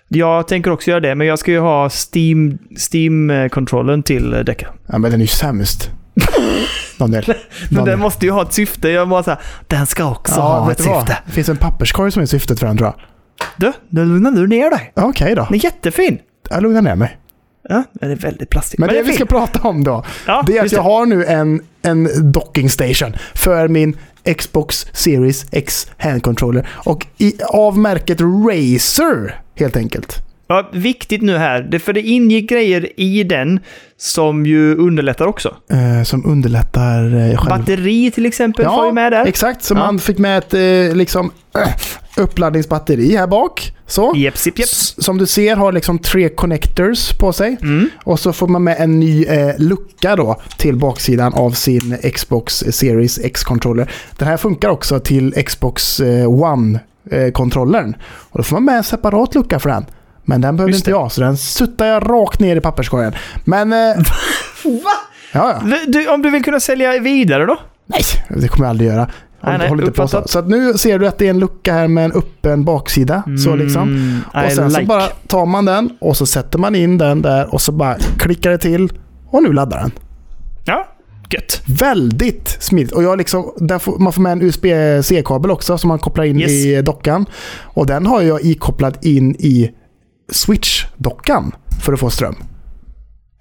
Jag 0.07 0.47
tänker 0.47 0.71
också 0.71 0.89
göra 0.89 0.99
det, 0.99 1.15
men 1.15 1.27
jag 1.27 1.39
ska 1.39 1.51
ju 1.51 1.59
ha 1.59 1.87
Steam- 1.87 2.57
Steam-kontrollen 2.93 4.03
till 4.03 4.33
eh, 4.33 4.39
Decca. 4.39 4.67
Ja 4.87 4.97
men 4.97 5.11
den 5.11 5.19
är 5.19 5.23
ju 5.23 5.27
sämst. 5.27 5.89
Daniel. 6.97 7.33
Men 7.71 7.85
den 7.85 7.99
måste 7.99 8.25
ju 8.25 8.31
ha 8.31 8.41
ett 8.41 8.53
syfte. 8.53 8.89
Jag 8.89 9.09
bara 9.09 9.23
såhär, 9.23 9.39
den 9.67 9.85
ska 9.85 10.11
också 10.11 10.35
Ja, 10.35 10.59
ha 10.59 10.71
ett 10.71 10.77
syfte. 10.77 11.17
Det 11.25 11.31
finns 11.31 11.49
en 11.49 11.57
papperskorg 11.57 12.11
som 12.11 12.21
är 12.21 12.25
syftet 12.25 12.59
för 12.59 12.67
den 12.67 12.77
tror 12.77 12.87
jag. 12.87 12.99
Du, 13.57 13.73
nu 13.89 14.05
lugnar 14.05 14.31
du 14.31 14.47
ner 14.47 14.69
dig. 14.69 14.91
Ja, 14.95 15.03
Okej 15.05 15.35
då. 15.35 15.43
Den 15.43 15.53
är 15.53 15.63
jättefin. 15.63 16.19
Jag 16.49 16.63
lugnar 16.63 16.81
ner 16.81 16.95
mig. 16.95 17.17
Ja, 17.69 17.83
den 17.93 18.11
är 18.11 18.15
väldigt 18.15 18.49
plastig. 18.49 18.79
Men, 18.79 18.89
det 18.89 18.95
den 18.95 19.03
är 19.03 19.07
vi 19.07 19.13
ska 19.13 19.19
fin. 19.19 19.27
prata 19.27 19.67
om 19.67 19.83
då, 19.83 20.05
Ja, 20.27 20.43
det 20.47 20.57
är 20.57 20.65
att 20.65 20.71
jag 20.71 20.81
har 20.81 21.05
nu 21.05 21.25
en, 21.25 21.61
en 21.81 22.31
docking 22.31 22.69
station 22.69 23.13
för 23.33 23.67
min 23.67 23.97
Xbox 24.37 24.87
Series 24.93 25.45
X 25.51 25.91
handcontroller. 25.97 26.67
Och 26.71 27.07
i, 27.17 27.33
av 27.43 27.77
märket 27.77 28.17
Razer, 28.21 29.41
helt 29.55 29.75
enkelt. 29.77 30.17
Ja, 30.51 30.69
viktigt 30.73 31.21
nu 31.21 31.37
här, 31.37 31.61
det, 31.61 31.79
för 31.79 31.93
det 31.93 32.01
ingick 32.01 32.49
grejer 32.49 32.99
i 32.99 33.23
den 33.23 33.59
som 33.97 34.45
ju 34.45 34.75
underlättar 34.75 35.25
också. 35.25 35.55
Eh, 35.71 36.03
som 36.03 36.25
underlättar 36.25 37.03
eh, 37.05 37.37
själva... 37.37 37.57
Batteri 37.57 38.11
till 38.11 38.25
exempel 38.25 38.65
får 38.65 38.85
ju 38.85 38.91
med 38.91 39.11
där. 39.11 39.25
exakt. 39.25 39.63
Så 39.63 39.73
Ja. 39.73 39.77
man 39.77 39.99
fick 39.99 40.17
med 40.17 40.37
ett 40.37 40.53
eh, 40.53 40.95
liksom, 40.97 41.31
uppladdningsbatteri 42.17 43.15
här 43.15 43.27
bak. 43.27 43.73
Så. 43.87 44.13
Jeps, 44.15 44.45
jeps. 44.45 44.59
S- 44.59 45.03
Som 45.03 45.17
du 45.17 45.25
ser 45.25 45.55
har 45.55 45.71
liksom 45.71 45.99
tre 45.99 46.29
connectors 46.29 47.13
på 47.19 47.33
sig. 47.33 47.57
Mm. 47.61 47.89
Och 48.03 48.19
så 48.19 48.33
får 48.33 48.47
man 48.47 48.63
med 48.63 48.75
en 48.79 48.99
ny 48.99 49.23
eh, 49.25 49.55
lucka 49.57 50.15
då 50.15 50.41
till 50.57 50.75
baksidan 50.75 51.33
av 51.33 51.51
sin 51.51 51.97
Xbox 52.13 52.53
Series 52.69 53.19
X-controller. 53.19 53.91
Den 54.17 54.27
här 54.27 54.37
funkar 54.37 54.69
också 54.69 54.99
till 54.99 55.33
Xbox 55.45 55.99
eh, 55.99 56.27
One-kontrollern. 56.29 57.95
och 58.29 58.37
då 58.39 58.43
får 58.43 58.55
man 58.55 58.65
med 58.65 58.77
en 58.77 58.83
separat 58.83 59.35
lucka 59.35 59.59
för 59.59 59.69
den. 59.69 59.85
Men 60.29 60.41
den 60.41 60.55
behövde 60.57 60.71
Just 60.71 60.87
inte 60.87 60.91
det. 60.91 61.01
jag, 61.01 61.11
så 61.11 61.21
den 61.21 61.37
suttar 61.37 61.85
jag 61.85 62.09
rakt 62.09 62.39
ner 62.39 62.55
i 62.55 62.61
papperskorgen. 62.61 63.13
Men... 63.45 63.73
Eh, 63.73 63.95
Va? 64.63 64.91
ja, 65.33 65.61
ja. 65.69 65.77
Du, 65.87 66.07
om 66.09 66.21
du 66.21 66.29
vill 66.29 66.43
kunna 66.43 66.59
sälja 66.59 66.99
vidare 66.99 67.45
då? 67.45 67.57
Nej, 67.85 68.01
det 68.41 68.47
kommer 68.47 68.65
jag 68.65 68.69
aldrig 68.69 68.89
göra. 68.89 69.09
Nej, 69.43 69.57
nej, 69.57 69.69
håll 69.69 69.79
inte 69.79 69.91
på 69.91 70.07
så. 70.07 70.23
så 70.25 70.39
att 70.39 70.47
nu 70.47 70.73
ser 70.73 70.99
du 70.99 71.07
att 71.07 71.17
det 71.17 71.25
är 71.25 71.29
en 71.29 71.39
lucka 71.39 71.73
här 71.73 71.87
med 71.87 72.05
en 72.05 72.11
öppen 72.11 72.63
baksida. 72.65 73.23
Så 73.45 73.55
liksom. 73.55 73.81
Mm, 73.83 74.19
Och 74.45 74.51
sen 74.51 74.71
så 74.71 74.77
like. 74.79 74.87
bara 74.87 75.07
tar 75.07 75.45
man 75.45 75.65
den 75.65 75.89
och 76.01 76.17
så 76.17 76.25
sätter 76.25 76.59
man 76.59 76.75
in 76.75 76.97
den 76.97 77.21
där 77.21 77.53
och 77.53 77.61
så 77.61 77.71
bara 77.71 77.95
klickar 78.19 78.49
det 78.51 78.57
till. 78.57 78.89
Och 79.27 79.43
nu 79.43 79.53
laddar 79.53 79.77
den. 79.79 79.91
Ja, 80.65 80.87
gött. 81.29 81.61
Väldigt 81.67 82.57
smidigt. 82.59 82.91
Och 82.93 83.03
jag 83.03 83.17
liksom, 83.17 83.51
där 83.57 83.79
får, 83.79 83.99
man 83.99 84.13
får 84.13 84.21
med 84.21 84.31
en 84.31 84.41
USB-C-kabel 84.41 85.51
också 85.51 85.77
som 85.77 85.87
man 85.87 85.99
kopplar 85.99 86.23
in 86.23 86.39
Yes. 86.39 86.51
i 86.51 86.81
dockan. 86.81 87.25
Och 87.63 87.85
den 87.85 88.05
har 88.05 88.21
jag 88.21 88.41
ikopplad 88.45 88.97
in 89.01 89.35
i 89.39 89.71
Switch-dockan 90.31 91.51
för 91.85 91.93
att 91.93 91.99
få 91.99 92.09
ström. 92.09 92.35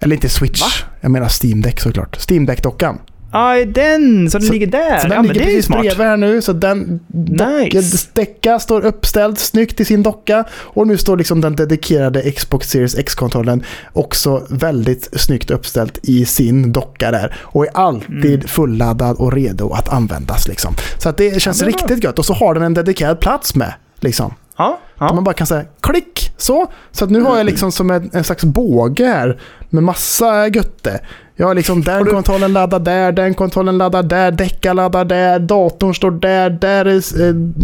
Eller 0.01 0.15
inte 0.15 0.29
Switch, 0.29 0.61
Va? 0.61 0.67
jag 1.01 1.11
menar 1.11 1.29
Steam 1.43 1.61
Deck 1.61 1.79
såklart. 1.79 2.17
Steam 2.29 2.45
Deck-dockan. 2.45 2.97
Ja, 3.31 3.57
är 3.57 3.65
den. 3.65 4.29
Så 4.29 4.37
den 4.37 4.47
Så- 4.47 4.53
ligger 4.53 4.67
där. 4.67 4.97
Så 4.99 5.07
den 5.07 5.15
ja, 5.15 5.21
men 5.21 5.27
ligger 5.33 5.45
precis 5.45 5.65
smart. 5.65 5.81
bredvid 5.81 6.07
här 6.07 6.17
nu. 6.17 6.41
Så 6.41 6.53
den 6.53 6.99
Nice. 7.13 8.07
decka 8.13 8.59
står 8.59 8.85
uppställd 8.85 9.37
snyggt 9.39 9.79
i 9.79 9.85
sin 9.85 10.03
docka. 10.03 10.43
Och 10.51 10.87
nu 10.87 10.97
står 10.97 11.17
liksom 11.17 11.41
den 11.41 11.55
dedikerade 11.55 12.31
Xbox 12.31 12.69
Series 12.69 12.95
X-kontrollen 12.97 13.63
också 13.93 14.45
väldigt 14.49 15.09
snyggt 15.21 15.51
uppställt 15.51 15.99
i 16.03 16.25
sin 16.25 16.71
docka 16.73 17.11
där. 17.11 17.35
Och 17.41 17.65
är 17.65 17.71
alltid 17.77 18.25
Mm. 18.35 18.47
fulladdad 18.47 19.17
och 19.17 19.33
redo 19.33 19.69
att 19.73 19.89
användas. 19.89 20.47
Liksom. 20.47 20.73
Så 20.97 21.09
att 21.09 21.17
det 21.17 21.41
känns 21.41 21.59
Ja, 21.61 21.65
det 21.65 21.71
bra. 21.71 21.81
riktigt 21.81 22.03
gött. 22.03 22.19
Och 22.19 22.25
så 22.25 22.33
har 22.33 22.53
den 22.53 22.63
en 22.63 22.73
dedikerad 22.73 23.19
plats 23.19 23.55
med. 23.55 23.73
Liksom. 23.99 24.33
Ja, 24.59 24.79
ja. 24.97 25.13
man 25.13 25.23
bara 25.23 25.33
kan 25.33 25.47
säga 25.47 25.65
klick 25.81 26.31
så. 26.37 26.67
Så 26.91 27.03
att 27.05 27.11
nu 27.11 27.21
har 27.21 27.37
jag 27.37 27.45
liksom 27.45 27.71
som 27.71 27.91
en, 27.91 28.09
en 28.13 28.23
slags 28.23 28.43
båge 28.43 29.05
här 29.05 29.41
med 29.69 29.83
massa 29.83 30.47
götte. 30.47 30.99
Jag 31.35 31.47
har 31.47 31.55
liksom 31.55 31.81
den 31.81 32.03
du- 32.03 32.11
kontrollen 32.11 32.53
laddar 32.53 32.79
där, 32.79 33.11
den 33.11 33.33
kontrollen 33.33 33.77
laddar 33.77 34.03
där, 34.03 34.31
däckar 34.31 34.73
laddar 34.73 35.05
där, 35.05 35.39
datorn 35.39 35.93
står 35.93 36.11
där, 36.11 36.49
där 36.49 36.85
är 36.85 36.95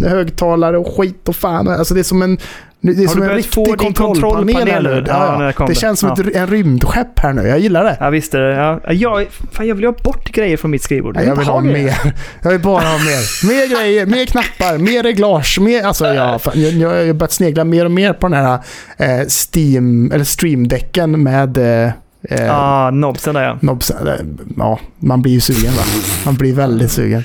eh, 0.06 0.10
högtalare 0.10 0.78
och 0.78 0.98
skit 0.98 1.30
och 1.30 1.36
fan. 1.36 1.68
Alltså 1.68 1.94
det 1.94 2.00
är 2.00 2.04
som 2.04 2.22
en, 2.22 2.38
det 2.82 3.04
är 3.04 3.08
som 3.08 3.22
en 3.22 3.30
riktig 3.30 3.78
kontrollpanel. 3.78 4.68
här 4.68 4.82
nu. 4.82 5.04
Ja, 5.08 5.54
Ja, 5.60 5.66
det 5.68 5.76
känns 5.76 6.00
som 6.00 6.10
Ja. 6.18 6.24
ett, 6.30 6.36
en 6.36 6.48
rymdskepp 6.48 7.20
här 7.20 7.34
nu. 7.34 7.48
Jag 7.48 7.60
gillar 7.60 7.84
det. 7.84 7.98
Ja, 8.00 8.10
visst 8.10 8.34
är 8.34 8.40
det. 8.40 8.56
Ja. 8.56 8.94
Jag, 8.94 9.28
fan, 9.52 9.68
jag 9.68 9.76
vill 9.76 9.86
ha 9.86 9.92
bort 10.04 10.32
grejer 10.32 10.58
från 10.58 10.72
mitt 10.72 10.84
skrivbord. 10.84 11.16
Nej, 11.16 11.26
jag 11.28 11.36
vill 11.36 11.48
ha 11.48 11.60
grejer. 11.62 11.84
mer. 12.04 12.14
Jag 12.42 12.52
vill 12.52 12.60
bara 12.62 12.84
ha 12.86 12.98
mer. 12.98 13.48
Mer 13.48 13.76
grejer, 13.82 14.06
mer 14.06 14.26
knappar, 14.26 14.78
mer 14.78 15.04
reglage. 15.04 15.60
Mer, 15.62 15.84
alltså 15.84 16.08
jag, 16.08 16.42
fan, 16.42 16.54
jag, 16.62 16.72
jag 16.74 16.90
har 17.08 17.14
börjat 17.14 17.32
snegla 17.32 17.64
mer 17.64 17.86
och 17.86 17.92
mer 17.92 18.14
på 18.14 18.28
den 18.28 18.46
här 18.46 18.60
eh, 18.98 19.28
Steam, 19.54 20.12
eller 20.12 20.24
Stream-däcken 20.26 21.24
med 21.24 21.58
eh, 21.86 21.92
eh, 22.30 22.46
Ja, 22.46 22.92
nobsen 22.92 23.36
där 23.36 23.44
ja. 23.44 23.58
knobsen. 23.60 24.08
Eh, 24.08 24.14
Ja, 24.58 24.80
man 25.00 25.22
blir 25.22 25.32
ju 25.34 25.40
sugen 25.42 25.72
va? 25.74 25.84
Man 26.26 26.36
blir 26.36 26.54
väldigt 26.54 26.92
sugen. 26.92 27.24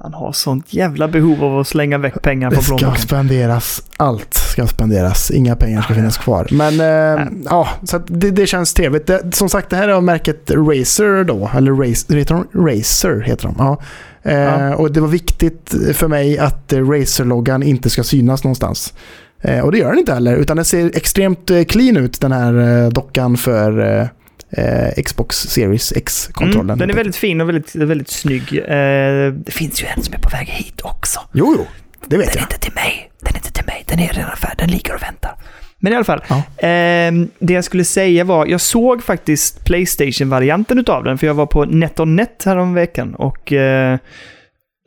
Han 0.00 0.14
har 0.14 0.32
sånt 0.32 0.74
jävla 0.74 1.08
behov 1.08 1.44
av 1.44 1.58
att 1.58 1.66
slänga 1.68 1.98
väck 1.98 2.22
pengar 2.22 2.50
Det 2.50 2.56
på 2.56 2.62
ska 2.62 2.76
plånboken. 2.76 3.02
spenderas. 3.02 3.82
Allt 3.96 4.34
ska 4.34 4.66
spenderas. 4.66 5.30
Inga 5.30 5.56
pengar 5.56 5.82
ska 5.82 5.94
finnas 5.94 6.18
kvar. 6.18 6.46
Men 6.50 6.80
eh, 6.80 7.26
ja, 7.50 7.68
så 7.84 7.98
det, 8.06 8.30
det 8.30 8.46
känns 8.46 8.74
trevligt. 8.74 9.06
Det, 9.06 9.34
som 9.34 9.48
sagt, 9.48 9.70
det 9.70 9.76
här 9.76 9.88
är 9.88 9.92
av 9.92 10.02
märket 10.04 10.50
Razer 10.50 11.24
då. 11.24 11.50
Eller 11.56 11.72
Razer 11.72 12.16
heter 12.16 12.34
de? 12.34 12.68
Razer 12.68 13.20
heter 13.20 13.44
de. 13.46 13.54
Ja. 13.58 13.78
Eh, 14.22 14.38
Ja. 14.38 14.74
Och 14.76 14.92
det 14.92 15.00
var 15.00 15.08
viktigt 15.08 15.74
för 15.92 16.08
mig 16.08 16.38
att 16.38 16.72
eh, 16.72 16.78
Razer-loggan 16.90 17.62
inte 17.62 17.90
ska 17.90 18.02
synas 18.02 18.44
någonstans. 18.44 18.94
Eh, 19.42 19.60
och 19.60 19.72
det 19.72 19.78
gör 19.78 19.90
den 19.90 19.98
inte 19.98 20.14
heller. 20.14 20.36
Utan 20.36 20.56
den 20.56 20.64
ser 20.64 20.96
extremt 20.96 21.50
eh, 21.50 21.64
clean 21.64 21.96
ut 21.96 22.20
den 22.20 22.32
här 22.32 22.82
eh, 22.84 22.88
dockan 22.90 23.36
för 23.36 24.02
eh, 24.50 24.88
eh, 24.88 25.02
Xbox 25.04 25.36
Series 25.36 25.92
X-kontrollen. 25.92 26.70
Mm, 26.70 26.78
den 26.78 26.90
är 26.90 26.94
väldigt 26.94 27.16
fin 27.16 27.40
och 27.40 27.48
väldigt, 27.48 27.74
väldigt 27.74 28.10
snygg. 28.10 28.58
Eh, 28.58 29.32
det 29.32 29.52
finns 29.52 29.82
ju 29.82 29.86
en 29.86 30.02
som 30.02 30.14
är 30.14 30.18
på 30.18 30.28
väg 30.28 30.48
hit 30.48 30.80
också. 30.82 31.20
Jo, 31.32 31.54
jo. 31.58 31.66
Det 32.06 32.16
vet 32.16 32.26
Den 32.26 32.36
är 32.36 32.40
jag. 32.40 32.44
inte 32.46 32.58
till 32.58 32.74
mig. 32.74 33.10
Den 33.20 33.32
är 33.34 33.36
inte 33.38 33.52
till 33.52 33.66
mig. 33.66 33.84
Den 33.86 33.98
är 33.98 34.12
redan 34.12 34.36
färdig. 34.36 34.58
Den 34.58 34.70
ligger 34.70 34.94
och 34.94 35.02
väntar. 35.02 35.34
Men 35.78 35.92
i 35.92 35.96
alla 35.96 36.04
fall. 36.04 36.20
Ja. 36.28 36.42
ehm, 36.58 37.28
det 37.38 37.52
jag 37.52 37.64
skulle 37.64 37.84
säga 37.84 38.24
var, 38.24 38.46
jag 38.46 38.60
såg 38.60 39.04
faktiskt 39.04 39.64
Playstation-varianten 39.64 40.78
utav 40.78 41.04
den, 41.04 41.18
för 41.18 41.26
jag 41.26 41.34
var 41.34 41.46
på 41.46 41.64
NetOnNet 41.64 42.42
häromveckan 42.44 43.14
och, 43.14 43.52
eh, 43.52 43.98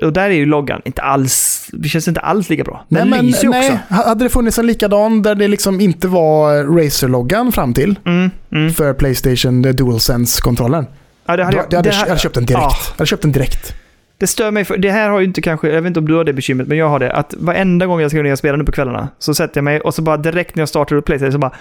och 0.02 0.14
där 0.14 0.24
är 0.24 0.30
ju 0.30 0.46
loggan 0.46 0.82
inte 0.86 1.02
alls, 1.02 1.68
det 1.74 1.90
känns 1.90 2.08
inte 2.08 2.20
alls 2.20 2.50
lika 2.50 2.64
bra. 2.64 2.86
Den 2.90 3.10
Nej, 3.10 3.18
men 3.18 3.26
lyser 3.26 3.50
nej, 3.50 3.72
också. 3.88 3.94
hade 3.94 4.26
det 4.26 4.30
funnits 4.30 4.60
en 4.60 4.68
likadan 4.68 5.22
där 5.22 5.36
det 5.36 5.48
liksom 5.48 5.82
inte 5.82 6.08
var 6.08 6.64
Razer-loggan 6.84 7.52
fram 7.52 7.74
till 7.74 8.00
Mm, 8.06 8.30
mm. 8.52 8.74
för 8.74 8.94
Playstation 8.94 9.66
eh, 9.66 9.74
DualSense-kontrollen. 9.74 10.86
Ja, 11.26 11.38
det 11.38 11.44
hade 11.44 11.58
jag, 11.58 11.66
Jag 11.70 11.78
hade, 11.78 11.90
det 11.90 11.96
jag 11.96 12.00
här- 12.00 12.08
hade 12.08 12.20
köpt 12.20 12.36
den 12.36 12.46
direkt. 12.46 12.62
Ja. 12.64 12.72
Jag 12.92 12.98
hade 12.98 13.08
köpt 13.08 13.22
den 13.22 13.32
direkt. 13.32 13.74
Det 14.18 14.28
stör 14.28 14.52
mig, 14.52 14.66
för 14.66 14.78
det 14.78 14.92
här 14.92 15.10
har 15.10 15.20
ju 15.20 15.26
inte 15.26 15.42
kanske, 15.42 15.70
jag 15.70 15.82
vet 15.82 15.88
inte 15.88 16.00
om 16.00 16.08
du 16.08 16.14
har 16.16 16.24
det 16.24 16.34
bekymret, 16.34 16.68
men 16.68 16.78
jag 16.78 16.90
har 16.90 17.00
det, 17.00 17.12
att 17.12 17.34
varenda 17.38 17.86
gång 17.86 18.02
jag 18.02 18.12
ska 18.12 18.22
ner 18.24 18.32
och 18.32 18.38
spela 18.38 18.58
nu 18.58 18.64
på 18.64 18.72
kvällarna, 18.72 19.08
så 19.20 19.34
sätter 19.34 19.58
jag 19.58 19.64
mig 19.64 19.82
och 19.82 19.94
så 19.94 20.02
bara 20.02 20.18
direkt 20.18 20.56
när 20.56 20.62
jag 20.62 20.70
startar 20.70 20.96
upp 20.96 21.06
Playstation 21.06 21.32
så 21.32 21.38
bara, 21.38 21.52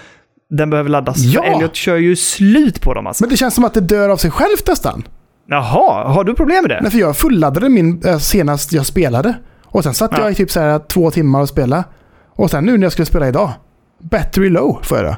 den 0.51 0.71
behöver 0.71 0.91
laddas. 0.91 1.19
Ja. 1.19 1.45
Elliot 1.45 1.75
kör 1.77 1.97
ju 1.97 2.17
slut 2.17 2.81
på 2.81 2.95
dem 2.95 3.07
alltså. 3.07 3.23
Men 3.25 3.31
det 3.31 3.37
känns 3.37 3.55
som 3.55 3.65
att 3.65 3.75
det 3.75 3.81
dör 3.81 4.09
av 4.09 4.17
sig 4.17 4.31
självt 4.31 4.67
nästan. 4.69 5.03
Jaha, 5.51 6.09
har 6.09 6.25
du 6.25 6.35
problem 6.35 6.63
med 6.63 6.71
det? 6.71 6.79
Nej, 6.83 6.91
för 6.91 6.99
jag 6.99 7.17
fulladdade 7.17 7.69
min 7.69 8.03
eh, 8.07 8.19
senast 8.19 8.73
jag 8.73 8.87
spelade. 8.87 9.35
Och 9.65 9.85
sen 9.85 9.95
satt 9.95 10.11
Ja. 10.15 10.21
jag 10.23 10.33
i 10.33 10.35
typ 10.35 10.51
så 10.51 10.61
här 10.61 10.79
två 10.79 11.11
timmar 11.11 11.41
och 11.41 11.49
spelade. 11.49 11.85
Och 12.29 12.51
sen 12.51 12.65
nu 12.65 12.79
när 12.79 12.83
jag 12.85 12.93
skulle 12.93 13.07
spela 13.07 13.29
idag. 13.29 13.51
Battery 13.99 14.49
low 14.51 14.79
får 14.83 14.99
jag 14.99 15.07
det. 15.07 15.17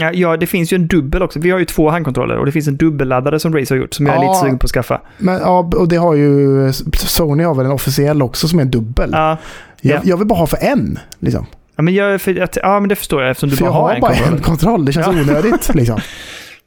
Ja, 0.00 0.12
ja, 0.12 0.36
det 0.36 0.46
finns 0.46 0.72
ju 0.72 0.74
en 0.74 0.86
dubbel 0.88 1.22
också. 1.22 1.38
Vi 1.40 1.50
har 1.50 1.58
ju 1.58 1.64
två 1.64 1.90
handkontroller 1.90 2.36
och 2.38 2.46
det 2.46 2.52
finns 2.52 2.68
en 2.68 2.76
dubbelladdare 2.76 3.40
som 3.40 3.54
Razer 3.56 3.74
har 3.74 3.80
gjort 3.82 3.94
som 3.94 4.06
jag 4.06 4.16
är 4.16 4.20
lite 4.20 4.34
sugen 4.34 4.58
på 4.58 4.64
att 4.64 4.70
skaffa. 4.70 5.00
Men 5.18 5.40
ja, 5.40 5.58
och 5.76 5.88
det 5.88 5.96
har 5.96 6.14
ju... 6.14 6.72
Sony 6.94 7.44
har 7.44 7.54
väl 7.54 7.66
en 7.66 7.72
officiell 7.72 8.22
också 8.22 8.48
som 8.48 8.58
är 8.58 8.64
dubbel. 8.64 9.10
Ja, 9.12 9.36
jag, 9.80 9.96
ja. 9.96 10.00
jag 10.04 10.16
vill 10.16 10.26
bara 10.26 10.38
ha 10.38 10.46
för 10.46 10.58
en. 10.60 10.98
Liksom. 11.18 11.46
ja, 11.76 11.82
men, 11.82 11.94
jag, 11.94 12.20
för, 12.20 12.48
ja 12.62 12.80
men 12.80 12.88
det 12.88 12.96
förstår 12.96 13.22
jag 13.22 13.30
eftersom 13.30 13.50
du 13.50 13.56
för 13.56 13.64
bara 13.64 13.68
jag 13.70 13.72
har 13.74 13.88
har 13.88 13.94
en 13.94 14.00
bara 14.00 14.12
kontroll. 14.14 14.34
en 14.36 14.42
kontroll. 14.42 14.84
Det 14.84 14.92
känns 14.92 15.06
Ja. 15.06 15.12
onödigt. 15.22 15.70
Liksom. 15.74 16.00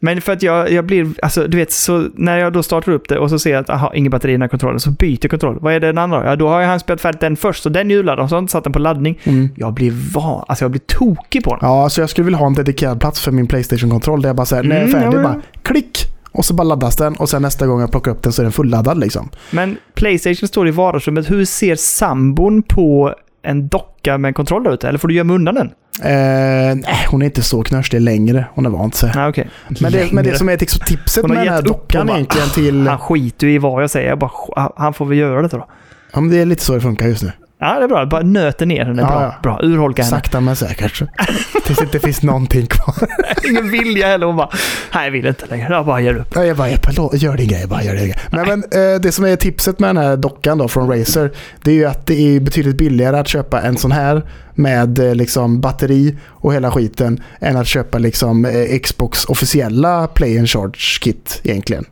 Men 0.04 0.22
för 0.22 0.34
att 0.34 0.44
jag, 0.44 0.72
jag 0.72 0.86
blir, 0.86 1.08
alltså 1.22 1.48
du 1.48 1.58
vet, 1.58 1.72
så 1.72 2.08
när 2.16 2.38
jag 2.38 2.54
då 2.54 2.64
startar 2.64 2.92
upp 2.92 3.10
det 3.10 3.18
och 3.18 3.30
så 3.30 3.40
ser 3.40 3.52
jag 3.52 3.60
att 3.62 3.70
aha, 3.70 3.92
ingen 3.96 4.10
batteri 4.12 4.32
i 4.32 4.34
den 4.34 4.42
här 4.42 4.50
kontrollen, 4.50 4.80
så 4.80 4.92
byter 4.92 5.18
jag 5.22 5.32
kontroll. 5.32 5.58
Vad 5.62 5.74
är 5.74 5.80
det 5.80 5.88
den 5.88 5.98
andra? 5.98 6.26
Ja, 6.26 6.36
då 6.36 6.48
har 6.48 6.62
jag 6.62 6.68
han 6.68 6.80
spelat 6.80 7.02
färdigt 7.02 7.22
den 7.22 7.36
först, 7.38 7.64
så 7.64 7.70
den 7.70 7.90
hjulade 7.90 8.22
och 8.22 8.30
så 8.30 8.36
har 8.36 8.38
jag 8.38 8.44
inte 8.44 8.52
satt 8.52 8.64
den 8.64 8.74
på 8.74 8.80
laddning. 8.80 9.20
Mm. 9.24 9.50
Jag 9.56 9.74
blir 9.74 9.92
van, 10.14 10.46
alltså 10.48 10.64
jag 10.64 10.72
blir 10.72 10.82
tokig 10.82 11.44
på 11.44 11.50
den. 11.56 11.60
Ja, 11.70 11.90
så 11.90 12.02
jag 12.02 12.10
skulle 12.10 12.26
vilja 12.26 12.38
ha 12.38 12.48
en 12.48 12.54
dedikerad 12.54 13.00
plats 13.00 13.20
för 13.22 13.32
min 13.32 13.48
Playstation-kontroll 13.48 14.22
där 14.22 14.30
jag 14.30 14.36
bara 14.36 14.46
säger 14.46 14.64
när 14.64 14.76
jag 14.76 14.84
är 14.84 14.88
Mm, 14.88 15.02
färdig, 15.02 15.18
ja, 15.18 15.22
men- 15.22 15.24
bara 15.34 15.42
klick. 15.64 16.08
Och 16.34 16.46
så 16.46 16.54
bara 16.54 16.64
laddas 16.64 16.96
den 16.96 17.16
och 17.16 17.30
sen 17.30 17.42
nästa 17.42 17.68
gång 17.68 17.80
jag 17.82 17.92
plockar 17.92 18.12
upp 18.12 18.24
den 18.24 18.34
så 18.34 18.42
är 18.42 18.44
den 18.44 18.52
fulladdad 18.52 19.00
liksom. 19.00 19.30
Men 19.52 19.78
Playstation 19.94 20.48
står 20.48 20.68
i 20.68 20.72
vardagsrummet. 20.72 21.32
Hur 21.32 21.46
ser 21.46 21.76
sambon 21.76 22.64
på 22.64 23.14
en 23.44 23.68
docka 23.68 24.18
med 24.18 24.30
en 24.30 24.34
kontroll 24.34 24.64
där 24.64 24.74
ute? 24.74 24.88
Eller 24.90 25.00
får 25.00 25.08
du 25.08 25.14
gömma 25.14 25.34
undan 25.34 25.56
den? 25.56 25.68
Eh, 26.04 26.76
nej, 26.76 27.06
hon 27.10 27.22
är 27.22 27.26
inte 27.26 27.42
så 27.44 27.64
knörslig 27.64 28.02
längre. 28.02 28.46
Hon 28.54 28.66
har 28.66 28.72
vant 28.72 28.96
sig. 28.96 29.12
Nej, 29.16 29.30
okej. 29.30 29.50
Men 29.82 29.92
det, 29.92 30.12
men 30.12 30.24
det 30.24 30.38
som 30.38 30.50
är 30.50 30.58
tips- 30.58 30.80
tipset 30.86 31.28
med 31.28 31.38
den 31.38 31.48
här 31.48 31.62
dockan 31.62 32.08
bara, 32.08 32.18
egentligen 32.18 32.50
till... 32.50 32.88
Han 32.88 32.98
skiter 33.00 33.48
ju 33.48 33.54
i 33.54 33.58
vad 33.58 33.84
jag 33.84 33.90
säger. 33.90 34.10
Jag 34.10 34.20
bara, 34.20 34.32
"Ah, 34.56 34.74
han 34.78 34.94
får 34.94 35.06
väl 35.06 35.18
göra 35.18 35.42
det 35.42 35.48
då. 35.48 35.68
Ja, 36.14 36.22
men 36.22 36.30
det 36.30 36.38
är 36.42 36.46
lite 36.46 36.64
så 36.64 36.74
det 36.74 36.82
funkar 36.82 37.08
just 37.08 37.24
nu. 37.24 37.32
Ja, 37.64 37.80
det 37.80 37.84
är 37.84 37.88
bra. 37.88 38.06
Bara 38.06 38.22
nöter 38.24 38.66
ner 38.66 38.86
henne. 38.86 39.02
Ja, 39.02 39.08
Bra. 39.08 39.22
ja. 39.22 39.36
bra. 39.44 39.60
Urholka 39.64 40.02
henne. 40.04 40.10
Sakta 40.16 40.42
men 40.42 40.56
säkert. 40.56 41.02
Tills 41.66 41.78
det 41.80 41.84
inte 41.84 42.00
finns 42.00 42.22
någonting 42.24 42.68
kvar. 42.68 42.96
Ingen 43.50 43.70
vilja 43.72 44.08
heller. 44.08 44.26
Hon 44.26 44.36
bara, 44.36 44.50
nej 44.94 45.04
jag 45.06 45.12
vill 45.12 45.26
inte 45.28 45.46
längre. 45.46 45.74
Jag 45.74 45.86
bara 45.86 46.02
ger 46.02 46.16
upp. 46.18 46.28
Ja, 46.36 46.46
Jag 46.46 46.58
bara, 46.58 46.70
lå- 46.70 47.16
gör 47.16 47.38
din 47.38 47.48
grej 47.48 47.68
bara, 47.68 47.84
gör 47.84 47.96
din 47.96 48.06
grej. 48.06 48.18
Men, 48.32 48.48
men 48.48 48.64
eh, 48.94 49.02
det 49.02 49.12
som 49.12 49.26
är 49.26 49.36
tipset 49.36 49.80
med 49.80 49.90
den 49.90 49.98
här 50.04 50.18
dockan 50.18 50.58
då 50.58 50.68
från 50.68 50.90
Razer, 50.92 51.32
det 51.62 51.72
är 51.72 51.76
ju 51.76 51.86
att 51.86 52.06
det 52.08 52.36
är 52.36 52.40
betydligt 52.40 52.78
billigare 52.78 53.18
att 53.20 53.28
köpa 53.28 53.62
en 53.62 53.78
sån 53.78 53.92
här 53.92 54.22
med 54.56 55.00
eh, 55.00 55.16
liksom 55.16 55.62
batteri 55.62 56.16
och 56.28 56.54
hela 56.54 56.72
skiten 56.72 57.24
än 57.40 57.58
att 57.58 57.68
köpa 57.68 57.98
liksom 57.98 58.46
eh, 58.46 58.80
Xbox 58.80 59.26
officiella 59.26 60.08
Play 60.08 60.38
and 60.40 60.50
Charge 60.50 61.00
kit 61.02 61.42
egentligen. 61.44 61.86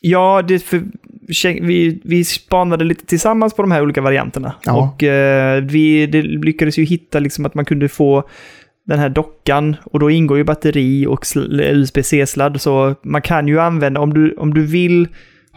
Ja, 0.00 0.42
det 0.48 0.58
för, 0.58 0.82
vi, 1.44 2.00
vi 2.04 2.24
spanade 2.24 2.84
lite 2.84 3.06
tillsammans 3.06 3.54
på 3.54 3.62
de 3.62 3.70
här 3.70 3.82
olika 3.82 4.00
varianterna. 4.00 4.54
Ja. 4.64 4.76
Och 4.76 5.02
eh, 5.02 5.62
vi 5.62 6.06
det 6.06 6.22
lyckades 6.22 6.78
ju 6.78 6.84
hitta 6.84 7.18
liksom 7.18 7.46
att 7.46 7.54
man 7.54 7.64
kunde 7.64 7.88
få 7.88 8.24
den 8.86 8.98
här 8.98 9.08
dockan 9.08 9.76
och 9.84 10.00
då 10.00 10.10
ingår 10.10 10.38
ju 10.38 10.44
batteri 10.44 11.06
och 11.06 11.24
sl- 11.24 11.72
USB-C-sladd. 11.72 12.60
Så 12.60 12.94
man 13.02 13.22
kan 13.22 13.48
ju 13.48 13.60
använda, 13.60 14.00
om 14.00 14.14
du, 14.14 14.34
om 14.34 14.54
du 14.54 14.66
vill 14.66 15.08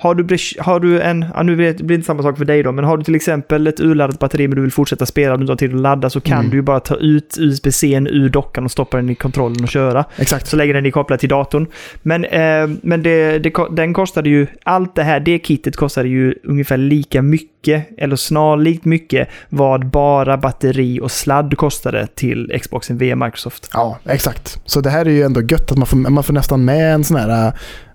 har 0.01 0.15
du, 0.15 0.37
har 0.59 0.79
du 0.79 1.01
en, 1.01 1.25
ja, 1.35 1.43
nu 1.43 1.55
vet- 1.55 1.77
det 1.77 1.83
blir 1.83 1.95
inte 1.97 2.05
samma 2.05 2.23
sak 2.23 2.37
för 2.37 2.45
dig 2.45 2.63
då, 2.63 2.71
men 2.71 2.85
har 2.85 2.97
du 2.97 3.03
till 3.03 3.15
exempel 3.15 3.67
ett 3.67 3.79
urladdat 3.79 4.19
batteri 4.19 4.47
men 4.47 4.55
du 4.55 4.61
vill 4.61 4.71
fortsätta 4.71 5.05
spela 5.05 5.31
och 5.33 5.39
du 5.39 5.43
inte 5.43 5.51
har 5.51 5.57
tid 5.57 5.73
att 5.75 5.81
ladda 5.81 6.09
så 6.09 6.21
kan 6.21 6.39
Mm. 6.39 6.49
du 6.51 6.57
ju 6.57 6.61
bara 6.61 6.79
ta 6.79 6.95
ut 6.95 7.37
USB-C 7.39 7.95
ur 8.09 8.29
dockan 8.29 8.65
och 8.65 8.71
stoppa 8.71 8.97
den 8.97 9.09
i 9.09 9.15
kontrollen 9.15 9.63
och 9.63 9.69
köra. 9.69 10.05
Exakt. 10.17 10.47
Så 10.47 10.55
lägger 10.57 10.73
den 10.73 10.85
i 10.85 10.91
kopplad 10.91 11.19
till 11.19 11.29
datorn. 11.29 11.67
Men, 12.01 12.25
eh, 12.25 12.69
men 12.81 13.03
det, 13.03 13.39
det, 13.39 13.53
den 13.71 13.93
kostade 13.93 14.29
ju, 14.29 14.47
allt 14.63 14.95
det 14.95 15.03
här, 15.03 15.19
det 15.19 15.39
kittet 15.45 15.75
kostade 15.75 16.07
ju 16.09 16.35
ungefär 16.43 16.77
lika 16.77 17.21
mycket, 17.21 17.87
eller 17.97 18.15
snarlikt 18.15 18.85
mycket, 18.85 19.27
vad 19.49 19.85
bara 19.85 20.37
batteri 20.37 20.99
och 21.01 21.11
sladd 21.11 21.57
kostade 21.57 22.07
till 22.15 22.59
Xboxen 22.61 22.97
via 22.97 23.15
Microsoft. 23.15 23.69
Ja, 23.73 23.97
exakt. 24.05 24.59
Så 24.65 24.81
det 24.81 24.89
här 24.89 25.05
är 25.05 25.09
ju 25.11 25.21
ändå 25.21 25.41
gött 25.41 25.71
att 25.71 25.77
man 25.77 25.87
får, 25.87 25.97
man 25.97 26.23
får 26.23 26.33
nästan 26.33 26.65
med 26.65 26.93
en 26.93 27.03
sån 27.03 27.17
här 27.17 27.47
äh, 27.47 27.53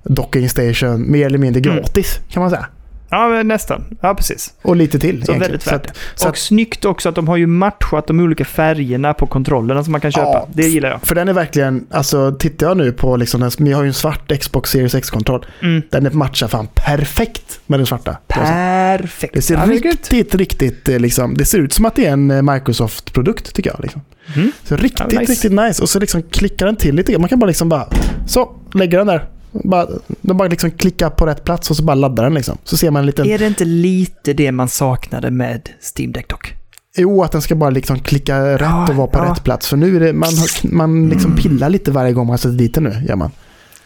docking 0.08 0.48
station 0.48 1.10
mer 1.10 1.26
eller 1.26 1.38
mindre 1.38 1.62
Mm. 1.62 1.76
gratis 1.76 2.20
kan 2.30 2.40
man 2.40 2.50
säga. 2.50 2.66
Ja, 3.10 3.42
nästan. 3.42 3.84
Ja, 4.02 4.14
precis. 4.14 4.54
Och 4.62 4.76
lite 4.76 4.98
till. 4.98 5.08
Så 5.10 5.14
egentligen. 5.32 5.40
väldigt 5.40 5.62
Så 5.62 5.70
värt 5.70 5.86
att- 5.86 5.94
det. 5.94 6.00
så 6.14 6.24
Och 6.26 6.30
att- 6.30 6.38
snyggt 6.38 6.84
också 6.84 7.08
att 7.08 7.14
de 7.14 7.28
har 7.28 7.36
ju 7.36 7.46
matchat 7.46 8.06
de 8.06 8.20
olika 8.20 8.44
färgerna 8.44 9.14
på 9.14 9.26
kontrollerna 9.26 9.84
som 9.84 9.92
man 9.92 10.00
kan 10.00 10.12
köpa. 10.12 10.28
Ja. 10.32 10.48
Det 10.52 10.62
gillar 10.68 10.88
jag. 10.90 11.00
För 11.02 11.14
den 11.14 11.28
är 11.28 11.32
verkligen, 11.32 11.86
alltså 11.90 12.36
tittar 12.38 12.66
jag 12.66 12.76
nu 12.76 12.92
på 12.92 13.16
liksom 13.16 13.40
den, 13.40 13.50
vi 13.58 13.72
har 13.72 13.82
ju 13.82 13.88
en 13.88 13.94
svart 13.94 14.32
Xbox 14.40 14.70
Series 14.70 14.94
X-kontroll. 14.94 15.46
Mm. 15.62 15.82
Den 15.90 16.08
matchar 16.12 16.48
fan 16.48 16.68
perfekt 16.74 17.60
med 17.66 17.78
den 17.80 17.86
svarta. 17.86 18.16
jag. 18.28 18.36
Perfekt. 18.36 19.34
Det 19.34 19.42
ser 19.42 19.54
Ja, 19.54 19.66
riktigt, 19.66 20.34
riktigt 20.34 20.88
eh, 20.88 20.98
liksom, 20.98 21.34
det 21.34 21.44
ser 21.44 21.58
ut 21.58 21.72
som 21.72 21.84
att 21.84 21.94
det 21.94 22.06
är 22.06 22.12
en 22.12 22.30
eh, 22.30 22.42
Microsoft-produkt 22.42 23.54
tycker 23.54 23.70
jag. 23.70 23.80
Liksom. 23.82 24.00
Mm. 24.36 24.52
Så 24.64 24.76
riktigt, 24.76 25.12
Ja, 25.12 25.20
nice. 25.20 25.32
riktigt 25.32 25.52
nice. 25.52 25.82
Och 25.82 25.88
så 25.88 25.98
liksom 26.00 26.22
klickar 26.22 26.66
den 26.66 26.76
till 26.76 26.94
lite 26.94 27.12
grann. 27.12 27.20
Man 27.20 27.28
kan 27.28 27.38
bara 27.38 27.46
liksom 27.46 27.68
bara, 27.68 27.88
så, 28.26 28.50
lägga 28.74 28.98
den 28.98 29.06
där. 29.06 29.28
Bara, 29.64 29.86
de 30.20 30.36
bara 30.36 30.48
liksom 30.48 30.70
klickar 30.70 31.10
på 31.10 31.26
rätt 31.26 31.44
plats 31.44 31.70
och 31.70 31.76
så 31.76 31.82
bara 31.82 31.94
laddar 31.94 32.24
den 32.24 32.34
liksom. 32.34 32.58
Så 32.64 32.76
ser 32.76 32.90
man 32.90 33.00
en 33.00 33.06
liten, 33.06 33.26
Är 33.26 33.38
det 33.38 33.46
inte 33.46 33.64
lite 33.64 34.32
det 34.32 34.52
man 34.52 34.68
saknade 34.68 35.30
med 35.30 35.68
Steam 35.96 36.12
Deck 36.12 36.28
dock? 36.28 36.54
jo 36.98 37.22
att 37.22 37.32
den 37.32 37.42
ska 37.42 37.54
bara 37.54 37.70
liksom 37.70 37.98
klicka 37.98 38.54
rätt 38.54 38.60
Ja, 38.60 38.88
och 38.88 38.94
vara 38.94 39.06
på 39.06 39.18
ja. 39.18 39.30
rätt 39.32 39.44
plats. 39.44 39.68
För 39.68 39.76
nu 39.76 39.96
är 39.96 40.00
det, 40.00 40.12
man, 40.12 40.28
man 40.62 41.08
liksom 41.08 41.36
pillar 41.36 41.68
lite 41.68 41.90
varje 41.90 42.12
gång 42.12 42.26
man 42.26 42.38
sätter 42.38 42.56
dit 42.56 42.74
den 42.74 42.84
nu, 42.84 43.04
gör 43.08 43.16
man. 43.16 43.30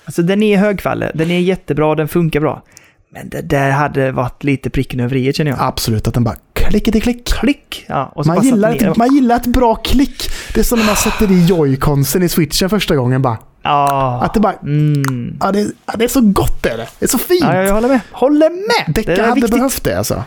Alltså 0.05 0.23
den 0.23 0.43
är 0.43 0.57
högkvalle, 0.59 1.11
den 1.15 1.31
är 1.31 1.39
jättebra, 1.39 1.95
den 1.95 2.09
funkar 2.09 2.41
bra. 2.41 2.63
Men 3.13 3.29
det 3.29 3.41
där 3.43 3.71
hade 3.71 4.13
varit 4.13 4.45
lite 4.45 4.71
pricken 4.71 5.01
över 5.01 5.17
i 5.17 5.33
känner 5.33 5.51
jag. 5.51 5.61
Absolut, 5.61 6.09
att 6.09 6.15
den 6.15 6.25
bara 6.25 6.37
klickety 6.53 7.01
klick. 7.01 7.27
Klick! 7.29 7.85
Ja, 7.89 8.23
Man 8.27 8.43
gillar, 8.45 8.75
ett, 8.75 8.97
man 8.97 9.15
gillar 9.15 9.37
ett 9.37 9.47
bra 9.47 9.75
klick. 9.75 10.31
Det 10.55 10.61
är 10.61 10.65
som 10.65 10.79
när 10.79 10.87
man 10.87 10.97
sätter 10.97 11.31
i 11.33 11.47
joyconsen 11.47 12.23
i 12.23 12.29
switchen 12.29 12.71
första 12.71 12.97
gången 12.97 13.23
bara. 13.23 13.39
Ja. 13.63 14.21
Att 14.25 14.35
det 14.35 14.41
bara, 14.41 14.53
Mm. 14.63 15.37
ja, 15.41 15.53
det, 15.53 15.61
ja, 15.87 15.93
det 15.99 16.05
är 16.05 16.09
så 16.09 16.21
gott 16.21 16.67
är 16.67 16.77
det. 16.77 16.89
Det 16.99 17.05
är 17.05 17.09
så 17.09 17.19
fint. 17.19 17.41
Ja, 17.43 17.63
jag 17.63 17.75
håller 17.75 17.89
med. 17.89 18.01
Håller 18.13 18.51
med! 18.51 18.95
Decka 18.95 19.15
det 19.15 19.23
hade 19.23 19.35
viktigt. 19.35 19.51
behövt 19.55 19.85
det 19.85 19.99
alltså. 19.99 20.25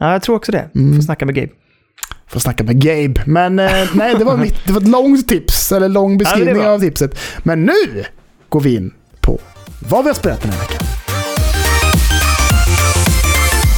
Ja, 0.00 0.12
jag 0.12 0.22
tror 0.22 0.36
också 0.36 0.52
det. 0.52 0.68
Mm. 0.74 0.94
Får 0.96 1.02
snacka 1.02 1.26
med 1.26 1.34
Gabe. 1.34 1.48
Får 2.28 2.40
snacka 2.40 2.64
med 2.64 2.80
Gabe. 2.80 3.22
Men 3.26 3.58
eh, 3.58 3.70
nej, 3.94 4.14
det 4.18 4.24
var, 4.24 4.36
mitt, 4.36 4.66
det 4.66 4.72
var 4.72 4.80
ett 4.80 4.88
långt 4.88 5.28
tips, 5.28 5.72
eller 5.72 5.88
lång 5.88 6.18
beskrivning 6.18 6.54
bra. 6.54 6.68
av 6.68 6.78
tipset. 6.80 7.18
Men 7.42 7.64
nu 7.66 8.04
går 8.48 8.60
vi 8.60 8.74
in 8.76 8.94
på 9.20 9.38
vad 9.88 10.04
vi 10.04 10.10
har 10.10 10.14
spelat 10.14 10.42
den 10.42 10.50
här 10.50 10.58
veckan. 10.60 10.75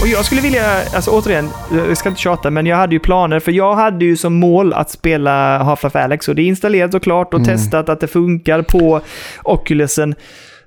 Och 0.01 0.09
jag 0.09 0.25
skulle 0.25 0.41
vilja, 0.41 0.65
alltså 0.95 1.11
återigen, 1.11 1.51
jag 1.89 1.97
ska 1.97 2.09
inte 2.09 2.21
tjata, 2.21 2.51
men 2.51 2.67
jag 2.67 2.77
hade 2.77 2.95
ju 2.95 2.99
planer, 2.99 3.41
för 3.41 3.53
jag 3.53 3.75
hade 3.75 4.05
ju 4.05 4.17
som 4.17 4.35
mål 4.35 4.73
att 4.73 4.91
spela 4.91 5.59
Half-Life 5.59 6.05
Alyx 6.05 6.29
och 6.29 6.35
det 6.35 6.43
är 6.43 6.47
installerat 6.47 6.95
och 6.95 7.03
klart 7.03 7.35
och 7.35 7.45
testat 7.45 7.89
att 7.89 8.01
det 8.01 8.07
funkar 8.09 8.63
på 8.63 9.01
Oculusen. 9.43 10.15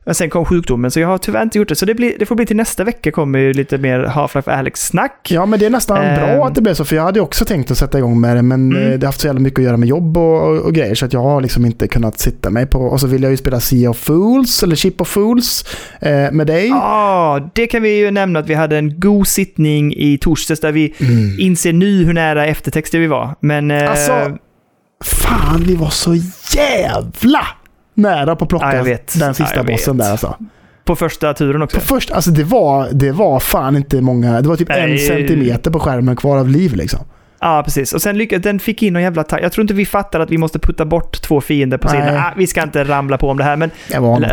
Men 0.05 0.15
sen 0.15 0.29
kom 0.29 0.45
sjukdomen, 0.45 0.91
så 0.91 0.99
jag 0.99 1.07
har 1.07 1.17
tyvärr 1.17 1.41
inte 1.43 1.57
gjort 1.57 1.69
det. 1.69 1.75
Så 1.75 1.85
det, 1.85 1.95
blir, 1.95 2.13
det 2.19 2.25
får 2.25 2.35
bli 2.35 2.45
till 2.45 2.55
nästa 2.55 2.83
vecka 2.83 3.11
kommer 3.11 3.39
ju 3.39 3.53
lite 3.53 3.77
mer 3.77 3.99
Half-Life 4.05 4.49
Alyx-snack. 4.59 5.27
Ja, 5.31 5.45
men 5.45 5.59
det 5.59 5.65
är 5.65 5.69
nästan 5.69 5.97
Ehm. 5.97 6.15
bra 6.35 6.47
att 6.47 6.55
det 6.55 6.61
blev 6.61 6.73
så, 6.73 6.85
för 6.85 6.95
jag 6.95 7.03
hade 7.03 7.21
också 7.21 7.45
tänkt 7.45 7.71
att 7.71 7.77
sätta 7.77 7.97
igång 7.97 8.21
med 8.21 8.35
det, 8.35 8.41
men 8.41 8.71
Mm. 8.71 8.83
eh, 8.91 8.99
det 8.99 9.05
har 9.05 9.07
haft 9.07 9.21
så 9.21 9.27
jävla 9.27 9.39
mycket 9.41 9.59
att 9.59 9.65
göra 9.65 9.77
med 9.77 9.89
jobb 9.89 10.17
och, 10.17 10.47
och, 10.49 10.57
och 10.57 10.73
grejer, 10.73 10.95
så 10.95 11.05
att 11.05 11.13
jag 11.13 11.21
har 11.23 11.41
liksom 11.41 11.65
inte 11.65 11.87
kunnat 11.87 12.19
sitta 12.19 12.49
mig 12.49 12.65
på... 12.67 12.79
Och 12.79 12.99
så 12.99 13.07
vill 13.07 13.23
jag 13.23 13.31
ju 13.31 13.37
spela 13.37 13.59
Sea 13.59 13.89
of 13.89 13.97
Fools, 13.97 14.63
eller 14.63 14.75
Chip 14.75 15.01
of 15.01 15.07
Fools, 15.07 15.65
eh, 16.01 16.31
med 16.31 16.47
dig. 16.47 16.67
Ja, 16.67 17.49
det 17.53 17.67
kan 17.67 17.81
vi 17.83 17.97
ju 17.99 18.11
nämna 18.11 18.39
att 18.39 18.47
vi 18.49 18.53
hade 18.53 18.77
en 18.77 18.99
god 18.99 19.27
sittning 19.27 19.93
i 19.93 20.17
torsdags 20.21 20.61
där 20.61 20.71
vi 20.71 20.93
inser 21.39 21.73
nu 21.73 22.03
hur 22.05 22.13
nära 22.13 22.45
eftertexter 22.45 22.99
vi 22.99 23.07
var. 23.07 23.35
Men... 23.39 23.71
eh, 23.71 23.77
Mm. 23.77 23.89
Alltså, 23.91 24.37
fan 25.03 25.63
vi 25.67 25.75
var 25.75 25.89
så 25.89 26.15
jävla 26.55 27.47
nära 27.93 28.35
på 28.35 28.43
att 28.43 28.49
plocka 28.49 28.75
Ja, 28.87 28.97
den 29.19 29.33
sista 29.33 29.55
Ja, 29.55 29.63
bossen 29.63 29.97
där 29.97 30.11
alltså. 30.11 30.35
på 30.83 30.95
första 30.95 31.33
turen 31.33 31.61
också. 31.61 31.79
På 31.79 31.85
först, 31.85 32.11
alltså 32.11 32.31
det 32.31 32.43
var, 32.43 32.89
det 32.91 33.11
var 33.11 33.39
fan 33.39 33.75
inte 33.75 34.01
många, 34.01 34.41
det 34.41 34.49
var 34.49 34.55
typ 34.55 34.69
Nej. 34.69 34.91
en 34.91 34.99
centimeter 34.99 35.71
på 35.71 35.79
skärmen 35.79 36.15
kvar 36.15 36.37
av 36.37 36.49
liv 36.49 36.75
liksom. 36.75 36.99
Ja, 37.43 37.61
precis. 37.63 37.93
Och 37.93 38.01
sen 38.01 38.17
lyckades 38.17 38.43
den 38.43 38.59
fick 38.59 38.83
in 38.83 38.93
någon 38.93 39.01
jävla 39.01 39.21
attack. 39.21 39.39
Jag 39.43 39.51
tror 39.51 39.61
inte 39.61 39.73
vi 39.73 39.85
fattar 39.85 40.19
att 40.19 40.31
vi 40.31 40.37
måste 40.37 40.59
putta 40.59 40.85
bort 40.85 41.21
två 41.21 41.41
fiender 41.41 41.77
på 41.77 41.87
sidan. 41.89 42.15
Ah, 42.17 42.33
vi 42.37 42.47
ska 42.47 42.63
inte 42.63 42.83
ramla 42.83 43.17
på 43.17 43.29
om 43.29 43.37
det 43.37 43.43
här, 43.43 43.57
men 43.57 43.71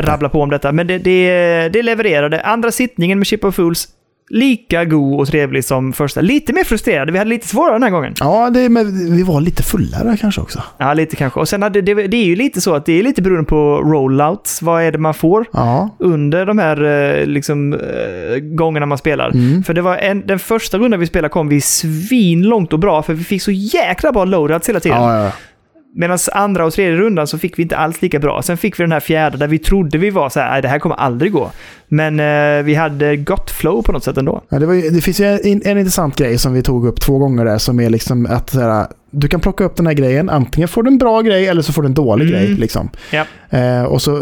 rabbla 0.02 0.28
på 0.28 0.42
om 0.42 0.50
detta. 0.50 0.72
Men 0.72 0.86
det, 0.86 0.98
det, 0.98 1.68
det 1.68 1.82
levererade. 1.82 2.40
Andra 2.42 2.70
sittningen 2.70 3.18
med 3.18 3.26
Chip 3.26 3.44
of 3.44 3.54
Fools, 3.54 3.88
lika 4.28 4.84
god 4.84 5.20
och 5.20 5.26
trevlig 5.28 5.64
som 5.64 5.92
första. 5.92 6.20
Lite 6.20 6.52
mer 6.52 6.64
frustrerade. 6.64 7.12
Vi 7.12 7.18
hade 7.18 7.30
lite 7.30 7.48
svårare 7.48 7.72
den 7.72 7.82
här 7.82 7.90
gången. 7.90 8.14
Ja, 8.20 8.50
det, 8.50 8.68
men 8.68 9.16
vi 9.16 9.22
var 9.22 9.40
lite 9.40 9.62
fullare 9.62 10.16
kanske 10.20 10.40
också. 10.40 10.62
Ja, 10.78 10.94
lite 10.94 11.16
kanske. 11.16 11.40
Och 11.40 11.48
sen 11.48 11.62
hade 11.62 11.80
det, 11.80 11.94
det 11.94 12.16
är 12.16 12.24
ju 12.24 12.36
lite 12.36 12.60
så 12.60 12.74
att 12.74 12.86
det 12.86 12.98
är 12.98 13.02
lite 13.02 13.22
beroende 13.22 13.44
på 13.44 13.80
rollouts. 13.80 14.62
Vad 14.62 14.82
är 14.82 14.92
det 14.92 14.98
man 14.98 15.14
får? 15.14 15.46
Ja, 15.52 15.96
under 15.98 16.46
de 16.46 16.58
här 16.58 16.84
eh, 16.84 17.26
liksom, 17.26 17.72
eh, 17.72 18.38
gångerna 18.38 18.86
man 18.86 18.98
spelar. 18.98 19.30
Mm. 19.30 19.62
För 19.64 19.74
det 19.74 19.82
var 19.82 19.96
en, 19.96 20.26
den 20.26 20.38
första 20.38 20.78
rundan 20.78 21.00
vi 21.00 21.06
spelade 21.06 21.32
kom 21.32 21.48
vi 21.48 21.60
svin 21.60 22.42
långt 22.42 22.72
och 22.72 22.78
bra, 22.78 23.02
för 23.02 23.14
vi 23.14 23.24
fick 23.24 23.42
så 23.42 23.50
jäkla 23.50 24.12
bra 24.12 24.24
loadouts 24.24 24.68
hela 24.68 24.80
tiden. 24.80 24.98
ja, 25.02 25.24
ja. 25.24 25.32
Medan 25.94 26.18
andra 26.32 26.64
och 26.66 26.72
tredje 26.72 26.96
rundan 26.96 27.26
så 27.26 27.38
fick 27.38 27.58
vi 27.58 27.62
inte 27.62 27.76
alls 27.76 28.02
lika 28.02 28.18
bra. 28.18 28.42
Sen 28.42 28.56
fick 28.56 28.80
vi 28.80 28.84
den 28.84 28.92
här 28.92 29.00
fjärde 29.00 29.36
där 29.38 29.46
vi 29.48 29.58
trodde 29.58 29.98
vi 29.98 30.10
var 30.10 30.28
så 30.28 30.40
här, 30.40 30.50
"Nej, 30.50 30.62
det 30.62 30.68
här 30.68 30.78
kommer 30.78 30.96
aldrig 30.96 31.32
gå. 31.32 31.50
Men 31.88 32.20
eh, 32.20 32.64
vi 32.64 32.74
hade 32.74 33.16
gott 33.16 33.50
flow 33.50 33.82
på 33.82 33.92
något 33.92 34.04
sätt 34.04 34.16
ändå. 34.16 34.42
Ja, 34.48 34.58
det, 34.58 34.66
var, 34.66 34.74
ju- 34.74 34.90
det 34.90 35.00
finns 35.00 35.20
ju 35.20 35.24
en, 35.24 35.62
en 35.64 35.78
intressant 35.78 36.16
grej 36.16 36.38
som 36.38 36.52
vi 36.52 36.62
tog 36.62 36.86
upp 36.86 37.00
två 37.00 37.18
gånger 37.18 37.44
där 37.44 37.58
som 37.58 37.80
är 37.80 37.90
liksom 37.90 38.26
att 38.26 38.50
så 38.50 38.60
här, 38.60 38.86
du 39.10 39.28
kan 39.28 39.40
plocka 39.40 39.64
upp 39.64 39.76
den 39.76 39.86
här 39.86 39.94
grejen, 39.94 40.30
antingen 40.30 40.68
får 40.68 40.82
du 40.82 40.88
en 40.90 40.98
bra 40.98 41.20
grej 41.20 41.46
eller 41.48 41.62
så 41.62 41.72
får 41.72 41.82
du 41.82 41.86
en 41.88 41.94
dålig 41.94 42.28
Mm. 42.28 42.40
grej. 42.40 42.48
Liksom. 42.54 42.90
Ja. 43.12 43.24
Eh, 43.58 43.82
och 43.82 44.02
så 44.02 44.18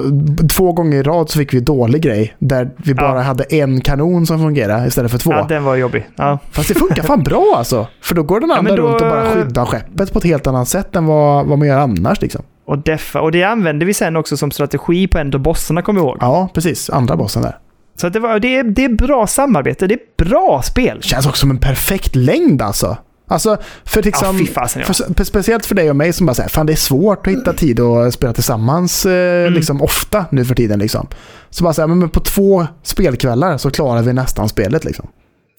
två 0.57 0.73
gånger 0.73 0.97
i 0.99 1.03
rad 1.03 1.31
så 1.31 1.39
fick 1.39 1.55
vi 1.55 1.61
dålig 1.61 2.03
grej 2.03 2.35
där 2.39 2.71
vi 2.77 2.95
bara 2.95 3.15
Ja. 3.17 3.21
hade 3.23 3.45
en 3.45 3.81
kanon 3.81 4.27
som 4.27 4.39
fungerade 4.39 4.87
istället 4.87 5.11
för 5.11 5.19
två. 5.19 5.33
Ja, 5.33 5.47
den 5.49 5.65
var 5.65 5.77
jobbig. 5.77 6.07
Ja. 6.17 6.39
Fast 6.51 6.69
det 6.69 6.75
funkar 6.75 7.03
fan 7.03 7.23
bra 7.23 7.55
alltså. 7.57 7.87
För 8.03 8.15
då 8.15 8.23
går 8.23 8.41
den 8.41 8.51
andra 8.51 8.63
men 8.63 8.77
då- 8.77 8.83
runt 8.89 9.03
och 9.03 9.09
bara 9.09 9.27
skyddar 9.31 9.65
skeppet 9.65 10.13
på 10.13 10.19
ett 10.19 10.25
helt 10.25 10.47
annat 10.47 10.69
sätt 10.69 10.97
än 10.97 11.07
vad, 11.07 11.47
vad 11.47 11.59
man 11.59 11.69
gör 11.69 11.79
annars. 11.79 12.21
Liksom. 12.23 12.43
Och 12.67 12.79
deffa. 12.79 13.21
Och 13.21 13.33
det 13.33 13.43
använde 13.45 13.85
vi 13.85 13.95
sen 13.95 14.17
också 14.17 14.37
som 14.37 14.51
strategi 14.51 15.07
på 15.09 15.19
en 15.19 15.35
av 15.35 15.41
bossarna, 15.41 15.83
kommer 15.83 16.01
jag 16.01 16.07
ihåg. 16.09 16.17
Ja, 16.21 16.49
precis. 16.55 16.91
Andra 16.91 17.17
bossen 17.17 17.43
där. 17.43 17.57
Så 17.97 18.09
det, 18.09 18.21
var, 18.21 18.39
det, 18.41 18.57
är, 18.57 18.65
det 18.65 18.85
är 18.85 18.89
bra 18.89 19.27
samarbete. 19.27 19.87
Det 19.87 19.95
är 19.95 20.25
bra 20.25 20.63
spel. 20.65 21.03
Känns 21.03 21.27
också 21.27 21.41
som 21.41 21.51
en 21.51 21.59
perfekt 21.59 22.15
längd 22.17 22.63
alltså. 22.63 22.97
Alltså, 23.29 23.57
för 23.85 24.03
liksom... 24.03 24.39
Ja, 24.39 24.47
fasen, 24.55 24.83
ja. 24.87 24.95
för, 25.17 25.25
speciellt 25.25 25.67
för 25.67 25.75
dig 25.75 25.91
och 25.91 25.97
mig 25.97 26.13
som 26.13 26.27
bara 26.27 26.35
säger 26.35 26.49
fan 26.49 26.67
det 26.67 26.73
är 26.73 26.77
svårt 26.77 27.27
att 27.27 27.33
hitta 27.33 27.53
tid 27.53 27.81
att 27.81 28.15
spela 28.15 28.33
tillsammans 28.33 29.07
eh, 29.07 29.27
Mm. 29.47 29.53
liksom 29.55 29.83
ofta 29.83 30.25
nu 30.31 30.45
för 30.45 30.55
tiden. 30.55 30.79
Liksom. 30.79 31.07
Så 31.51 31.65
bara 31.65 31.73
säga, 31.73 31.87
men 31.87 31.99
men 31.99 32.09
på 32.09 32.21
två 32.21 32.67
spelkvällar 32.83 33.59
så 33.59 33.71
klarar 33.71 34.03
vi 34.03 34.13
nästan 34.13 34.49
spelet. 34.49 34.85
Liksom. 34.85 35.09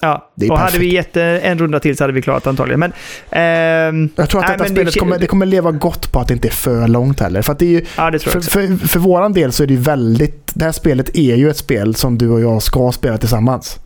Ja, 0.02 0.32
och 0.36 0.58
hade 0.58 0.62
perfekt. 0.66 0.82
vi 0.84 0.94
gett 0.94 1.18
eh, 1.18 1.24
en 1.52 1.60
runda 1.60 1.80
till 1.80 1.98
så 1.98 2.04
hade 2.04 2.14
vi 2.14 2.22
klarat 2.22 2.48
antagligen. 2.48 2.80
Men, 2.80 2.92
ehm, 3.30 4.10
Jag 4.16 4.30
tror 4.30 4.42
att 4.42 4.48
nej, 4.48 4.58
detta 4.58 4.70
spelet 4.70 4.94
det, 4.94 5.00
kommer, 5.00 5.20
det 5.20 5.28
kommer 5.28 5.46
leva 5.46 5.72
gott 5.72 6.12
på 6.12 6.20
att 6.20 6.28
det 6.28 6.34
inte 6.34 6.48
är 6.48 6.52
för 6.52 6.88
långt 6.88 7.20
heller. 7.20 7.42
För 7.42 7.52
att 7.52 7.60
det 7.60 7.66
är 7.66 7.70
ju, 7.70 7.86
Ja, 7.98 8.12
det 8.12 8.20
för, 8.20 8.42
för, 8.42 8.88
för 8.88 9.00
våran 9.00 9.34
del 9.34 9.52
så 9.52 9.64
är 9.64 9.68
det 9.68 9.74
ju 9.74 9.80
väldigt... 9.80 10.52
Det 10.54 10.66
här 10.66 10.72
spelet 10.72 11.18
är 11.18 11.36
ju 11.36 11.50
ett 11.50 11.58
spel 11.58 11.96
som 11.96 12.18
du 12.18 12.30
och 12.30 12.42
jag 12.42 12.62
ska 12.64 12.92
spela 12.92 13.18
tillsammans. 13.18 13.80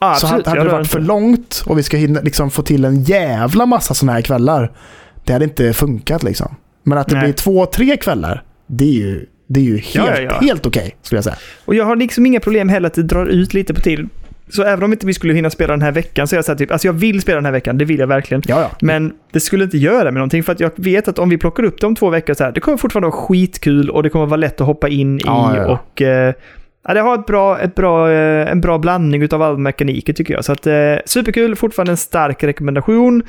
Ja, 0.00 0.14
så 0.14 0.26
absolut. 0.26 0.46
hade 0.46 0.62
det 0.64 0.68
varit 0.68 0.88
för 0.88 1.00
långt 1.00 1.62
och 1.66 1.78
vi 1.78 1.82
ska 1.82 1.96
hinna, 1.96 2.20
liksom, 2.20 2.50
få 2.50 2.62
till 2.62 2.84
en 2.84 3.02
jävla 3.02 3.66
massa 3.66 3.94
sådana 3.94 4.12
här 4.12 4.22
kvällar. 4.22 4.72
Det 5.24 5.32
hade 5.32 5.44
inte 5.44 5.72
funkat 5.72 6.22
liksom. 6.22 6.56
Men 6.82 6.98
att 6.98 7.08
det 7.08 7.14
Nej. 7.14 7.24
blir 7.24 7.32
två, 7.32 7.66
tre 7.66 7.96
kvällar, 7.96 8.42
det 8.66 8.84
är 8.84 8.92
ju, 8.92 9.26
det 9.46 9.60
är 9.60 9.64
ju 9.64 9.78
helt, 9.78 9.94
Ja, 9.94 10.20
ja, 10.20 10.20
ja. 10.20 10.38
helt 10.40 10.66
okej 10.66 10.96
skulle 11.02 11.16
jag 11.16 11.24
säga. 11.24 11.36
Och 11.64 11.74
jag 11.74 11.84
har 11.84 11.96
liksom 11.96 12.26
inga 12.26 12.40
problem 12.40 12.68
heller 12.68 12.86
att 12.86 12.94
det 12.94 13.02
drar 13.02 13.26
ut 13.26 13.54
lite 13.54 13.74
på 13.74 13.80
tid. 13.80 14.08
Så 14.48 14.62
även 14.62 14.84
om 14.84 14.92
inte 14.92 15.06
vi 15.06 15.14
skulle 15.14 15.34
hinna 15.34 15.50
spela 15.50 15.72
den 15.72 15.82
här 15.82 15.92
veckan 15.92 16.28
så 16.28 16.34
är 16.34 16.38
jag 16.38 16.44
så 16.44 16.52
här 16.52 16.58
typ, 16.58 16.70
alltså 16.70 16.88
jag 16.88 16.92
vill 16.92 17.20
spela 17.20 17.36
den 17.36 17.44
här 17.44 17.52
veckan, 17.52 17.78
det 17.78 17.84
vill 17.84 17.98
jag 17.98 18.06
verkligen. 18.06 18.42
Ja, 18.46 18.60
ja. 18.60 18.70
Men 18.80 19.12
det 19.32 19.40
skulle 19.40 19.64
inte 19.64 19.78
göra 19.78 20.04
med 20.04 20.14
någonting 20.14 20.42
för 20.42 20.52
att 20.52 20.60
jag 20.60 20.70
vet 20.76 21.08
att 21.08 21.18
om 21.18 21.28
vi 21.28 21.38
plockar 21.38 21.62
upp 21.62 21.80
det 21.80 21.86
om 21.86 21.94
två 21.96 22.10
veckor 22.10 22.34
så 22.34 22.44
här, 22.44 22.52
det 22.52 22.60
kommer 22.60 22.78
fortfarande 22.78 23.08
vara 23.08 23.16
skitkul 23.16 23.90
och 23.90 24.02
det 24.02 24.10
kommer 24.10 24.26
vara 24.26 24.36
lätt 24.36 24.60
att 24.60 24.66
hoppa 24.66 24.88
in 24.88 25.20
i 25.20 25.24
och 25.66 26.02
eh, 26.02 26.34
ja, 26.86 26.94
det 26.94 27.00
har 27.00 27.14
ett 27.14 27.26
bra, 27.26 27.58
ett 27.58 27.74
bra, 27.74 28.10
eh, 28.12 28.50
en 28.50 28.60
bra 28.60 28.78
blandning 28.78 29.22
utav 29.22 29.42
all 29.42 29.58
mekaniker 29.58 30.12
tycker 30.12 30.34
jag. 30.34 30.44
Så 30.44 30.52
att 30.52 30.66
eh, 30.66 30.96
superkul, 31.04 31.56
fortfarande 31.56 31.92
en 31.92 31.96
stark 31.96 32.44
rekommendation. 32.44 33.22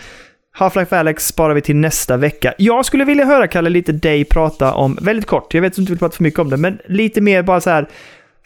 Half-Life 0.58 1.00
Alex 1.00 1.28
sparar 1.28 1.54
vi 1.54 1.62
till 1.62 1.76
nästa 1.76 2.18
vecka. 2.18 2.54
Jag 2.58 2.86
skulle 2.86 3.06
vilja 3.06 3.26
höra, 3.26 3.48
Kalle, 3.48 3.70
lite 3.70 3.92
dig 3.92 4.26
prata 4.26 4.74
om, 4.74 4.98
väldigt 5.02 5.26
kort, 5.26 5.54
jag 5.54 5.62
vet 5.62 5.72
att 5.72 5.76
du 5.76 5.82
inte 5.82 5.92
vill 5.92 6.00
prata 6.00 6.16
för 6.16 6.24
mycket 6.24 6.40
om 6.40 6.50
det, 6.50 6.58
men 6.58 6.80
lite 6.86 7.22
mer 7.22 7.44
bara 7.44 7.62
så 7.62 7.70
här, 7.70 7.88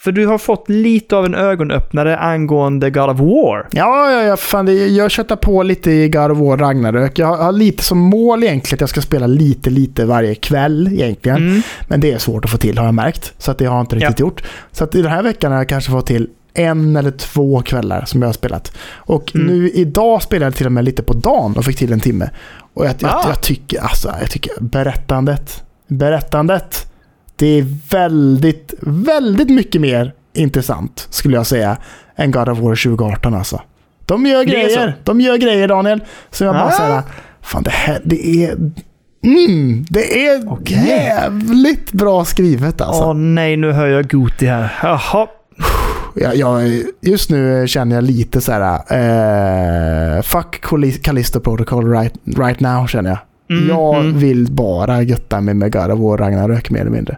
för 0.04 0.12
du 0.12 0.28
har 0.28 0.38
fått 0.38 0.70
lite 0.70 1.16
av 1.16 1.26
en 1.26 1.36
ögonöppnare 1.36 2.18
angående 2.18 2.90
God 2.90 3.10
of 3.10 3.20
War. 3.20 3.68
Ja, 3.72 4.12
ja, 4.12 4.24
ja 4.24 4.38
fan, 4.38 4.66
det, 4.66 4.88
jag 4.88 5.12
köttar 5.12 5.36
på 5.36 5.64
lite 5.64 5.92
i 5.92 6.10
God 6.10 6.32
of 6.32 6.38
War 6.38 6.58
Ragnarök. 6.58 7.20
Jag 7.20 7.28
har, 7.28 7.38
har 7.38 7.52
lite 7.52 7.84
som 7.84 7.98
mål 7.98 8.44
egentligen 8.44 8.76
att 8.78 8.82
jag 8.82 8.90
ska 8.90 9.02
spela 9.02 9.28
lite, 9.28 9.70
lite 9.70 10.06
varje 10.06 10.36
kväll 10.36 10.88
egentligen. 10.94 11.38
Mm. 11.38 11.62
Men 11.88 12.00
det 12.00 12.12
är 12.12 12.18
svårt 12.18 12.46
att 12.46 12.52
få 12.52 12.58
till 12.58 12.78
har 12.78 12.86
jag 12.86 12.94
märkt. 12.94 13.34
Så 13.38 13.52
att 13.52 13.58
det 13.58 13.66
har 13.66 13.76
jag 13.76 13.84
inte 13.84 13.96
riktigt 13.96 14.20
Ja. 14.20 14.26
gjort. 14.26 14.44
Så 14.72 14.84
att 14.84 14.96
i 14.96 15.02
den 15.02 15.12
här 15.12 15.24
veckan 15.24 15.52
har 15.52 15.60
jag 15.60 15.70
kanske 15.70 15.92
fått 15.92 16.06
till 16.08 16.30
en 16.54 16.96
eller 16.96 17.12
två 17.12 17.62
kvällar 17.62 18.06
som 18.06 18.22
jag 18.22 18.28
har 18.28 18.34
spelat. 18.34 18.72
Och 18.96 19.32
Mm. 19.36 19.48
nu 19.48 19.70
idag 19.70 20.22
spelade 20.22 20.46
jag 20.46 20.56
till 20.56 20.66
och 20.66 20.72
med 20.72 20.86
lite 20.86 21.04
på 21.04 21.14
dagen 21.14 21.54
och 21.58 21.66
fick 21.66 21.78
till 21.78 21.94
en 21.94 22.00
timme. 22.00 22.30
Och 22.74 22.86
jag, 22.86 22.96
jag, 23.00 23.12
Ah. 23.12 23.24
jag 23.28 23.42
tycker, 23.42 23.82
alltså, 23.82 24.14
jag 24.20 24.32
tycker 24.32 24.52
berättandet, 24.60 25.64
berättandet, 25.88 26.91
det 27.42 27.60
är 27.60 27.66
väldigt, 27.90 28.74
väldigt 28.82 29.50
mycket 29.50 29.82
mer 29.82 30.14
intressant 30.34 31.08
skulle 31.10 31.36
jag 31.36 31.48
säga 31.48 31.78
än 32.16 32.32
God 32.32 32.50
of 32.50 32.60
War 32.60 32.76
2018 32.76 33.34
alltså. 33.34 33.62
De 34.06 34.26
gör 34.26 34.44
grejer, 34.44 34.96
de 35.04 35.22
gör 35.22 35.38
grejer 35.38 35.68
Daniel. 35.68 36.04
Så 36.32 36.44
jag 36.44 36.56
bara 36.56 36.64
Ah. 36.66 36.72
säger, 36.72 37.02
fan 37.42 37.64
det 37.64 37.70
här, 37.70 38.02
det 38.04 38.46
är, 38.46 38.52
mm, 39.24 39.86
det 39.90 40.28
är 40.28 40.52
Okej. 40.52 40.86
jävligt 40.88 41.92
bra 41.92 42.26
skrivet 42.26 42.82
alltså. 42.82 43.04
Åh 43.04 43.14
nej, 43.14 43.58
nu 43.58 43.72
hör 43.72 43.88
jag 43.88 44.10
Goti 44.10 44.46
här. 44.46 44.74
Jaha. 44.84 45.28
Jag, 46.16 46.36
jag, 46.36 46.82
just 47.02 47.30
nu 47.30 47.68
känner 47.68 47.96
jag 47.96 48.04
lite 48.04 48.42
så 48.42 48.52
här, 48.52 48.74
eh, 50.18 50.22
fuck 50.22 50.60
Calli- 50.64 51.02
Callisto 51.04 51.40
Protocol 51.40 51.92
right, 51.92 52.14
right 52.38 52.60
now 52.60 52.88
känner 52.88 53.10
jag. 53.10 53.20
Mm, 53.52 53.70
jag 53.70 53.96
mm. 53.96 54.18
vill 54.20 54.52
bara 54.52 55.02
götta 55.02 55.42
mig 55.42 55.54
med 55.54 55.74
God 55.74 55.92
of 55.92 56.00
War 56.00 56.18
Ragnarök 56.18 56.70
mer 56.70 56.82
eller 56.82 56.92
mindre. 56.92 57.18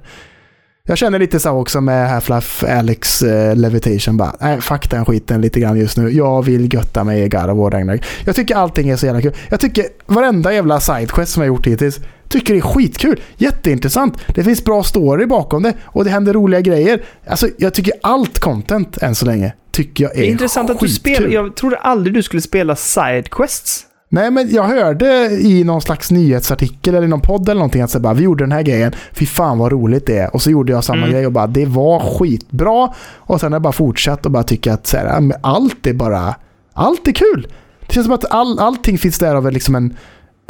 Jag 0.87 0.97
känner 0.97 1.19
lite 1.19 1.39
så 1.39 1.49
också 1.51 1.81
med 1.81 2.09
Half-Life 2.09 2.79
Alex 2.79 3.21
eh, 3.21 3.55
Levitation 3.55 4.17
bara, 4.17 4.35
nej 4.41 4.61
fuck 4.61 4.89
den 4.89 5.05
skiten 5.05 5.41
lite 5.41 5.59
grann 5.59 5.79
just 5.79 5.97
nu. 5.97 6.09
Jag 6.09 6.45
vill 6.45 6.73
götta 6.73 7.03
mig 7.03 7.23
i 7.23 7.29
God 7.29 7.49
of 7.49 7.57
War 7.57 7.71
Ragnarök. 7.71 8.05
Jag 8.25 8.35
tycker 8.35 8.55
allting 8.55 8.89
är 8.89 8.95
så 8.95 9.05
jävla 9.05 9.21
kul. 9.21 9.33
Jag 9.49 9.59
tycker 9.59 9.85
varenda 10.05 10.53
jävla 10.53 10.79
sidequest 10.79 11.33
som 11.33 11.43
jag 11.43 11.47
gjort 11.47 11.67
hittills, 11.67 11.99
tycker 12.29 12.53
det 12.53 12.59
är 12.59 12.61
skitkul. 12.61 13.21
Jätteintressant. 13.37 14.17
Det 14.35 14.43
finns 14.43 14.65
bra 14.65 14.83
story 14.83 15.25
bakom 15.25 15.63
det 15.63 15.73
och 15.83 16.03
det 16.03 16.09
händer 16.09 16.33
roliga 16.33 16.61
grejer. 16.61 17.01
Alltså 17.27 17.47
jag 17.57 17.73
tycker 17.73 17.93
allt 18.03 18.39
content 18.39 18.97
än 18.97 19.15
så 19.15 19.25
länge 19.25 19.53
tycker 19.71 20.03
jag 20.03 20.15
är 20.15 20.21
Det 20.21 20.27
är 20.27 20.31
intressant 20.31 20.69
att 20.69 20.79
du 20.79 20.87
skitkul. 20.87 21.15
spelar. 21.15 21.33
Jag 21.33 21.55
trodde 21.55 21.77
aldrig 21.77 22.13
du 22.13 22.23
skulle 22.23 22.41
spela 22.41 22.75
sidequests. 22.75 23.85
Nej, 24.13 24.31
men 24.31 24.49
jag 24.49 24.63
hörde 24.63 25.29
i 25.31 25.63
någon 25.63 25.81
slags 25.81 26.11
nyhetsartikel 26.11 26.95
eller 26.95 27.05
i 27.05 27.09
någon 27.09 27.21
podd 27.21 27.49
eller 27.49 27.59
någonting 27.59 27.81
att 27.81 27.89
så 27.91 27.99
bara, 27.99 28.13
vi 28.13 28.23
gjorde 28.23 28.43
den 28.43 28.51
här 28.51 28.61
grejen, 28.61 28.91
fy 29.13 29.25
fan 29.25 29.57
vad 29.57 29.71
roligt 29.71 30.05
det 30.05 30.17
är. 30.17 30.35
Och 30.35 30.41
så 30.41 30.51
gjorde 30.51 30.71
jag 30.71 30.83
samma 30.83 30.97
Mm. 30.97 31.11
grej 31.11 31.25
och 31.25 31.31
bara, 31.31 31.47
det 31.47 31.65
var 31.65 31.99
skitbra. 31.99 32.93
Och 33.15 33.39
sen 33.39 33.51
har 33.51 33.55
jag 33.55 33.61
bara 33.61 33.73
fortsatt 33.73 34.25
och 34.25 34.31
bara 34.31 34.43
tycka 34.43 34.73
att 34.73 34.87
så 34.87 34.97
här, 34.97 35.05
ja, 35.05 35.35
allt 35.41 35.87
är 35.87 35.93
bara, 35.93 36.35
allt 36.73 37.07
är 37.07 37.11
kul. 37.11 37.47
Det 37.87 37.93
känns 37.93 38.05
som 38.05 38.13
att 38.13 38.31
all, 38.31 38.59
allting 38.59 38.97
finns 38.97 39.19
där 39.19 39.35
av 39.35 39.51
liksom 39.51 39.75
en, 39.75 39.97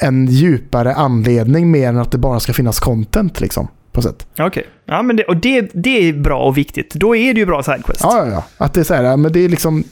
en 0.01 0.25
djupare 0.27 0.93
anledning 0.93 1.71
mer 1.71 1.89
än 1.89 1.97
att 1.97 2.11
det 2.11 2.17
bara 2.17 2.39
ska 2.39 2.53
finnas 2.53 2.79
content 2.79 3.41
liksom. 3.41 3.67
På 3.91 4.01
sätt. 4.01 4.27
Okej. 4.39 4.63
Ja, 4.85 5.01
men 5.01 5.15
det, 5.15 5.23
och 5.23 5.37
det, 5.37 5.69
det 5.73 6.09
är 6.09 6.13
bra 6.13 6.43
och 6.43 6.57
viktigt. 6.57 6.93
Då 6.93 7.15
är 7.15 7.33
det 7.33 7.39
ju 7.39 7.45
bra 7.45 7.63
sidequest. 7.63 7.99
Ja, 8.03 8.25
ja, 8.25 8.31
ja. 8.31 8.43
Att 8.65 8.73
det 8.73 8.79
är 8.79 8.83
så 8.83 8.93
här, 8.93 9.03
ja, 9.03 9.17
men 9.17 9.31
det 9.31 9.39
är 9.39 9.49
liksom 9.49 9.83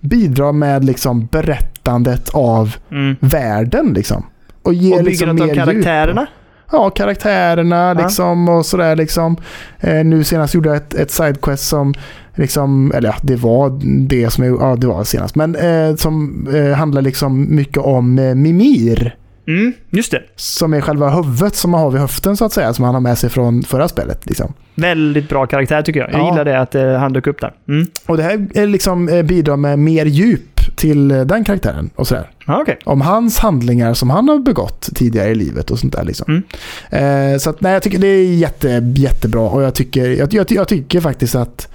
bidrar 0.00 0.52
med 0.52 0.84
liksom 0.84 1.26
berättandet 1.26 2.28
av 2.32 2.74
Mm. 2.90 3.16
världen 3.20 3.92
liksom. 3.94 4.22
Och 4.62 4.74
ger 4.74 4.98
Och 4.98 5.04
liksom 5.04 5.34
mer 5.34 5.42
av 5.50 5.54
karaktärerna. 5.54 6.26
Ja, 6.72 6.90
karaktärerna 6.90 7.92
liksom 7.94 8.48
och 8.48 8.66
sådär 8.66 8.96
liksom. 8.96 9.36
Eh, 9.80 10.04
nu 10.04 10.24
senast 10.24 10.54
gjorde 10.54 10.68
jag 10.68 10.76
ett, 10.76 10.94
ett 10.94 11.10
sidequest 11.10 11.68
som 11.68 11.94
liksom, 12.34 12.92
eller 12.94 13.08
ja, 13.08 13.14
det 13.22 13.36
var 13.36 13.80
det 14.08 14.30
som 14.30 14.44
jag, 14.44 14.60
ja 14.60 14.76
det 14.76 14.86
var 14.86 15.04
senast, 15.04 15.34
men 15.34 15.54
eh, 15.56 15.96
som 15.96 16.46
eh, 16.54 16.72
handlar 16.76 17.02
liksom 17.02 17.54
mycket 17.56 17.78
om 17.78 18.18
eh, 18.18 18.34
Mimir. 18.34 19.16
Mm, 19.58 19.72
just 19.90 20.10
det. 20.10 20.22
Som 20.36 20.72
är 20.74 20.80
själva 20.80 21.10
huvudet 21.10 21.54
som 21.56 21.70
man 21.70 21.80
har 21.80 21.90
vid 21.90 22.00
höften 22.00 22.36
så 22.36 22.44
att 22.44 22.52
säga, 22.52 22.72
som 22.74 22.84
han 22.84 22.94
har 22.94 23.00
med 23.00 23.18
sig 23.18 23.30
från 23.30 23.62
förra 23.62 23.88
spelet. 23.88 24.26
Liksom. 24.26 24.54
Väldigt 24.74 25.28
bra 25.28 25.46
karaktär 25.46 25.82
tycker 25.82 26.00
jag. 26.00 26.12
Jag 26.12 26.20
Ja. 26.20 26.30
gillar 26.30 26.44
det 26.44 26.60
att 26.60 26.74
eh, 26.74 26.92
han 26.92 27.12
dök 27.12 27.26
upp 27.26 27.40
där. 27.40 27.52
Mm. 27.68 27.86
Och 28.06 28.16
det 28.16 28.22
här 28.22 28.46
är 28.54 28.66
liksom, 28.66 29.08
eh, 29.08 29.22
bidrar 29.22 29.56
med 29.56 29.78
mer 29.78 30.06
djup 30.06 30.76
till 30.76 31.10
eh, 31.10 31.20
den 31.20 31.44
karaktären 31.44 31.90
och 31.96 32.06
sådär. 32.06 32.30
Ja, 32.46 32.60
okej. 32.62 32.78
om 32.84 33.00
hans 33.00 33.38
handlingar 33.38 33.94
som 33.94 34.10
han 34.10 34.28
har 34.28 34.38
begått 34.38 34.88
tidigare 34.94 35.28
i 35.28 35.34
livet 35.34 35.70
och 35.70 35.78
sånt 35.78 35.92
där. 35.92 36.04
Liksom. 36.04 36.42
Mm. 36.90 37.32
Eh, 37.32 37.38
så 37.38 37.50
att, 37.50 37.60
nej, 37.60 37.72
jag 37.72 37.82
tycker 37.82 37.98
det 37.98 38.06
är 38.06 38.34
jätte, 38.34 38.92
jättebra 38.96 39.40
och 39.40 39.62
jag 39.62 39.74
tycker, 39.74 40.10
jag, 40.10 40.34
jag, 40.34 40.46
jag 40.52 40.68
tycker 40.68 41.00
faktiskt 41.00 41.34
att 41.34 41.68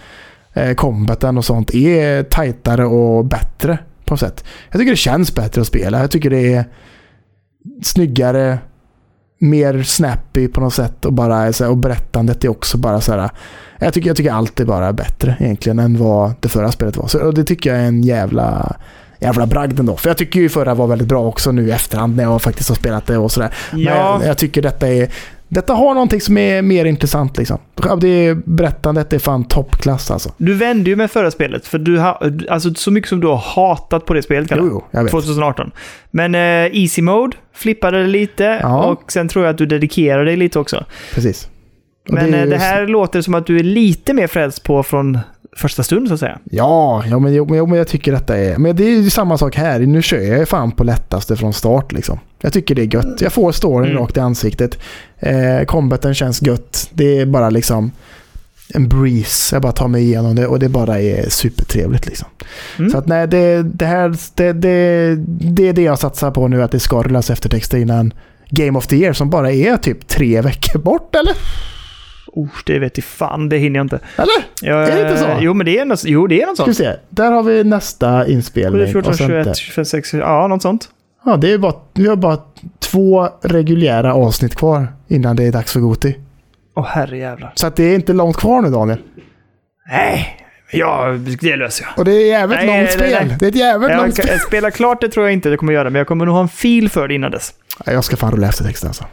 eh, 0.53 0.73
combaten 0.73 1.37
och 1.37 1.45
sånt 1.45 1.73
är 1.75 2.23
tajtare 2.23 2.85
och 2.85 3.25
bättre 3.25 3.77
på 4.05 4.13
något 4.13 4.19
sätt. 4.19 4.43
Jag 4.71 4.79
tycker 4.79 4.91
det 4.91 4.97
känns 4.97 5.35
bättre 5.35 5.61
att 5.61 5.67
spela. 5.67 5.99
Jag 5.99 6.11
tycker 6.11 6.29
det 6.29 6.53
är 6.53 6.65
snyggare, 7.83 8.59
mer 9.39 9.83
snappy 9.83 10.47
på 10.47 10.61
något 10.61 10.73
sätt 10.73 11.05
och, 11.05 11.13
bara, 11.13 11.53
så 11.53 11.63
här, 11.63 11.71
och 11.71 11.77
berättandet 11.77 12.43
är 12.43 12.49
också 12.49 12.77
bara 12.77 13.01
så 13.01 13.11
här. 13.11 13.29
Jag 13.79 13.93
tycker, 13.93 14.09
jag 14.09 14.17
tycker 14.17 14.31
allt 14.31 14.59
är 14.59 14.65
bara 14.65 14.93
bättre 14.93 15.37
egentligen 15.39 15.79
än 15.79 15.97
vad 15.97 16.33
det 16.39 16.49
förra 16.49 16.71
spelet 16.71 16.97
var. 16.97 17.07
Så, 17.07 17.19
och 17.19 17.33
det 17.33 17.43
tycker 17.43 17.73
jag 17.73 17.79
är 17.79 17.87
en 17.87 18.03
jävla 18.03 18.75
jävla 19.19 19.45
bragd 19.45 19.79
ändå. 19.79 19.97
För 19.97 20.09
jag 20.09 20.17
tycker 20.17 20.39
ju 20.39 20.49
förra 20.49 20.73
var 20.73 20.87
väldigt 20.87 21.07
bra 21.07 21.25
också 21.25 21.51
nu 21.51 21.67
i 21.67 21.71
efterhand 21.71 22.15
när 22.15 22.23
jag 22.23 22.41
faktiskt 22.41 22.69
har 22.69 22.75
spelat 22.75 23.07
det 23.07 23.17
och 23.17 23.31
sådär. 23.31 23.53
Ja, 23.73 24.17
Men 24.19 24.27
jag 24.27 24.37
tycker 24.37 24.61
detta 24.61 24.87
är 24.87 25.09
detta 25.47 25.73
har 25.73 25.93
någonting 25.93 26.21
som 26.21 26.37
är 26.37 26.61
mer 26.61 26.85
intressant 26.85 27.37
liksom. 27.37 27.57
Det 28.01 28.07
är, 28.07 28.35
berättandet 28.45 29.13
är 29.13 29.19
fan 29.19 29.43
toppklass 29.43 30.11
alltså. 30.11 30.31
du 30.37 30.53
vände 30.53 30.89
ju 30.89 30.95
med 30.95 31.11
förra 31.11 31.31
spelet. 31.31 31.67
För 31.67 31.77
du 31.79 31.97
har, 31.97 32.33
alltså 32.49 32.73
så 32.73 32.91
mycket 32.91 33.09
som 33.09 33.19
du 33.19 33.27
har 33.27 33.35
hatat 33.37 34.05
på 34.05 34.13
det 34.13 34.21
spelet. 34.21 34.49
Kalle. 34.49 34.61
Jo, 34.61 34.69
jo, 34.71 34.83
jag 34.91 35.03
vet. 35.03 35.11
2018. 35.11 35.71
Men 36.11 36.35
eh, 36.35 36.41
Easy 36.81 37.01
Mode 37.01 37.37
flippade 37.53 37.97
det 38.01 38.07
lite 38.07 38.43
Ja. 38.61 38.83
och 38.83 39.11
sen 39.11 39.27
tror 39.27 39.45
jag 39.45 39.51
att 39.51 39.57
du 39.57 39.65
dedikerade 39.65 40.25
dig 40.25 40.35
lite 40.37 40.59
också. 40.59 40.85
Precis. 41.13 41.49
Och 42.07 42.13
Men 42.13 42.31
det, 42.31 42.39
ju- 42.43 42.49
det 42.49 42.57
här 42.57 42.87
låter 42.87 43.21
som 43.21 43.33
att 43.35 43.45
du 43.45 43.59
är 43.59 43.63
lite 43.63 44.13
mer 44.13 44.27
frälst 44.27 44.63
på 44.63 44.83
från 44.83 45.19
första 45.57 45.83
stund 45.83 46.07
så 46.07 46.13
att 46.13 46.19
säga. 46.19 46.39
Ja, 46.43 47.03
ja 47.09 47.19
men, 47.19 47.33
jo, 47.33 47.45
men, 47.49 47.57
jo, 47.57 47.65
men 47.65 47.77
jag 47.77 47.87
tycker 47.87 48.11
detta 48.11 48.37
är... 48.37 48.57
Men 48.57 48.75
det 48.75 48.83
är 48.83 48.89
ju 48.89 49.09
samma 49.09 49.37
sak 49.37 49.55
här. 49.55 49.79
Nu 49.79 50.01
kör 50.01 50.17
jag 50.19 50.49
fan 50.49 50.71
på 50.71 50.83
lättaste 50.83 51.35
från 51.35 51.53
start 51.53 51.91
liksom. 51.91 52.19
Jag 52.45 52.53
tycker 52.53 52.75
det 52.75 52.81
är 52.81 52.93
gött. 52.95 53.21
Jag 53.21 53.33
får 53.33 53.51
storyn 53.51 53.91
Mm. 53.91 54.01
rakt 54.03 54.17
i 54.17 54.19
ansiktet. 54.19 54.79
Eh, 55.19 55.65
combaten 55.65 56.13
känns 56.15 56.41
gött. 56.41 56.89
Det 56.93 57.19
är 57.19 57.25
bara 57.25 57.49
liksom 57.49 57.91
en 58.73 58.89
breeze. 58.89 59.55
Jag 59.55 59.61
bara 59.61 59.71
tar 59.71 59.87
mig 59.87 60.03
igenom 60.03 60.35
det 60.35 60.47
och 60.47 60.59
det 60.59 60.69
bara 60.69 60.99
är 61.01 61.29
supertrevligt 61.29 62.05
liksom. 62.05 62.27
Mm. 62.79 62.91
Så 62.91 62.97
att 62.97 63.07
nej, 63.07 63.27
det, 63.27 63.63
det 63.63 63.85
här 63.85 64.15
det, 64.35 64.53
det, 64.53 65.15
det 65.27 65.67
är 65.67 65.73
det 65.73 65.81
jag 65.81 65.99
satsar 65.99 66.31
på 66.31 66.47
nu. 66.47 66.63
Att 66.63 66.71
det 66.71 66.79
ska 66.79 67.01
rullas 67.03 67.29
eftertexter 67.29 67.77
innan 67.77 68.13
Game 68.49 68.77
of 68.77 68.87
the 68.87 68.95
Year 68.95 69.13
som 69.13 69.29
bara 69.29 69.51
är 69.51 69.77
typ 69.77 70.07
tre 70.07 70.41
veckor 70.41 70.79
bort 70.79 71.15
eller? 71.15 71.33
Oh, 72.27 72.47
det 72.65 72.79
vet 72.79 72.97
i 72.97 73.01
fan, 73.01 73.49
det 73.49 73.57
hinner 73.57 73.79
jag 73.79 73.85
inte. 73.85 73.99
Eller? 74.15 74.45
Jag, 74.61 74.89
Är 74.89 74.95
det 75.03 75.09
inte 75.09 75.21
så? 75.23 75.27
Jo, 75.39 75.53
men 75.53 75.65
det 75.65 75.77
är 75.79 75.85
något, 75.85 76.03
jo, 76.05 76.27
det 76.27 76.41
är 76.41 76.45
något 76.47 76.55
Ska 76.57 76.65
vi 76.65 76.73
sånt. 76.73 76.87
se. 76.89 76.99
Där 77.09 77.31
har 77.31 77.43
vi 77.43 77.63
nästa 77.63 78.25
7, 78.25 78.31
inspelning. 78.31 78.91
14, 78.91 79.11
och 79.11 79.17
sen 79.17 79.27
21, 79.27 79.45
där. 79.45 79.53
25, 79.53 79.85
6, 79.85 80.13
ja, 80.13 80.47
något 80.47 80.61
sånt. 80.61 80.89
Ja, 81.25 81.37
det 81.37 81.51
är 81.53 81.57
bara, 81.57 81.73
vi 81.93 82.07
har 82.07 82.15
bara 82.15 82.37
två 82.79 83.29
reguljära 83.41 84.13
avsnitt 84.13 84.55
kvar 84.55 84.87
innan 85.07 85.35
det 85.35 85.43
är 85.43 85.51
dags 85.51 85.73
för 85.73 85.79
Goti. 85.79 86.15
Åh 86.75 86.85
herrejävlar. 86.85 87.51
Så 87.55 87.67
att 87.67 87.75
det 87.75 87.83
är 87.83 87.95
inte 87.95 88.13
långt 88.13 88.37
kvar 88.37 88.61
nu 88.61 88.69
Daniel. 88.69 88.97
Nej, 89.89 90.37
ja, 90.71 91.07
det 91.41 91.55
löser 91.55 91.85
jag. 91.85 91.99
Och 91.99 92.05
det 92.05 92.11
är 92.11 92.27
jävligt 92.27 92.57
Nej, 92.57 92.67
långt 92.67 92.77
nej, 92.79 92.91
spel. 92.91 93.27
nej. 93.27 93.37
Det 93.39 93.45
är 93.45 93.49
ett 93.49 93.55
jävligt 93.55 93.89
Jag, 93.89 94.01
långt 94.01 94.13
spel. 94.13 94.27
kan, 94.27 94.39
spela 94.39 94.71
klart 94.71 95.01
det 95.01 95.09
tror 95.09 95.25
jag 95.25 95.33
inte 95.33 95.49
det 95.49 95.57
kommer 95.57 95.73
göra, 95.73 95.89
men 95.89 95.99
jag 95.99 96.07
kommer 96.07 96.25
nog 96.25 96.35
ha 96.35 96.41
en 96.41 96.47
fil 96.49 96.89
för 96.89 97.07
det 97.07 97.13
innan 97.15 97.31
dess. 97.31 97.53
Ja, 97.85 97.91
Jag 97.93 98.03
ska 98.03 98.15
fan 98.17 98.31
rulla 98.31 98.47
eftertexten 98.47 98.87
alltså. 98.87 99.05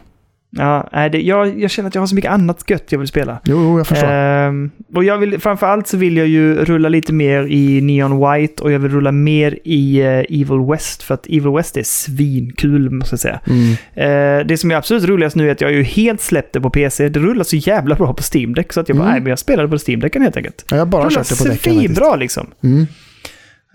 Ja, 0.57 0.89
det, 1.11 1.21
jag, 1.21 1.59
jag 1.59 1.71
känner 1.71 1.87
att 1.89 1.95
jag 1.95 2.01
har 2.01 2.07
så 2.07 2.15
mycket 2.15 2.31
annat 2.31 2.63
gött 2.69 2.83
jag 2.91 2.99
vill 2.99 3.07
spela. 3.07 3.39
Jo, 3.45 3.77
jag 3.79 3.87
förstår. 3.87 4.07
Ehm, 4.11 4.71
och 4.95 5.03
jag 5.03 5.17
vill, 5.17 5.39
framförallt 5.41 5.87
så 5.87 5.97
vill 5.97 6.17
jag 6.17 6.27
ju 6.27 6.55
rulla 6.55 6.89
lite 6.89 7.13
mer 7.13 7.43
i 7.43 7.81
Neon 7.81 8.11
White 8.31 8.63
och 8.63 8.71
jag 8.71 8.79
vill 8.79 8.91
rulla 8.91 9.11
mer 9.11 9.59
i 9.63 9.99
eh, 10.01 10.07
Evil 10.19 10.67
West 10.71 11.03
för 11.03 11.13
att 11.13 11.25
Evil 11.27 11.49
West 11.55 11.77
är 11.77 11.83
svinkul 11.83 12.89
måste 12.89 13.13
jag 13.13 13.19
säga. 13.19 13.39
Mm. 13.47 13.71
Eh, 14.41 14.47
det 14.47 14.57
som 14.57 14.71
är 14.71 14.75
absolut 14.75 15.03
roligast 15.05 15.35
nu 15.35 15.47
är 15.47 15.51
att 15.51 15.61
jag 15.61 15.71
ju 15.71 15.83
helt 15.83 16.21
släppt 16.21 16.53
det 16.53 16.61
på 16.61 16.69
PC. 16.69 17.09
Det 17.09 17.19
rullar 17.19 17.43
så 17.43 17.55
jävla 17.55 17.95
bra 17.95 18.13
på 18.13 18.23
Steam 18.33 18.53
Deck 18.53 18.73
så 18.73 18.79
att 18.79 18.89
jag 18.89 18.97
bara, 18.97 19.03
Mm. 19.03 19.11
nej 19.13 19.21
men 19.21 19.29
jag 19.29 19.39
spelade 19.39 19.69
på 19.69 19.77
Steam 19.87 19.99
Decken 19.99 20.21
helt 20.21 20.37
enkelt. 20.37 20.65
Ja, 20.69 20.77
jag 20.77 20.87
bara 20.87 21.01
rullar 21.05 21.09
kört 21.23 21.29
det 21.29 21.35
på 21.37 21.43
faktiskt. 21.43 21.63
svinbra 21.63 22.15
liksom. 22.15 22.47
Mm. 22.63 22.85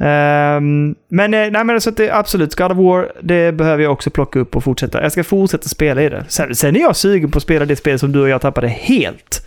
Ehm, 0.01 0.95
men 1.09 1.35
eh, 1.35 1.51
nej, 1.51 1.65
men 1.65 1.81
så 1.81 1.91
att 1.91 1.97
det, 1.97 2.11
absolut, 2.11 2.55
God 2.55 2.73
of 2.73 2.79
War, 2.79 3.13
det 3.23 3.53
behöver 3.53 3.83
jag 3.83 3.93
också 3.93 4.11
plocka 4.11 4.39
upp 4.39 4.57
och 4.57 4.65
fortsätta. 4.65 5.03
Jag 5.03 5.13
ska 5.13 5.25
fortsätta 5.25 5.69
spela 5.69 6.03
i 6.03 6.09
det. 6.09 6.25
Sen, 6.29 6.55
sen 6.55 6.77
är 6.77 6.81
jag 6.81 6.97
sugen 6.97 7.31
på 7.31 7.37
att 7.37 7.43
spela 7.43 7.65
det 7.65 7.77
spel 7.77 7.99
som 7.99 8.13
du 8.13 8.21
och 8.21 8.29
jag 8.29 8.41
tappade 8.41 8.69
helt. 8.69 9.47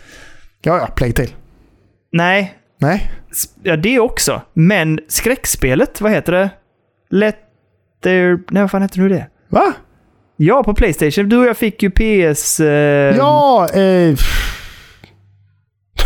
Ja, 0.62 0.78
ja, 0.78 0.86
Plague 0.86 1.12
Tale. 1.14 1.28
Nej, 2.12 2.54
Nej, 2.78 3.10
ja 3.62 3.76
det 3.76 3.98
också. 4.00 4.42
Men 4.52 5.00
skräckspelet, 5.08 6.00
vad 6.00 6.12
heter 6.12 6.32
det? 6.32 6.50
Let 7.10 7.36
there... 8.02 8.38
Nej, 8.50 8.62
vad 8.62 8.70
fan 8.70 8.82
heter 8.82 8.98
nu 8.98 9.08
det? 9.08 9.26
va? 9.48 9.72
Ja, 10.36 10.62
på 10.62 10.74
Playstation. 10.74 11.28
Du 11.28 11.36
och 11.36 11.46
jag 11.46 11.56
fick 11.56 11.82
ju 11.82 11.90
PS... 11.90 12.60
Eh, 12.60 13.16
Ja, 13.16 13.68
eh... 13.74 13.80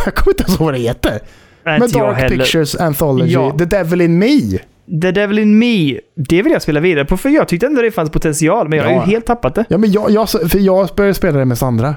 Jag 0.04 0.14
kommer 0.14 0.32
inte 0.32 0.42
ens 0.42 0.54
ihåg 0.60 0.64
vad 0.64 0.74
det 0.74 0.78
heter. 0.80 1.20
Nej, 1.66 1.78
Med 1.78 1.86
inte 1.86 1.98
jag 1.98 2.08
Dark 2.08 2.18
heller. 2.18 2.36
Pictures 2.44 2.76
Anthology, 2.76 3.32
Ja. 3.32 3.54
The 3.58 3.64
Devil 3.64 4.00
in 4.00 4.18
Me. 4.18 4.58
The 5.02 5.10
Devil 5.12 5.38
in 5.38 5.58
Me, 5.58 6.00
det 6.16 6.42
vill 6.42 6.52
jag 6.52 6.62
spela 6.62 6.80
vidare 6.80 7.04
på 7.04 7.16
för 7.16 7.28
jag 7.28 7.48
tyckte 7.48 7.66
ändå 7.66 7.82
det 7.82 7.90
fanns 7.90 8.10
potential, 8.10 8.68
men 8.68 8.78
jag 8.78 8.84
har 8.84 8.92
Ja. 8.92 9.04
ju 9.06 9.10
helt 9.12 9.26
tappat 9.26 9.54
det. 9.54 9.64
Ja, 9.68 9.78
men 9.78 9.92
jag, 9.92 10.10
jag, 10.10 10.30
för 10.30 10.58
jag 10.58 10.88
började 10.96 11.14
spela 11.14 11.38
det 11.38 11.44
med 11.44 11.58
Sandra. 11.58 11.94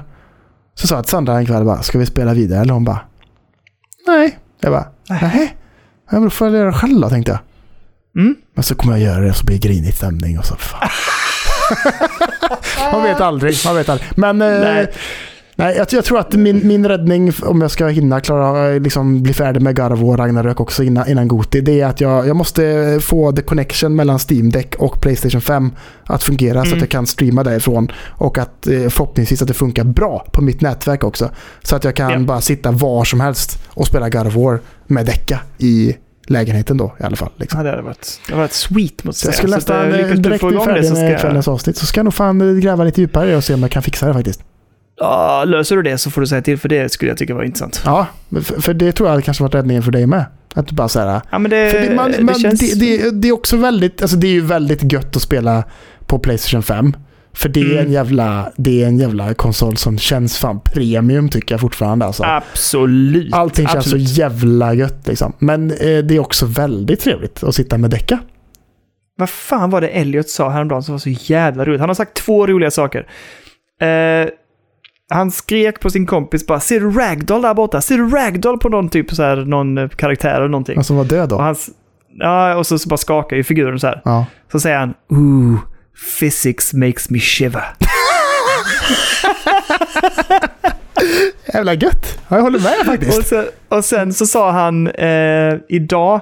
Så 0.74 0.86
sa 0.86 0.94
jag 0.94 1.04
till 1.04 1.10
Sandra 1.10 1.38
en 1.38 1.46
kväll 1.46 1.64
bara, 1.64 1.82
ska 1.82 1.98
vi 1.98 2.06
spela 2.06 2.34
vidare? 2.34 2.60
Eller 2.60 2.72
hon 2.74 2.84
bara, 2.84 3.00
nej. 4.06 4.38
Jag 4.60 4.72
bara, 4.72 4.86
nej. 5.08 5.56
Ja, 6.10 6.14
men 6.14 6.22
då 6.22 6.30
får 6.30 6.46
jag 6.48 6.56
göra 6.56 6.66
det 6.66 6.72
själv 6.72 7.00
då, 7.00 7.08
tänkte 7.08 7.32
jag. 7.32 7.40
Mm. 8.22 8.34
Men 8.54 8.62
så 8.64 8.74
kommer 8.74 8.92
jag 8.98 9.02
göra 9.02 9.20
det 9.20 9.30
och 9.30 9.36
så 9.36 9.44
blir 9.46 9.58
det 9.58 9.68
grinig 9.68 9.94
stämning 9.94 10.38
och 10.38 10.44
så 10.44 10.54
fan. 10.56 10.88
man 12.92 13.02
vet 13.02 13.20
aldrig, 13.20 13.54
man 13.66 13.76
vet 13.76 13.88
aldrig. 13.88 14.08
Men 14.16 14.42
eh, 14.42 14.86
Nej. 15.60 15.76
jag, 15.76 15.86
jag 15.90 16.04
tror 16.04 16.18
att 16.18 16.34
min, 16.34 16.68
min 16.68 16.88
räddning, 16.88 17.32
om 17.42 17.60
jag 17.60 17.70
ska 17.70 17.86
hinna 17.86 18.20
klara, 18.20 18.68
liksom 18.78 19.22
bli 19.22 19.32
färdig 19.34 19.62
med 19.62 19.80
of 19.80 19.98
War 20.00 20.16
Ragnarök 20.16 20.60
också 20.60 20.82
innan, 20.82 21.08
innan 21.08 21.28
Goti, 21.28 21.60
det 21.60 21.80
är 21.80 21.86
att 21.86 22.00
jag, 22.00 22.26
jag 22.28 22.36
måste 22.36 22.98
få 23.02 23.32
the 23.32 23.42
connection 23.42 23.96
mellan 23.96 24.18
Steam 24.30 24.50
Deck 24.50 24.74
och 24.78 25.00
Playstation 25.00 25.40
5 25.40 25.72
att 26.04 26.22
fungera 26.22 26.60
så 26.62 26.66
Mm. 26.66 26.76
att 26.78 26.80
jag 26.80 26.90
kan 26.90 27.06
streama 27.06 27.44
därifrån. 27.44 27.92
Och 28.08 28.38
att 28.38 28.66
eh, 28.66 28.88
förhoppningsvis 28.88 29.42
att 29.42 29.48
det 29.48 29.54
funkar 29.54 29.84
bra 29.84 30.26
på 30.32 30.42
mitt 30.42 30.60
nätverk 30.60 31.04
också. 31.04 31.30
Så 31.62 31.76
att 31.76 31.84
jag 31.84 31.94
kan 31.96 32.10
Ja. 32.10 32.18
bara 32.18 32.40
sitta 32.40 32.70
var 32.70 33.04
som 33.04 33.20
helst 33.20 33.62
och 33.68 33.86
spela 33.86 34.08
War 34.30 34.60
med 34.86 35.06
däcka 35.06 35.40
i 35.58 35.96
lägenheten 36.26 36.76
då 36.76 36.92
i 37.00 37.02
alla 37.02 37.16
fall. 37.16 37.30
Liksom. 37.36 37.58
Ja, 37.58 37.64
det 37.64 37.70
hade 37.70 37.82
varit, 37.82 38.20
det 38.26 38.32
hade 38.32 38.42
varit 38.42 38.52
sweet 38.52 39.04
måste 39.04 39.20
Så 39.20 39.26
jag 39.26 39.32
jag 39.32 39.36
skulle 39.38 39.60
säga. 39.60 39.82
nästan, 39.82 39.90
Så 39.90 39.96
eh, 39.96 40.00
eh, 40.00 40.06
lyckas 40.06 40.16
du 40.16 40.22
direkt 40.22 40.40
få 40.40 40.48
bli 40.48 40.58
färdig 40.58 40.84
så 40.84 40.94
ska 40.94 41.02
med 41.04 41.12
jag... 41.12 41.20
kvällens 41.20 41.48
avsnitt 41.48 41.76
så 41.76 41.86
ska 41.86 41.98
jag 41.98 42.04
nog 42.04 42.14
fan 42.14 42.40
eh, 42.40 42.56
gräva 42.62 42.84
lite 42.84 43.00
djupare 43.00 43.36
och 43.36 43.44
se 43.44 43.54
om 43.54 43.62
jag 43.62 43.70
kan 43.70 43.82
fixa 43.82 44.06
det 44.06 44.14
faktiskt. 44.14 44.40
Ja, 45.00 45.44
löser 45.44 45.76
du 45.76 45.82
det 45.82 45.98
så 45.98 46.10
får 46.10 46.20
du 46.20 46.26
säga 46.26 46.42
till 46.42 46.58
för 46.58 46.68
det 46.68 46.92
skulle 46.92 47.10
jag 47.10 47.18
tycka 47.18 47.34
var 47.34 47.42
intressant. 47.42 47.82
Ja, 47.84 48.06
för, 48.60 48.74
det 48.74 48.92
tror 48.92 49.08
jag 49.08 49.24
kanske 49.24 49.42
varit 49.42 49.54
räddningen 49.54 49.82
för 49.82 49.92
dig 49.92 50.06
med. 50.06 50.24
Att 50.54 50.66
du 50.68 50.74
bara 50.74 50.88
såhär... 50.88 51.20
Ja, 51.30 51.38
men 51.38 51.50
det, 51.50 51.72
det, 51.72 51.94
man, 51.94 52.12
det 52.12 52.22
man, 52.22 52.34
känns... 52.34 52.60
det, 52.60 52.80
det, 52.80 53.10
det 53.10 53.28
är 53.28 53.32
också 53.32 53.56
väldigt, 53.56 54.02
alltså 54.02 54.16
det 54.16 54.26
är 54.26 54.32
ju 54.32 54.40
väldigt 54.40 54.92
gött 54.92 55.16
att 55.16 55.22
spela 55.22 55.64
på 56.06 56.18
Playstation 56.18 56.62
5. 56.62 56.96
För 57.32 57.48
det 57.48 57.60
är, 57.60 57.64
Mm. 57.64 57.86
en 57.86 57.92
jävla, 57.92 58.52
det 58.56 58.82
är 58.82 58.86
en 58.86 58.98
jävla 58.98 59.34
konsol 59.34 59.76
som 59.76 59.98
känns 59.98 60.38
fan 60.38 60.60
premium 60.60 61.28
tycker 61.28 61.54
jag 61.54 61.60
fortfarande. 61.60 62.04
Alltså. 62.04 62.22
Absolut. 62.24 63.34
Allting 63.34 63.66
känns 63.66 63.86
absolut. 63.86 64.08
så 64.08 64.14
jävla 64.14 64.74
gött 64.74 65.06
liksom. 65.08 65.32
Men 65.38 65.70
eh, 65.70 65.76
det 65.98 66.14
är 66.14 66.18
också 66.18 66.46
väldigt 66.46 67.00
trevligt 67.00 67.42
att 67.42 67.54
sitta 67.54 67.78
med 67.78 67.90
däcka. 67.90 68.18
Vad 69.16 69.30
fan 69.30 69.70
var 69.70 69.80
det 69.80 69.88
Elliot 69.88 70.28
sa 70.28 70.50
häromdagen 70.50 70.82
som 70.82 70.94
var 70.94 70.98
så 70.98 71.10
jävla 71.10 71.64
roligt? 71.64 71.80
Han 71.80 71.88
har 71.90 71.94
sagt 71.94 72.14
två 72.14 72.46
roliga 72.46 72.70
saker. 72.70 73.06
Eh, 73.80 74.28
han 75.10 75.30
skrek 75.30 75.80
på 75.80 75.90
sin 75.90 76.06
kompis 76.06 76.46
bara 76.46 76.60
“Ser 76.60 76.80
du 76.80 76.90
ragdoll 76.90 77.42
där 77.42 77.54
borta? 77.54 77.80
Ser 77.80 77.98
du 77.98 78.08
ragdoll 78.08 78.58
på 78.58 78.68
någon 78.68 78.88
typ 78.88 79.10
så 79.14 79.22
här, 79.22 79.36
någon 79.36 79.78
eh, 79.78 79.88
karaktär 79.88 80.34
eller 80.34 80.48
någonting?” 80.48 80.76
Han 80.76 80.84
som 80.84 80.96
var 80.96 81.04
död 81.04 81.28
då. 81.28 81.36
Och, 81.36 81.42
hans, 81.42 81.70
ja, 82.18 82.56
och 82.56 82.66
så, 82.66 82.78
så 82.78 82.88
bara 82.88 82.96
skakar 82.96 83.36
ju 83.36 83.44
figuren 83.44 83.80
så 83.80 83.86
här. 83.86 84.00
Ja. 84.04 84.26
Så 84.52 84.60
säger 84.60 84.78
han 84.78 84.94
“Ooh, 85.08 85.56
physics 86.20 86.72
makes 86.74 87.10
me 87.10 87.18
shiver”. 87.18 87.64
Jävla 91.54 91.74
gött. 91.74 92.18
Ja, 92.28 92.36
jag 92.36 92.42
håller 92.42 92.58
med 92.58 92.74
Och 92.80 92.86
faktiskt. 92.86 93.28
sen, 93.28 93.44
och 93.68 93.84
sen 93.84 94.14
så 94.14 94.26
sa 94.26 94.50
han 94.50 94.86
eh, 94.86 95.54
idag, 95.68 96.20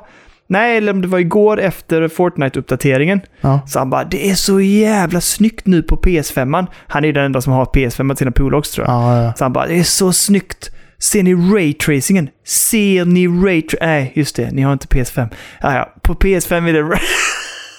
nej 0.49 0.77
eller 0.77 0.93
om 0.93 1.03
det 1.03 1.09
var 1.09 1.19
igår 1.19 1.61
efter 1.61 2.09
Fortnite-uppdateringen, 2.09 3.20
Ja. 3.41 3.61
så 3.66 3.79
han 3.79 3.91
bara 3.91 4.05
“Det 4.05 4.31
är 4.31 4.35
så 4.35 4.61
jävla 4.61 5.20
snyggt 5.20 5.66
nu 5.66 5.83
på 5.83 5.97
PS5”. 5.97 6.66
Han 6.87 7.05
är 7.05 7.07
ju 7.09 7.12
den 7.12 7.25
enda 7.25 7.41
som 7.41 7.53
har 7.53 7.65
PS5 7.65 8.09
till 8.09 8.16
sina 8.16 8.31
polare 8.31 8.62
tror 8.62 8.87
jag. 8.87 8.95
Ja, 8.95 9.23
ja. 9.23 9.33
Så 9.37 9.45
han 9.45 9.53
bara 9.53 9.66
“Det 9.66 9.79
är 9.79 9.83
så 9.85 10.12
snyggt”. 10.12 10.70
Ser 11.01 11.23
ni 11.23 11.35
raytracingen? 11.35 12.29
Ser 12.47 13.05
ni 13.05 13.29
raytra... 13.29 13.79
Nej, 13.87 14.12
just 14.15 14.37
det. 14.37 14.51
Ni 14.51 14.62
har 14.62 14.73
inte 14.73 14.87
PS5. 14.87 15.29
Ja, 15.61 15.75
ja. 15.75 15.95
På 16.03 16.15
PS5 16.15 16.69
är 16.69 16.73
det... 16.73 16.81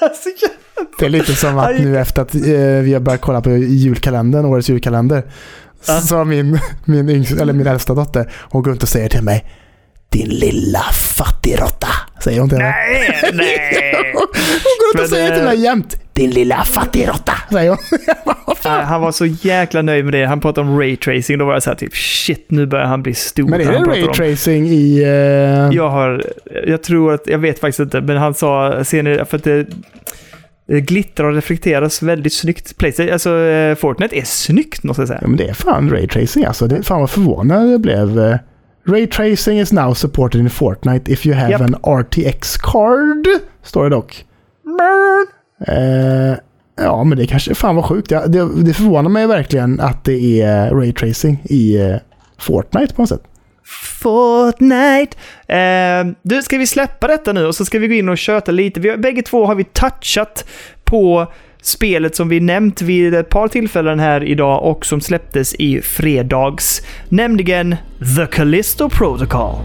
alltså. 0.01 0.29
Det 0.99 1.05
är 1.05 1.09
lite 1.09 1.35
som 1.35 1.57
att 1.57 1.79
nu 1.79 1.97
efter 1.99 2.21
att 2.21 2.35
eh, 2.35 2.41
vi 2.83 2.93
har 2.93 2.99
börjat 2.99 3.21
kolla 3.21 3.41
på 3.41 3.49
julkalendern, 3.57 4.45
årets 4.45 4.69
julkalender, 4.69 5.23
så 5.81 6.15
har 6.17 6.25
min, 6.25 6.59
min, 6.85 7.09
yngsta, 7.09 7.41
eller 7.41 7.53
min 7.53 7.67
äldsta 7.67 7.93
dotter, 7.93 8.31
hon 8.39 8.63
går 8.63 8.71
runt 8.71 8.83
och 8.83 8.89
säger 8.89 9.09
till 9.09 9.23
mig 9.23 9.45
Din 10.09 10.29
lilla 10.29 10.79
fattigråtta. 11.17 11.87
Säger 12.23 12.39
hon 12.39 12.49
till 12.49 12.57
mig. 12.57 12.73
Nej, 12.75 13.31
nej. 13.33 14.11
Hon 14.13 14.21
går 14.79 14.97
runt 14.99 15.03
och 15.03 15.09
säger 15.09 15.29
till 15.31 15.39
eh, 15.39 15.45
mig 15.45 15.59
jämt. 15.63 15.97
Din 16.13 16.29
lilla 16.29 16.63
fattigråtta. 16.63 17.33
Säger 17.51 17.69
hon. 17.69 17.77
Nej, 18.65 18.83
Han 18.83 19.01
var 19.01 19.11
så 19.11 19.25
jäkla 19.25 19.81
nöjd 19.81 20.05
med 20.05 20.13
det. 20.13 20.25
Han 20.25 20.39
pratade 20.39 20.67
om 20.69 20.79
raytracing. 20.79 21.37
Då 21.37 21.45
var 21.45 21.53
jag 21.53 21.63
så 21.63 21.69
här 21.69 21.77
typ 21.77 21.95
shit, 21.95 22.45
nu 22.49 22.65
börjar 22.65 22.85
han 22.85 23.03
bli 23.03 23.13
stor. 23.13 23.47
Men 23.49 23.61
är 23.61 23.65
det 23.71 23.79
raytracing 23.79 24.67
i... 24.67 25.03
eh, 25.03 25.75
Jag 25.77 25.89
har, 25.89 26.23
jag 26.67 26.83
tror 26.83 27.13
att, 27.13 27.21
jag 27.27 27.39
vet 27.39 27.59
faktiskt 27.59 27.79
inte, 27.79 28.01
men 28.01 28.17
han 28.17 28.33
sa, 28.33 28.83
ser 28.83 29.03
ni, 29.03 29.25
för 29.29 29.37
att 29.37 29.43
det, 29.43 29.65
det 30.67 30.81
glittrar 30.81 31.27
och 31.27 31.33
reflekteras 31.35 32.01
väldigt 32.01 32.33
snyggt. 32.33 32.77
Playstation, 32.77 33.13
alltså 33.13 33.37
eh, 33.37 33.75
Fortnite 33.75 34.17
är 34.19 34.23
snyggt 34.25 34.83
måste 34.83 35.01
jag 35.01 35.07
säga. 35.07 35.19
Ja, 35.21 35.27
men 35.27 35.37
det 35.37 35.47
är 35.49 35.53
fan 35.53 35.89
raytracing 35.89 36.45
alltså. 36.45 36.67
Det, 36.67 36.83
fan 36.83 36.99
vad 36.99 37.09
förvånad 37.09 37.71
jag 37.71 37.81
blev. 37.81 38.37
Eh, 38.89 38.93
Raytracing 38.93 39.59
is 39.59 39.71
now 39.71 39.93
supported 39.93 40.41
in 40.41 40.49
Fortnite 40.49 41.11
if 41.11 41.25
you 41.25 41.35
have 41.35 41.51
Japp. 41.51 41.61
an 41.61 41.75
RTX 41.83 42.57
card. 42.57 43.27
Står 43.63 43.83
det 43.83 43.89
dock. 43.89 44.25
Eh, 45.67 46.37
ja, 46.75 47.03
men 47.03 47.17
det 47.17 47.27
kanske 47.27 47.55
fan 47.55 47.75
var 47.75 47.83
sjukt. 47.83 48.11
Ja, 48.11 48.27
det, 48.27 48.63
det 48.63 48.73
förvånar 48.73 49.09
mig 49.09 49.27
verkligen 49.27 49.79
att 49.79 50.03
det 50.03 50.41
är 50.41 50.71
raytracing 50.71 51.41
i 51.43 51.77
eh, 51.77 51.95
Fortnite 52.37 52.93
på 52.93 53.01
något 53.01 53.09
sätt. 53.09 53.23
Fortnite! 54.01 55.17
Eh, 55.47 56.13
du, 56.21 56.41
ska 56.41 56.57
vi 56.57 56.67
släppa 56.67 57.07
detta 57.07 57.33
nu 57.33 57.45
och 57.45 57.55
så 57.55 57.65
ska 57.65 57.79
vi 57.79 57.87
gå 57.87 57.93
in 57.93 58.09
och 58.09 58.17
köta 58.17 58.51
lite. 58.51 58.79
Vi 58.79 58.97
bägge 58.97 59.21
två 59.21 59.45
har 59.45 59.55
vi 59.55 59.63
touchat 59.63 60.45
på 60.83 61.27
spelet 61.61 62.15
som 62.15 62.29
vi 62.29 62.39
nämnt 62.39 62.81
vid 62.81 63.13
ett 63.13 63.29
par 63.29 63.47
tillfällen 63.47 63.99
här 63.99 64.23
idag 64.23 64.63
och 64.63 64.85
som 64.85 65.01
släpptes 65.01 65.55
i 65.55 65.81
fredags. 65.81 66.81
Nämligen 67.09 67.75
The 68.17 68.25
Callisto 68.25 68.89
Protocol. 68.89 69.55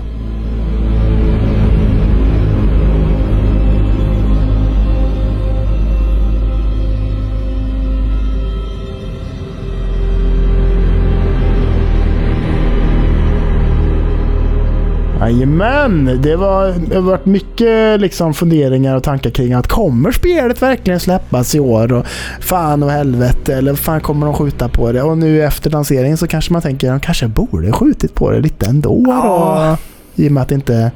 Jajamän, 15.25 16.19
det, 16.23 16.37
var, 16.37 16.75
det 16.89 16.95
har 16.95 17.03
varit 17.03 17.27
mycket 17.27 18.01
liksom 18.01 18.35
funderingar 18.35 18.97
och 18.97 19.03
tankar 19.03 19.31
kring 19.31 19.53
att 19.53 19.69
kommer 19.69 20.11
spelet 20.13 20.63
verkligen 20.63 21.01
släppas 21.01 21.55
i 21.55 21.61
år? 21.61 21.93
Och 21.93 22.07
fan 22.41 22.83
och 22.83 22.91
helvete, 22.91 23.55
eller 23.55 23.75
fan 23.75 24.01
kommer 24.01 24.27
de 24.27 24.35
skjuta 24.35 24.69
på 24.69 24.93
det? 24.93 25.03
Och 25.03 25.19
nu 25.19 25.45
efter 25.45 25.71
lanseringen 25.71 26.17
så 26.17 26.27
kanske 26.27 26.53
man 26.53 26.63
tänker 26.63 26.93
att 26.93 27.01
de 27.03 27.07
kanske 27.07 27.29
borde 27.29 27.73
skjutit 27.73 28.15
på 28.15 28.31
det 28.31 28.41
lite 28.41 28.67
ändå. 28.67 29.05
Ja. 29.07 29.77
Då, 30.17 30.23
I 30.25 30.29
och 30.29 30.33
med 30.33 30.43
att 30.43 30.49
det 30.49 30.55
inte 30.55 30.91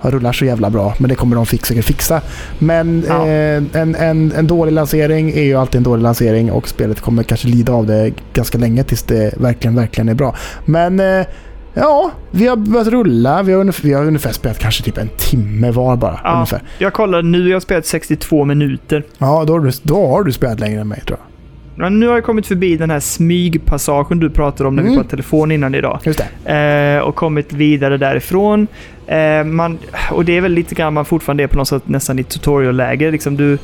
rullar 0.00 0.32
så 0.32 0.44
jävla 0.44 0.70
bra. 0.70 0.94
Men 0.98 1.08
det 1.08 1.14
kommer 1.14 1.36
de 1.36 1.46
säkert 1.46 1.84
fixa. 1.84 2.20
Men 2.58 3.04
Ja. 3.08 3.26
eh, 3.26 3.62
en, 3.72 3.94
en, 3.94 4.32
en 4.36 4.46
dålig 4.46 4.72
lansering 4.72 5.30
är 5.30 5.42
ju 5.42 5.54
alltid 5.54 5.76
en 5.76 5.82
dålig 5.82 6.02
lansering 6.02 6.52
och 6.52 6.68
spelet 6.68 7.00
kommer 7.00 7.22
kanske 7.22 7.48
lida 7.48 7.72
av 7.72 7.86
det 7.86 8.12
ganska 8.34 8.58
länge 8.58 8.84
tills 8.84 9.02
det 9.02 9.34
verkligen, 9.36 9.74
verkligen 9.76 10.08
är 10.08 10.14
bra. 10.14 10.34
Men 10.64 11.00
eh, 11.00 11.26
Ja, 11.74 12.10
vi 12.30 12.46
har 12.46 12.56
börjat 12.56 12.88
rulla. 12.88 13.42
Vi 13.42 13.52
har, 13.52 13.60
ungefär, 13.60 13.82
vi 13.88 13.94
har 13.94 14.04
ungefär 14.06 14.32
spelat 14.32 14.58
kanske 14.58 14.82
typ 14.84 14.98
en 14.98 15.08
timme 15.16 15.70
var 15.70 15.96
bara. 15.96 16.20
Ja, 16.24 16.34
Ungefär. 16.34 16.62
jag 16.78 16.92
kollar 16.92 17.22
nu, 17.22 17.48
jag 17.48 17.56
har 17.56 17.60
spelat 17.60 17.86
62 17.86 18.44
minuter. 18.44 19.02
Ja, 19.18 19.44
då 19.46 19.52
har, 19.52 19.60
du, 19.60 19.70
då 19.82 20.06
har 20.06 20.22
du 20.24 20.32
spelat 20.32 20.60
längre 20.60 20.80
än 20.80 20.88
mig 20.88 21.00
tror 21.00 21.18
jag. 21.18 21.26
Men 21.74 22.00
nu 22.00 22.06
har 22.06 22.14
jag 22.14 22.24
kommit 22.24 22.46
förbi 22.46 22.76
den 22.76 22.90
här 22.90 23.00
smygpassagen 23.00 24.20
du 24.20 24.30
pratade 24.30 24.68
om 24.68 24.76
när 24.76 24.82
vi 24.82 24.88
Mm. 24.88 24.96
pratade 24.98 25.10
telefon 25.10 25.50
innan 25.52 25.74
idag. 25.74 25.98
Just 26.04 26.24
det. 26.44 26.52
Eh, 26.96 27.02
och 27.02 27.14
kommit 27.14 27.52
vidare 27.52 27.96
därifrån. 27.96 28.66
Eh, 29.06 29.44
man, 29.44 29.78
och 30.10 30.24
det 30.24 30.36
är 30.36 30.40
väl 30.40 30.52
lite 30.52 30.74
grann 30.74 30.94
man 30.94 31.04
fortfarande 31.04 31.42
är 31.42 31.46
på 31.46 31.58
något 31.58 31.68
sätt 31.68 31.88
nästan 31.88 32.18
i 32.18 32.24
tutorial-läge. 32.24 33.10
Liksom 33.10 33.36
du, 33.36 33.58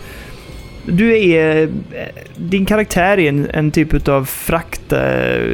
du 0.87 1.19
är... 1.19 1.63
eh, 1.63 1.69
Din 2.37 2.67
karaktär 2.67 3.19
är 3.19 3.29
en, 3.29 3.47
en 3.55 3.71
typ 3.71 4.09
av 4.09 4.25
frakt... 4.25 4.93
Eh, 4.93 4.99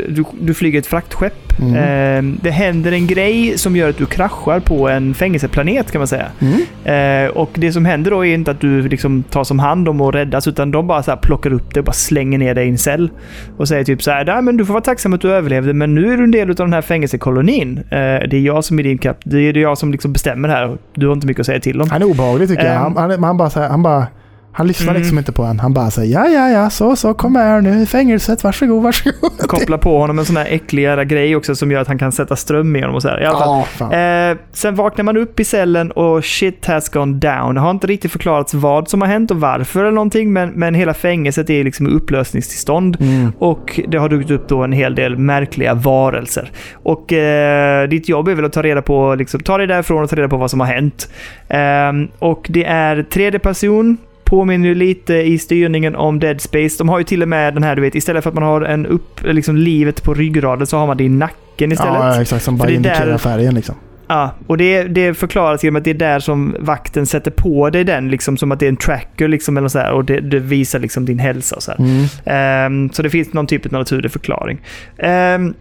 du, 0.09 0.25
du 0.41 0.55
flyger 0.55 0.79
ett 0.79 0.87
fraktskepp. 0.87 1.44
Mm. 1.63 1.75
Eh, 1.75 2.35
det 2.43 2.51
händer 2.51 2.93
en 2.93 3.07
grej 3.07 3.59
som 3.59 3.77
gör 3.77 3.91
att 3.91 3.99
du 3.99 4.07
kraschar 4.07 4.61
på 4.61 4.89
en 4.89 5.15
fängelseplanet 5.15 5.93
kan 5.93 5.99
man 5.99 6.09
säga. 6.09 6.27
Mm. 6.39 7.25
Eh, 7.25 7.31
och 7.31 7.51
det 7.55 7.73
som 7.73 7.85
händer 7.85 8.11
då 8.11 8.27
är 8.27 8.35
inte 8.35 8.51
att 8.51 8.61
du 8.61 8.89
liksom 8.89 9.23
tas 9.23 9.51
om 9.51 9.59
hand 9.59 9.89
om 9.89 10.01
och 10.01 10.13
räddas, 10.13 10.49
utan 10.49 10.71
de 10.71 10.87
bara 10.87 11.03
så 11.03 11.17
plockar 11.17 11.53
upp 11.53 11.75
dig 11.75 11.81
och 11.81 11.85
bara 11.85 11.93
slänger 11.93 12.39
ner 12.39 12.55
dig 12.55 12.67
i 12.67 12.71
en 12.71 12.79
cell. 12.79 13.11
Och 13.57 13.69
säger 13.69 13.85
typ 13.85 14.03
så 14.03 14.11
här, 14.11 14.25
"Nej, 14.25 14.43
men 14.43 14.57
du 14.57 14.67
får 14.67 14.73
vara 14.75 14.85
tacksam 14.85 15.13
att 15.15 15.21
du 15.21 15.33
överlevde, 15.33 15.73
men 15.73 15.95
nu 15.95 16.13
är 16.13 16.17
du 16.17 16.25
en 16.25 16.31
del 16.31 16.51
av 16.51 16.57
den 16.57 16.73
här 16.73 16.83
fängelsekolonin. 16.83 17.79
Eh, 17.79 17.85
det 17.97 18.33
är 18.35 18.41
jag 18.41 18.65
som 18.65 18.79
är 18.79 18.83
din 18.83 18.99
kap... 18.99 19.17
Det 19.25 19.39
är 19.39 19.57
jag 19.57 19.79
som 19.79 19.93
liksom 19.93 20.13
bestämmer 20.13 20.49
här. 20.49 20.77
Du 20.95 21.07
har 21.07 21.15
inte 21.15 21.27
mycket 21.27 21.41
att 21.41 21.47
säga 21.47 21.61
till 21.61 21.81
om. 21.81 21.91
Han 21.91 22.03
är 22.03 22.07
obehaglig 22.07 22.49
tycker 22.49 22.65
jag. 22.65 22.75
Ehm. 22.75 22.97
Han, 22.97 23.11
han, 23.11 23.25
han 23.25 23.37
bara, 23.37 23.51
så 23.51 23.61
här, 23.61 23.69
han 23.69 23.83
bara 23.83 24.07
Han 24.57 24.67
lyssnar 24.67 24.89
Mm. 24.89 25.03
liksom 25.03 25.19
inte 25.19 25.33
på 25.33 25.43
en. 25.43 25.61
Han 25.61 25.75
bara 25.75 25.91
säger 25.91 26.15
ja, 26.15 26.27
ja, 26.29 26.49
ja, 26.51 26.71
så, 26.71 26.97
så, 26.97 27.15
kom 27.15 27.37
här 27.37 27.61
nu 27.61 27.83
i 27.83 27.87
fängelset, 27.87 28.45
varsågod, 28.45 28.83
varsågod. 28.83 29.39
Koppla 29.39 29.79
på 29.79 29.99
honom 29.99 30.19
en 30.19 30.25
sån 30.25 30.37
här 30.37 30.47
äcklig 30.51 30.83
jävla 30.83 31.05
grej 31.05 31.37
också 31.37 31.55
som 31.55 31.71
gör 31.71 31.81
att 31.81 31.89
han 31.89 31.99
kan 31.99 32.13
sätta 32.13 32.37
ström 32.37 32.77
i 32.77 32.81
honom 32.81 32.97
och 32.97 33.03
så 33.03 33.09
här. 33.09 33.23
I 33.23 33.27
alla 33.27 33.39
fall. 33.39 33.65
Fan. 33.65 33.93
Eh, 34.31 34.37
sen 34.53 34.75
vaknar 34.75 35.05
man 35.05 35.17
upp 35.17 35.41
i 35.41 35.45
cellen 35.45 35.91
och 35.91 36.25
shit 36.25 36.67
has 36.67 36.89
gone 36.89 37.13
down. 37.17 37.55
Det 37.55 37.61
har 37.61 37.71
inte 37.71 37.87
riktigt 37.87 38.13
förklarats 38.13 38.55
vad 38.55 38.89
som 38.89 39.01
har 39.01 39.09
hänt 39.09 39.31
och 39.31 39.41
varför 39.41 39.81
eller 39.81 39.91
någonting, 39.91 40.33
men, 40.33 40.51
men 40.51 40.75
hela 40.75 40.95
fängelset 40.95 41.51
är 41.51 41.65
liksom 41.65 41.87
i 41.87 41.91
upplösningstillstånd. 41.91 42.97
Mm. 43.01 43.33
Och 43.39 43.81
det 43.89 43.99
har 43.99 44.09
dykt 44.09 44.31
upp 44.31 44.49
då 44.49 44.63
en 44.63 44.73
hel 44.73 44.95
del 44.95 45.19
märkliga 45.19 45.75
varelser. 45.75 46.51
Och 46.73 47.13
eh, 47.13 47.89
ditt 47.89 48.09
jobb 48.09 48.29
är 48.29 48.35
väl 48.35 48.45
att 48.45 48.53
ta 48.53 48.63
reda 48.63 48.83
på, 48.83 49.15
liksom, 49.15 49.41
ta 49.41 49.59
dig 49.59 49.67
därifrån 49.67 50.03
och 50.03 50.11
ta 50.11 50.17
reda 50.17 50.29
på 50.29 50.37
vad 50.37 50.51
som 50.51 50.61
har 50.61 50.67
hänt. 50.67 51.09
Ehm, 51.49 52.09
och 52.19 52.47
det 52.51 52.65
är 52.65 53.03
tredje 53.03 53.39
person, 53.39 53.99
påminner 54.25 54.69
ju 54.69 54.75
lite 54.75 55.15
i 55.15 55.39
styrningen 55.39 55.97
om 55.97 56.21
Dead 56.21 56.41
Space. 56.41 56.79
De 56.79 56.89
har 56.89 56.99
ju 56.99 57.05
till 57.05 57.23
och 57.23 57.29
med 57.29 57.55
den 57.55 57.63
här, 57.63 57.77
du 57.77 57.83
vet, 57.83 57.95
istället 57.95 58.23
för 58.23 58.31
att 58.31 58.35
man 58.35 58.45
har 58.45 58.61
en 58.61 58.87
upp, 58.87 59.21
liksom 59.23 59.57
livet 59.57 60.03
på 60.03 60.15
ryggraden 60.15 60.67
så 60.67 60.77
har 60.77 60.87
man 60.87 60.97
det 60.97 61.05
i 61.05 61.09
nacken 61.09 61.73
istället. 61.73 61.95
Ja, 61.95 62.21
exakt. 62.23 62.45
Som 62.45 62.57
bara 62.57 62.71
indikerar 62.71 63.07
där- 63.07 63.19
färgen 63.19 63.55
liksom. 63.55 63.75
Ja, 64.09 64.31
och 64.47 64.57
det, 64.57 64.83
det 64.85 65.15
förklaras 65.15 65.65
genom 65.65 65.77
att 65.77 65.85
det 65.85 65.91
är 65.91 65.95
där 65.95 66.21
som 66.21 66.57
vakten 66.59 67.07
sätter 67.07 67.31
på 67.31 67.71
dig 67.71 67.85
den, 67.85 68.11
liksom 68.11 68.37
som 68.37 68.53
att 68.53 68.61
det 68.61 68.67
är 68.67 68.69
en 68.69 68.77
tracker 68.77 69.29
liksom, 69.29 69.57
eller 69.57 69.69
så 69.69 69.79
här, 69.79 69.93
och 69.93 70.05
det, 70.05 70.21
det 70.21 70.39
visar 70.39 70.79
liksom 70.79 71.05
din 71.05 71.19
hälsa. 71.19 71.57
Och 71.57 71.63
så, 71.63 71.71
här. 71.71 71.79
Mm. 71.79 72.05
Ehm, 72.25 72.91
så 72.93 73.03
det 73.03 73.11
finns 73.11 73.33
någon 73.33 73.47
typ 73.47 73.67
av 73.67 73.73
naturlig 73.73 74.13
förklaring. 74.13 74.61
Ehm, 74.99 75.55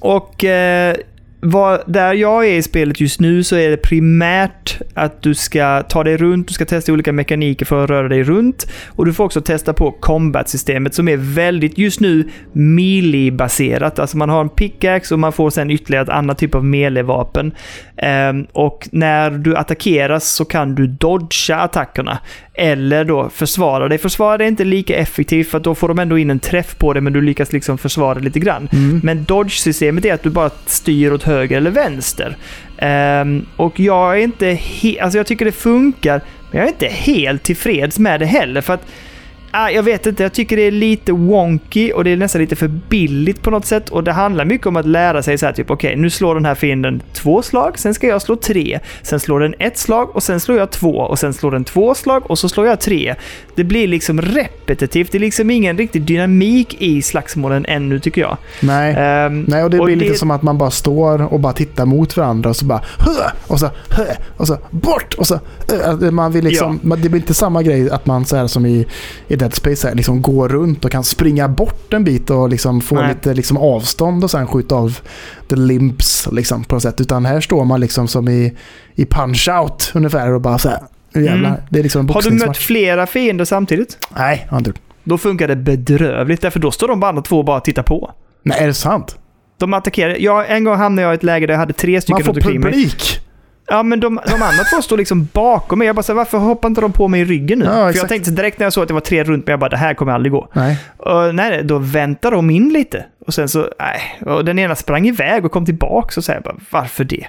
och 0.00 0.44
eh, 0.44 0.96
vad, 1.42 1.82
där 1.86 2.14
jag 2.14 2.46
är 2.46 2.52
i 2.52 2.62
spelet 2.62 3.00
just 3.00 3.20
nu 3.20 3.44
så 3.44 3.56
är 3.56 3.70
det 3.70 3.76
primärt 3.76 4.78
att 4.94 5.22
du 5.22 5.34
ska 5.34 5.82
ta 5.82 6.04
dig 6.04 6.16
runt, 6.16 6.48
du 6.48 6.54
ska 6.54 6.64
testa 6.64 6.92
olika 6.92 7.12
mekaniker 7.12 7.66
för 7.66 7.84
att 7.84 7.90
röra 7.90 8.08
dig 8.08 8.22
runt. 8.22 8.66
Och 8.88 9.06
du 9.06 9.12
får 9.12 9.24
också 9.24 9.40
testa 9.40 9.72
på 9.72 9.90
combat-systemet 9.90 10.94
som 10.94 11.08
är 11.08 11.16
väldigt, 11.16 11.78
just 11.78 12.00
nu, 12.00 12.28
melee-baserat. 12.52 13.98
Alltså 13.98 14.16
man 14.16 14.28
har 14.28 14.40
en 14.40 14.48
pickaxe 14.48 15.14
och 15.14 15.20
man 15.20 15.32
får 15.32 15.50
sen 15.50 15.70
ytterligare 15.70 16.02
ett 16.02 16.08
annat 16.08 16.38
typ 16.38 16.54
av 16.54 16.64
melee-vapen. 16.64 17.52
Ehm, 17.96 18.46
och 18.52 18.88
när 18.92 19.30
du 19.30 19.56
attackeras 19.56 20.30
så 20.30 20.44
kan 20.44 20.74
du 20.74 20.86
dodga 20.86 21.56
attackerna. 21.56 22.18
Eller 22.54 23.04
då 23.04 23.28
försvara 23.28 23.88
dig. 23.88 23.98
Försvara 23.98 24.38
dig 24.38 24.44
är 24.44 24.48
inte 24.48 24.64
lika 24.64 24.96
effektivt 24.96 25.48
för 25.48 25.60
då 25.60 25.74
får 25.74 25.88
de 25.88 25.98
ändå 25.98 26.18
in 26.18 26.30
en 26.30 26.38
träff 26.38 26.78
på 26.78 26.92
dig 26.92 27.02
men 27.02 27.12
du 27.12 27.20
lyckas 27.20 27.52
liksom 27.52 27.78
försvara 27.78 28.18
lite 28.18 28.38
grann. 28.38 28.68
Mm. 28.72 29.00
Men 29.04 29.24
dodge-systemet 29.24 30.04
är 30.04 30.14
att 30.14 30.22
du 30.22 30.30
bara 30.30 30.50
styr 30.66 31.12
åt 31.12 31.22
höger 31.30 31.56
eller 31.56 31.70
vänster. 31.70 32.36
Um, 33.22 33.46
och 33.56 33.80
jag 33.80 34.12
är 34.18 34.22
inte 34.22 34.46
he- 34.52 35.02
alltså 35.02 35.18
jag 35.18 35.26
tycker 35.26 35.44
det 35.44 35.52
funkar, 35.52 36.20
men 36.50 36.58
jag 36.58 36.64
är 36.68 36.72
inte 36.72 36.86
helt 36.86 37.42
tillfreds 37.42 37.98
med 37.98 38.20
det 38.20 38.26
heller. 38.26 38.60
För 38.60 38.74
att 38.74 38.86
Ah, 39.52 39.70
jag 39.70 39.82
vet 39.82 40.06
inte, 40.06 40.22
jag 40.22 40.32
tycker 40.32 40.56
det 40.56 40.62
är 40.62 40.70
lite 40.70 41.12
wonky 41.12 41.92
och 41.92 42.04
det 42.04 42.10
är 42.10 42.16
nästan 42.16 42.40
lite 42.40 42.56
för 42.56 42.68
billigt 42.68 43.42
på 43.42 43.50
något 43.50 43.66
sätt. 43.66 43.88
Och 43.88 44.04
det 44.04 44.12
handlar 44.12 44.44
mycket 44.44 44.66
om 44.66 44.76
att 44.76 44.86
lära 44.86 45.22
sig 45.22 45.38
så 45.38 45.46
här 45.46 45.52
typ, 45.52 45.70
okej, 45.70 45.96
nu 45.96 46.10
slår 46.10 46.34
den 46.34 46.44
här 46.44 46.54
fienden 46.54 47.02
två 47.12 47.42
slag, 47.42 47.78
sen 47.78 47.94
ska 47.94 48.06
jag 48.06 48.22
slå 48.22 48.36
tre. 48.36 48.80
Sen 49.02 49.20
slår 49.20 49.40
den 49.40 49.54
ett 49.58 49.78
slag 49.78 50.16
och 50.16 50.22
sen 50.22 50.40
slår 50.40 50.58
jag 50.58 50.70
två 50.70 50.96
och 50.96 51.18
sen 51.18 51.32
slår 51.32 51.50
den 51.50 51.64
två 51.64 51.94
slag 51.94 52.30
och 52.30 52.38
så 52.38 52.48
slår 52.48 52.66
jag 52.66 52.80
tre. 52.80 53.14
Det 53.54 53.64
blir 53.64 53.88
liksom 53.88 54.20
repetitivt, 54.22 55.12
det 55.12 55.18
är 55.18 55.20
liksom 55.20 55.50
ingen 55.50 55.78
riktig 55.78 56.02
dynamik 56.02 56.76
i 56.82 57.02
slagsmålen 57.02 57.64
ännu 57.68 58.00
tycker 58.00 58.20
jag. 58.20 58.36
Nej. 58.60 58.94
Ehm, 58.98 59.44
Nej, 59.48 59.64
och 59.64 59.70
det 59.70 59.78
och 59.78 59.84
blir 59.84 59.96
lite 59.96 60.12
det- 60.12 60.18
som 60.18 60.30
att 60.30 60.42
man 60.42 60.58
bara 60.58 60.70
står 60.70 61.32
och 61.32 61.40
bara 61.40 61.52
tittar 61.52 61.86
mot 61.86 62.16
varandra 62.16 62.50
och 62.50 62.56
så 62.56 62.64
bara 62.64 62.80
Hö! 62.98 63.30
och 63.46 63.60
så 63.60 63.70
Hö! 63.90 64.04
och 64.36 64.46
så 64.46 64.58
bort 64.70 65.14
och 65.14 65.26
så 65.26 65.40
Hö! 65.68 66.10
man 66.10 66.32
vill 66.32 66.44
liksom, 66.44 66.80
man, 66.82 67.00
Det 67.02 67.08
blir 67.08 67.20
inte 67.20 67.34
samma 67.34 67.62
grej 67.62 67.90
att 67.90 68.06
man 68.06 68.24
så 68.24 68.36
här 68.36 68.46
som 68.46 68.66
i, 68.66 68.86
i 69.28 69.36
Dead 69.40 69.54
Space 69.54 69.88
här, 69.88 69.94
liksom 69.94 70.22
går 70.22 70.48
runt 70.48 70.84
och 70.84 70.90
kan 70.90 71.04
springa 71.04 71.48
bort 71.48 71.92
en 71.92 72.04
bit 72.04 72.30
och 72.30 72.48
liksom 72.48 72.80
få 72.80 72.94
Nej. 72.94 73.08
lite 73.08 73.34
liksom 73.34 73.56
avstånd 73.56 74.24
och 74.24 74.30
sen 74.30 74.46
skjuta 74.46 74.74
av 74.74 74.98
the 75.48 75.56
limps 75.56 76.28
liksom, 76.32 76.64
på 76.64 76.74
något 76.74 76.82
sätt. 76.82 77.00
Utan 77.00 77.24
här 77.24 77.40
står 77.40 77.64
man 77.64 77.80
liksom 77.80 78.08
som 78.08 78.28
i, 78.28 78.56
i 78.94 79.04
punch-out 79.04 79.90
ungefär 79.94 80.32
och 80.32 80.40
bara 80.40 80.58
så 80.58 80.68
här. 80.68 80.78
"Nu 81.12 81.24
Jävlar. 81.24 81.48
Mm. 81.50 81.60
Det 81.70 81.78
är 81.78 81.82
liksom 81.82 82.00
en 82.00 82.08
Har 82.14 82.22
du 82.22 82.30
mött 82.30 82.56
flera 82.56 83.06
fiender 83.06 83.44
samtidigt? 83.44 83.98
Nej, 84.16 84.40
jag 84.44 84.50
har 84.50 84.58
inte 84.58 84.70
gjort. 84.70 84.80
Då 85.04 85.18
funkar 85.18 85.48
det 85.48 85.56
bedrövligt, 85.56 86.42
därför 86.42 86.60
då 86.60 86.70
står 86.70 86.88
de 86.88 87.02
andra 87.02 87.22
två 87.22 87.38
och 87.38 87.44
bara 87.44 87.60
tittar 87.60 87.82
på. 87.82 88.10
Nej, 88.42 88.58
är 88.62 88.66
det 88.66 88.74
sant? 88.74 89.18
De 89.58 89.74
attackerar. 89.74 90.16
Jag, 90.20 90.50
en 90.50 90.64
gång 90.64 90.76
hamnade 90.76 91.02
jag 91.02 91.14
i 91.14 91.16
ett 91.16 91.22
läge 91.22 91.46
där 91.46 91.54
jag 91.54 91.58
hade 91.58 91.72
tre 91.72 92.00
stycken 92.00 92.14
Man 92.14 92.24
får 92.24 92.32
runt 92.32 92.44
omkring 92.44 92.60
mig. 92.60 92.72
publik. 92.72 93.20
Ja, 93.70 93.82
men 93.82 94.00
de, 94.00 94.20
de 94.26 94.32
andra 94.42 94.64
två 94.74 94.82
står 94.82 94.96
liksom 94.96 95.28
bakom 95.32 95.78
mig. 95.78 95.86
Jag 95.86 95.96
bara 95.96 96.02
så 96.02 96.12
här, 96.12 96.16
varför 96.16 96.38
hoppar 96.38 96.68
inte 96.68 96.80
de 96.80 96.92
på 96.92 97.08
mig 97.08 97.20
i 97.20 97.24
ryggen 97.24 97.58
nu? 97.58 97.64
Ja, 97.64 97.92
För 97.92 97.98
jag 97.98 98.08
tänkte 98.08 98.30
direkt 98.30 98.58
när 98.58 98.66
jag 98.66 98.72
såg 98.72 98.82
att 98.82 98.88
det 98.88 98.94
var 98.94 99.00
tre 99.00 99.24
runt 99.24 99.46
mig, 99.46 99.52
jag 99.52 99.60
bara 99.60 99.70
det 99.70 99.76
här 99.76 99.94
kommer 99.94 100.12
aldrig 100.12 100.32
gå. 100.32 100.48
Nej. 100.52 100.78
Och 100.96 101.34
nej, 101.34 101.62
då 101.64 101.78
väntar 101.78 102.30
de 102.30 102.50
in 102.50 102.68
lite. 102.68 103.04
Och 103.26 103.34
sen 103.34 103.48
så, 103.48 103.68
nej. 103.78 104.00
Och 104.34 104.44
den 104.44 104.58
ena 104.58 104.74
sprang 104.76 105.06
iväg 105.08 105.44
och 105.44 105.52
kom 105.52 105.66
tillbaka 105.66 106.14
och 106.16 106.24
så 106.24 106.32
bara, 106.44 106.54
varför 106.70 107.04
det? 107.04 107.26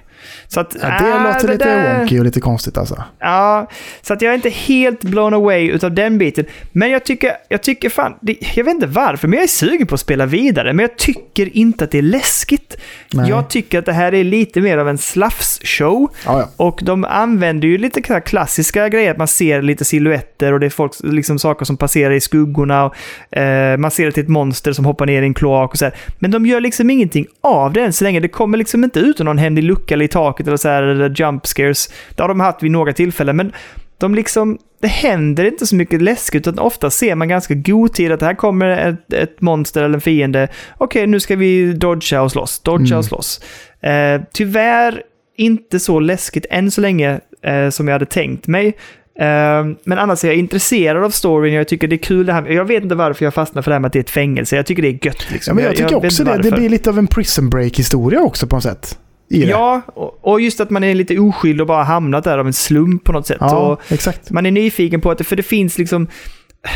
Så 0.47 0.59
att, 0.59 0.75
Ja, 0.81 0.87
det 0.87 1.13
ah, 1.13 1.33
låter 1.33 1.47
lite 1.47 1.65
där- 1.65 1.97
wonky 1.99 2.19
och 2.19 2.25
lite 2.25 2.39
konstigt 2.39 2.77
alltså. 2.77 3.03
Ja, 3.19 3.67
så 4.01 4.13
att 4.13 4.21
jag 4.21 4.31
är 4.31 4.35
inte 4.35 4.49
helt 4.49 5.01
blown 5.03 5.33
away 5.33 5.69
utav 5.69 5.93
den 5.93 6.17
biten. 6.17 6.45
Men 6.71 6.89
jag 6.91 7.03
tycker, 7.03 7.31
jag 7.49 7.63
tycker 7.63 7.89
fan, 7.89 8.13
det, 8.21 8.37
jag 8.55 8.63
vet 8.63 8.73
inte 8.73 8.87
varför, 8.87 9.27
men 9.27 9.37
jag 9.37 9.43
är 9.43 9.47
sugen 9.47 9.87
på 9.87 9.95
att 9.95 10.01
spela 10.01 10.25
vidare. 10.25 10.73
Men 10.73 10.83
jag 10.83 10.97
tycker 10.97 11.57
inte 11.57 11.83
att 11.83 11.91
det 11.91 11.97
är 11.97 12.01
läskigt. 12.01 12.77
Nej. 13.13 13.29
Jag 13.29 13.49
tycker 13.49 13.79
att 13.79 13.85
det 13.85 13.93
här 13.93 14.13
är 14.13 14.23
lite 14.23 14.61
mer 14.61 14.77
av 14.77 14.89
en 14.89 14.97
slafs-show. 14.97 16.09
Ja, 16.25 16.39
ja. 16.39 16.47
Och 16.57 16.79
de 16.83 17.03
använder 17.05 17.67
ju 17.67 17.77
lite 17.77 18.01
klassiska 18.01 18.89
grejer, 18.89 19.11
att 19.11 19.17
man 19.17 19.27
ser 19.27 19.61
lite 19.61 19.85
silhuetter 19.85 20.53
och 20.53 20.59
det 20.59 20.65
är 20.65 20.69
folk, 20.69 20.91
liksom 21.03 21.39
saker 21.39 21.65
som 21.65 21.77
passerar 21.77 22.11
i 22.13 22.21
skuggorna. 22.21 22.85
Och, 22.85 23.37
eh, 23.37 23.77
man 23.77 23.91
ser 23.91 24.19
ett 24.19 24.27
monster 24.27 24.73
som 24.73 24.85
hoppar 24.85 25.05
ner 25.05 25.21
i 25.21 25.25
en 25.25 25.33
kloak 25.33 25.71
och 25.71 25.77
så 25.81 25.85
här. 25.85 25.95
Men 26.19 26.31
de 26.31 26.45
gör 26.45 26.61
liksom 26.61 26.89
ingenting 26.89 27.25
av 27.41 27.73
det 27.73 27.81
än 27.81 27.93
så 27.93 28.03
länge. 28.03 28.19
Det 28.19 28.27
kommer 28.27 28.57
liksom 28.57 28.83
inte 28.83 28.99
ut 28.99 29.19
någon 29.19 29.37
hemlig 29.37 29.63
lucka 29.63 29.93
eller 29.93 30.05
i 30.05 30.07
taket 30.07 30.47
eller 30.47 30.57
så 30.57 30.69
här, 30.69 30.83
eller 30.83 31.09
jump 31.21 31.47
scares. 31.47 31.93
Det 32.15 32.23
har 32.23 32.27
de 32.27 32.39
haft 32.39 32.63
vid 32.63 32.71
några 32.71 32.93
tillfällen, 32.93 33.35
men 33.35 33.51
de 33.97 34.15
liksom, 34.15 34.57
det 34.81 34.87
händer 34.87 35.45
inte 35.45 35.65
så 35.67 35.75
mycket 35.75 36.01
läskigt, 36.01 36.47
utan 36.47 36.59
ofta 36.59 36.89
ser 36.89 37.15
man 37.15 37.27
ganska 37.27 37.53
god 37.53 37.93
tid 37.93 38.11
att 38.11 38.21
här 38.21 38.33
kommer 38.33 38.67
ett, 38.67 39.13
ett 39.13 39.41
monster 39.41 39.83
eller 39.83 39.95
en 39.95 40.01
fiende. 40.01 40.47
Okej, 40.77 41.07
nu 41.07 41.19
ska 41.19 41.35
vi 41.35 41.73
dodga 41.73 42.21
och 42.21 42.31
slåss, 42.31 42.59
dodga 42.59 42.85
Mm. 42.85 42.97
och 42.97 43.05
slåss. 43.05 43.41
Eh, 43.81 44.21
tyvärr 44.33 45.03
inte 45.37 45.79
så 45.79 45.99
läskigt 45.99 46.45
än 46.49 46.71
så 46.71 46.81
länge 46.81 47.19
eh, 47.43 47.69
som 47.69 47.87
jag 47.87 47.95
hade 47.95 48.05
tänkt 48.05 48.47
mig. 48.47 48.73
Eh, 49.21 49.65
men 49.83 49.97
annars 49.97 50.23
är 50.23 50.27
jag 50.27 50.37
intresserad 50.37 51.03
av 51.03 51.09
storyn, 51.09 51.53
jag 51.53 51.67
tycker 51.67 51.87
det 51.87 51.95
är 51.95 51.97
kul 51.97 52.25
det 52.25 52.33
här. 52.33 52.45
Jag 52.49 52.65
vet 52.65 52.83
inte 52.83 52.95
varför 52.95 53.25
jag 53.25 53.33
fastnar 53.33 53.61
för 53.61 53.71
det 53.71 53.75
här 53.75 53.79
med 53.79 53.87
att 53.87 53.93
det 53.93 53.99
är 53.99 54.03
ett 54.03 54.09
fängelse. 54.09 54.55
Jag 54.55 54.65
tycker 54.65 54.81
det 54.81 54.87
är 54.87 55.05
gött. 55.05 55.31
Liksom. 55.31 55.51
Ja, 55.51 55.55
men 55.55 55.63
jag 55.63 55.75
tycker 55.75 55.95
vet 55.95 56.05
också 56.05 56.23
det. 56.23 56.31
Det 56.31 56.37
varför. 56.37 56.57
blir 56.57 56.69
lite 56.69 56.89
av 56.89 56.99
en 56.99 57.07
prison 57.07 57.49
break-historia 57.49 58.21
också 58.21 58.47
på 58.47 58.55
något 58.55 58.63
sätt. 58.63 58.97
Det. 59.29 59.37
Ja, 59.37 59.81
och, 59.87 60.19
och 60.21 60.41
just 60.41 60.59
att 60.59 60.69
man 60.69 60.83
är 60.83 60.95
lite 60.95 61.19
oskyldig 61.19 61.61
och 61.61 61.67
bara 61.67 61.83
hamnat 61.83 62.23
där 62.23 62.37
av 62.37 62.47
en 62.47 62.53
slump 62.53 63.03
på 63.03 63.11
något 63.11 63.27
sätt. 63.27 63.37
ja 63.39 63.57
Och 63.57 63.91
exakt. 63.91 64.31
man 64.31 64.45
är 64.45 64.51
nyfiken 64.51 65.01
på 65.01 65.11
att 65.11 65.17
det, 65.17 65.23
för 65.23 65.35
det 65.35 65.43
finns 65.43 65.77
liksom 65.77 66.07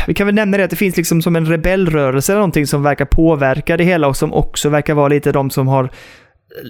vi 0.06 0.14
kan 0.14 0.26
väl 0.26 0.34
nämna 0.34 0.56
det 0.56 0.64
att 0.64 0.70
det 0.70 0.76
finns 0.76 0.96
liksom 0.96 1.22
som 1.22 1.36
en 1.36 1.46
rebellrörelse 1.46 2.32
eller 2.32 2.40
någonting 2.40 2.66
som 2.66 2.82
verkar 2.82 3.04
påverka 3.04 3.76
det 3.76 3.84
hela 3.84 4.08
och 4.08 4.16
som 4.16 4.32
också 4.32 4.68
verkar 4.68 4.94
vara 4.94 5.08
lite 5.08 5.32
de 5.32 5.50
som 5.50 5.68
har 5.68 5.90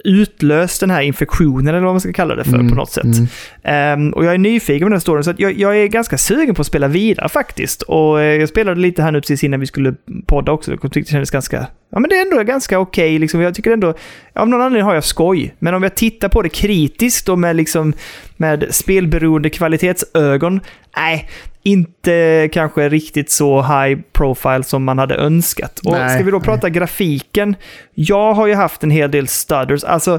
utlöst 0.04 0.80
den 0.80 0.90
här 0.90 1.02
infektionen 1.02 1.74
eller 1.74 1.80
vad 1.84 1.94
man 1.94 2.00
ska 2.00 2.12
kalla 2.12 2.34
det 2.34 2.44
för 2.44 2.54
Mm, 2.54 2.68
på 2.68 2.74
något 2.74 2.90
sätt. 2.92 3.04
mm. 3.04 3.26
Ehm, 3.64 4.10
och 4.12 4.24
jag 4.24 4.34
är 4.34 4.38
nyfiken 4.38 4.84
på 4.86 4.88
den 4.88 4.92
här 4.92 5.00
storyn 5.00 5.24
så 5.24 5.34
jag, 5.38 5.58
jag 5.58 5.76
är 5.78 5.86
ganska 5.86 6.18
sugen 6.18 6.54
på 6.54 6.60
att 6.60 6.66
spela 6.66 6.88
vidare 6.88 7.28
faktiskt. 7.28 7.82
Och 7.82 8.20
eh, 8.20 8.40
jag 8.40 8.48
spelade 8.48 8.80
lite 8.80 9.02
här 9.02 9.12
nu 9.12 9.20
precis 9.20 9.44
innan 9.44 9.60
vi 9.60 9.66
skulle 9.66 9.94
podda 10.26 10.52
också. 10.52 10.70
Jag 10.70 10.80
tyckte 10.80 11.00
det 11.00 11.04
kändes 11.10 11.30
ganska, 11.30 11.66
ja 11.92 11.98
men 12.00 12.10
det 12.10 12.16
är 12.16 12.22
ändå 12.22 12.42
ganska 12.42 12.78
okej 12.78 13.18
liksom. 13.18 13.40
Jag 13.40 13.54
tycker 13.54 13.70
ändå, 13.70 13.94
av 14.34 14.48
någon 14.48 14.60
anledning 14.62 14.84
har 14.86 14.94
jag 14.94 15.04
skoj. 15.04 15.54
Men 15.58 15.74
om 15.74 15.82
jag 15.82 15.94
tittar 15.94 16.28
på 16.28 16.42
det 16.42 16.48
kritiskt 16.48 17.28
och 17.28 17.38
med 17.38 17.56
liksom, 17.56 17.92
med 18.36 18.66
spelberoende 18.70 19.50
kvalitetsögon, 19.50 20.60
nej, 20.96 21.28
inte 21.66 22.48
kanske 22.52 22.88
riktigt 22.88 23.30
så 23.30 23.62
high 23.62 24.01
profile 24.12 24.62
som 24.62 24.84
man 24.84 24.98
hade 24.98 25.14
önskat. 25.14 25.80
Och 25.84 25.93
Nej, 25.93 26.14
ska 26.14 26.24
vi 26.24 26.30
då 26.30 26.36
nej. 26.36 26.44
prata 26.44 26.70
grafiken? 26.70 27.56
Jag 27.94 28.34
har 28.34 28.47
ju 28.47 28.55
haft 28.55 28.82
en 28.82 28.90
hel 28.90 29.10
del 29.10 29.28
stutters. 29.28 29.84
Alltså, 29.84 30.18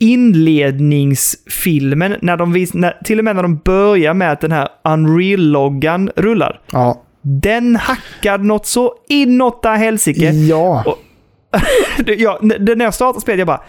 inledningsfilmen, 0.00 2.16
när 2.22 2.36
de 2.36 2.52
vis, 2.52 2.74
när, 2.74 2.98
till 3.04 3.18
och 3.18 3.24
med 3.24 3.36
när 3.36 3.42
de 3.42 3.56
börjar 3.56 4.14
med 4.14 4.32
att 4.32 4.40
den 4.40 4.52
här 4.52 4.68
Unreal-loggan 4.84 6.10
rullar. 6.16 6.60
Ja. 6.72 7.02
Den 7.22 7.76
hackar 7.76 8.38
något 8.38 8.66
så 8.66 8.94
inåt 9.08 9.64
helsike. 9.64 10.30
Ja. 10.30 10.82
Och- 10.86 10.98
ja, 12.06 12.38
när 12.42 12.84
jag 12.84 12.94
startade 12.94 13.20
spelet, 13.20 13.38
jag 13.38 13.46
bara, 13.46 13.62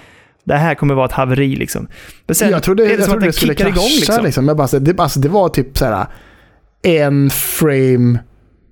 det 0.44 0.56
här 0.56 0.76
kommer 0.76 0.94
vara 0.94 1.06
ett 1.06 1.12
haveri 1.12 1.56
liksom. 1.56 1.88
Men 2.26 2.36
sen 2.36 2.50
jag 2.50 2.64
trodde, 2.64 2.84
är 2.84 2.88
det 2.88 2.94
jag 2.94 3.04
som 3.04 3.14
att 3.14 3.20
den 3.20 3.28
det 3.28 3.34
skulle 3.34 3.54
kickar 3.54 3.68
igång 3.68 3.84
liksom. 3.84 4.24
liksom. 4.24 4.48
Jag 4.48 4.58
bara, 4.58 4.80
det, 4.80 5.00
alltså, 5.00 5.20
det 5.20 5.30
var 5.30 5.50
typ 5.50 5.78
så 5.78 5.86
här 5.86 6.06
en 6.84 7.30
frame 7.30 8.20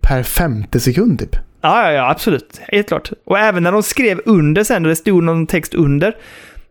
per 0.02 0.24
femte 0.24 0.80
sekund 0.80 1.20
typ. 1.20 1.36
Ja, 1.62 1.84
ja, 1.84 1.92
ja, 1.92 2.10
absolut. 2.10 2.62
Helt 2.68 2.88
klart. 2.88 3.12
Och 3.26 3.40
även 3.40 3.64
när 3.64 3.72
de 3.72 3.84
skrev 3.84 4.22
under 4.26 4.64
sen, 4.64 4.86
och 4.86 4.90
det 4.90 4.96
stod 4.96 5.24
någon 5.24 5.48
text 5.48 5.74
under, 5.74 6.16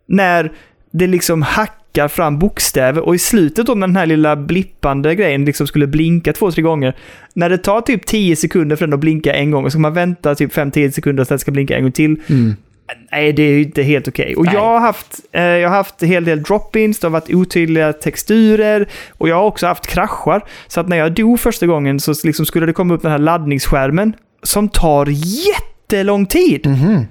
när 0.07 0.53
det 0.91 1.07
liksom 1.07 1.43
hackar 1.43 2.09
fram 2.09 2.39
bokstäver 2.39 3.01
och 3.01 3.15
i 3.15 3.19
slutet 3.19 3.67
då 3.67 3.75
när 3.75 3.87
den 3.87 3.97
här 3.97 4.07
lilla 4.07 4.37
blippande 4.37 5.15
grejen 5.15 5.45
liksom 5.45 5.67
skulle 5.67 5.87
blinka 5.87 6.33
två, 6.33 6.51
tre 6.51 6.62
gånger. 6.62 6.97
När 7.35 7.51
det 7.51 7.59
tar 7.59 7.81
typ 7.81 8.07
10 8.07 8.37
sekunder 8.37 8.77
för 8.77 8.87
den 8.87 8.95
att 8.95 9.01
blinka 9.01 9.35
en 9.35 9.51
gång 9.51 9.65
och 9.65 9.71
så 9.71 9.75
ska 9.75 9.81
man 9.81 9.95
vänta 9.95 10.35
typ 10.35 10.53
5-10 10.53 10.91
sekunder 10.91 11.25
så 11.25 11.27
att 11.27 11.29
den 11.29 11.39
ska 11.39 11.51
blinka 11.51 11.77
en 11.77 11.83
gång 11.83 11.93
till. 11.93 12.21
Nej, 13.12 13.33
det 13.33 13.43
är 13.43 13.51
ju 13.51 13.62
inte 13.62 13.83
helt 13.83 14.09
okej. 14.09 14.37
Och 14.37 14.45
Nej. 14.45 14.55
jag 14.55 14.65
har 14.65 14.81
haft, 14.81 15.21
eh, 15.33 15.43
jag 15.43 15.69
har 15.69 15.77
haft 15.77 16.03
en 16.03 16.09
hel 16.09 16.25
del 16.25 16.43
drop-ins, 16.43 17.01
det 17.01 17.07
har 17.07 17.11
varit 17.12 17.35
otydliga 17.35 17.93
texturer 17.93 18.89
och 19.11 19.29
jag 19.29 19.37
har 19.37 19.45
också 19.45 19.67
haft 19.67 19.87
kraschar. 19.87 20.45
Så 20.67 20.81
att 20.81 20.89
när 20.89 20.97
jag 20.97 21.12
dog 21.15 21.41
första 21.41 21.67
gången 21.67 22.01
så 22.01 22.15
liksom 22.25 22.47
skulle 22.47 22.67
det 22.67 22.73
komma 22.73 22.95
upp 22.95 23.03
den 23.03 23.11
här 23.11 23.19
laddningsskärmen 23.19 24.17
som 24.43 24.69
tar 24.69 25.07
jättelång 25.11 26.27
tid. 26.27 26.67
Mhm. 26.67 27.07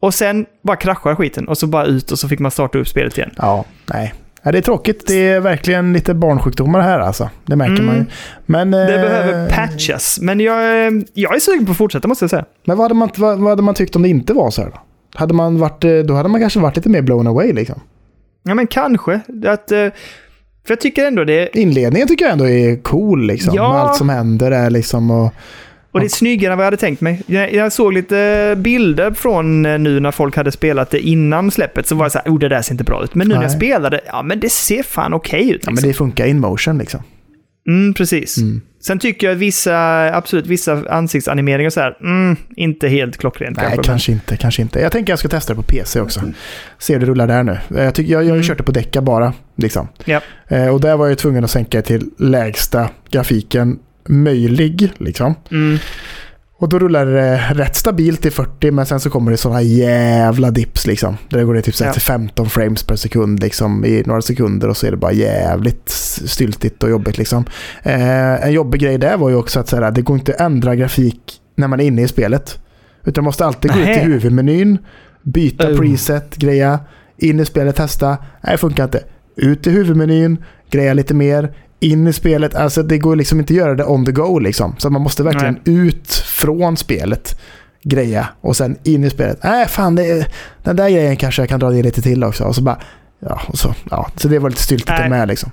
Och 0.00 0.14
sen 0.14 0.46
bara 0.62 0.76
kraschar 0.76 1.14
skiten 1.14 1.48
och 1.48 1.58
så 1.58 1.66
bara 1.66 1.84
ut 1.84 2.10
och 2.10 2.18
så 2.18 2.28
fick 2.28 2.38
man 2.38 2.50
starta 2.50 2.78
upp 2.78 2.88
spelet 2.88 3.18
igen. 3.18 3.30
Ja, 3.36 3.64
nej. 3.86 4.14
Ja, 4.42 4.52
det 4.52 4.58
är 4.58 4.62
tråkigt. 4.62 5.06
Det 5.06 5.28
är 5.28 5.40
verkligen 5.40 5.92
lite 5.92 6.14
barnsjukdomar 6.14 6.80
här 6.80 6.98
alltså. 7.00 7.30
Det 7.46 7.56
märker 7.56 7.72
Mm. 7.82 7.86
man 7.86 7.96
ju. 7.96 8.04
Men, 8.46 8.70
Det 8.70 8.94
eh, 8.94 9.00
behöver 9.00 9.50
patchas, 9.50 10.18
men 10.22 10.40
jag, 10.40 10.86
eh, 10.86 10.92
jag 11.14 11.34
är 11.36 11.40
sugen 11.40 11.66
på 11.66 11.72
att 11.72 11.78
fortsätta 11.78 12.08
måste 12.08 12.22
jag 12.22 12.30
säga. 12.30 12.44
Men 12.64 12.76
vad 12.76 12.84
hade, 12.84 12.94
man, 12.94 13.08
vad, 13.16 13.38
vad 13.38 13.48
hade 13.48 13.62
man 13.62 13.74
tyckt 13.74 13.96
om 13.96 14.02
det 14.02 14.08
inte 14.08 14.32
var 14.32 14.50
så 14.50 14.62
här 14.62 14.68
då? 14.70 14.78
Hade 15.14 15.34
man 15.34 15.58
varit, 15.58 15.84
eh, 15.84 15.90
då 15.98 16.14
hade 16.14 16.28
man 16.28 16.40
kanske 16.40 16.58
varit 16.60 16.76
lite 16.76 16.88
mer 16.88 17.02
blown 17.02 17.26
away 17.26 17.52
liksom. 17.52 17.80
Ja, 18.42 18.54
men 18.54 18.66
kanske. 18.66 19.20
Att, 19.46 19.72
eh, 19.72 19.78
för 20.66 20.72
jag 20.72 20.80
tycker 20.80 21.06
ändå 21.06 21.24
det, 21.24 21.58
Inledningen 21.58 22.08
tycker 22.08 22.24
jag 22.24 22.32
ändå 22.32 22.48
är 22.48 22.82
cool 22.82 23.26
liksom. 23.26 23.54
Ja. 23.54 23.78
Allt 23.78 23.96
som 23.96 24.08
händer 24.08 24.50
där 24.50 24.70
liksom. 24.70 25.10
Och, 25.10 25.32
och 25.92 26.00
det 26.00 26.06
är 26.06 26.08
snyggare 26.08 26.52
än 26.52 26.58
vad 26.58 26.64
jag 26.64 26.66
hade 26.66 26.76
tänkt 26.76 27.00
mig. 27.00 27.22
Jag, 27.26 27.72
såg 27.72 27.92
lite 27.92 28.54
bilder 28.58 29.10
från 29.10 29.66
eh, 29.66 29.78
nu 29.78 30.00
när 30.00 30.10
folk 30.10 30.36
hade 30.36 30.52
spelat 30.52 30.90
det 30.90 31.00
innan 31.00 31.50
släppet, 31.50 31.86
så 31.86 31.94
var 31.94 32.04
jag 32.04 32.12
så 32.12 32.18
här, 32.18 32.30
oh 32.32 32.38
det 32.38 32.48
där 32.48 32.62
ser 32.62 32.72
inte 32.74 32.84
bra 32.84 33.04
ut. 33.04 33.14
Men 33.14 33.28
nu 33.28 33.34
när 33.34 33.42
jag 33.42 33.48
Nej. 33.48 33.56
spelade, 33.56 34.00
ja 34.06 34.22
men 34.22 34.40
det 34.40 34.48
ser 34.52 34.82
fan 34.82 35.14
okej 35.14 35.40
ut. 35.40 35.46
ja, 35.48 35.54
Liksom. 35.54 35.74
men 35.74 35.82
det 35.82 35.94
funkar 35.94 36.26
in 36.26 36.40
motion 36.40 36.78
liksom. 36.78 37.00
Mm, 37.68 37.94
precis. 37.94 38.38
Mm. 38.38 38.60
Sen 38.80 38.98
tycker 38.98 39.26
jag 39.26 39.34
att 39.34 39.40
vissa, 39.40 40.04
absolut 40.16 40.46
vissa 40.46 40.82
ansiktsanimeringar 40.90 41.70
så 41.70 41.80
här, 41.80 41.96
mm, 42.00 42.36
inte 42.56 42.88
helt 42.88 43.16
klockrent 43.16 43.56
Nej, 43.56 43.66
kanske. 43.68 43.90
kanske 43.90 44.12
inte. 44.12 44.36
Kanske 44.36 44.62
inte. 44.62 44.80
Jag 44.80 44.92
tänker 44.92 45.12
jag 45.12 45.18
ska 45.18 45.28
testa 45.28 45.52
det 45.52 45.56
på 45.56 45.62
PC 45.62 46.00
också. 46.00 46.20
Se 46.78 46.92
hur 46.92 47.00
det 47.00 47.06
rullar 47.06 47.26
där 47.26 47.42
nu. 47.42 47.58
Jag, 47.68 47.94
tycker, 47.94 48.12
jag, 48.12 48.22
jag 48.22 48.28
har 48.28 48.36
ju 48.36 48.40
Mm. 48.40 48.42
kört 48.48 48.58
det 48.58 48.64
på 48.64 48.72
decka 48.72 49.02
bara. 49.02 49.32
Liksom. 49.56 49.88
Ja. 50.04 50.20
Eh, 50.48 50.68
och 50.68 50.80
där 50.80 50.96
var 50.96 51.08
jag 51.08 51.18
tvungen 51.18 51.44
att 51.44 51.50
sänka 51.50 51.82
till 51.82 52.10
lägsta 52.18 52.88
grafiken 53.10 53.78
möjlig. 54.08 54.92
Liksom. 54.98 55.34
Mm. 55.50 55.78
Och 56.60 56.68
då 56.68 56.78
rullar 56.78 57.06
det 57.06 57.36
rätt 57.54 57.76
stabilt 57.76 58.26
i 58.26 58.30
40 58.30 58.70
men 58.70 58.86
sen 58.86 59.00
så 59.00 59.10
kommer 59.10 59.30
det 59.30 59.36
sådana 59.36 59.62
jävla 59.62 60.50
dips 60.50 60.86
liksom. 60.86 61.16
Där 61.28 61.38
det 61.38 61.44
går 61.44 61.54
det 61.54 61.62
typ 61.62 61.80
Ja. 61.80 61.92
till 61.92 62.02
15 62.02 62.48
frames 62.50 62.82
per 62.84 62.96
sekund 62.96 63.40
liksom 63.40 63.84
i 63.84 64.02
några 64.06 64.22
sekunder 64.22 64.68
och 64.68 64.76
så 64.76 64.86
är 64.86 64.90
det 64.90 64.96
bara 64.96 65.12
jävligt 65.12 65.88
styltigt 65.88 66.82
och 66.82 66.90
jobbigt 66.90 67.18
liksom. 67.18 67.44
Eh, 67.82 68.44
en 68.46 68.52
jobbig 68.52 68.80
grej 68.80 68.98
där 68.98 69.16
var 69.16 69.28
ju 69.30 69.36
också 69.36 69.60
att 69.60 69.68
så 69.68 69.76
här, 69.76 69.90
det 69.90 70.02
går 70.02 70.16
inte 70.18 70.34
att 70.34 70.40
ändra 70.40 70.74
grafik 70.76 71.20
när 71.56 71.68
man 71.68 71.80
är 71.80 71.84
inne 71.84 72.02
i 72.02 72.08
spelet. 72.08 72.58
Utan 73.04 73.24
man 73.24 73.28
måste 73.28 73.44
alltid 73.46 73.72
gå 73.72 73.78
ut 73.78 73.84
till 73.94 74.02
huvudmenyn, 74.02 74.78
byta 75.22 75.68
Oh. 75.70 75.78
preset, 75.78 76.36
greja, 76.36 76.80
in 77.18 77.40
i 77.40 77.44
spelet, 77.44 77.76
testa. 77.76 78.08
Nej, 78.42 78.52
det 78.52 78.58
funkar 78.58 78.84
inte. 78.84 79.02
Ut 79.36 79.66
i 79.66 79.70
huvudmenyn, 79.70 80.36
greja 80.70 80.94
lite 80.94 81.14
mer, 81.14 81.52
in 81.80 82.06
i 82.06 82.12
spelet. 82.12 82.54
Alltså 82.54 82.82
det 82.82 82.98
går 82.98 83.16
liksom 83.16 83.40
inte 83.40 83.52
att 83.52 83.56
göra 83.56 83.74
det 83.74 83.84
on 83.84 84.06
the 84.06 84.12
go 84.12 84.38
liksom. 84.38 84.74
Så 84.78 84.90
man 84.90 85.02
måste 85.02 85.22
verkligen 85.22 85.58
ut 85.64 86.12
från 86.14 86.76
spelet, 86.76 87.40
greja 87.82 88.28
och 88.40 88.56
sen 88.56 88.76
in 88.84 89.04
i 89.04 89.10
spelet. 89.10 89.38
Nej, 89.44 89.68
fan, 89.68 89.94
det, 89.94 90.04
är- 90.10 90.26
den 90.62 90.76
där 90.76 90.90
grejen 90.90 91.16
kanske 91.16 91.42
jag 91.42 91.48
kan 91.48 91.60
dra 91.60 91.70
ner 91.70 91.82
lite 91.82 92.02
till 92.02 92.24
också. 92.24 92.44
Och 92.44 92.54
så 92.54 92.62
bara, 92.62 92.78
ja, 93.20 93.40
och 93.46 93.58
så, 93.58 93.74
ja. 93.90 94.10
Så 94.16 94.28
det 94.28 94.38
var 94.38 94.50
lite 94.50 94.62
styltigt 94.62 94.98
Nej. 94.98 95.10
med 95.10 95.28
liksom. 95.28 95.50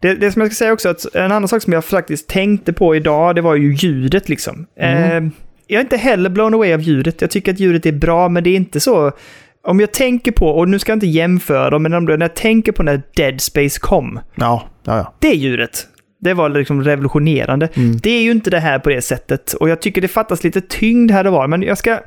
Det, 0.00 0.14
det 0.14 0.32
som 0.32 0.42
jag 0.42 0.50
ska 0.52 0.56
säga 0.58 0.72
också, 0.72 0.88
att 0.88 1.14
en 1.14 1.32
annan 1.32 1.48
sak 1.48 1.62
som 1.62 1.72
jag 1.72 1.84
faktiskt 1.84 2.28
tänkte 2.28 2.72
på 2.72 2.96
idag, 2.96 3.34
det 3.34 3.40
var 3.40 3.54
ju 3.54 3.74
ljudet 3.74 4.28
liksom. 4.28 4.66
Mm. 4.80 5.26
Eh, 5.26 5.32
jag 5.66 5.78
är 5.78 5.82
inte 5.84 5.96
heller 5.96 6.30
blown 6.30 6.54
away 6.54 6.72
av 6.74 6.80
ljudet. 6.80 7.20
Jag 7.20 7.30
tycker 7.30 7.52
att 7.52 7.60
ljudet 7.60 7.86
är 7.86 7.92
bra, 7.92 8.28
men 8.28 8.44
det 8.44 8.50
är 8.50 8.56
inte 8.56 8.80
så... 8.80 9.12
Om 9.66 9.80
jag 9.80 9.92
tänker 9.92 10.32
på, 10.32 10.48
och 10.48 10.68
nu 10.68 10.78
ska 10.78 10.92
jag 10.92 10.96
inte 10.96 11.06
jämföra 11.06 11.70
dem, 11.70 11.82
men 11.82 12.04
när 12.04 12.18
jag 12.20 12.34
tänker 12.34 12.72
på 12.72 12.82
när 12.82 13.02
Dead 13.16 13.40
Space 13.40 13.80
kom, 13.80 14.20
Ja, 14.34 14.62
ja, 14.86 14.96
ja. 14.96 15.14
det 15.18 15.34
ljudet. 15.34 15.86
Det 16.20 16.34
var 16.34 16.48
liksom 16.48 16.84
revolutionerande. 16.84 17.68
Mm. 17.74 17.96
Det 17.96 18.10
är 18.10 18.22
ju 18.22 18.30
inte 18.30 18.50
det 18.50 18.60
här 18.60 18.78
på 18.78 18.88
det 18.88 19.02
sättet. 19.02 19.52
Och 19.52 19.68
jag 19.68 19.82
tycker 19.82 20.00
det 20.00 20.08
fattas 20.08 20.44
lite 20.44 20.60
tyngd 20.60 21.10
här 21.10 21.26
och 21.26 21.32
var. 21.32 21.48
Men 21.48 21.62
jag 21.62 21.78
ska... 21.78 21.98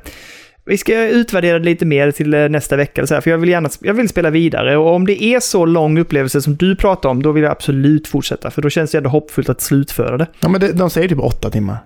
Vi 0.64 0.78
ska 0.78 1.08
utvärdera 1.08 1.58
det 1.58 1.64
lite 1.64 1.86
mer 1.86 2.10
till 2.10 2.34
eh, 2.34 2.48
nästa 2.48 2.76
vecka. 2.76 3.06
Så 3.06 3.14
här, 3.14 3.20
för 3.20 3.30
jag 3.30 3.38
vill 3.38 3.48
gärna 3.48 3.68
jag 3.80 3.94
vill 3.94 4.08
spela 4.08 4.30
vidare. 4.30 4.76
Och 4.76 4.94
om 4.94 5.06
det 5.06 5.22
är 5.22 5.40
så 5.40 5.66
lång 5.66 5.98
upplevelse 5.98 6.42
som 6.42 6.56
du 6.56 6.76
pratar 6.76 7.08
om, 7.08 7.22
då 7.22 7.32
vill 7.32 7.42
jag 7.42 7.52
absolut 7.52 8.08
fortsätta. 8.08 8.50
För 8.50 8.62
då 8.62 8.70
känns 8.70 8.90
det 8.90 8.98
ändå 8.98 9.10
hoppfullt 9.10 9.48
att 9.48 9.60
slutföra 9.60 10.16
det. 10.16 10.26
ja 10.40 10.48
men 10.48 10.60
det, 10.60 10.72
de 10.72 10.90
säger 10.90 11.08
typ 11.08 11.18
åtta 11.18 11.50
timmar. 11.50 11.78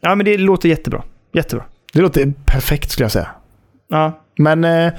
Ja, 0.00 0.14
men 0.14 0.26
det 0.26 0.38
låter 0.38 0.68
jättebra. 0.68 1.02
Jättebra. 1.34 1.64
Det 1.92 2.00
låter 2.00 2.32
perfekt 2.46 2.90
skulle 2.90 3.04
jag 3.04 3.12
säga. 3.12 3.28
Ja, 3.88 4.22
Men 4.38 4.64
eh, 4.64 4.92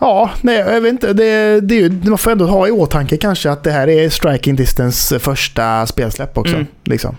ja, 0.00 0.30
nej, 0.42 0.58
jag 0.58 0.80
vet 0.80 0.92
inte. 0.92 1.12
Det, 1.12 1.60
det, 1.60 1.78
är 1.84 2.08
man 2.08 2.18
får 2.18 2.30
ändå 2.30 2.46
ha 2.46 2.68
i 2.68 2.70
åtanke 2.70 3.16
kanske 3.16 3.50
att 3.50 3.64
det 3.64 3.70
här 3.70 3.88
är 3.88 4.08
Striking 4.08 4.56
Distance 4.56 5.18
första 5.18 5.86
spelsläpp 5.86 6.38
också. 6.38 6.54
Mm. 6.54 6.66
Liksom. 6.84 7.16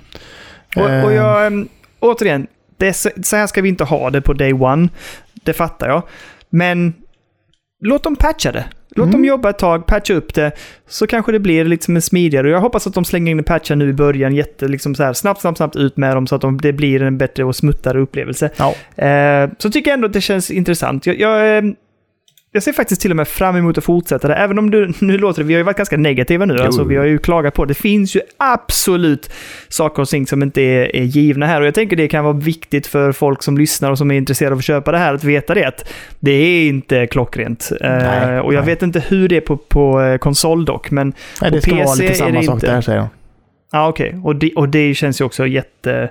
och, 0.76 0.82
och 0.84 0.90
Eh, 0.90 1.14
jag... 1.14 1.48
äm, 1.48 1.68
Återigen, 2.00 2.48
det 2.78 2.94
så, 2.94 3.10
här 3.36 3.48
ska 3.48 3.62
vi 3.62 3.70
inte 3.70 3.84
ha 3.84 4.10
det 4.10 4.22
på 4.22 4.34
day 4.34 4.54
one. 4.54 4.90
Det 5.34 5.54
fattar 5.54 5.88
jag. 5.90 6.04
Men 6.50 6.94
låt 7.86 8.04
dem 8.04 8.16
patcha 8.16 8.52
det. 8.52 8.66
Låt 8.90 9.04
Mm. 9.04 9.12
dem 9.12 9.26
jobba 9.26 9.50
ett 9.50 9.58
tag, 9.60 9.86
patcha 9.86 10.14
upp 10.14 10.34
det, 10.34 10.52
så 10.88 11.08
kanske 11.08 11.32
det 11.32 11.40
blir 11.40 11.66
lite 11.66 11.86
som 11.86 11.96
en 11.96 12.02
smidigare. 12.02 12.48
Och 12.48 12.54
jag 12.54 12.62
hoppas 12.62 12.88
att 12.88 12.94
de 12.94 13.06
slänger 13.06 13.32
in 13.32 13.38
en 13.38 13.44
patcha 13.44 13.76
nu 13.76 13.90
i 13.90 13.94
början, 13.94 14.36
jätte, 14.36 14.68
liksom 14.68 14.96
så 14.96 15.04
här, 15.04 15.14
snabbt, 15.14 15.42
snabbt, 15.42 15.58
snabbt 15.58 15.76
ut 15.76 15.98
med 15.98 16.16
dem 16.16 16.28
så 16.28 16.36
att 16.36 16.42
de, 16.42 16.58
det 16.62 16.74
blir 16.74 17.02
en 17.02 17.18
bättre 17.18 17.44
och 17.44 17.56
smuttare 17.56 18.00
upplevelse. 18.00 18.50
Ja. 18.58 19.04
Eh, 19.06 19.50
så 19.58 19.70
tycker 19.70 19.92
jag 19.92 19.94
ändå 19.94 20.08
att 20.08 20.14
det 20.14 20.22
känns 20.22 20.52
intressant. 20.52 21.06
Jag, 21.06 21.20
jag, 21.20 21.76
jag 22.58 22.64
ser 22.64 22.74
faktiskt 22.74 23.02
till 23.02 23.12
och 23.12 23.18
med 23.18 23.28
fram 23.28 23.56
emot 23.56 23.78
att 23.78 23.84
fortsätta 23.84 24.28
det, 24.28 24.36
även 24.36 24.60
om 24.60 24.72
du, 24.72 24.94
nu 25.00 25.18
låter 25.18 25.42
det, 25.42 25.48
vi 25.48 25.54
har 25.54 25.58
ju 25.58 25.64
varit 25.64 25.78
ganska 25.78 25.98
negativa 25.98 26.46
nu, 26.46 26.60
alltså 26.60 26.84
vi 26.84 26.96
har 26.96 27.06
ju 27.06 27.18
klagat 27.18 27.54
på 27.54 27.66
det. 27.66 27.70
Det 27.70 27.80
finns 27.80 28.16
ju 28.16 28.22
absolut 28.38 29.32
saker 29.70 30.02
och 30.02 30.08
ting 30.08 30.28
som 30.28 30.44
inte 30.44 30.62
är, 30.62 30.96
är 30.96 31.04
givna 31.04 31.46
här 31.46 31.62
och 31.62 31.68
jag 31.68 31.74
tänker 31.74 31.96
det 31.96 32.08
kan 32.08 32.24
vara 32.24 32.34
viktigt 32.34 32.88
för 32.88 33.12
folk 33.12 33.44
som 33.44 33.58
lyssnar 33.58 33.92
och 33.92 33.98
som 33.98 34.12
är 34.12 34.16
intresserade 34.16 34.54
av 34.54 34.58
att 34.58 34.66
köpa 34.66 34.92
det 34.92 34.98
här 34.98 35.14
att 35.14 35.24
veta 35.24 35.54
det 35.54 35.66
att 35.66 35.94
det 36.20 36.32
är 36.32 36.68
inte 36.68 37.08
klockrent. 37.08 37.72
Nej, 37.82 38.40
och 38.40 38.54
jag 38.54 38.60
nej. 38.60 38.74
vet 38.74 38.82
inte 38.82 39.00
hur 39.00 39.30
det 39.30 39.38
är 39.38 39.42
på, 39.42 39.58
på 39.58 40.02
eh, 40.02 40.18
konsol 40.18 40.66
dock, 40.66 40.92
men 40.92 41.14
nej, 41.42 41.52
det 41.52 41.58
på 41.58 41.62
ska 41.62 41.76
vara 41.76 41.86
PC 41.86 42.04
lite 42.04 42.16
samma 42.16 42.40
det 42.40 42.46
sak 42.46 42.62
där 42.62 42.82
säger 42.82 43.00
de. 43.00 43.10
Ja, 43.72 43.88
okej. 43.88 44.20
Och, 44.24 44.36
det, 44.36 44.54
och 44.54 44.70
det 44.70 44.94
känns 44.94 45.22
ju 45.22 45.26
också 45.26 45.48
jätte... 45.48 46.10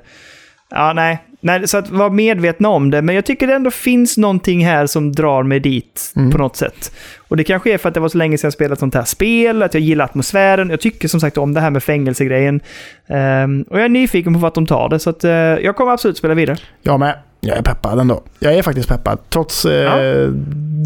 Ja, 0.70 0.92
nej. 0.92 1.18
Nej. 1.46 1.68
Så 1.68 1.78
att 1.78 1.90
vara 1.90 2.10
medvetna 2.10 2.68
om 2.68 2.90
det. 2.90 3.02
Men 3.02 3.14
jag 3.14 3.26
tycker 3.26 3.46
det 3.46 3.54
ändå 3.54 3.70
finns 3.70 4.16
någonting 4.16 4.64
här 4.66 4.86
som 4.86 5.12
drar 5.12 5.42
mig 5.42 5.60
dit 5.60 6.12
Mm. 6.16 6.30
på 6.30 6.38
något 6.38 6.56
sätt. 6.56 6.92
Och 7.28 7.36
det 7.36 7.44
kanske 7.44 7.72
är 7.72 7.78
för 7.78 7.88
att 7.88 7.94
det 7.94 8.00
var 8.00 8.08
så 8.08 8.18
länge 8.18 8.38
sedan 8.38 8.46
jag 8.48 8.52
spelat 8.52 8.78
sånt 8.78 8.94
här 8.94 9.04
spel, 9.04 9.62
att 9.62 9.74
jag 9.74 9.80
gillar 9.82 10.04
atmosfären. 10.04 10.70
Jag 10.70 10.80
tycker 10.80 11.08
som 11.08 11.20
sagt 11.20 11.38
om 11.38 11.54
det 11.54 11.60
här 11.60 11.70
med 11.70 11.82
fängelsegrejen. 11.82 12.60
Ehm, 13.08 13.62
och 13.62 13.78
jag 13.78 13.84
är 13.84 13.88
nyfiken 13.88 14.32
på 14.34 14.38
vart 14.38 14.54
de 14.54 14.66
tar 14.66 14.88
det, 14.88 14.98
så 14.98 15.10
att, 15.10 15.24
eh, 15.24 15.30
jag 15.32 15.76
kommer 15.76 15.92
absolut 15.92 16.16
spela 16.16 16.34
vidare. 16.34 16.56
Jag 16.82 17.00
med. 17.00 17.18
Jag 17.40 17.56
är 17.58 17.62
peppad 17.62 17.98
ändå. 17.98 18.22
Jag 18.38 18.54
är 18.54 18.62
faktiskt 18.62 18.88
peppad. 18.88 19.18
Trots 19.28 19.64
eh, 19.64 19.72
Ja. 19.72 19.96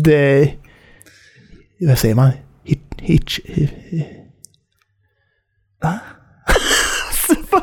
det... 0.04 0.50
Vad 1.88 1.98
säger 1.98 2.14
man? 2.14 2.30
Hit, 2.64 2.82
hitch, 2.98 3.38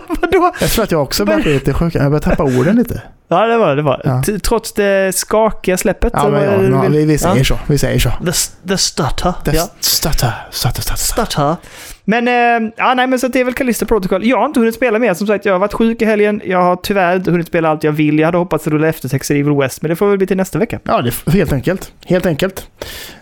Vadå? 0.22 0.52
jag 0.62 0.70
tror 0.70 0.84
att 0.84 0.92
jag 0.92 1.02
också 1.02 1.26
börjar 1.26 1.40
bli 1.40 1.54
lite 1.54 1.74
sjuk. 1.74 1.96
Jag 1.96 2.12
börjar 2.12 2.20
tappa 2.20 2.44
orden 2.44 2.76
lite. 2.76 3.02
Ja, 3.30 3.48
det 3.48 3.58
var 3.58 3.76
det. 3.76 3.82
Var. 3.82 4.02
Ja. 4.04 4.24
Trots 4.44 4.74
det 4.74 5.16
skakiga 5.16 5.78
släppet. 5.78 6.14
Ja, 6.16 6.30
men 6.30 6.44
ja, 6.44 6.84
ja, 6.84 6.90
vi, 6.90 7.06
vi 7.06 7.18
säger 7.18 7.38
ja. 7.38 7.44
så. 7.44 7.60
Vi 7.68 7.78
säger 7.78 8.00
så. 8.00 8.10
The, 8.10 8.32
the 8.68 8.78
stutter. 8.78 9.34
Det 9.46 9.54
ja. 9.56 9.70
Starta, 9.80 10.34
starta, 10.52 10.82
starta. 10.82 10.96
Starta. 10.98 11.58
Men, 12.04 12.28
eh, 12.28 12.72
ja, 12.78 12.94
nej, 12.94 13.08
men 13.08 13.20
så 13.20 13.26
att 13.28 13.34
det 13.34 13.40
är 13.40 13.44
väl 13.44 13.54
Callisto 13.54 13.86
Protocol. 13.86 14.26
Jag 14.26 14.38
har 14.38 14.46
inte 14.46 14.60
hunnit 14.60 14.76
spela 14.76 15.00
mer. 15.00 15.14
Som 15.14 15.28
sagt, 15.28 15.46
jag 15.46 15.54
har 15.54 15.60
varit 15.60 15.74
sjuk 15.74 16.02
i 16.02 16.06
helgen. 16.06 16.42
Jag 16.46 16.62
har 16.62 16.76
tyvärr 16.76 17.16
inte 17.16 17.32
hunnit 17.32 17.48
spela 17.48 17.70
allt 17.70 17.84
jag 17.84 17.92
vill. 17.92 18.20
Jag 18.20 18.28
hade 18.28 18.38
hoppats 18.38 18.68
rulla 18.68 18.88
eftertexter 18.88 19.36
i 19.36 19.40
Evil 19.40 19.54
West, 19.54 19.82
men 19.82 19.90
det 19.90 19.96
får 19.96 20.08
väl 20.08 20.18
bli 20.18 20.28
till 20.28 20.38
nästa 20.38 20.60
vecka. 20.60 20.80
Ja, 20.84 21.02
det 21.02 21.10
är 21.26 21.32
helt 21.32 21.54
enkelt. 21.54 21.92
Helt 22.06 22.26
enkelt. 22.26 22.68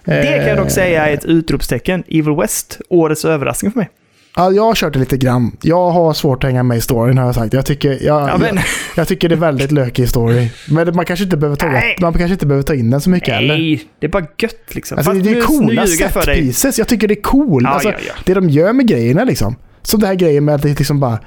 Det 0.03 0.23
kan 0.23 0.47
jag 0.47 0.57
dock 0.57 0.65
Eh, 0.65 0.71
säga 0.71 1.07
är 1.09 1.13
ett 1.13 1.25
utropstecken. 1.25 2.03
Evil 2.07 2.35
West, 2.41 2.79
årets 2.89 3.25
överraskning 3.25 3.71
för 3.71 3.79
mig. 3.79 3.89
Ja, 4.35 4.51
jag 4.51 4.63
har 4.63 4.75
kört 4.75 4.93
det 4.93 4.99
lite 4.99 5.17
grann. 5.17 5.51
Jag 5.61 5.91
har 5.91 6.13
svårt 6.13 6.43
att 6.43 6.49
hänga 6.49 6.63
med 6.63 6.77
i 6.77 6.81
storyn 6.81 7.17
har 7.17 7.25
jag 7.25 7.35
sagt. 7.35 7.53
Jag 7.53 7.65
tycker, 7.65 7.89
jag, 7.91 8.29
Ja, 8.29 8.37
men, 8.37 8.55
jag, 8.55 8.63
jag 8.95 9.07
tycker 9.07 9.29
det 9.29 9.35
är 9.35 9.39
väldigt 9.39 9.71
lökig 9.71 10.09
story. 10.09 10.49
Men 10.69 10.95
man 10.95 11.05
kanske 11.05 11.23
inte 11.23 11.37
behöver 11.37 11.55
ta, 11.55 11.67
Nej. 11.67 11.97
man 12.01 12.13
kanske 12.13 12.33
inte 12.33 12.45
behöver 12.45 12.63
ta 12.63 12.73
in 12.73 12.89
den 12.89 13.01
så 13.01 13.09
mycket 13.09 13.33
heller. 13.33 13.57
nej, 13.57 13.83
det 13.99 14.05
är 14.05 14.11
bara 14.11 14.25
gött 14.37 14.75
liksom. 14.75 14.97
Alltså, 14.97 15.13
det 15.13 15.29
är 15.29 15.41
coola 15.41 15.87
set 15.87 16.25
pieces. 16.25 16.77
Jag 16.79 16.87
tycker 16.87 17.07
det 17.07 17.13
är 17.13 17.21
cool. 17.21 17.63
Ja, 17.63 17.69
alltså, 17.69 17.89
ja. 17.89 18.13
Det 18.25 18.33
de 18.33 18.49
gör 18.49 18.73
med 18.73 18.87
grejerna 18.87 19.23
liksom. 19.23 19.55
Som 19.81 19.99
det 19.99 20.07
här 20.07 20.15
grejen 20.15 20.45
med 20.45 20.55
att 20.55 20.61
det 20.61 20.79
liksom 20.79 20.99
bara... 20.99 21.19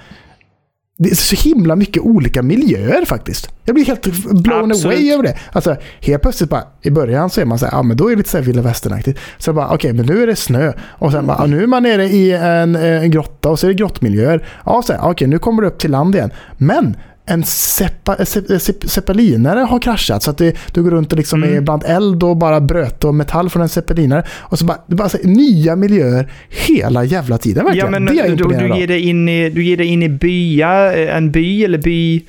det 1.00 1.10
är 1.10 1.14
så 1.14 1.48
himla 1.48 1.76
mycket 1.76 2.02
olika 2.02 2.42
miljöer 2.42 3.04
faktiskt. 3.04 3.48
Jag 3.64 3.74
blir 3.74 3.84
helt 3.84 4.06
blown 4.30 4.70
Absolut. 4.70 4.98
away 4.98 5.12
över 5.12 5.22
det. 5.22 5.38
Alltså, 5.52 5.76
helt 6.00 6.22
plötsligt 6.22 6.50
bara, 6.50 6.62
i 6.82 6.90
början 6.90 7.30
så 7.30 7.40
är 7.40 7.44
man 7.44 7.58
så 7.58 7.66
här, 7.66 7.72
ja 7.72 7.82
men 7.82 7.96
då 7.96 8.06
är 8.06 8.10
det 8.10 8.16
lite 8.16 8.30
så 8.30 8.36
här 8.36 8.44
vilda 8.44 8.62
västernaktigt. 8.62 9.18
Så 9.38 9.52
bara, 9.52 9.74
okej, 9.74 9.92
men 9.92 10.06
nu 10.06 10.22
är 10.22 10.26
det 10.26 10.36
snö. 10.36 10.72
Och 10.88 11.12
sen 11.12 11.26
bara, 11.26 11.36
ja, 11.40 11.46
nu 11.46 11.62
är 11.62 11.66
man 11.66 11.82
nere 11.82 12.04
i 12.04 12.32
en, 12.32 12.76
eh, 12.76 13.02
en 13.02 13.10
grotta 13.10 13.48
och 13.50 13.58
så 13.58 13.66
är 13.66 13.68
det 13.68 13.74
grottmiljöer. 13.74 14.46
Ja, 14.66 14.82
så 14.82 14.92
här, 14.92 15.00
okej, 15.10 15.28
nu 15.28 15.38
kommer 15.38 15.62
det 15.62 15.68
upp 15.68 15.78
till 15.78 15.90
land 15.90 16.14
igen. 16.14 16.30
Men 16.56 16.96
en 17.28 17.44
seppa, 17.44 18.24
se, 18.24 18.58
se, 18.60 18.72
zeppelinare 18.88 19.58
har 19.60 19.78
kraschat 19.78 20.22
så 20.22 20.30
att 20.30 20.38
det, 20.38 20.56
du 20.72 20.82
går 20.82 20.90
runt 20.90 21.12
och 21.12 21.18
liksom 21.18 21.42
Mm. 21.42 21.56
är 21.56 21.60
bland 21.60 21.84
eld 21.86 22.22
och 22.22 22.36
bara 22.36 22.60
bröt 22.60 23.04
och 23.04 23.14
metall 23.14 23.50
från 23.50 23.62
en 23.62 23.68
zeppelinare. 23.68 24.24
Och 24.38 24.58
så 24.58 24.64
bara, 24.64 24.78
det 24.86 24.94
bara 24.94 25.08
så 25.08 25.18
nya 25.22 25.76
miljöer 25.76 26.32
hela 26.48 27.04
jävla 27.04 27.38
tiden 27.38 27.64
verkligen. 27.64 27.86
Ja, 27.86 28.00
men 28.00 28.04
det 28.16 28.20
är 28.20 28.36
du, 28.36 28.44
du, 28.44 28.78
ger 28.78 28.86
dig 28.86 29.00
in 29.08 29.28
i, 29.28 29.50
du 29.50 29.64
ger 29.64 29.76
dig 29.76 29.86
in 29.86 30.02
i 30.02 30.08
bya, 30.08 30.92
eh, 30.96 31.16
en 31.16 31.30
by 31.30 31.64
eller 31.64 31.78
by, 31.78 32.22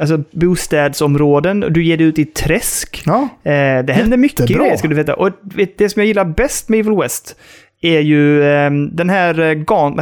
alltså 0.00 0.22
bostädsområden. 0.32 1.60
Du 1.70 1.84
ger 1.84 1.96
dig 1.96 2.06
ut 2.06 2.18
i 2.18 2.24
träsk. 2.24 3.02
Ja, 3.06 3.28
Eh, 3.44 3.84
det 3.84 3.92
händer 3.92 4.16
mycket 4.16 4.48
grejer 4.48 4.76
ska 4.76 4.88
du 4.88 4.94
veta. 4.94 5.14
Och 5.14 5.30
det 5.76 5.88
som 5.88 6.00
jag 6.00 6.06
gillar 6.06 6.24
bäst 6.24 6.68
med 6.68 6.80
Evil 6.80 6.96
West 6.98 7.36
är 7.82 8.00
ju 8.00 8.42
eh, 8.42 8.70
den 8.92 9.10
här 9.10 9.40
eh, 9.40 9.54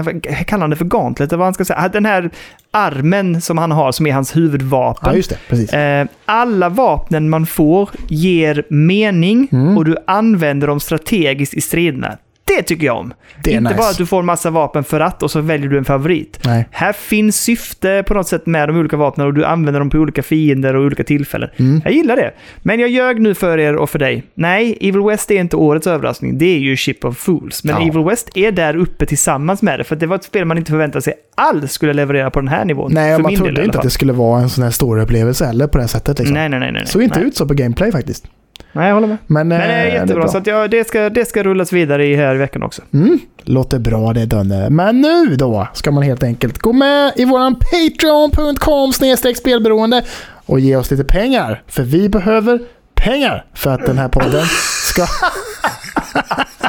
vad 0.03 0.23
kallar 0.47 0.61
han 0.61 0.71
det 0.71 0.77
för 0.77 0.85
gauntlet? 0.85 1.33
vad 1.33 1.41
han 1.47 1.55
ska 1.55 1.65
säga? 1.65 1.89
Den 1.93 2.05
här 2.05 2.31
armen 2.71 3.41
som 3.41 3.59
han 3.59 3.73
har 3.73 3.93
som 3.93 4.07
är 4.07 4.13
hans 4.13 4.37
huvudvapen. 4.37 5.11
ja 5.11 5.17
just 5.17 5.31
det. 5.31 5.37
Precis. 5.49 5.73
Eh, 5.73 6.07
alla 6.25 6.69
vapnen 6.69 7.31
man 7.31 7.47
får 7.47 7.91
ger 8.09 8.65
mening 8.69 9.49
Mm. 9.53 9.77
och 9.79 9.85
du 9.85 9.97
använder 10.07 10.67
dem 10.67 10.81
strategiskt 10.81 11.55
i 11.55 11.61
striderna. 11.61 12.17
Det 12.57 12.63
tycker 12.63 12.87
jag 12.87 12.97
om. 12.97 13.13
Inte 13.37 13.61
nice. 13.61 13.75
bara 13.75 13.89
att 13.89 13.99
du 13.99 14.07
får 14.07 14.23
massa 14.23 14.51
vapen 14.51 14.85
för 14.85 15.01
att 15.01 15.23
och 15.23 15.31
så 15.31 15.41
väljer 15.41 15.69
du 15.69 15.79
en 15.79 15.85
favorit. 15.85 16.41
Nej. 16.45 16.69
Här 16.71 16.93
finns 16.93 17.37
syfte 17.37 18.05
på 18.07 18.15
något 18.15 18.29
sätt 18.29 18.47
med 18.47 18.69
de 18.69 18.77
olika 18.77 18.97
vapnen 18.97 19.27
och 19.27 19.35
du 19.35 19.45
använder 19.45 19.81
dem 19.81 19.91
på 19.91 19.99
olika 19.99 20.23
fiender 20.23 20.77
och 20.77 20.85
olika 20.85 21.05
tillfällen. 21.05 21.51
Mm. 21.57 21.81
Jag 21.85 21.93
gillar 21.93 22.17
det. 22.17 22.33
Men 22.63 22.81
jag 22.81 22.91
ljög 22.91 23.21
nu 23.21 23.35
för 23.35 23.59
er 23.59 23.77
och 23.77 23.91
för 23.91 23.99
dig. 23.99 24.23
Nej, 24.35 24.79
Evil 24.81 25.03
West 25.03 25.31
är 25.31 25.41
inte 25.41 25.57
årets 25.57 25.87
överraskning. 25.87 26.39
Det 26.39 26.57
är 26.57 26.59
ju 26.59 26.77
Ship 26.77 27.05
of 27.05 27.17
Fools. 27.17 27.65
Men 27.65 27.75
Ja. 27.75 27.89
Evil 27.89 28.05
West 28.05 28.31
är 28.35 28.53
där 28.53 28.77
uppe 28.77 29.07
tillsammans 29.07 29.63
med 29.63 29.81
det. 29.81 29.85
För 29.85 29.97
det 29.97 30.07
var 30.07 30.17
ett 30.17 30.25
spel 30.25 30.45
man 30.45 30.59
inte 30.59 30.71
förväntade 30.71 31.03
sig 31.03 31.15
alls 31.35 31.73
skulle 31.73 31.93
leverera 31.93 32.31
på 32.31 32.41
den 32.41 32.49
här 32.49 32.65
nivån. 32.65 32.91
Nej, 32.95 33.17
för 33.17 33.23
man 33.23 33.31
del 33.31 33.39
trodde 33.39 33.53
alla 33.53 33.65
inte 33.65 33.79
att 33.79 33.85
det 33.85 33.91
skulle 33.91 34.13
vara 34.13 34.41
en 34.41 34.51
sån 34.51 34.65
här 34.65 34.71
stor 34.71 34.99
upplevelse 34.99 35.45
heller 35.47 35.67
på 35.67 35.79
det 35.79 35.83
här 35.83 35.89
sättet. 35.89 36.19
Liksom. 36.19 36.35
Nej, 36.35 36.49
nej, 36.49 36.61
nej. 36.61 36.73
nej. 36.73 36.87
Såg 36.87 37.03
inte 37.03 37.19
nej. 37.19 37.29
ut 37.29 37.37
så 37.37 37.49
på 37.49 37.55
gameplay 37.55 37.93
faktiskt. 37.93 38.27
Nej, 38.73 38.89
jag 38.89 38.95
håller 38.95 39.09
med. 39.09 39.17
Men, 39.27 39.49
Men 39.49 39.59
det 39.59 39.65
eh, 39.65 39.81
är 39.81 39.87
jättebra, 39.87 40.23
bra. 40.23 40.29
så 40.29 40.39
att 40.39 40.47
ja, 40.47 40.69
det, 40.69 40.89
ska, 40.89 41.11
det 41.11 41.25
ska 41.25 41.43
rullas 41.43 41.73
vidare 41.73 42.07
i 42.07 42.17
här 42.17 42.35
i 42.35 42.39
veckan 42.39 42.63
också. 42.63 42.83
Mm, 42.93 43.19
låter 43.43 43.79
bra 43.79 44.13
det 44.13 44.27
Dönne. 44.27 44.71
Men 44.71 45.01
nu 45.01 45.37
då 45.37 45.69
ska 45.75 45.91
man 45.91 46.03
helt 46.03 46.23
enkelt 46.23 46.59
gå 46.59 46.73
med 46.73 47.13
i 47.17 47.25
våran 47.25 47.55
patreon.com 47.55 48.93
spelberoende 49.37 50.05
och 50.47 50.61
ge 50.61 50.77
oss 50.77 50.91
lite 50.91 51.05
pengar. 51.05 51.63
För 51.67 51.83
vi 51.83 52.09
behöver 52.09 52.61
pengar 52.95 53.45
för 53.55 53.71
att 53.71 53.87
den 53.87 53.99
här 53.99 54.09
podden 54.09 54.47
ska... 54.85 55.07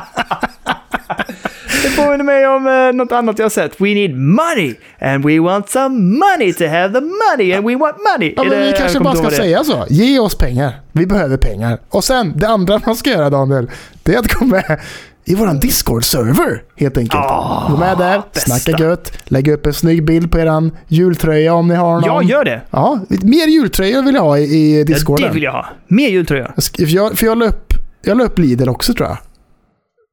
Det 1.95 2.01
påminner 2.03 2.23
mig 2.23 2.47
om 2.47 2.67
eh, 2.67 2.93
något 2.93 3.11
annat 3.11 3.39
jag 3.39 3.45
har 3.45 3.49
sett. 3.49 3.81
We 3.81 3.87
need 3.93 4.15
money 4.17 4.75
and 5.01 5.25
we 5.25 5.39
want 5.39 5.69
some 5.69 5.95
money 6.01 6.53
to 6.53 6.63
have 6.67 6.93
the 6.93 7.01
money 7.01 7.53
and 7.53 7.65
we 7.67 7.75
want 7.75 7.95
money. 8.13 8.33
Ja, 8.37 8.41
Är 8.45 8.49
men 8.49 8.57
det- 8.57 8.63
vi 8.63 8.69
jag 8.69 8.77
kanske 8.77 8.97
kommer 8.97 9.11
bara 9.13 9.17
inte 9.25 9.35
ska 9.35 9.45
ihåg 9.45 9.57
det. 9.59 9.65
säga 9.65 9.85
så. 9.87 9.93
Ge 9.93 10.19
oss 10.19 10.35
pengar. 10.35 10.79
Vi 10.91 11.05
behöver 11.05 11.37
pengar. 11.37 11.79
Och 11.89 12.03
sen, 12.03 12.33
det 12.37 12.47
andra 12.47 12.81
man 12.85 12.95
ska 12.95 13.09
göra 13.09 13.29
Daniel, 13.29 13.69
det 14.03 14.13
är 14.15 14.19
att 14.19 14.33
gå 14.33 14.45
med 14.45 14.79
i 15.25 15.35
våran 15.35 15.59
Discord-server 15.59 16.61
helt 16.75 16.97
enkelt. 16.97 17.23
Ah, 17.23 17.67
gå 17.71 17.77
med 17.77 17.97
där, 17.97 18.21
bästa. 18.33 18.57
snacka 18.59 18.83
gött, 18.83 19.11
lägga 19.25 19.53
upp 19.53 19.65
en 19.65 19.73
snygg 19.73 20.05
bild 20.05 20.31
på 20.31 20.39
eran 20.39 20.71
jultröja 20.87 21.53
om 21.53 21.67
ni 21.67 21.75
har 21.75 21.91
någon. 21.93 22.03
Ja, 22.05 22.23
gör 22.23 22.45
det. 22.45 22.61
Ja, 22.71 22.99
mer 23.09 23.47
jultröjor 23.47 24.01
vill 24.03 24.15
jag 24.15 24.21
ha 24.21 24.37
i, 24.37 24.43
i 24.43 24.79
Ja, 24.79 24.85
Discorden. 24.85 25.27
det 25.27 25.33
vill 25.33 25.43
jag 25.43 25.51
ha. 25.51 25.65
Mer 25.87 26.09
jultröja. 26.09 26.51
Jag 26.55 26.61
sk- 26.61 26.85
För 26.85 26.95
jag, 26.95 27.17
för 27.19 27.25
jag 27.25 27.37
la 27.37 27.45
upp, 27.45 27.73
jag 28.01 28.17
la 28.17 28.23
upp 28.23 28.39
Lidl 28.39 28.69
också 28.69 28.93
tror 28.93 29.07
jag. 29.09 29.17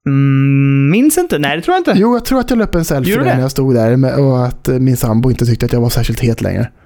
Mm, 0.06 0.90
minns 0.90 1.18
inte. 1.18 1.38
Nej, 1.38 1.56
det 1.56 1.62
tror 1.62 1.74
jag 1.74 1.80
inte. 1.80 1.92
Jo, 1.96 2.14
jag 2.14 2.24
tror 2.24 2.40
att 2.40 2.50
jag 2.50 2.58
la 2.58 2.64
upp 2.64 2.74
en 2.74 2.84
selfie 2.84 3.16
där 3.16 3.24
när 3.24 3.40
jag 3.40 3.50
stod 3.50 3.74
där 3.74 3.96
med, 3.96 4.14
och 4.14 4.46
att 4.46 4.68
eh, 4.68 4.78
min 4.78 4.96
sambo 4.96 5.30
inte 5.30 5.46
tyckte 5.46 5.66
att 5.66 5.72
jag 5.72 5.80
var 5.80 5.88
särskilt 5.88 6.20
het 6.20 6.40
längre. 6.40 6.70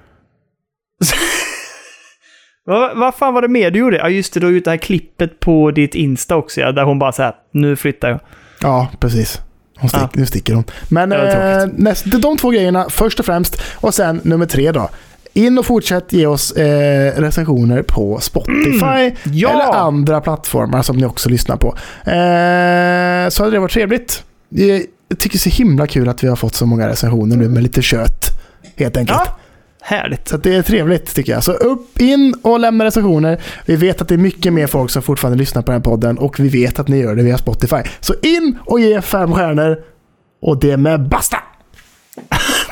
Vad, 2.65 2.97
vad 2.97 3.15
fan 3.15 3.33
var 3.33 3.41
det 3.41 3.47
mer 3.47 3.71
du 3.71 3.79
gjorde? 3.79 3.97
Ja, 3.97 4.09
just 4.09 4.33
det. 4.33 4.39
Du 4.39 4.45
har 4.45 4.53
gjort 4.53 4.63
det 4.63 4.69
här 4.69 4.77
klippet 4.77 5.39
på 5.39 5.71
ditt 5.71 5.95
Insta 5.95 6.35
också, 6.35 6.61
ja, 6.61 6.71
där 6.71 6.83
hon 6.83 6.99
bara 6.99 7.11
så 7.11 7.23
här, 7.23 7.35
nu 7.51 7.75
flyttar 7.75 8.09
jag. 8.09 8.19
Ja, 8.61 8.89
precis. 8.99 9.41
Hon 9.77 9.89
stick, 9.89 10.01
Ja. 10.01 10.09
Nu 10.13 10.25
sticker 10.25 10.53
hon. 10.53 10.63
Men 10.89 11.11
eh, 11.11 11.67
näst, 11.73 12.05
de 12.21 12.37
två 12.37 12.49
grejerna 12.49 12.89
först 12.89 13.19
och 13.19 13.25
främst. 13.25 13.61
Och 13.75 13.93
sen 13.93 14.21
nummer 14.23 14.45
tre 14.45 14.71
då. 14.71 14.89
In 15.33 15.57
och 15.57 15.65
fortsätt 15.65 16.13
ge 16.13 16.25
oss 16.25 16.51
eh, 16.51 17.21
recensioner 17.21 17.81
på 17.81 18.19
Spotify 18.19 18.85
Mm. 18.85 19.13
Ja! 19.31 19.49
eller 19.49 19.73
andra 19.79 20.21
plattformar 20.21 20.81
som 20.81 20.97
ni 20.97 21.05
också 21.05 21.29
lyssnar 21.29 21.57
på. 21.57 21.67
Eh, 22.11 23.29
så 23.29 23.43
hade 23.43 23.55
det 23.55 23.59
varit 23.59 23.71
trevligt. 23.71 24.23
Jag 24.49 25.19
tycker 25.19 25.29
det 25.29 25.47
är 25.47 25.49
så 25.51 25.57
himla 25.57 25.87
kul 25.87 26.09
att 26.09 26.23
vi 26.23 26.27
har 26.27 26.35
fått 26.35 26.55
så 26.55 26.65
många 26.65 26.87
recensioner 26.87 27.35
nu 27.35 27.49
med 27.49 27.63
lite 27.63 27.81
kött. 27.81 28.25
Helt 28.75 28.97
enkelt. 28.97 29.19
Ja, 29.25 29.37
härligt. 29.81 30.27
Så 30.27 30.37
det 30.37 30.55
är 30.55 30.61
trevligt 30.61 31.15
tycker 31.15 31.31
jag. 31.33 31.43
Så 31.43 31.51
upp, 31.51 32.01
in 32.01 32.35
och 32.41 32.59
lämna 32.59 32.85
recensioner. 32.85 33.41
Vi 33.65 33.75
vet 33.75 34.01
att 34.01 34.07
det 34.07 34.13
är 34.13 34.17
mycket 34.17 34.53
mer 34.53 34.67
folk 34.67 34.91
som 34.91 35.01
fortfarande 35.01 35.37
lyssnar 35.39 35.61
på 35.61 35.71
den 35.71 35.81
här 35.81 35.83
podden 35.83 36.17
och 36.17 36.39
vi 36.39 36.49
vet 36.49 36.79
att 36.79 36.87
ni 36.87 36.99
gör 36.99 37.15
det 37.15 37.23
via 37.23 37.37
Spotify. 37.37 37.77
Så 37.99 38.13
in 38.21 38.57
och 38.65 38.79
ge 38.79 39.01
fem 39.01 39.33
stjärnor. 39.33 39.77
Och 40.41 40.59
det 40.59 40.77
med 40.77 41.07
basta! 41.09 41.37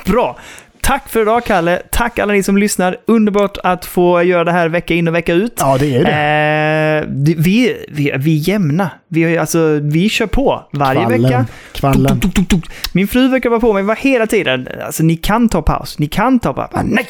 Bra. 0.06 0.40
Tack 0.82 1.10
för 1.10 1.22
idag, 1.22 1.46
Kalle. 1.46 1.82
Tack 1.92 2.20
alla 2.20 2.34
ni 2.34 2.44
som 2.44 2.58
lyssnar. 2.58 2.98
Underbart 3.08 3.58
att 3.64 3.86
få 3.86 4.24
göra 4.24 4.44
det 4.44 4.52
här 4.52 4.70
vecka 4.70 4.94
in 4.94 5.08
och 5.08 5.16
vecka 5.16 5.34
ut. 5.34 5.54
Ja, 5.60 5.78
det 5.80 5.96
är 5.96 6.04
det. 6.04 6.12
Eh, 6.12 7.08
vi, 7.38 7.86
vi, 7.90 8.14
vi 8.18 8.40
är 8.40 8.50
jämna. 8.50 8.90
Vi, 9.08 9.38
alltså, 9.38 9.80
vi 9.84 10.10
kör 10.10 10.26
på 10.28 10.64
varje 10.74 11.02
Kvallen. 11.02 11.22
vecka. 11.24 11.46
Kvallen. 11.74 12.20
Tuk, 12.20 12.34
tuk, 12.34 12.48
tuk. 12.48 12.66
Min 12.94 13.08
fru 13.08 13.30
brukar 13.30 13.50
vara 13.50 13.60
på 13.60 13.74
mig 13.74 13.84
var 13.84 13.96
hela 13.96 14.28
tiden. 14.28 14.68
Alltså, 14.86 15.04
ni 15.04 15.16
kan 15.16 15.50
ta 15.50 15.62
paus. 15.62 16.00
Ni 16.00 16.08
kan 16.08 16.40
ta 16.40 16.54
paus. 16.54 16.70
Ah, 16.74 16.82
nej! 16.84 17.08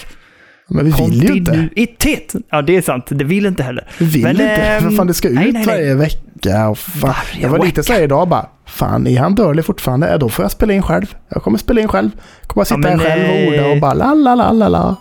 Men 0.73 0.85
vi 0.85 0.91
vill 0.91 1.23
ju 1.23 1.35
inte. 1.37 1.51
Kontinuitet. 1.51 2.35
Ja, 2.51 2.61
det 2.61 2.77
är 2.77 2.81
sant. 2.81 3.05
Det 3.09 3.23
vill 3.23 3.45
inte 3.45 3.63
heller. 3.63 3.87
Vi 3.97 4.05
vill 4.05 4.21
Men, 4.23 4.31
inte. 4.31 4.45
ehm, 4.45 4.83
Vad 4.83 4.95
fan, 4.95 5.07
det 5.07 5.13
ska 5.13 5.27
ut 5.27 5.35
nej, 5.35 5.51
nej, 5.51 5.65
nej. 5.65 5.75
varje 5.75 5.95
vecka. 5.95 6.69
Och 6.69 6.77
fan. 6.77 7.01
Varje 7.09 7.41
Jag 7.41 7.49
var 7.49 7.57
lite 7.57 7.67
vecka. 7.67 7.83
så 7.83 7.93
här 7.93 8.01
idag 8.01 8.27
bara. 8.27 8.45
Fan, 8.65 9.07
är 9.07 9.19
han 9.19 9.35
dålig 9.35 9.65
fortfarande? 9.65 10.09
Ja, 10.09 10.17
då 10.17 10.29
får 10.29 10.45
jag 10.45 10.51
spela 10.51 10.73
in 10.73 10.81
själv. 10.83 11.15
Jag 11.29 11.43
kommer 11.43 11.57
spela 11.57 11.81
in 11.81 11.87
själv. 11.87 12.09
Jag 12.41 12.47
kommer 12.47 12.65
sitta 12.65 12.81
Ja, 12.81 12.89
här 12.89 12.97
själv 12.97 13.23
och 13.23 13.53
eh, 13.53 13.61
orda 13.63 13.71
och 13.71 13.79
bara 13.79 13.93
la 13.93 14.13
la 14.13 14.35
la 14.35 14.51
la 14.51 14.67
la. 14.67 14.95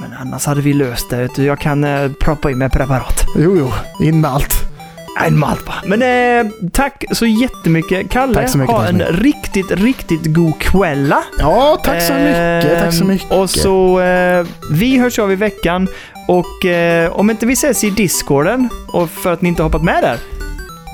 Men 0.00 0.10
annars 0.20 0.46
hade 0.46 0.60
vi 0.60 0.72
löst 0.72 1.10
det. 1.10 1.38
Jag 1.38 1.58
kan 1.60 1.84
eh, 1.84 2.10
proppa 2.20 2.50
in 2.50 2.58
med 2.58 2.72
preparat. 2.72 3.26
Jo, 3.36 3.56
jo. 3.58 3.72
In 4.06 4.20
med 4.20 4.30
allt. 4.30 4.69
En 5.18 5.38
malt 5.38 5.64
bara. 5.66 5.82
Men 5.86 6.02
eh, 6.46 6.52
tack 6.72 7.04
så 7.12 7.26
jättemycket. 7.26 8.10
Kalle, 8.10 8.34
Tack 8.34 8.48
så 8.48 8.58
mycket, 8.58 8.74
ha 8.76 8.82
tack 8.82 8.92
en 8.92 8.98
så 8.98 9.12
riktigt, 9.12 9.70
riktigt 9.70 10.24
god 10.34 10.58
kvälla. 10.58 11.18
Ja, 11.38 11.78
tack 11.84 12.02
så 12.02 12.12
mycket. 12.12 12.78
Tack 12.78 12.94
så 12.94 13.00
Ehm, 13.02 13.08
mycket. 13.08 13.30
Och 13.32 13.50
så, 13.50 14.00
eh, 14.00 14.46
vi 14.70 14.98
hörs 14.98 15.18
av 15.18 15.32
i 15.32 15.34
veckan. 15.34 15.88
Och 16.28 16.64
eh, 16.66 17.12
om 17.12 17.30
inte 17.30 17.46
vi 17.46 17.52
ses 17.52 17.84
i 17.84 17.90
discorden, 17.90 18.68
och 18.92 19.10
för 19.10 19.32
att 19.32 19.42
ni 19.42 19.48
inte 19.48 19.62
har 19.62 19.68
hoppat 19.68 19.84
med 19.84 20.02
där, 20.02 20.16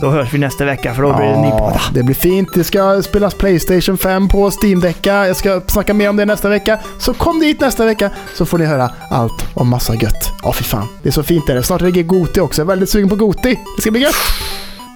då 0.01 0.10
hörs 0.10 0.35
vi 0.35 0.39
nästa 0.39 0.64
vecka 0.64 0.94
för 0.94 1.02
då 1.02 1.16
blir 1.16 1.27
det 1.27 1.40
ny 1.40 1.48
Ja, 1.48 1.59
podd. 1.59 1.81
det 1.94 2.02
blir 2.02 2.14
fint. 2.14 2.48
Det 2.55 2.64
ska 2.64 3.02
spelas 3.02 3.35
Playstation 3.35 3.98
5 3.98 4.28
på 4.28 4.51
Steam-däcka. 4.51 5.27
Jag 5.27 5.36
ska 5.36 5.60
snacka 5.66 5.94
mer 5.94 6.10
om 6.10 6.16
det 6.16 6.24
nästa 6.24 6.48
vecka. 6.48 6.78
Så 6.98 7.14
kom 7.14 7.40
dit 7.40 7.60
nästa 7.60 7.85
vecka 7.85 8.10
så 8.35 8.47
får 8.47 8.59
ni 8.59 8.64
höra 8.64 8.90
allt 9.10 9.47
om 9.55 9.68
massa 9.68 9.94
gött. 9.94 10.31
Ja, 10.43 10.52
fy 10.52 10.64
fan. 10.64 10.89
Det 11.02 11.09
är 11.09 11.12
så 11.12 11.23
fint 11.23 11.48
är 11.48 11.55
det. 11.55 11.62
Snart 11.62 11.81
det 11.81 12.02
Goti 12.02 12.40
också. 12.40 12.60
Jag 12.60 12.66
är 12.66 12.68
väldigt 12.68 12.90
sugen 12.90 13.09
på 13.09 13.16
Goti. 13.16 13.59
Det 13.77 13.82
ska 13.82 13.90
bli 13.90 14.01
gött. 14.01 14.14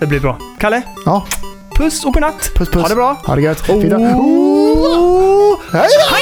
Det 0.00 0.06
blir 0.06 0.20
bra. 0.20 0.38
Kalle, 0.60 0.82
Ja, 1.06 1.26
puss 1.76 2.04
och 2.04 2.12
godnatt. 2.14 2.50
puss 2.54 2.68
puss. 2.68 2.82
Ha 2.82 2.88
det 2.88 2.94
bra. 2.94 3.16
Ha 3.26 3.34
det 3.36 3.42
gött. 3.42 3.68
Oh. 3.68 3.80
Hej 5.72 5.88
då! 5.98 6.19